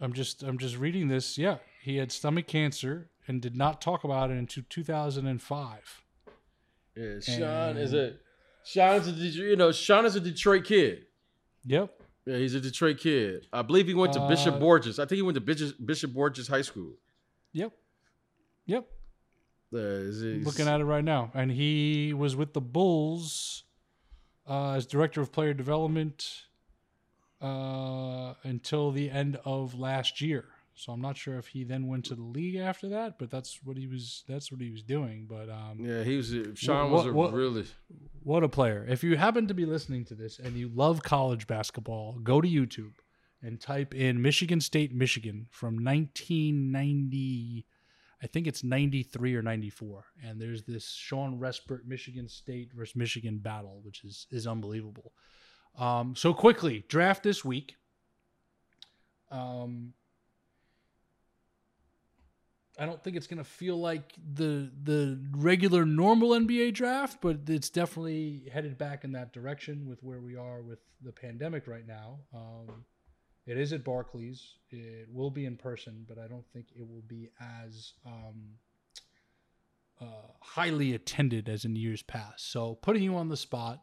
I'm 0.00 0.12
just 0.12 0.42
I'm 0.42 0.58
just 0.58 0.76
reading 0.76 1.08
this. 1.08 1.38
Yeah, 1.38 1.58
he 1.82 1.96
had 1.96 2.12
stomach 2.12 2.46
cancer 2.46 3.08
and 3.28 3.40
did 3.40 3.56
not 3.56 3.80
talk 3.80 4.04
about 4.04 4.30
it 4.30 4.36
until 4.36 4.64
2005. 4.68 6.02
Yeah, 6.96 7.20
Shawn 7.20 7.76
is 7.76 7.94
a 7.94 8.14
Shawn's 8.64 9.06
a 9.06 9.12
Detroit, 9.12 9.48
you 9.48 9.56
know 9.56 9.72
Shawn 9.72 10.04
is 10.06 10.16
a 10.16 10.20
Detroit 10.20 10.64
kid. 10.64 11.06
Yep. 11.64 11.92
Yeah, 12.26 12.38
he's 12.38 12.54
a 12.54 12.60
Detroit 12.60 12.98
kid. 12.98 13.46
I 13.52 13.62
believe 13.62 13.86
he 13.86 13.94
went 13.94 14.12
to 14.14 14.26
Bishop 14.28 14.56
Uh, 14.56 14.58
Borgess. 14.60 14.98
I 14.98 15.06
think 15.06 15.16
he 15.16 15.22
went 15.22 15.36
to 15.36 15.40
Bishop, 15.40 15.76
Bishop 15.84 16.10
Borgess 16.12 16.48
High 16.48 16.62
School. 16.62 16.94
Yep. 17.52 17.72
Yep. 18.66 18.88
Uh, 19.74 19.78
looking 20.44 20.68
at 20.68 20.80
it 20.80 20.84
right 20.84 21.04
now, 21.04 21.30
and 21.34 21.50
he 21.50 22.12
was 22.14 22.36
with 22.36 22.52
the 22.54 22.60
Bulls 22.60 23.64
uh, 24.48 24.72
as 24.72 24.86
director 24.86 25.20
of 25.20 25.32
player 25.32 25.52
development 25.54 26.44
uh, 27.42 28.34
until 28.44 28.90
the 28.92 29.10
end 29.10 29.38
of 29.44 29.74
last 29.78 30.20
year. 30.20 30.44
So 30.78 30.92
I'm 30.92 31.00
not 31.00 31.16
sure 31.16 31.38
if 31.38 31.48
he 31.48 31.64
then 31.64 31.86
went 31.88 32.04
to 32.06 32.14
the 32.14 32.22
league 32.22 32.56
after 32.56 32.88
that, 32.90 33.18
but 33.18 33.30
that's 33.30 33.60
what 33.64 33.76
he 33.78 33.86
was. 33.86 34.24
That's 34.28 34.52
what 34.52 34.60
he 34.60 34.70
was 34.70 34.82
doing. 34.82 35.26
But 35.28 35.48
um, 35.48 35.78
Yeah, 35.80 36.04
he 36.04 36.16
was. 36.18 36.32
A, 36.34 36.54
Shawn 36.54 36.90
What- 36.90 36.98
was 36.98 37.06
a 37.06 37.12
what- 37.14 37.32
really. 37.32 37.64
what 38.22 38.44
a 38.44 38.48
player! 38.48 38.84
If 38.88 39.02
you 39.02 39.16
happen 39.16 39.46
to 39.48 39.54
be 39.54 39.64
listening 39.64 40.04
to 40.06 40.14
this 40.14 40.38
and 40.38 40.54
you 40.56 40.68
love 40.68 41.02
college 41.02 41.46
basketball, 41.46 42.18
go 42.22 42.40
to 42.42 42.48
YouTube 42.48 42.92
and 43.42 43.58
type 43.60 43.94
in 43.94 44.20
Michigan 44.22 44.60
State, 44.60 44.94
Michigan 44.94 45.46
from 45.50 45.82
1990. 45.82 47.64
I 48.26 48.28
think 48.28 48.48
it's 48.48 48.64
93 48.64 49.36
or 49.36 49.42
94. 49.42 50.04
And 50.24 50.40
there's 50.40 50.64
this 50.64 50.90
Shawn 50.90 51.38
Respert 51.38 51.86
Michigan 51.86 52.28
State 52.28 52.72
versus 52.72 52.96
Michigan 52.96 53.38
battle, 53.38 53.78
which 53.84 54.02
is 54.02 54.26
is 54.32 54.48
unbelievable. 54.48 55.12
Um, 55.78 56.16
so 56.16 56.34
quickly, 56.34 56.84
draft 56.88 57.22
this 57.22 57.44
week. 57.44 57.76
Um, 59.30 59.92
I 62.76 62.84
don't 62.84 63.00
think 63.00 63.16
it's 63.16 63.28
going 63.28 63.38
to 63.38 63.44
feel 63.44 63.76
like 63.76 64.12
the 64.34 64.72
the 64.82 65.20
regular 65.36 65.86
normal 65.86 66.30
NBA 66.30 66.74
draft, 66.74 67.18
but 67.20 67.38
it's 67.46 67.70
definitely 67.70 68.50
headed 68.52 68.76
back 68.76 69.04
in 69.04 69.12
that 69.12 69.32
direction 69.32 69.86
with 69.86 70.02
where 70.02 70.20
we 70.20 70.34
are 70.34 70.62
with 70.62 70.80
the 71.00 71.12
pandemic 71.12 71.68
right 71.68 71.86
now. 71.86 72.18
Um, 72.34 72.84
It 73.46 73.58
is 73.58 73.72
at 73.72 73.84
Barclays. 73.84 74.54
It 74.70 75.08
will 75.12 75.30
be 75.30 75.44
in 75.44 75.56
person, 75.56 76.04
but 76.08 76.18
I 76.18 76.26
don't 76.26 76.46
think 76.52 76.66
it 76.74 76.82
will 76.82 77.04
be 77.06 77.30
as 77.40 77.92
um, 78.04 78.58
uh, 80.00 80.32
highly 80.40 80.94
attended 80.94 81.48
as 81.48 81.64
in 81.64 81.76
years 81.76 82.02
past. 82.02 82.50
So, 82.50 82.74
putting 82.74 83.04
you 83.04 83.16
on 83.16 83.28
the 83.28 83.36
spot, 83.36 83.82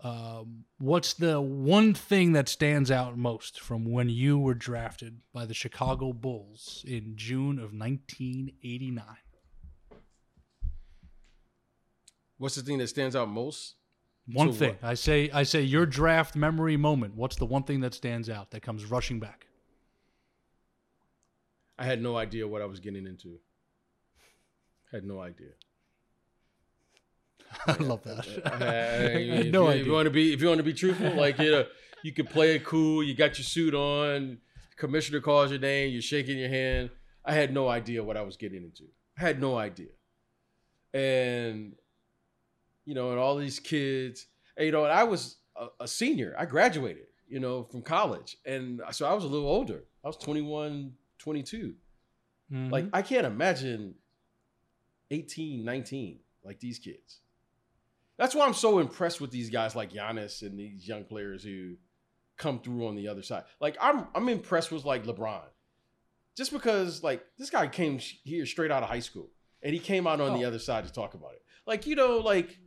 um, 0.00 0.64
what's 0.78 1.12
the 1.14 1.40
one 1.40 1.92
thing 1.92 2.32
that 2.32 2.48
stands 2.48 2.90
out 2.90 3.18
most 3.18 3.60
from 3.60 3.84
when 3.84 4.08
you 4.08 4.38
were 4.38 4.54
drafted 4.54 5.20
by 5.32 5.44
the 5.44 5.54
Chicago 5.54 6.12
Bulls 6.12 6.84
in 6.88 7.12
June 7.16 7.58
of 7.58 7.72
1989? 7.74 9.04
What's 12.38 12.54
the 12.54 12.62
thing 12.62 12.78
that 12.78 12.88
stands 12.88 13.14
out 13.14 13.28
most? 13.28 13.76
One 14.26 14.52
So 14.52 14.58
thing 14.58 14.76
what? 14.80 14.90
I 14.90 14.94
say, 14.94 15.30
I 15.32 15.42
say 15.42 15.62
your 15.62 15.86
draft 15.86 16.34
memory 16.34 16.76
moment. 16.76 17.14
What's 17.14 17.36
the 17.36 17.44
one 17.46 17.64
thing 17.64 17.80
that 17.80 17.94
stands 17.94 18.30
out 18.30 18.50
that 18.52 18.62
comes 18.62 18.84
rushing 18.84 19.20
back? 19.20 19.46
I 21.78 21.84
had 21.84 22.00
no 22.00 22.16
idea 22.16 22.46
what 22.46 22.62
I 22.62 22.66
was 22.66 22.80
getting 22.80 23.06
into. 23.06 23.38
Had 24.92 25.04
no 25.04 25.20
idea. 25.20 25.50
I 27.66 27.74
love 27.74 28.02
that. 28.04 28.26
Uh, 28.44 28.48
uh, 28.48 28.58
I 28.60 28.64
I 28.64 29.08
if, 29.18 29.44
had 29.44 29.52
no 29.52 29.70
you, 29.70 29.80
if 29.80 29.86
you 29.86 29.92
want 29.92 30.06
to 30.06 30.10
be, 30.10 30.32
if 30.32 30.40
you 30.40 30.48
want 30.48 30.58
to 30.58 30.64
be 30.64 30.72
truthful, 30.72 31.14
like 31.14 31.38
you 31.38 31.50
know, 31.50 31.66
you 32.02 32.12
can 32.12 32.26
play 32.26 32.54
it 32.54 32.64
cool. 32.64 33.02
You 33.02 33.14
got 33.14 33.38
your 33.38 33.44
suit 33.44 33.74
on. 33.74 34.38
Commissioner 34.76 35.20
calls 35.20 35.50
your 35.50 35.60
name. 35.60 35.92
You're 35.92 36.02
shaking 36.02 36.38
your 36.38 36.48
hand. 36.48 36.90
I 37.24 37.32
had 37.34 37.52
no 37.52 37.68
idea 37.68 38.02
what 38.02 38.16
I 38.16 38.22
was 38.22 38.36
getting 38.36 38.62
into. 38.62 38.84
I 39.18 39.22
had 39.22 39.40
no 39.40 39.56
idea. 39.56 39.88
And 40.92 41.74
you 42.84 42.94
know, 42.94 43.10
and 43.10 43.18
all 43.18 43.36
these 43.36 43.58
kids, 43.60 44.26
and, 44.56 44.66
you 44.66 44.72
know, 44.72 44.84
and 44.84 44.92
I 44.92 45.04
was 45.04 45.36
a, 45.56 45.66
a 45.80 45.88
senior. 45.88 46.34
I 46.38 46.44
graduated, 46.46 47.06
you 47.28 47.40
know, 47.40 47.64
from 47.64 47.82
college, 47.82 48.36
and 48.44 48.80
so 48.92 49.06
I 49.06 49.12
was 49.14 49.24
a 49.24 49.28
little 49.28 49.48
older. 49.48 49.84
I 50.04 50.08
was 50.08 50.16
21, 50.18 50.92
22. 51.18 51.74
Mhm. 52.52 52.70
Like 52.70 52.86
I 52.92 53.00
can't 53.02 53.26
imagine 53.26 53.94
18, 55.10 55.64
19 55.64 56.18
like 56.44 56.60
these 56.60 56.78
kids. 56.78 57.20
That's 58.16 58.34
why 58.34 58.46
I'm 58.46 58.54
so 58.54 58.78
impressed 58.78 59.20
with 59.20 59.30
these 59.30 59.50
guys 59.50 59.74
like 59.74 59.92
Giannis 59.92 60.42
and 60.42 60.58
these 60.58 60.86
young 60.86 61.04
players 61.04 61.42
who 61.42 61.74
come 62.36 62.60
through 62.60 62.86
on 62.86 62.94
the 62.96 63.08
other 63.08 63.22
side. 63.22 63.44
Like 63.60 63.76
I'm 63.80 64.06
I'm 64.14 64.28
impressed 64.28 64.70
with 64.70 64.84
like 64.84 65.04
LeBron. 65.04 65.42
Just 66.36 66.52
because 66.52 67.02
like 67.02 67.24
this 67.38 67.50
guy 67.50 67.66
came 67.66 67.98
here 67.98 68.44
straight 68.46 68.70
out 68.70 68.82
of 68.82 68.88
high 68.88 69.00
school 69.00 69.30
and 69.62 69.72
he 69.72 69.78
came 69.80 70.06
out 70.06 70.20
on 70.20 70.38
the 70.38 70.44
Oh. 70.44 70.48
other 70.48 70.58
side 70.58 70.84
to 70.86 70.92
talk 70.92 71.14
about 71.14 71.32
it. 71.32 71.42
Like, 71.66 71.86
you 71.86 71.96
know, 71.96 72.18
like 72.18 72.58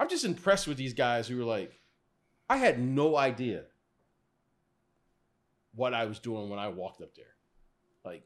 I'm 0.00 0.08
just 0.08 0.24
impressed 0.24 0.66
with 0.66 0.76
these 0.78 0.94
guys 0.94 1.28
who 1.28 1.36
were 1.36 1.44
like 1.44 1.72
I 2.48 2.56
had 2.56 2.80
no 2.80 3.16
idea 3.16 3.62
what 5.74 5.94
I 5.94 6.04
was 6.06 6.18
doing 6.18 6.48
when 6.50 6.58
I 6.58 6.68
walked 6.68 7.00
up 7.00 7.14
there. 7.14 7.24
Like 8.04 8.24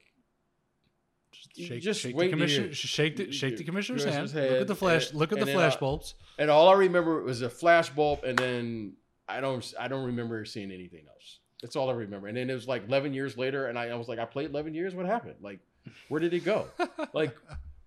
you 1.55 1.67
shake, 1.67 1.83
just 1.83 2.01
shake 2.01 2.17
wait 2.17 2.27
the 2.27 2.31
commissioner, 2.31 2.73
shake 2.73 3.17
the 3.17 3.31
shake 3.33 3.57
the 3.57 3.65
commissioner's 3.65 4.05
hand. 4.05 4.33
Look 4.33 4.61
at 4.61 4.67
the 4.69 4.75
flash. 4.75 5.11
and- 5.11 5.19
Look 5.19 5.33
at 5.33 5.41
the 5.41 5.47
flash 5.47 5.77
bulbs. 5.77 6.15
and 6.39 6.51
all 6.51 6.69
I 6.69 6.75
remember 6.75 7.23
was 7.23 7.43
a 7.43 7.51
flash 7.51 7.91
bulb, 7.91 8.25
and 8.25 8.39
then 8.39 8.95
I 9.29 9.41
don't 9.41 9.75
I 9.79 9.89
don't 9.89 10.07
remember 10.07 10.45
seeing 10.45 10.71
anything 10.71 11.05
else. 11.09 11.41
That's 11.61 11.77
all 11.77 11.89
I 11.91 11.95
remember. 11.95 12.29
And 12.29 12.37
then 12.37 12.51
it 12.51 12.55
was 12.55 12.69
like 12.69 12.87
11 12.87 13.15
years 13.15 13.39
later, 13.39 13.67
and 13.69 13.79
I, 13.79 13.89
I 13.89 13.95
was 13.95 14.07
like, 14.07 14.19
I 14.19 14.27
played 14.27 14.51
11 14.51 14.75
years. 14.75 14.95
What 14.95 15.07
happened? 15.07 15.37
Like, 15.41 15.61
where 16.09 16.21
did 16.21 16.35
it 16.35 16.45
go? 16.45 16.67
like, 17.15 17.35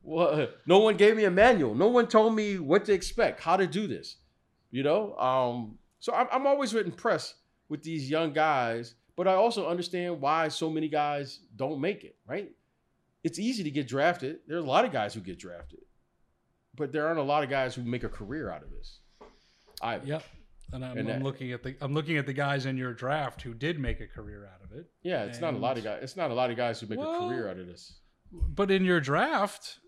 what? 0.07 0.59
No 0.65 0.79
one 0.79 0.95
gave 0.97 1.15
me 1.17 1.25
a 1.25 1.31
manual. 1.31 1.75
No 1.75 1.87
one 1.89 2.07
told 2.07 2.33
me 2.35 2.57
what 2.59 2.85
to 2.85 2.93
expect, 2.93 3.41
how 3.41 3.57
to 3.57 3.67
do 3.67 3.87
this. 3.87 4.17
You 4.71 4.83
know. 4.83 5.15
Um. 5.17 5.77
So 5.99 6.13
I'm 6.13 6.27
I'm 6.31 6.47
always 6.47 6.73
impressed 6.73 7.35
with 7.69 7.83
these 7.83 8.09
young 8.09 8.31
guys, 8.33 8.95
but 9.15 9.27
I 9.27 9.33
also 9.33 9.67
understand 9.67 10.21
why 10.21 10.47
so 10.47 10.69
many 10.69 10.87
guys 10.87 11.39
don't 11.55 11.81
make 11.81 12.03
it. 12.03 12.15
Right. 12.27 12.51
It's 13.23 13.39
easy 13.39 13.63
to 13.63 13.71
get 13.71 13.87
drafted. 13.87 14.39
There's 14.47 14.63
a 14.63 14.67
lot 14.67 14.85
of 14.85 14.91
guys 14.91 15.13
who 15.13 15.19
get 15.19 15.37
drafted, 15.39 15.79
but 16.75 16.91
there 16.93 17.05
aren't 17.07 17.19
a 17.19 17.23
lot 17.23 17.43
of 17.43 17.49
guys 17.49 17.75
who 17.75 17.81
make 17.83 18.03
a 18.03 18.09
career 18.09 18.49
out 18.49 18.63
of 18.63 18.69
this. 18.71 18.99
I 19.81 19.97
Yep. 19.97 20.23
And 20.73 20.83
I'm, 20.85 20.97
And 20.97 21.09
I'm 21.09 21.19
that- 21.19 21.23
looking 21.23 21.51
at 21.51 21.63
the 21.63 21.75
I'm 21.81 21.93
looking 21.93 22.17
at 22.17 22.25
the 22.25 22.33
guys 22.33 22.65
in 22.65 22.77
your 22.77 22.93
draft 22.93 23.41
who 23.41 23.53
did 23.53 23.79
make 23.79 23.99
a 24.01 24.07
career 24.07 24.49
out 24.53 24.61
of 24.63 24.77
it. 24.77 24.85
Yeah, 25.01 25.23
it's 25.23 25.39
not 25.41 25.53
a 25.53 25.57
lot 25.57 25.77
of 25.77 25.83
guys. 25.83 25.99
It's 26.03 26.15
not 26.17 26.29
a 26.29 26.33
lot 26.33 26.51
of 26.51 26.57
guys 26.57 26.79
who 26.79 26.87
make 26.87 26.99
Well- 26.99 27.25
a 27.25 27.27
career 27.29 27.49
out 27.49 27.57
of 27.57 27.67
this. 27.67 27.99
But 28.31 28.69
in 28.71 28.83
your 28.85 28.99
draft, 28.99 29.79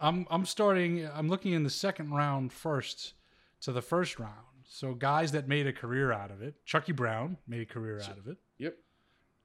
I'm 0.00 0.26
I'm 0.30 0.44
starting. 0.44 1.08
I'm 1.12 1.28
looking 1.28 1.52
in 1.52 1.62
the 1.64 1.70
second 1.70 2.12
round 2.12 2.52
first 2.52 3.14
to 3.62 3.72
the 3.72 3.82
first 3.82 4.18
round. 4.18 4.32
So 4.66 4.94
guys 4.94 5.32
that 5.32 5.46
made 5.48 5.66
a 5.66 5.72
career 5.72 6.12
out 6.12 6.30
of 6.30 6.42
it. 6.42 6.54
Chucky 6.64 6.92
Brown 6.92 7.36
made 7.46 7.60
a 7.62 7.66
career 7.66 8.00
out 8.00 8.18
of 8.18 8.26
it. 8.28 8.38
Yep. 8.58 8.76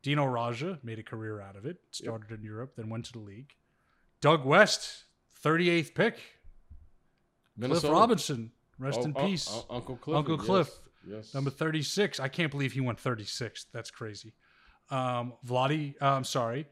Dino 0.02 0.26
Radja 0.26 0.80
made 0.84 0.98
a 0.98 1.04
career 1.04 1.42
out 1.42 1.56
of 1.56 1.66
it. 1.66 1.78
Started 1.92 2.32
in 2.32 2.44
Europe, 2.44 2.74
then 2.78 2.90
went 2.90 3.06
to 3.06 3.12
the 3.14 3.20
league. 3.20 3.52
Doug 4.22 4.46
West, 4.46 5.04
38th 5.44 5.94
pick. 5.94 6.20
Cliff 7.62 7.84
Robinson, 7.84 8.52
rest 8.78 9.00
Oh, 9.02 9.04
in 9.04 9.14
oh, 9.18 9.26
peace. 9.28 9.50
oh, 9.52 9.66
Uncle 9.70 9.98
Cliff. 9.98 10.18
Uncle 10.18 10.38
Cliff. 10.38 10.70
Yes. 11.06 11.34
Number 11.34 11.50
36. 11.50 12.20
I 12.20 12.28
can't 12.30 12.52
believe 12.52 12.72
he 12.74 12.82
went 12.82 12.98
36th. 13.02 13.66
That's 13.74 13.92
crazy. 13.92 14.34
Um, 14.90 15.34
Vlade, 15.46 15.96
uh, 16.02 16.06
I'm 16.06 16.24
sorry, 16.24 16.66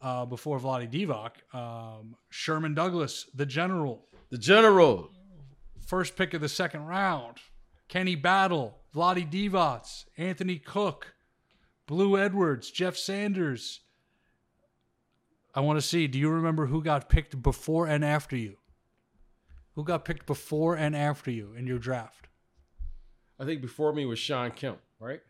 uh, 0.00 0.24
before 0.24 0.58
Vlade 0.58 0.90
Divac, 0.90 1.32
um, 1.54 2.16
Sherman 2.30 2.74
Douglas, 2.74 3.26
the 3.34 3.46
general, 3.46 4.06
the 4.30 4.38
general. 4.38 5.10
first 5.86 6.16
pick 6.16 6.34
of 6.34 6.40
the 6.40 6.48
second 6.48 6.86
round. 6.86 7.38
Kenny 7.88 8.14
Battle, 8.14 8.78
Vlade 8.94 9.30
Divac, 9.30 10.04
Anthony 10.16 10.58
Cook, 10.58 11.14
Blue 11.86 12.16
Edwards, 12.16 12.70
Jeff 12.70 12.96
Sanders. 12.96 13.80
I 15.54 15.60
want 15.60 15.80
to 15.80 15.86
see, 15.86 16.06
do 16.06 16.18
you 16.18 16.30
remember 16.30 16.66
who 16.66 16.82
got 16.82 17.08
picked 17.08 17.42
before 17.42 17.86
and 17.88 18.04
after 18.04 18.36
you? 18.36 18.56
Who 19.74 19.82
got 19.82 20.04
picked 20.04 20.26
before 20.26 20.76
and 20.76 20.94
after 20.94 21.30
you 21.30 21.52
in 21.56 21.66
your 21.66 21.78
draft? 21.78 22.28
I 23.38 23.44
think 23.44 23.60
before 23.60 23.92
me 23.92 24.06
was 24.06 24.18
Shawn 24.18 24.52
Kemp, 24.52 24.78
right? 25.00 25.20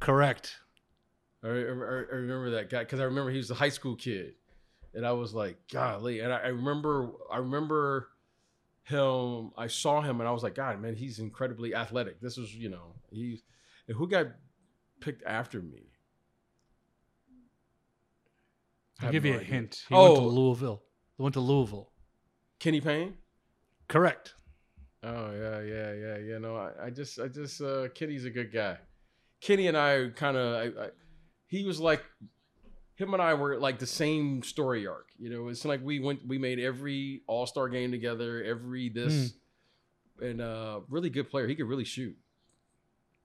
Correct. 0.00 0.56
I, 1.42 1.48
I, 1.48 1.50
I 1.50 1.52
remember 1.54 2.50
that 2.50 2.68
guy 2.70 2.80
because 2.80 3.00
I 3.00 3.04
remember 3.04 3.30
he 3.30 3.38
was 3.38 3.50
a 3.50 3.54
high 3.54 3.68
school 3.70 3.96
kid, 3.96 4.34
and 4.94 5.06
I 5.06 5.12
was 5.12 5.32
like, 5.34 5.56
golly. 5.72 6.20
And 6.20 6.32
I, 6.32 6.38
I 6.38 6.46
remember, 6.48 7.10
I 7.32 7.38
remember 7.38 8.08
him. 8.84 9.52
I 9.56 9.66
saw 9.68 10.00
him, 10.02 10.20
and 10.20 10.28
I 10.28 10.32
was 10.32 10.42
like, 10.42 10.54
God, 10.54 10.80
man, 10.80 10.94
he's 10.94 11.18
incredibly 11.18 11.74
athletic. 11.74 12.20
This 12.20 12.36
was, 12.36 12.54
you 12.54 12.68
know, 12.68 12.94
he. 13.10 13.40
And 13.88 13.96
who 13.96 14.06
got 14.08 14.26
picked 15.00 15.24
after 15.24 15.60
me? 15.62 15.86
I'll 19.02 19.10
give 19.10 19.24
no 19.24 19.30
you 19.30 19.34
a 19.36 19.40
idea. 19.40 19.48
hint. 19.52 19.84
He 19.88 19.94
went 19.94 20.14
to 20.16 20.20
Oh. 20.20 20.26
Louisville. 20.28 20.82
He 21.16 21.22
went 21.22 21.32
to 21.34 21.40
Louisville. 21.40 21.90
Kenny 22.58 22.80
Payne. 22.80 23.14
Correct. 23.88 24.34
Oh 25.02 25.30
yeah, 25.32 25.60
yeah, 25.62 25.92
yeah, 25.94 26.16
yeah. 26.18 26.38
No, 26.38 26.56
I, 26.56 26.86
I 26.86 26.90
just, 26.90 27.18
I 27.18 27.28
just, 27.28 27.62
uh, 27.62 27.88
Kenny's 27.94 28.26
a 28.26 28.30
good 28.30 28.52
guy. 28.52 28.76
Kenny 29.40 29.66
and 29.68 29.76
I 29.76 30.10
kind 30.14 30.36
of, 30.36 30.54
I, 30.54 30.82
I, 30.82 30.88
he 31.50 31.64
was 31.64 31.78
like, 31.80 32.02
him 32.94 33.12
and 33.12 33.22
I 33.22 33.34
were 33.34 33.58
like 33.58 33.78
the 33.78 33.86
same 33.86 34.42
story 34.42 34.86
arc. 34.86 35.08
You 35.18 35.28
know, 35.30 35.48
it's 35.48 35.64
like 35.64 35.80
we 35.84 36.00
went, 36.00 36.26
we 36.26 36.38
made 36.38 36.58
every 36.58 37.22
All 37.26 37.46
Star 37.46 37.68
game 37.68 37.90
together, 37.90 38.42
every 38.44 38.88
this, 38.88 39.34
and 40.22 40.40
uh, 40.40 40.80
really 40.88 41.10
good 41.10 41.28
player. 41.28 41.46
He 41.46 41.54
could 41.54 41.66
really 41.66 41.84
shoot. 41.84 42.16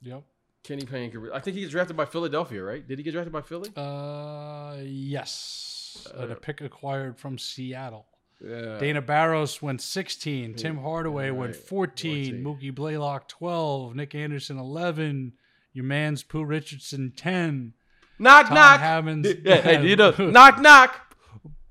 Yep. 0.01 0.23
Kenny 0.63 0.85
Payne 0.85 1.11
could. 1.11 1.19
re- 1.21 1.29
I 1.33 1.39
think 1.39 1.55
he 1.55 1.61
gets 1.61 1.71
drafted 1.71 1.95
by 1.95 2.05
Philadelphia, 2.05 2.63
right? 2.63 2.85
Did 2.87 2.97
he 2.97 3.03
get 3.03 3.11
drafted 3.11 3.31
by 3.31 3.41
Philly? 3.41 3.69
Uh, 3.75 4.77
yes. 4.83 6.07
and 6.15 6.31
a 6.31 6.35
Uh, 6.35 6.39
pick 6.39 6.61
acquired 6.61 7.17
from 7.19 7.37
Seattle. 7.37 8.07
Yeah. 8.43 8.77
Dana 8.79 9.01
Barros 9.01 9.61
went 9.61 9.81
16. 9.81 10.55
Tim 10.55 10.77
Hardaway 10.77 11.29
went 11.31 11.55
14. 11.55 12.41
14. 12.41 12.43
Mookie 12.43 12.73
Blaylock 12.75 13.27
12. 13.29 13.95
Nick 13.95 14.15
Anderson 14.15 14.57
11. 14.57 15.33
Your 15.73 15.85
man's 15.85 16.23
Pooh 16.23 16.43
Richardson 16.43 17.13
10. 17.15 17.73
Knock 18.19 18.47
Tom 18.47 18.55
knock. 18.55 18.79
Hammonds. 18.79 19.29
Yeah, 19.43 19.61
hey, 19.61 19.87
you 19.87 19.95
know, 19.95 20.11
knock 20.19 20.59
knock. 20.61 21.01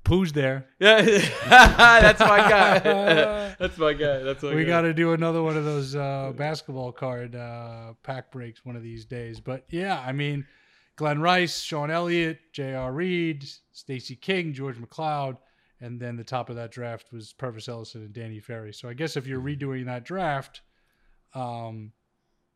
Pooh's 0.03 0.31
there. 0.33 0.67
Yeah, 0.79 1.01
that's 1.47 2.19
my 2.19 2.37
guy. 2.37 2.79
that's 3.57 3.77
my 3.77 3.93
guy. 3.93 4.19
That's 4.19 4.43
my 4.43 4.49
guy. 4.51 4.55
we 4.55 4.63
got 4.63 4.81
to 4.81 4.93
do 4.93 5.13
another 5.13 5.41
one 5.41 5.57
of 5.57 5.65
those 5.65 5.95
uh, 5.95 6.31
basketball 6.35 6.91
card 6.91 7.35
uh, 7.35 7.93
pack 8.03 8.31
breaks 8.31 8.63
one 8.63 8.75
of 8.75 8.83
these 8.83 9.05
days. 9.05 9.39
But 9.39 9.65
yeah, 9.69 10.01
I 10.05 10.11
mean, 10.11 10.45
Glen 10.95 11.19
Rice, 11.19 11.59
Sean 11.59 11.89
Elliott, 11.89 12.39
J.R. 12.53 12.93
Reid, 12.93 13.45
Stacy 13.71 14.15
King, 14.15 14.53
George 14.53 14.77
McCloud, 14.77 15.37
and 15.81 15.99
then 15.99 16.15
the 16.15 16.23
top 16.23 16.49
of 16.49 16.55
that 16.55 16.71
draft 16.71 17.11
was 17.11 17.33
Pervis 17.33 17.67
Ellison 17.67 18.01
and 18.01 18.13
Danny 18.13 18.39
Ferry. 18.39 18.73
So 18.73 18.87
I 18.87 18.93
guess 18.93 19.17
if 19.17 19.25
you're 19.25 19.41
redoing 19.41 19.85
that 19.87 20.05
draft, 20.05 20.61
um, 21.33 21.91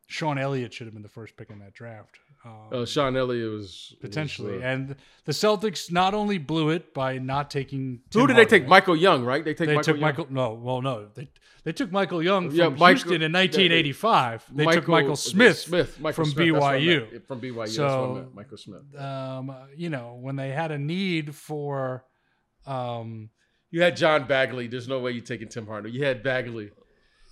Sean 0.06 0.38
Elliott 0.38 0.72
should 0.72 0.86
have 0.86 0.94
been 0.94 1.02
the 1.02 1.08
first 1.08 1.36
pick 1.36 1.50
in 1.50 1.58
that 1.58 1.74
draft. 1.74 2.18
Um, 2.44 2.52
Uh, 2.72 2.86
Sean 2.86 3.16
Elliott 3.16 3.50
was 3.52 3.94
potentially. 4.00 4.54
was, 4.54 4.62
uh, 4.62 4.66
and 4.66 4.96
the 5.26 5.32
Celtics 5.32 5.92
not 5.92 6.14
only 6.14 6.38
blew 6.38 6.70
it 6.70 6.94
by 6.94 7.18
not 7.18 7.50
taking 7.50 8.00
who 8.12 8.20
Tim 8.20 8.26
did 8.28 8.36
they 8.36 8.46
take? 8.46 8.66
Michael 8.66 8.96
Young, 8.96 9.24
right? 9.24 9.44
They 9.44 9.52
take 9.52 9.68
They 9.68 9.74
Michael 9.74 9.82
took 9.94 9.96
Young? 10.00 10.08
Michael. 10.08 10.26
No, 10.30 10.52
well, 10.54 10.80
no, 10.80 11.08
they 11.14 11.28
they 11.64 11.72
took 11.72 11.92
Michael 11.92 12.22
Young 12.22 12.48
from 12.48 12.56
Yeah, 12.58 12.68
Michael- 12.70 12.86
Houston 12.86 13.20
in 13.22 13.32
1985. 13.32 14.46
They 14.54 14.64
took 14.64 14.88
Michael 14.88 15.10
was 15.10 15.26
it 15.26 15.30
Smith, 15.30 15.58
Smith 15.58 16.00
Michael 16.00 16.24
from 16.24 16.30
Smith, 16.32 16.46
BYU. 16.54 17.26
From 17.26 17.40
BYU, 17.42 17.56
that's 17.58 17.74
So, 17.74 18.00
what 18.00 18.10
I 18.10 18.14
meant. 18.22 18.34
Michael 18.34 18.56
Smith. 18.56 18.98
Um, 18.98 19.54
you 19.76 19.90
know, 19.90 20.18
when 20.20 20.36
they 20.36 20.50
had 20.50 20.70
a 20.70 20.78
need 20.78 21.34
for, 21.34 22.04
um, 22.66 23.28
You 23.70 23.82
had 23.82 23.96
John 23.96 24.26
Bagley. 24.26 24.66
There's 24.66 24.88
no 24.88 24.98
way 25.00 25.12
you're 25.12 25.22
taking 25.24 25.48
Tim 25.48 25.66
Hardaway. 25.66 25.92
You 25.92 26.04
had 26.04 26.22
Bagley. 26.22 26.70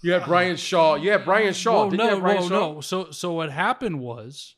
You 0.02 0.12
had 0.12 0.24
Brian 0.26 0.56
Shaw. 0.56 0.94
You 0.94 1.10
had 1.10 1.24
Brian 1.24 1.52
Shaw. 1.54 1.86
Well, 1.86 1.90
no, 1.90 2.20
Brian 2.20 2.38
well, 2.40 2.48
Shaw? 2.48 2.72
no. 2.74 2.80
So, 2.80 3.10
so 3.10 3.32
what 3.32 3.50
happened 3.50 3.98
was 4.00 4.54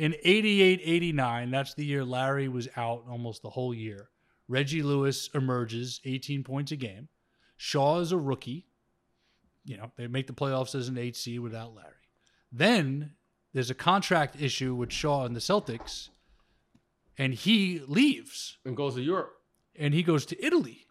in 0.00 0.14
88, 0.24 0.80
89, 0.82 1.50
that's 1.50 1.74
the 1.74 1.84
year 1.84 2.04
Larry 2.04 2.48
was 2.48 2.68
out 2.74 3.04
almost 3.10 3.42
the 3.42 3.50
whole 3.50 3.74
year. 3.74 4.08
Reggie 4.48 4.82
Lewis 4.82 5.28
emerges, 5.34 6.00
18 6.06 6.42
points 6.42 6.72
a 6.72 6.76
game. 6.76 7.08
Shaw 7.58 7.98
is 8.00 8.10
a 8.10 8.16
rookie. 8.16 8.66
You 9.66 9.76
know, 9.76 9.92
they 9.98 10.06
make 10.06 10.26
the 10.26 10.32
playoffs 10.32 10.74
as 10.74 10.88
an 10.88 10.96
8 10.96 11.14
seed 11.14 11.40
without 11.40 11.74
Larry. 11.74 11.92
Then 12.50 13.12
there's 13.52 13.68
a 13.70 13.74
contract 13.74 14.40
issue 14.40 14.74
with 14.74 14.90
Shaw 14.90 15.26
and 15.26 15.36
the 15.36 15.40
Celtics, 15.40 16.08
and 17.18 17.34
he 17.34 17.82
leaves 17.86 18.56
And 18.64 18.74
goes 18.76 18.94
to 18.94 19.02
Europe. 19.02 19.32
and 19.78 19.92
he 19.92 20.02
goes 20.02 20.24
to 20.26 20.44
Italy. 20.44 20.86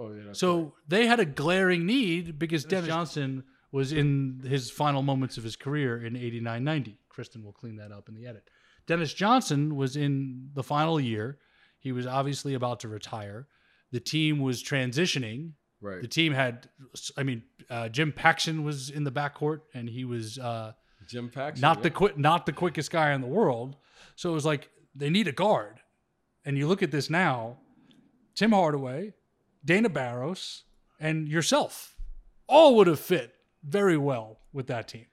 Oh 0.00 0.10
yeah. 0.12 0.32
So 0.32 0.58
right. 0.58 0.72
they 0.88 1.06
had 1.06 1.20
a 1.20 1.24
glaring 1.24 1.86
need 1.86 2.40
because 2.40 2.64
Dennis 2.64 2.88
Johnson 2.88 3.44
was 3.70 3.92
in 3.92 4.42
his 4.44 4.68
final 4.68 5.02
moments 5.02 5.38
of 5.38 5.44
his 5.44 5.54
career 5.54 6.04
in 6.04 6.16
89 6.16 6.64
90. 6.64 6.98
Kristen 7.12 7.44
will 7.44 7.52
clean 7.52 7.76
that 7.76 7.92
up 7.92 8.08
in 8.08 8.14
the 8.14 8.26
edit. 8.26 8.48
Dennis 8.86 9.14
Johnson 9.14 9.76
was 9.76 9.96
in 9.96 10.50
the 10.54 10.62
final 10.62 10.98
year. 10.98 11.38
He 11.78 11.92
was 11.92 12.06
obviously 12.06 12.54
about 12.54 12.80
to 12.80 12.88
retire. 12.88 13.46
The 13.90 14.00
team 14.00 14.40
was 14.40 14.62
transitioning. 14.62 15.52
right. 15.80 16.00
The 16.00 16.08
team 16.08 16.32
had, 16.32 16.68
I 17.16 17.22
mean, 17.22 17.42
uh, 17.68 17.88
Jim 17.88 18.12
Paxson 18.12 18.64
was 18.64 18.90
in 18.90 19.04
the 19.04 19.12
backcourt, 19.12 19.60
and 19.74 19.88
he 19.88 20.04
was 20.04 20.38
uh, 20.38 20.72
Jim 21.08 21.28
Paxson. 21.28 21.60
not 21.60 21.78
yeah. 21.78 21.82
the 21.84 21.90
quick, 21.90 22.18
not 22.18 22.46
the 22.46 22.52
quickest 22.52 22.90
guy 22.90 23.12
in 23.12 23.20
the 23.20 23.26
world. 23.26 23.76
So 24.16 24.30
it 24.30 24.34
was 24.34 24.46
like 24.46 24.70
they 24.94 25.10
need 25.10 25.28
a 25.28 25.32
guard. 25.32 25.80
And 26.44 26.58
you 26.58 26.66
look 26.66 26.82
at 26.82 26.90
this 26.90 27.08
now, 27.08 27.58
Tim 28.34 28.52
Hardaway, 28.52 29.12
Dana 29.64 29.88
Barros, 29.88 30.64
and 30.98 31.28
yourself 31.28 31.96
all 32.48 32.76
would 32.76 32.86
have 32.86 33.00
fit 33.00 33.34
very 33.62 33.96
well 33.96 34.40
with 34.52 34.66
that 34.66 34.88
team. 34.88 35.06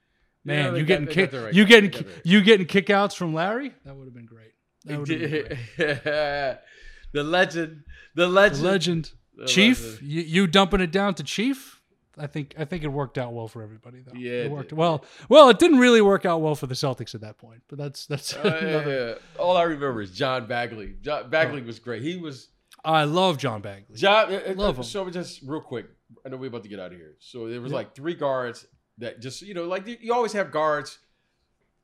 Yeah, 0.46 0.64
Man, 0.72 0.76
you 0.78 0.86
getting 0.86 1.08
kick, 1.08 1.32
you 1.54 1.66
getting 1.66 1.92
They 1.92 1.98
got 1.98 2.06
the 2.06 2.14
right 2.16 2.22
you 2.26 2.42
getting 2.42 2.66
kickouts 2.66 3.16
from 3.16 3.34
Larry? 3.34 3.74
That 3.86 3.96
would 3.96 4.06
have 4.06 4.14
been 4.14 4.26
great. 4.26 4.52
That 4.86 5.00
would 5.00 5.10
have 5.10 5.20
been 5.20 5.58
great. 5.78 6.04
the 7.14 7.24
legend. 7.24 7.84
The 8.16 8.24
The 8.26 8.28
legend. 8.28 8.64
legend, 8.64 9.12
The 9.36 9.46
Chief, 9.46 9.84
legend. 9.84 10.10
you, 10.10 10.22
you 10.22 10.48
dumping 10.48 10.82
it 10.82 10.92
down 10.92 11.14
to 11.16 11.24
Chief. 11.24 11.82
I 12.18 12.28
think 12.28 12.54
I 12.58 12.66
think 12.66 12.84
it 12.84 12.90
worked 12.90 13.18
out 13.18 13.32
well 13.34 13.48
for 13.48 13.62
everybody 13.64 14.02
though. 14.02 14.12
Yeah, 14.14 14.32
it 14.32 14.46
it 14.48 14.52
worked 14.52 14.70
did. 14.70 14.78
well. 14.78 15.06
Well, 15.30 15.50
it 15.50 15.58
didn't 15.60 15.80
really 15.80 16.02
work 16.02 16.26
out 16.26 16.42
well 16.42 16.56
for 16.56 16.68
the 16.68 16.74
Celtics 16.76 17.16
at 17.16 17.22
that 17.22 17.38
point, 17.38 17.62
but 17.70 17.78
that's 17.78 18.06
that's 18.08 18.34
Uh, 18.36 18.40
another. 18.62 19.18
yeah. 19.38 19.42
All 19.42 19.56
I 19.56 19.64
remember 19.64 20.02
is 20.02 20.12
John 20.12 20.46
Bagley. 20.46 20.96
John 21.02 21.30
Bagley 21.30 21.62
was 21.62 21.80
great. 21.80 22.02
He 22.02 22.18
was 22.18 22.50
I 22.84 23.04
love 23.06 23.38
John 23.38 23.62
Bagley. 23.62 23.96
John. 23.96 24.34
uh, 24.34 24.42
uh, 24.50 24.54
Love 24.56 24.78
him. 24.78 24.84
So 24.84 25.10
just 25.10 25.42
real 25.44 25.62
quick. 25.62 25.86
I 26.26 26.30
know 26.30 26.38
we're 26.38 26.48
about 26.48 26.64
to 26.64 26.70
get 26.70 26.80
out 26.80 26.92
of 26.92 26.98
here. 26.98 27.16
So 27.20 27.48
there 27.48 27.62
was 27.62 27.72
Yeah. 27.72 27.78
like 27.78 27.96
three 27.96 28.16
guards 28.16 28.66
that 29.00 29.20
just 29.22 29.42
you 29.42 29.54
know 29.54 29.66
like 29.66 29.88
you- 29.88 30.14
always 30.14 30.34
have 30.34 30.52
guards. 30.52 31.00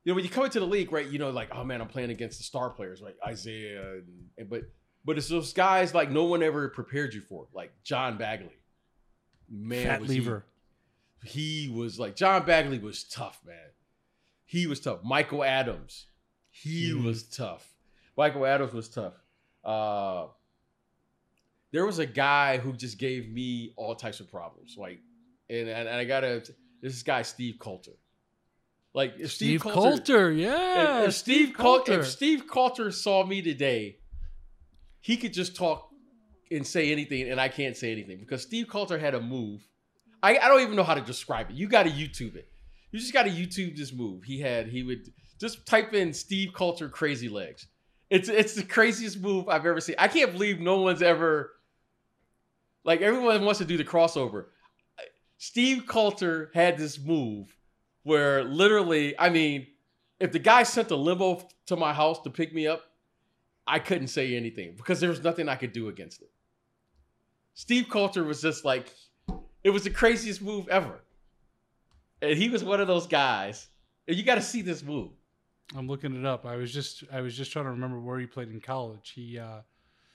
You 0.04 0.12
know 0.12 0.16
when 0.16 0.24
you 0.24 0.30
come 0.30 0.46
into 0.46 0.60
the 0.60 0.68
league, 0.68 0.92
right? 0.92 1.08
You 1.08 1.18
know 1.20 1.32
like 1.32 1.50
oh 1.54 1.64
man, 1.64 1.82
I'm 1.82 1.88
playing 1.88 2.12
against 2.12 2.38
the 2.38 2.44
star 2.44 2.70
players, 2.70 3.02
right? 3.02 3.16
Isiah, 3.30 3.94
and, 3.96 4.04
and- 4.38 4.50
but 4.50 4.62
but 5.04 5.18
it's 5.18 5.28
those 5.28 5.54
guys 5.54 5.94
like 5.94 6.10
no 6.12 6.24
one 6.26 6.42
ever 6.44 6.68
prepared 6.70 7.14
you 7.14 7.22
for, 7.22 7.48
like 7.54 7.72
John 7.84 8.18
Bagley. 8.18 8.58
Man, 9.50 9.86
Fat 9.86 10.02
was 10.02 10.10
he- 10.10 10.20
lever. 10.20 10.46
he 11.24 11.72
was 11.74 12.00
like 12.00 12.16
John 12.16 12.46
Bagley 12.46 12.80
was 12.80 13.04
tough, 13.04 13.40
man. 13.46 13.56
He 14.46 14.68
was 14.68 14.80
tough. 14.80 15.00
Michael 15.04 15.44
Adams, 15.44 16.06
he 16.52 16.92
Mhm. 16.92 17.04
was 17.04 17.24
tough. 17.24 17.68
Michael 18.18 18.46
Adams 18.46 18.74
was 18.74 18.88
tough. 18.90 19.14
Uh, 19.64 20.28
there 21.72 21.86
was 21.86 22.00
a 22.00 22.06
guy 22.06 22.58
who 22.58 22.74
just 22.74 22.98
gave 22.98 23.30
me 23.30 23.74
all 23.76 23.96
types 23.96 24.20
of 24.20 24.30
problems, 24.32 24.76
like, 24.78 25.00
and 25.50 25.68
and, 25.68 25.88
and 25.88 25.98
I 25.98 26.06
gotta 26.06 26.44
this 26.86 27.04
guy 27.04 27.24
Steve 27.24 27.56
Colter. 27.60 27.92
Like 28.94 29.16
if 29.20 29.32
Steve, 29.32 29.60
Steve, 29.60 29.74
Colter, 29.74 30.32
yeah. 30.32 31.02
if, 31.02 31.10
if 31.10 31.16
Steve 31.16 31.54
Colter, 31.54 32.00
if 32.00 32.08
Steve 32.08 32.48
Colter 32.48 32.92
saw 32.92 33.26
me 33.26 33.42
today, 33.42 33.98
he 35.02 35.18
could 35.18 35.34
just 35.34 35.56
talk 35.56 35.90
and 36.52 36.66
say 36.66 36.92
anything, 36.92 37.30
and 37.30 37.42
I 37.42 37.50
can't 37.50 37.76
say 37.76 37.92
anything 37.92 38.20
because 38.20 38.42
Steve 38.44 38.68
Colter 38.68 38.98
had 38.98 39.16
a 39.16 39.22
move. 39.22 39.68
I, 40.24 40.38
I 40.38 40.48
don't 40.48 40.62
even 40.62 40.76
know 40.76 40.84
how 40.84 40.94
to 40.94 41.02
describe 41.02 41.50
it. 41.50 41.56
You 41.56 41.68
got 41.68 41.84
to 41.84 41.90
YouTube 41.90 42.36
it. 42.36 42.48
You 42.92 43.00
just 43.00 43.14
got 43.14 43.24
to 43.24 43.32
YouTube 43.32 43.76
this 43.76 43.92
move. 43.92 44.24
He 44.24 44.40
had 44.40 44.68
he 44.68 44.84
would 44.84 45.10
just 45.40 45.66
type 45.66 45.94
in 45.94 46.14
Steve 46.14 46.54
Colter 46.54 46.88
crazy 46.88 47.28
legs. 47.28 47.68
It's 48.10 48.30
it's 48.30 48.54
the 48.54 48.64
craziest 48.64 49.20
move 49.20 49.50
I've 49.50 49.66
ever 49.66 49.82
seen. 49.82 49.96
I 49.98 50.08
can't 50.08 50.32
believe 50.32 50.60
no 50.60 50.82
one's 50.82 51.02
ever 51.02 51.52
like 52.86 53.02
everyone 53.02 53.44
wants 53.44 53.58
to 53.58 53.66
do 53.66 53.76
the 53.76 53.84
crossover. 53.84 54.46
Steve 55.46 55.86
Colter 55.86 56.50
had 56.56 56.76
this 56.76 57.00
move 57.00 57.56
where 58.02 58.44
literally, 58.44 59.14
I 59.20 59.30
mean, 59.30 59.68
if 60.20 60.32
the 60.32 60.40
guy 60.40 60.64
sent 60.64 60.90
a 60.90 60.96
limo 60.96 61.48
to 61.68 61.76
my 61.76 61.94
house 61.94 62.20
to 62.22 62.32
pick 62.32 62.52
me 62.52 62.66
up, 62.66 62.82
I 63.68 63.78
couldn't 63.78 64.08
say 64.08 64.36
anything 64.36 64.74
because 64.76 65.00
there 65.00 65.10
was 65.12 65.24
nothing 65.24 65.48
I 65.48 65.56
could 65.56 65.72
do 65.72 65.88
against 65.88 66.24
it. 66.24 66.32
Steve 67.54 67.90
Colter 67.90 68.24
was 68.24 68.42
just 68.42 68.66
like, 68.66 68.92
it 69.64 69.70
was 69.70 69.84
the 69.84 69.92
craziest 69.92 70.42
move 70.42 70.68
ever. 70.68 71.04
And 72.24 72.36
he 72.40 72.50
was 72.50 72.64
one 72.64 72.82
of 72.82 72.88
those 72.88 73.06
guys. 73.06 73.68
And 74.08 74.18
you 74.18 74.24
got 74.24 74.36
to 74.36 74.42
see 74.42 74.64
this 74.64 74.82
move. 74.82 75.12
I'm 75.78 75.88
looking 75.88 76.16
it 76.16 76.26
up. 76.26 76.48
I 76.48 76.56
was 76.56 76.74
just 76.74 77.04
I 77.14 77.22
was 77.22 77.38
just 77.38 77.52
trying 77.52 77.66
to 77.66 77.72
remember 77.72 78.00
where 78.00 78.18
he 78.18 78.26
played 78.26 78.50
in 78.50 78.62
college. 78.62 79.12
He 79.14 79.38
uh, 79.38 79.60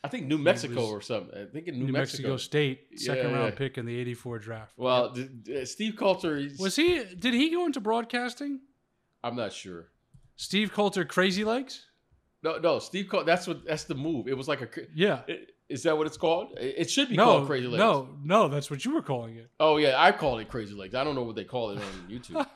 I 0.03 0.09
think 0.09 0.27
New 0.27 0.39
Mexico 0.39 0.81
was- 0.81 0.91
or 0.91 1.01
something. 1.03 1.39
I 1.39 1.45
think 1.47 1.69
in 1.69 1.79
New, 1.79 1.87
New, 1.87 1.93
Mexico. 1.93 2.31
Mexico. 2.31 2.37
State, 2.39 2.99
second 2.99 3.31
Yeah, 3.31 3.37
round 3.37 3.53
yeah. 3.53 3.59
pick 3.59 3.77
in 3.79 3.85
the 3.87 3.97
'84 3.99 4.39
draft. 4.39 4.73
Well, 4.77 5.13
th- 5.13 5.29
th- 5.45 5.69
Steve 5.69 5.95
Colter, 5.97 6.47
was 6.59 6.77
he? 6.77 7.05
Did 7.05 7.35
he 7.35 7.51
go 7.51 7.67
into 7.67 7.81
broadcasting? 7.81 8.61
I'm 9.23 9.37
not 9.37 9.53
sure. 9.53 9.89
Steve 10.37 10.73
Colter, 10.73 11.05
Crazy 11.05 11.45
Legs. 11.45 11.87
No, 12.43 12.57
no, 12.59 12.79
Steve 12.79 13.09
Colter. 13.11 13.27
That's 13.27 13.47
what. 13.47 13.67
That's 13.67 13.85
the 13.85 13.95
move. 13.95 14.27
It 14.27 14.37
was 14.37 14.49
like 14.49 14.63
a. 14.63 14.69
Yeah. 14.95 15.21
Is 15.69 15.83
that 15.85 15.97
what 15.99 16.07
it's 16.07 16.17
called? 16.17 16.57
It 16.59 16.75
it 16.79 16.91
should 16.91 17.11
be 17.11 17.17
no, 17.17 17.25
called 17.27 17.47
Crazy 17.47 17.67
Legs. 17.67 17.79
no, 17.79 18.17
no. 18.25 18.49
That's 18.49 18.71
what 18.71 18.85
you 18.85 18.95
were 18.95 19.03
calling 19.03 19.37
it. 19.37 19.51
Oh 19.61 19.77
yeah, 19.77 20.03
I 20.03 20.11
call 20.13 20.39
it 20.39 20.49
Crazy 20.49 20.75
Legs. 20.75 20.95
I 20.95 21.05
don't 21.05 21.15
know 21.15 21.23
what 21.25 21.37
they 21.37 21.45
call 21.45 21.71
it 21.71 21.79
on 21.79 22.09
YouTube. 22.11 22.47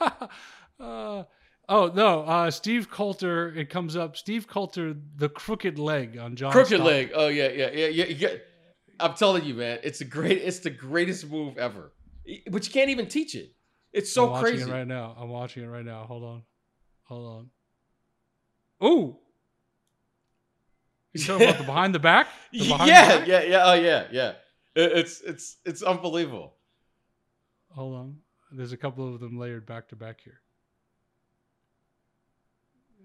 uh, 0.80 1.24
oh 1.68 1.90
no, 1.94 2.20
uh, 2.22 2.50
Steve 2.50 2.90
Colter. 2.90 3.48
It 3.54 3.70
comes 3.70 3.96
up. 3.96 4.16
Steve 4.16 4.46
Colter, 4.48 4.94
the 5.16 5.28
crooked 5.28 5.78
leg 5.78 6.18
on 6.18 6.36
John. 6.36 6.52
Crooked 6.52 6.68
Stockton. 6.68 6.86
leg. 6.86 7.12
Oh 7.14 7.28
yeah, 7.28 7.48
yeah, 7.48 7.70
yeah, 7.72 7.86
yeah, 7.88 8.04
yeah. 8.06 8.28
I'm 9.00 9.14
telling 9.14 9.44
you, 9.44 9.54
man, 9.54 9.80
it's 9.82 10.00
a 10.00 10.04
great. 10.04 10.38
It's 10.42 10.60
the 10.60 10.70
greatest 10.70 11.28
move 11.28 11.58
ever. 11.58 11.92
But 12.50 12.66
you 12.66 12.72
can't 12.72 12.90
even 12.90 13.06
teach 13.08 13.34
it. 13.34 13.52
It's 13.92 14.12
so 14.12 14.28
crazy. 14.28 14.36
I'm 14.36 14.42
crazy. 14.42 14.70
it 14.70 14.72
right 14.74 14.86
now. 14.86 15.16
I'm 15.18 15.28
watching 15.28 15.62
it 15.62 15.66
right 15.68 15.84
now. 15.84 16.04
Hold 16.04 16.24
on, 16.24 16.42
hold 17.04 17.48
on. 18.80 18.88
Ooh. 18.88 19.16
You 21.12 21.22
talking 21.24 21.48
about 21.48 21.58
the 21.58 21.64
behind 21.72 21.94
the 21.94 21.98
back? 22.00 22.26
The 22.52 22.58
behind 22.60 22.80
the 22.82 22.86
yeah, 22.92 23.18
back? 23.18 23.28
yeah, 23.28 23.42
yeah. 23.42 23.62
Oh 23.64 23.74
yeah, 23.74 24.06
yeah. 24.10 24.32
It- 24.74 24.92
It's 24.98 25.20
it's 25.20 25.56
it's 25.64 25.82
unbelievable. 25.82 26.54
Hold 27.70 27.94
on. 27.96 28.16
There's 28.52 28.72
a 28.72 28.76
couple 28.76 29.12
of 29.12 29.20
them 29.20 29.38
layered 29.38 29.66
back 29.66 29.88
to 29.88 29.96
back 29.96 30.20
here. 30.20 30.40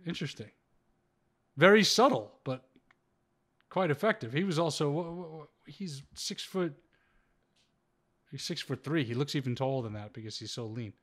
Interesting. 0.05 0.51
Very 1.57 1.83
subtle, 1.83 2.31
but 2.43 2.63
quite 3.69 3.91
effective. 3.91 4.33
He 4.33 4.43
was 4.43 4.57
also 4.59 5.47
he's 5.67 6.03
six 6.15 6.43
foot. 6.43 6.73
He's 8.31 8.43
six 8.43 8.61
foot 8.61 8.83
three. 8.83 9.03
He 9.03 9.13
looks 9.13 9.35
even 9.35 9.55
taller 9.55 9.83
than 9.83 9.93
that 9.93 10.13
because 10.13 10.37
he's 10.37 10.51
so 10.51 10.65
lean. 10.65 10.93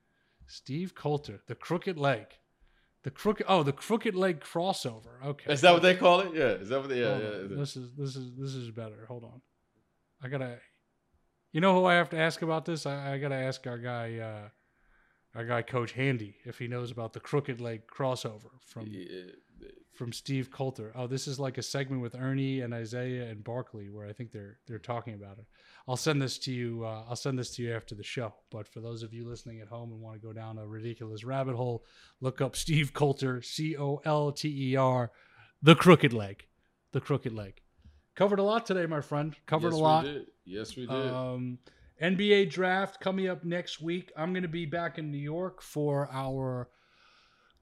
Steve 0.47 0.95
Colter, 0.95 1.41
the 1.47 1.55
crooked 1.55 1.99
leg, 1.99 2.27
the 3.03 3.11
crooked. 3.11 3.47
Oh, 3.49 3.63
the 3.63 3.73
crooked 3.73 4.15
leg 4.15 4.41
crossover. 4.41 5.23
Okay, 5.25 5.53
Is 5.53 5.61
that 5.61 5.73
what 5.73 5.83
they 5.83 5.95
call 5.95 6.21
it? 6.21 6.35
Yeah. 6.35 6.53
Is 6.53 6.69
that 6.69 6.81
what 6.81 6.89
they? 6.89 7.01
Yeah, 7.01 7.19
yeah. 7.19 7.31
This 7.49 7.77
is 7.77 7.91
this 7.97 8.17
is 8.17 8.33
this 8.37 8.55
is 8.55 8.71
better. 8.71 9.05
Hold 9.09 9.25
on. 9.25 9.41
I 10.23 10.29
gotta. 10.29 10.59
You 11.53 11.61
know 11.61 11.75
who 11.75 11.87
I 11.87 11.95
have 11.95 12.11
to 12.11 12.19
ask 12.19 12.43
about 12.43 12.65
this? 12.65 12.87
I, 12.87 13.15
I 13.15 13.19
gotta 13.19 13.37
ask 13.37 13.67
our 13.67 13.79
guy, 13.79 14.19
uh, 14.19 14.49
our 15.37 15.45
guy 15.45 15.63
Coach 15.63 15.93
Handy, 15.93 16.37
if 16.45 16.59
he 16.59 16.67
knows 16.67 16.91
about 16.91 17.13
the 17.13 17.21
crooked 17.21 17.61
leg 17.61 17.87
crossover 17.87 18.51
from 18.65 18.87
Yeah. 18.89 19.31
from 19.93 20.13
Steve 20.13 20.51
Colter. 20.51 20.93
Oh, 20.95 21.07
this 21.07 21.27
is 21.27 21.39
like 21.41 21.57
a 21.57 21.63
segment 21.63 22.03
with 22.03 22.15
Ernie 22.15 22.61
and 22.61 22.75
Isiah 22.75 23.25
and 23.31 23.43
Barkley 23.43 23.89
where 23.89 24.07
I 24.07 24.13
think 24.13 24.31
they're 24.31 24.59
they're 24.67 24.79
talking 24.79 25.15
about 25.15 25.39
it. 25.39 25.47
I'll 25.89 25.97
send 25.97 26.21
this 26.21 26.39
to 26.41 26.53
you. 26.53 26.85
Uh, 26.85 27.05
I'll 27.09 27.17
send 27.17 27.39
this 27.39 27.55
to 27.57 27.63
you 27.63 27.73
after 27.75 27.95
the 27.95 28.03
show. 28.03 28.35
But 28.51 28.67
for 28.69 28.81
those 28.81 29.03
of 29.03 29.15
you 29.15 29.27
listening 29.27 29.61
at 29.61 29.69
home 29.69 29.93
and 29.93 30.01
want 30.01 30.21
to 30.21 30.27
go 30.27 30.33
down 30.33 30.59
a 30.59 30.67
ridiculous 30.67 31.25
rabbit 31.25 31.55
hole, 31.55 31.85
look 32.21 32.41
up 32.41 32.57
Steve 32.57 32.93
Colter, 32.93 33.41
C 33.41 33.77
O 33.77 34.01
L 34.05 34.33
T 34.33 34.73
E 34.73 34.77
R, 34.77 35.13
the 35.63 35.75
crooked 35.75 36.13
leg, 36.13 36.47
the 36.93 37.01
crooked 37.01 37.33
leg. 37.33 37.61
Covered 38.15 38.39
a 38.39 38.43
lot 38.43 38.65
today, 38.67 38.87
my 38.87 39.01
friend. 39.03 39.37
Covered 39.47 39.73
yes, 39.73 39.79
a 39.79 39.83
lot. 39.83 40.05
We 40.05 40.13
did. 40.13 40.27
Yes, 40.45 40.77
we 40.77 40.87
did. 40.87 40.91
Um, 41.11 41.59
NBA 42.01 42.51
draft 42.51 43.01
coming 43.01 43.29
up 43.29 43.45
next 43.45 43.81
week. 43.81 44.13
I'm 44.17 44.33
going 44.33 44.43
to 44.43 44.49
be 44.49 44.67
back 44.67 44.99
in 44.99 45.11
New 45.11 45.19
York 45.19 45.63
for 45.63 46.09
our 46.13 46.69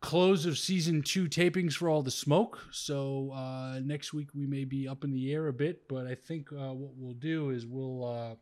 close 0.01 0.45
of 0.45 0.59
season 0.59 1.03
two 1.03 1.29
tapings 1.29 1.75
for 1.75 1.89
all 1.89 2.03
the 2.03 2.11
smoke. 2.11 2.61
So 2.73 3.31
uh, 3.33 3.81
next 3.83 4.13
week 4.13 4.35
we 4.35 4.47
may 4.47 4.65
be 4.65 4.89
up 4.89 5.05
in 5.05 5.13
the 5.13 5.33
air 5.33 5.47
a 5.49 5.53
bit, 5.53 5.89
but 5.89 6.07
I 6.07 6.15
think 6.15 6.53
uh, 6.53 6.75
what 6.75 6.93
we'll 6.97 7.15
do 7.15 7.51
is 7.51 7.65
we'll 7.65 8.05
uh, 8.05 8.35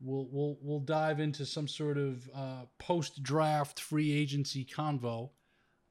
we'll 0.00 0.28
we'll 0.30 0.58
we'll 0.60 0.80
dive 0.80 1.20
into 1.20 1.46
some 1.46 1.66
sort 1.66 1.98
of 1.98 2.28
uh, 2.34 2.66
post 2.78 3.22
draft 3.22 3.80
free 3.80 4.12
agency 4.12 4.64
convo 4.64 5.30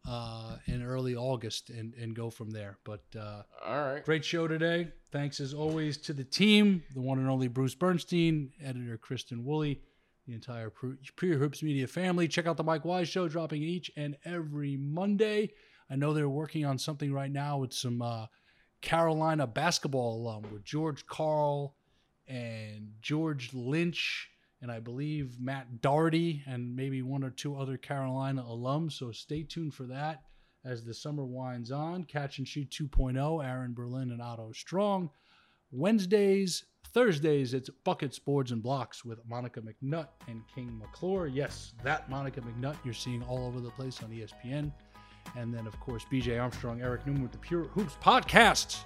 uh, 0.07 0.55
in 0.65 0.83
early 0.83 1.15
August 1.15 1.69
and 1.69 1.93
and 1.95 2.15
go 2.15 2.29
from 2.29 2.51
there. 2.51 2.77
But 2.83 3.03
uh, 3.17 3.43
All 3.65 3.93
right. 3.93 4.03
Great 4.03 4.25
show 4.25 4.47
today. 4.47 4.89
Thanks 5.11 5.39
as 5.39 5.53
always 5.53 5.97
to 5.97 6.13
the 6.13 6.23
team, 6.23 6.83
the 6.93 7.01
one 7.01 7.19
and 7.19 7.29
only 7.29 7.47
Bruce 7.47 7.75
Bernstein, 7.75 8.51
editor 8.63 8.97
Kristen 8.97 9.43
Woolley, 9.43 9.81
the 10.27 10.33
entire 10.33 10.69
Pure 10.69 11.37
Hoops 11.37 11.63
Media 11.63 11.87
family. 11.87 12.27
Check 12.27 12.45
out 12.45 12.57
the 12.57 12.63
Mike 12.63 12.85
Wise 12.85 13.09
Show, 13.09 13.27
dropping 13.27 13.63
each 13.63 13.91
and 13.97 14.15
every 14.25 14.77
Monday. 14.77 15.51
I 15.89 15.95
know 15.95 16.13
they're 16.13 16.29
working 16.29 16.65
on 16.65 16.77
something 16.77 17.11
right 17.11 17.31
now 17.31 17.57
with 17.57 17.73
some 17.73 18.01
uh, 18.01 18.27
Carolina 18.81 19.47
basketball 19.47 20.17
alum 20.17 20.43
with 20.53 20.63
George 20.63 21.05
Karl 21.07 21.75
and 22.27 22.93
George 23.01 23.51
Lynch, 23.53 24.29
and 24.61 24.71
I 24.71 24.79
believe 24.79 25.39
Matt 25.39 25.81
Doherty, 25.81 26.43
and 26.45 26.75
maybe 26.75 27.01
one 27.01 27.23
or 27.23 27.29
two 27.29 27.55
other 27.55 27.77
Carolina 27.77 28.43
alums. 28.43 28.93
So 28.93 29.11
stay 29.11 29.43
tuned 29.43 29.73
for 29.73 29.83
that 29.83 30.23
as 30.65 30.83
the 30.83 30.93
summer 30.93 31.25
winds 31.25 31.71
on. 31.71 32.03
Catch 32.03 32.39
and 32.39 32.47
Shoot 32.47 32.69
2.0, 32.69 33.45
Aaron 33.45 33.73
Berlin 33.73 34.11
and 34.11 34.21
Otto 34.21 34.51
Strong. 34.51 35.09
Wednesdays, 35.71 36.65
Thursdays, 36.93 37.53
it's 37.53 37.69
Buckets, 37.83 38.17
Boards, 38.17 38.51
and 38.51 38.63
Blocks 38.63 39.05
with 39.05 39.19
Monica 39.27 39.61
McNutt 39.61 40.07
and 40.27 40.41
King 40.53 40.77
McClure. 40.79 41.27
Yes, 41.27 41.73
that 41.83 42.09
Monica 42.09 42.41
McNutt 42.41 42.77
you're 42.83 42.93
seeing 42.93 43.23
all 43.23 43.45
over 43.45 43.59
the 43.59 43.69
place 43.71 44.01
on 44.03 44.09
ESPN. 44.09 44.71
And 45.35 45.53
then, 45.53 45.67
of 45.67 45.79
course, 45.79 46.05
BJ 46.11 46.41
Armstrong, 46.41 46.81
Eric 46.81 47.05
Newman 47.05 47.21
with 47.21 47.31
the 47.31 47.37
Pure 47.37 47.65
Hoops 47.65 47.95
podcast. 48.01 48.79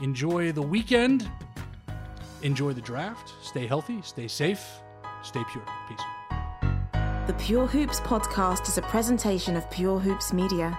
Enjoy 0.00 0.52
the 0.52 0.62
weekend. 0.62 1.30
Enjoy 2.42 2.72
the 2.72 2.80
draft. 2.80 3.34
Stay 3.42 3.66
healthy, 3.66 4.00
stay 4.02 4.28
safe, 4.28 4.64
stay 5.22 5.42
pure. 5.50 5.64
Peace. 5.88 6.00
The 7.26 7.34
Pure 7.34 7.66
Hoops 7.66 8.00
podcast 8.00 8.68
is 8.68 8.78
a 8.78 8.82
presentation 8.82 9.56
of 9.56 9.70
Pure 9.70 9.98
Hoops 10.00 10.32
Media. 10.32 10.78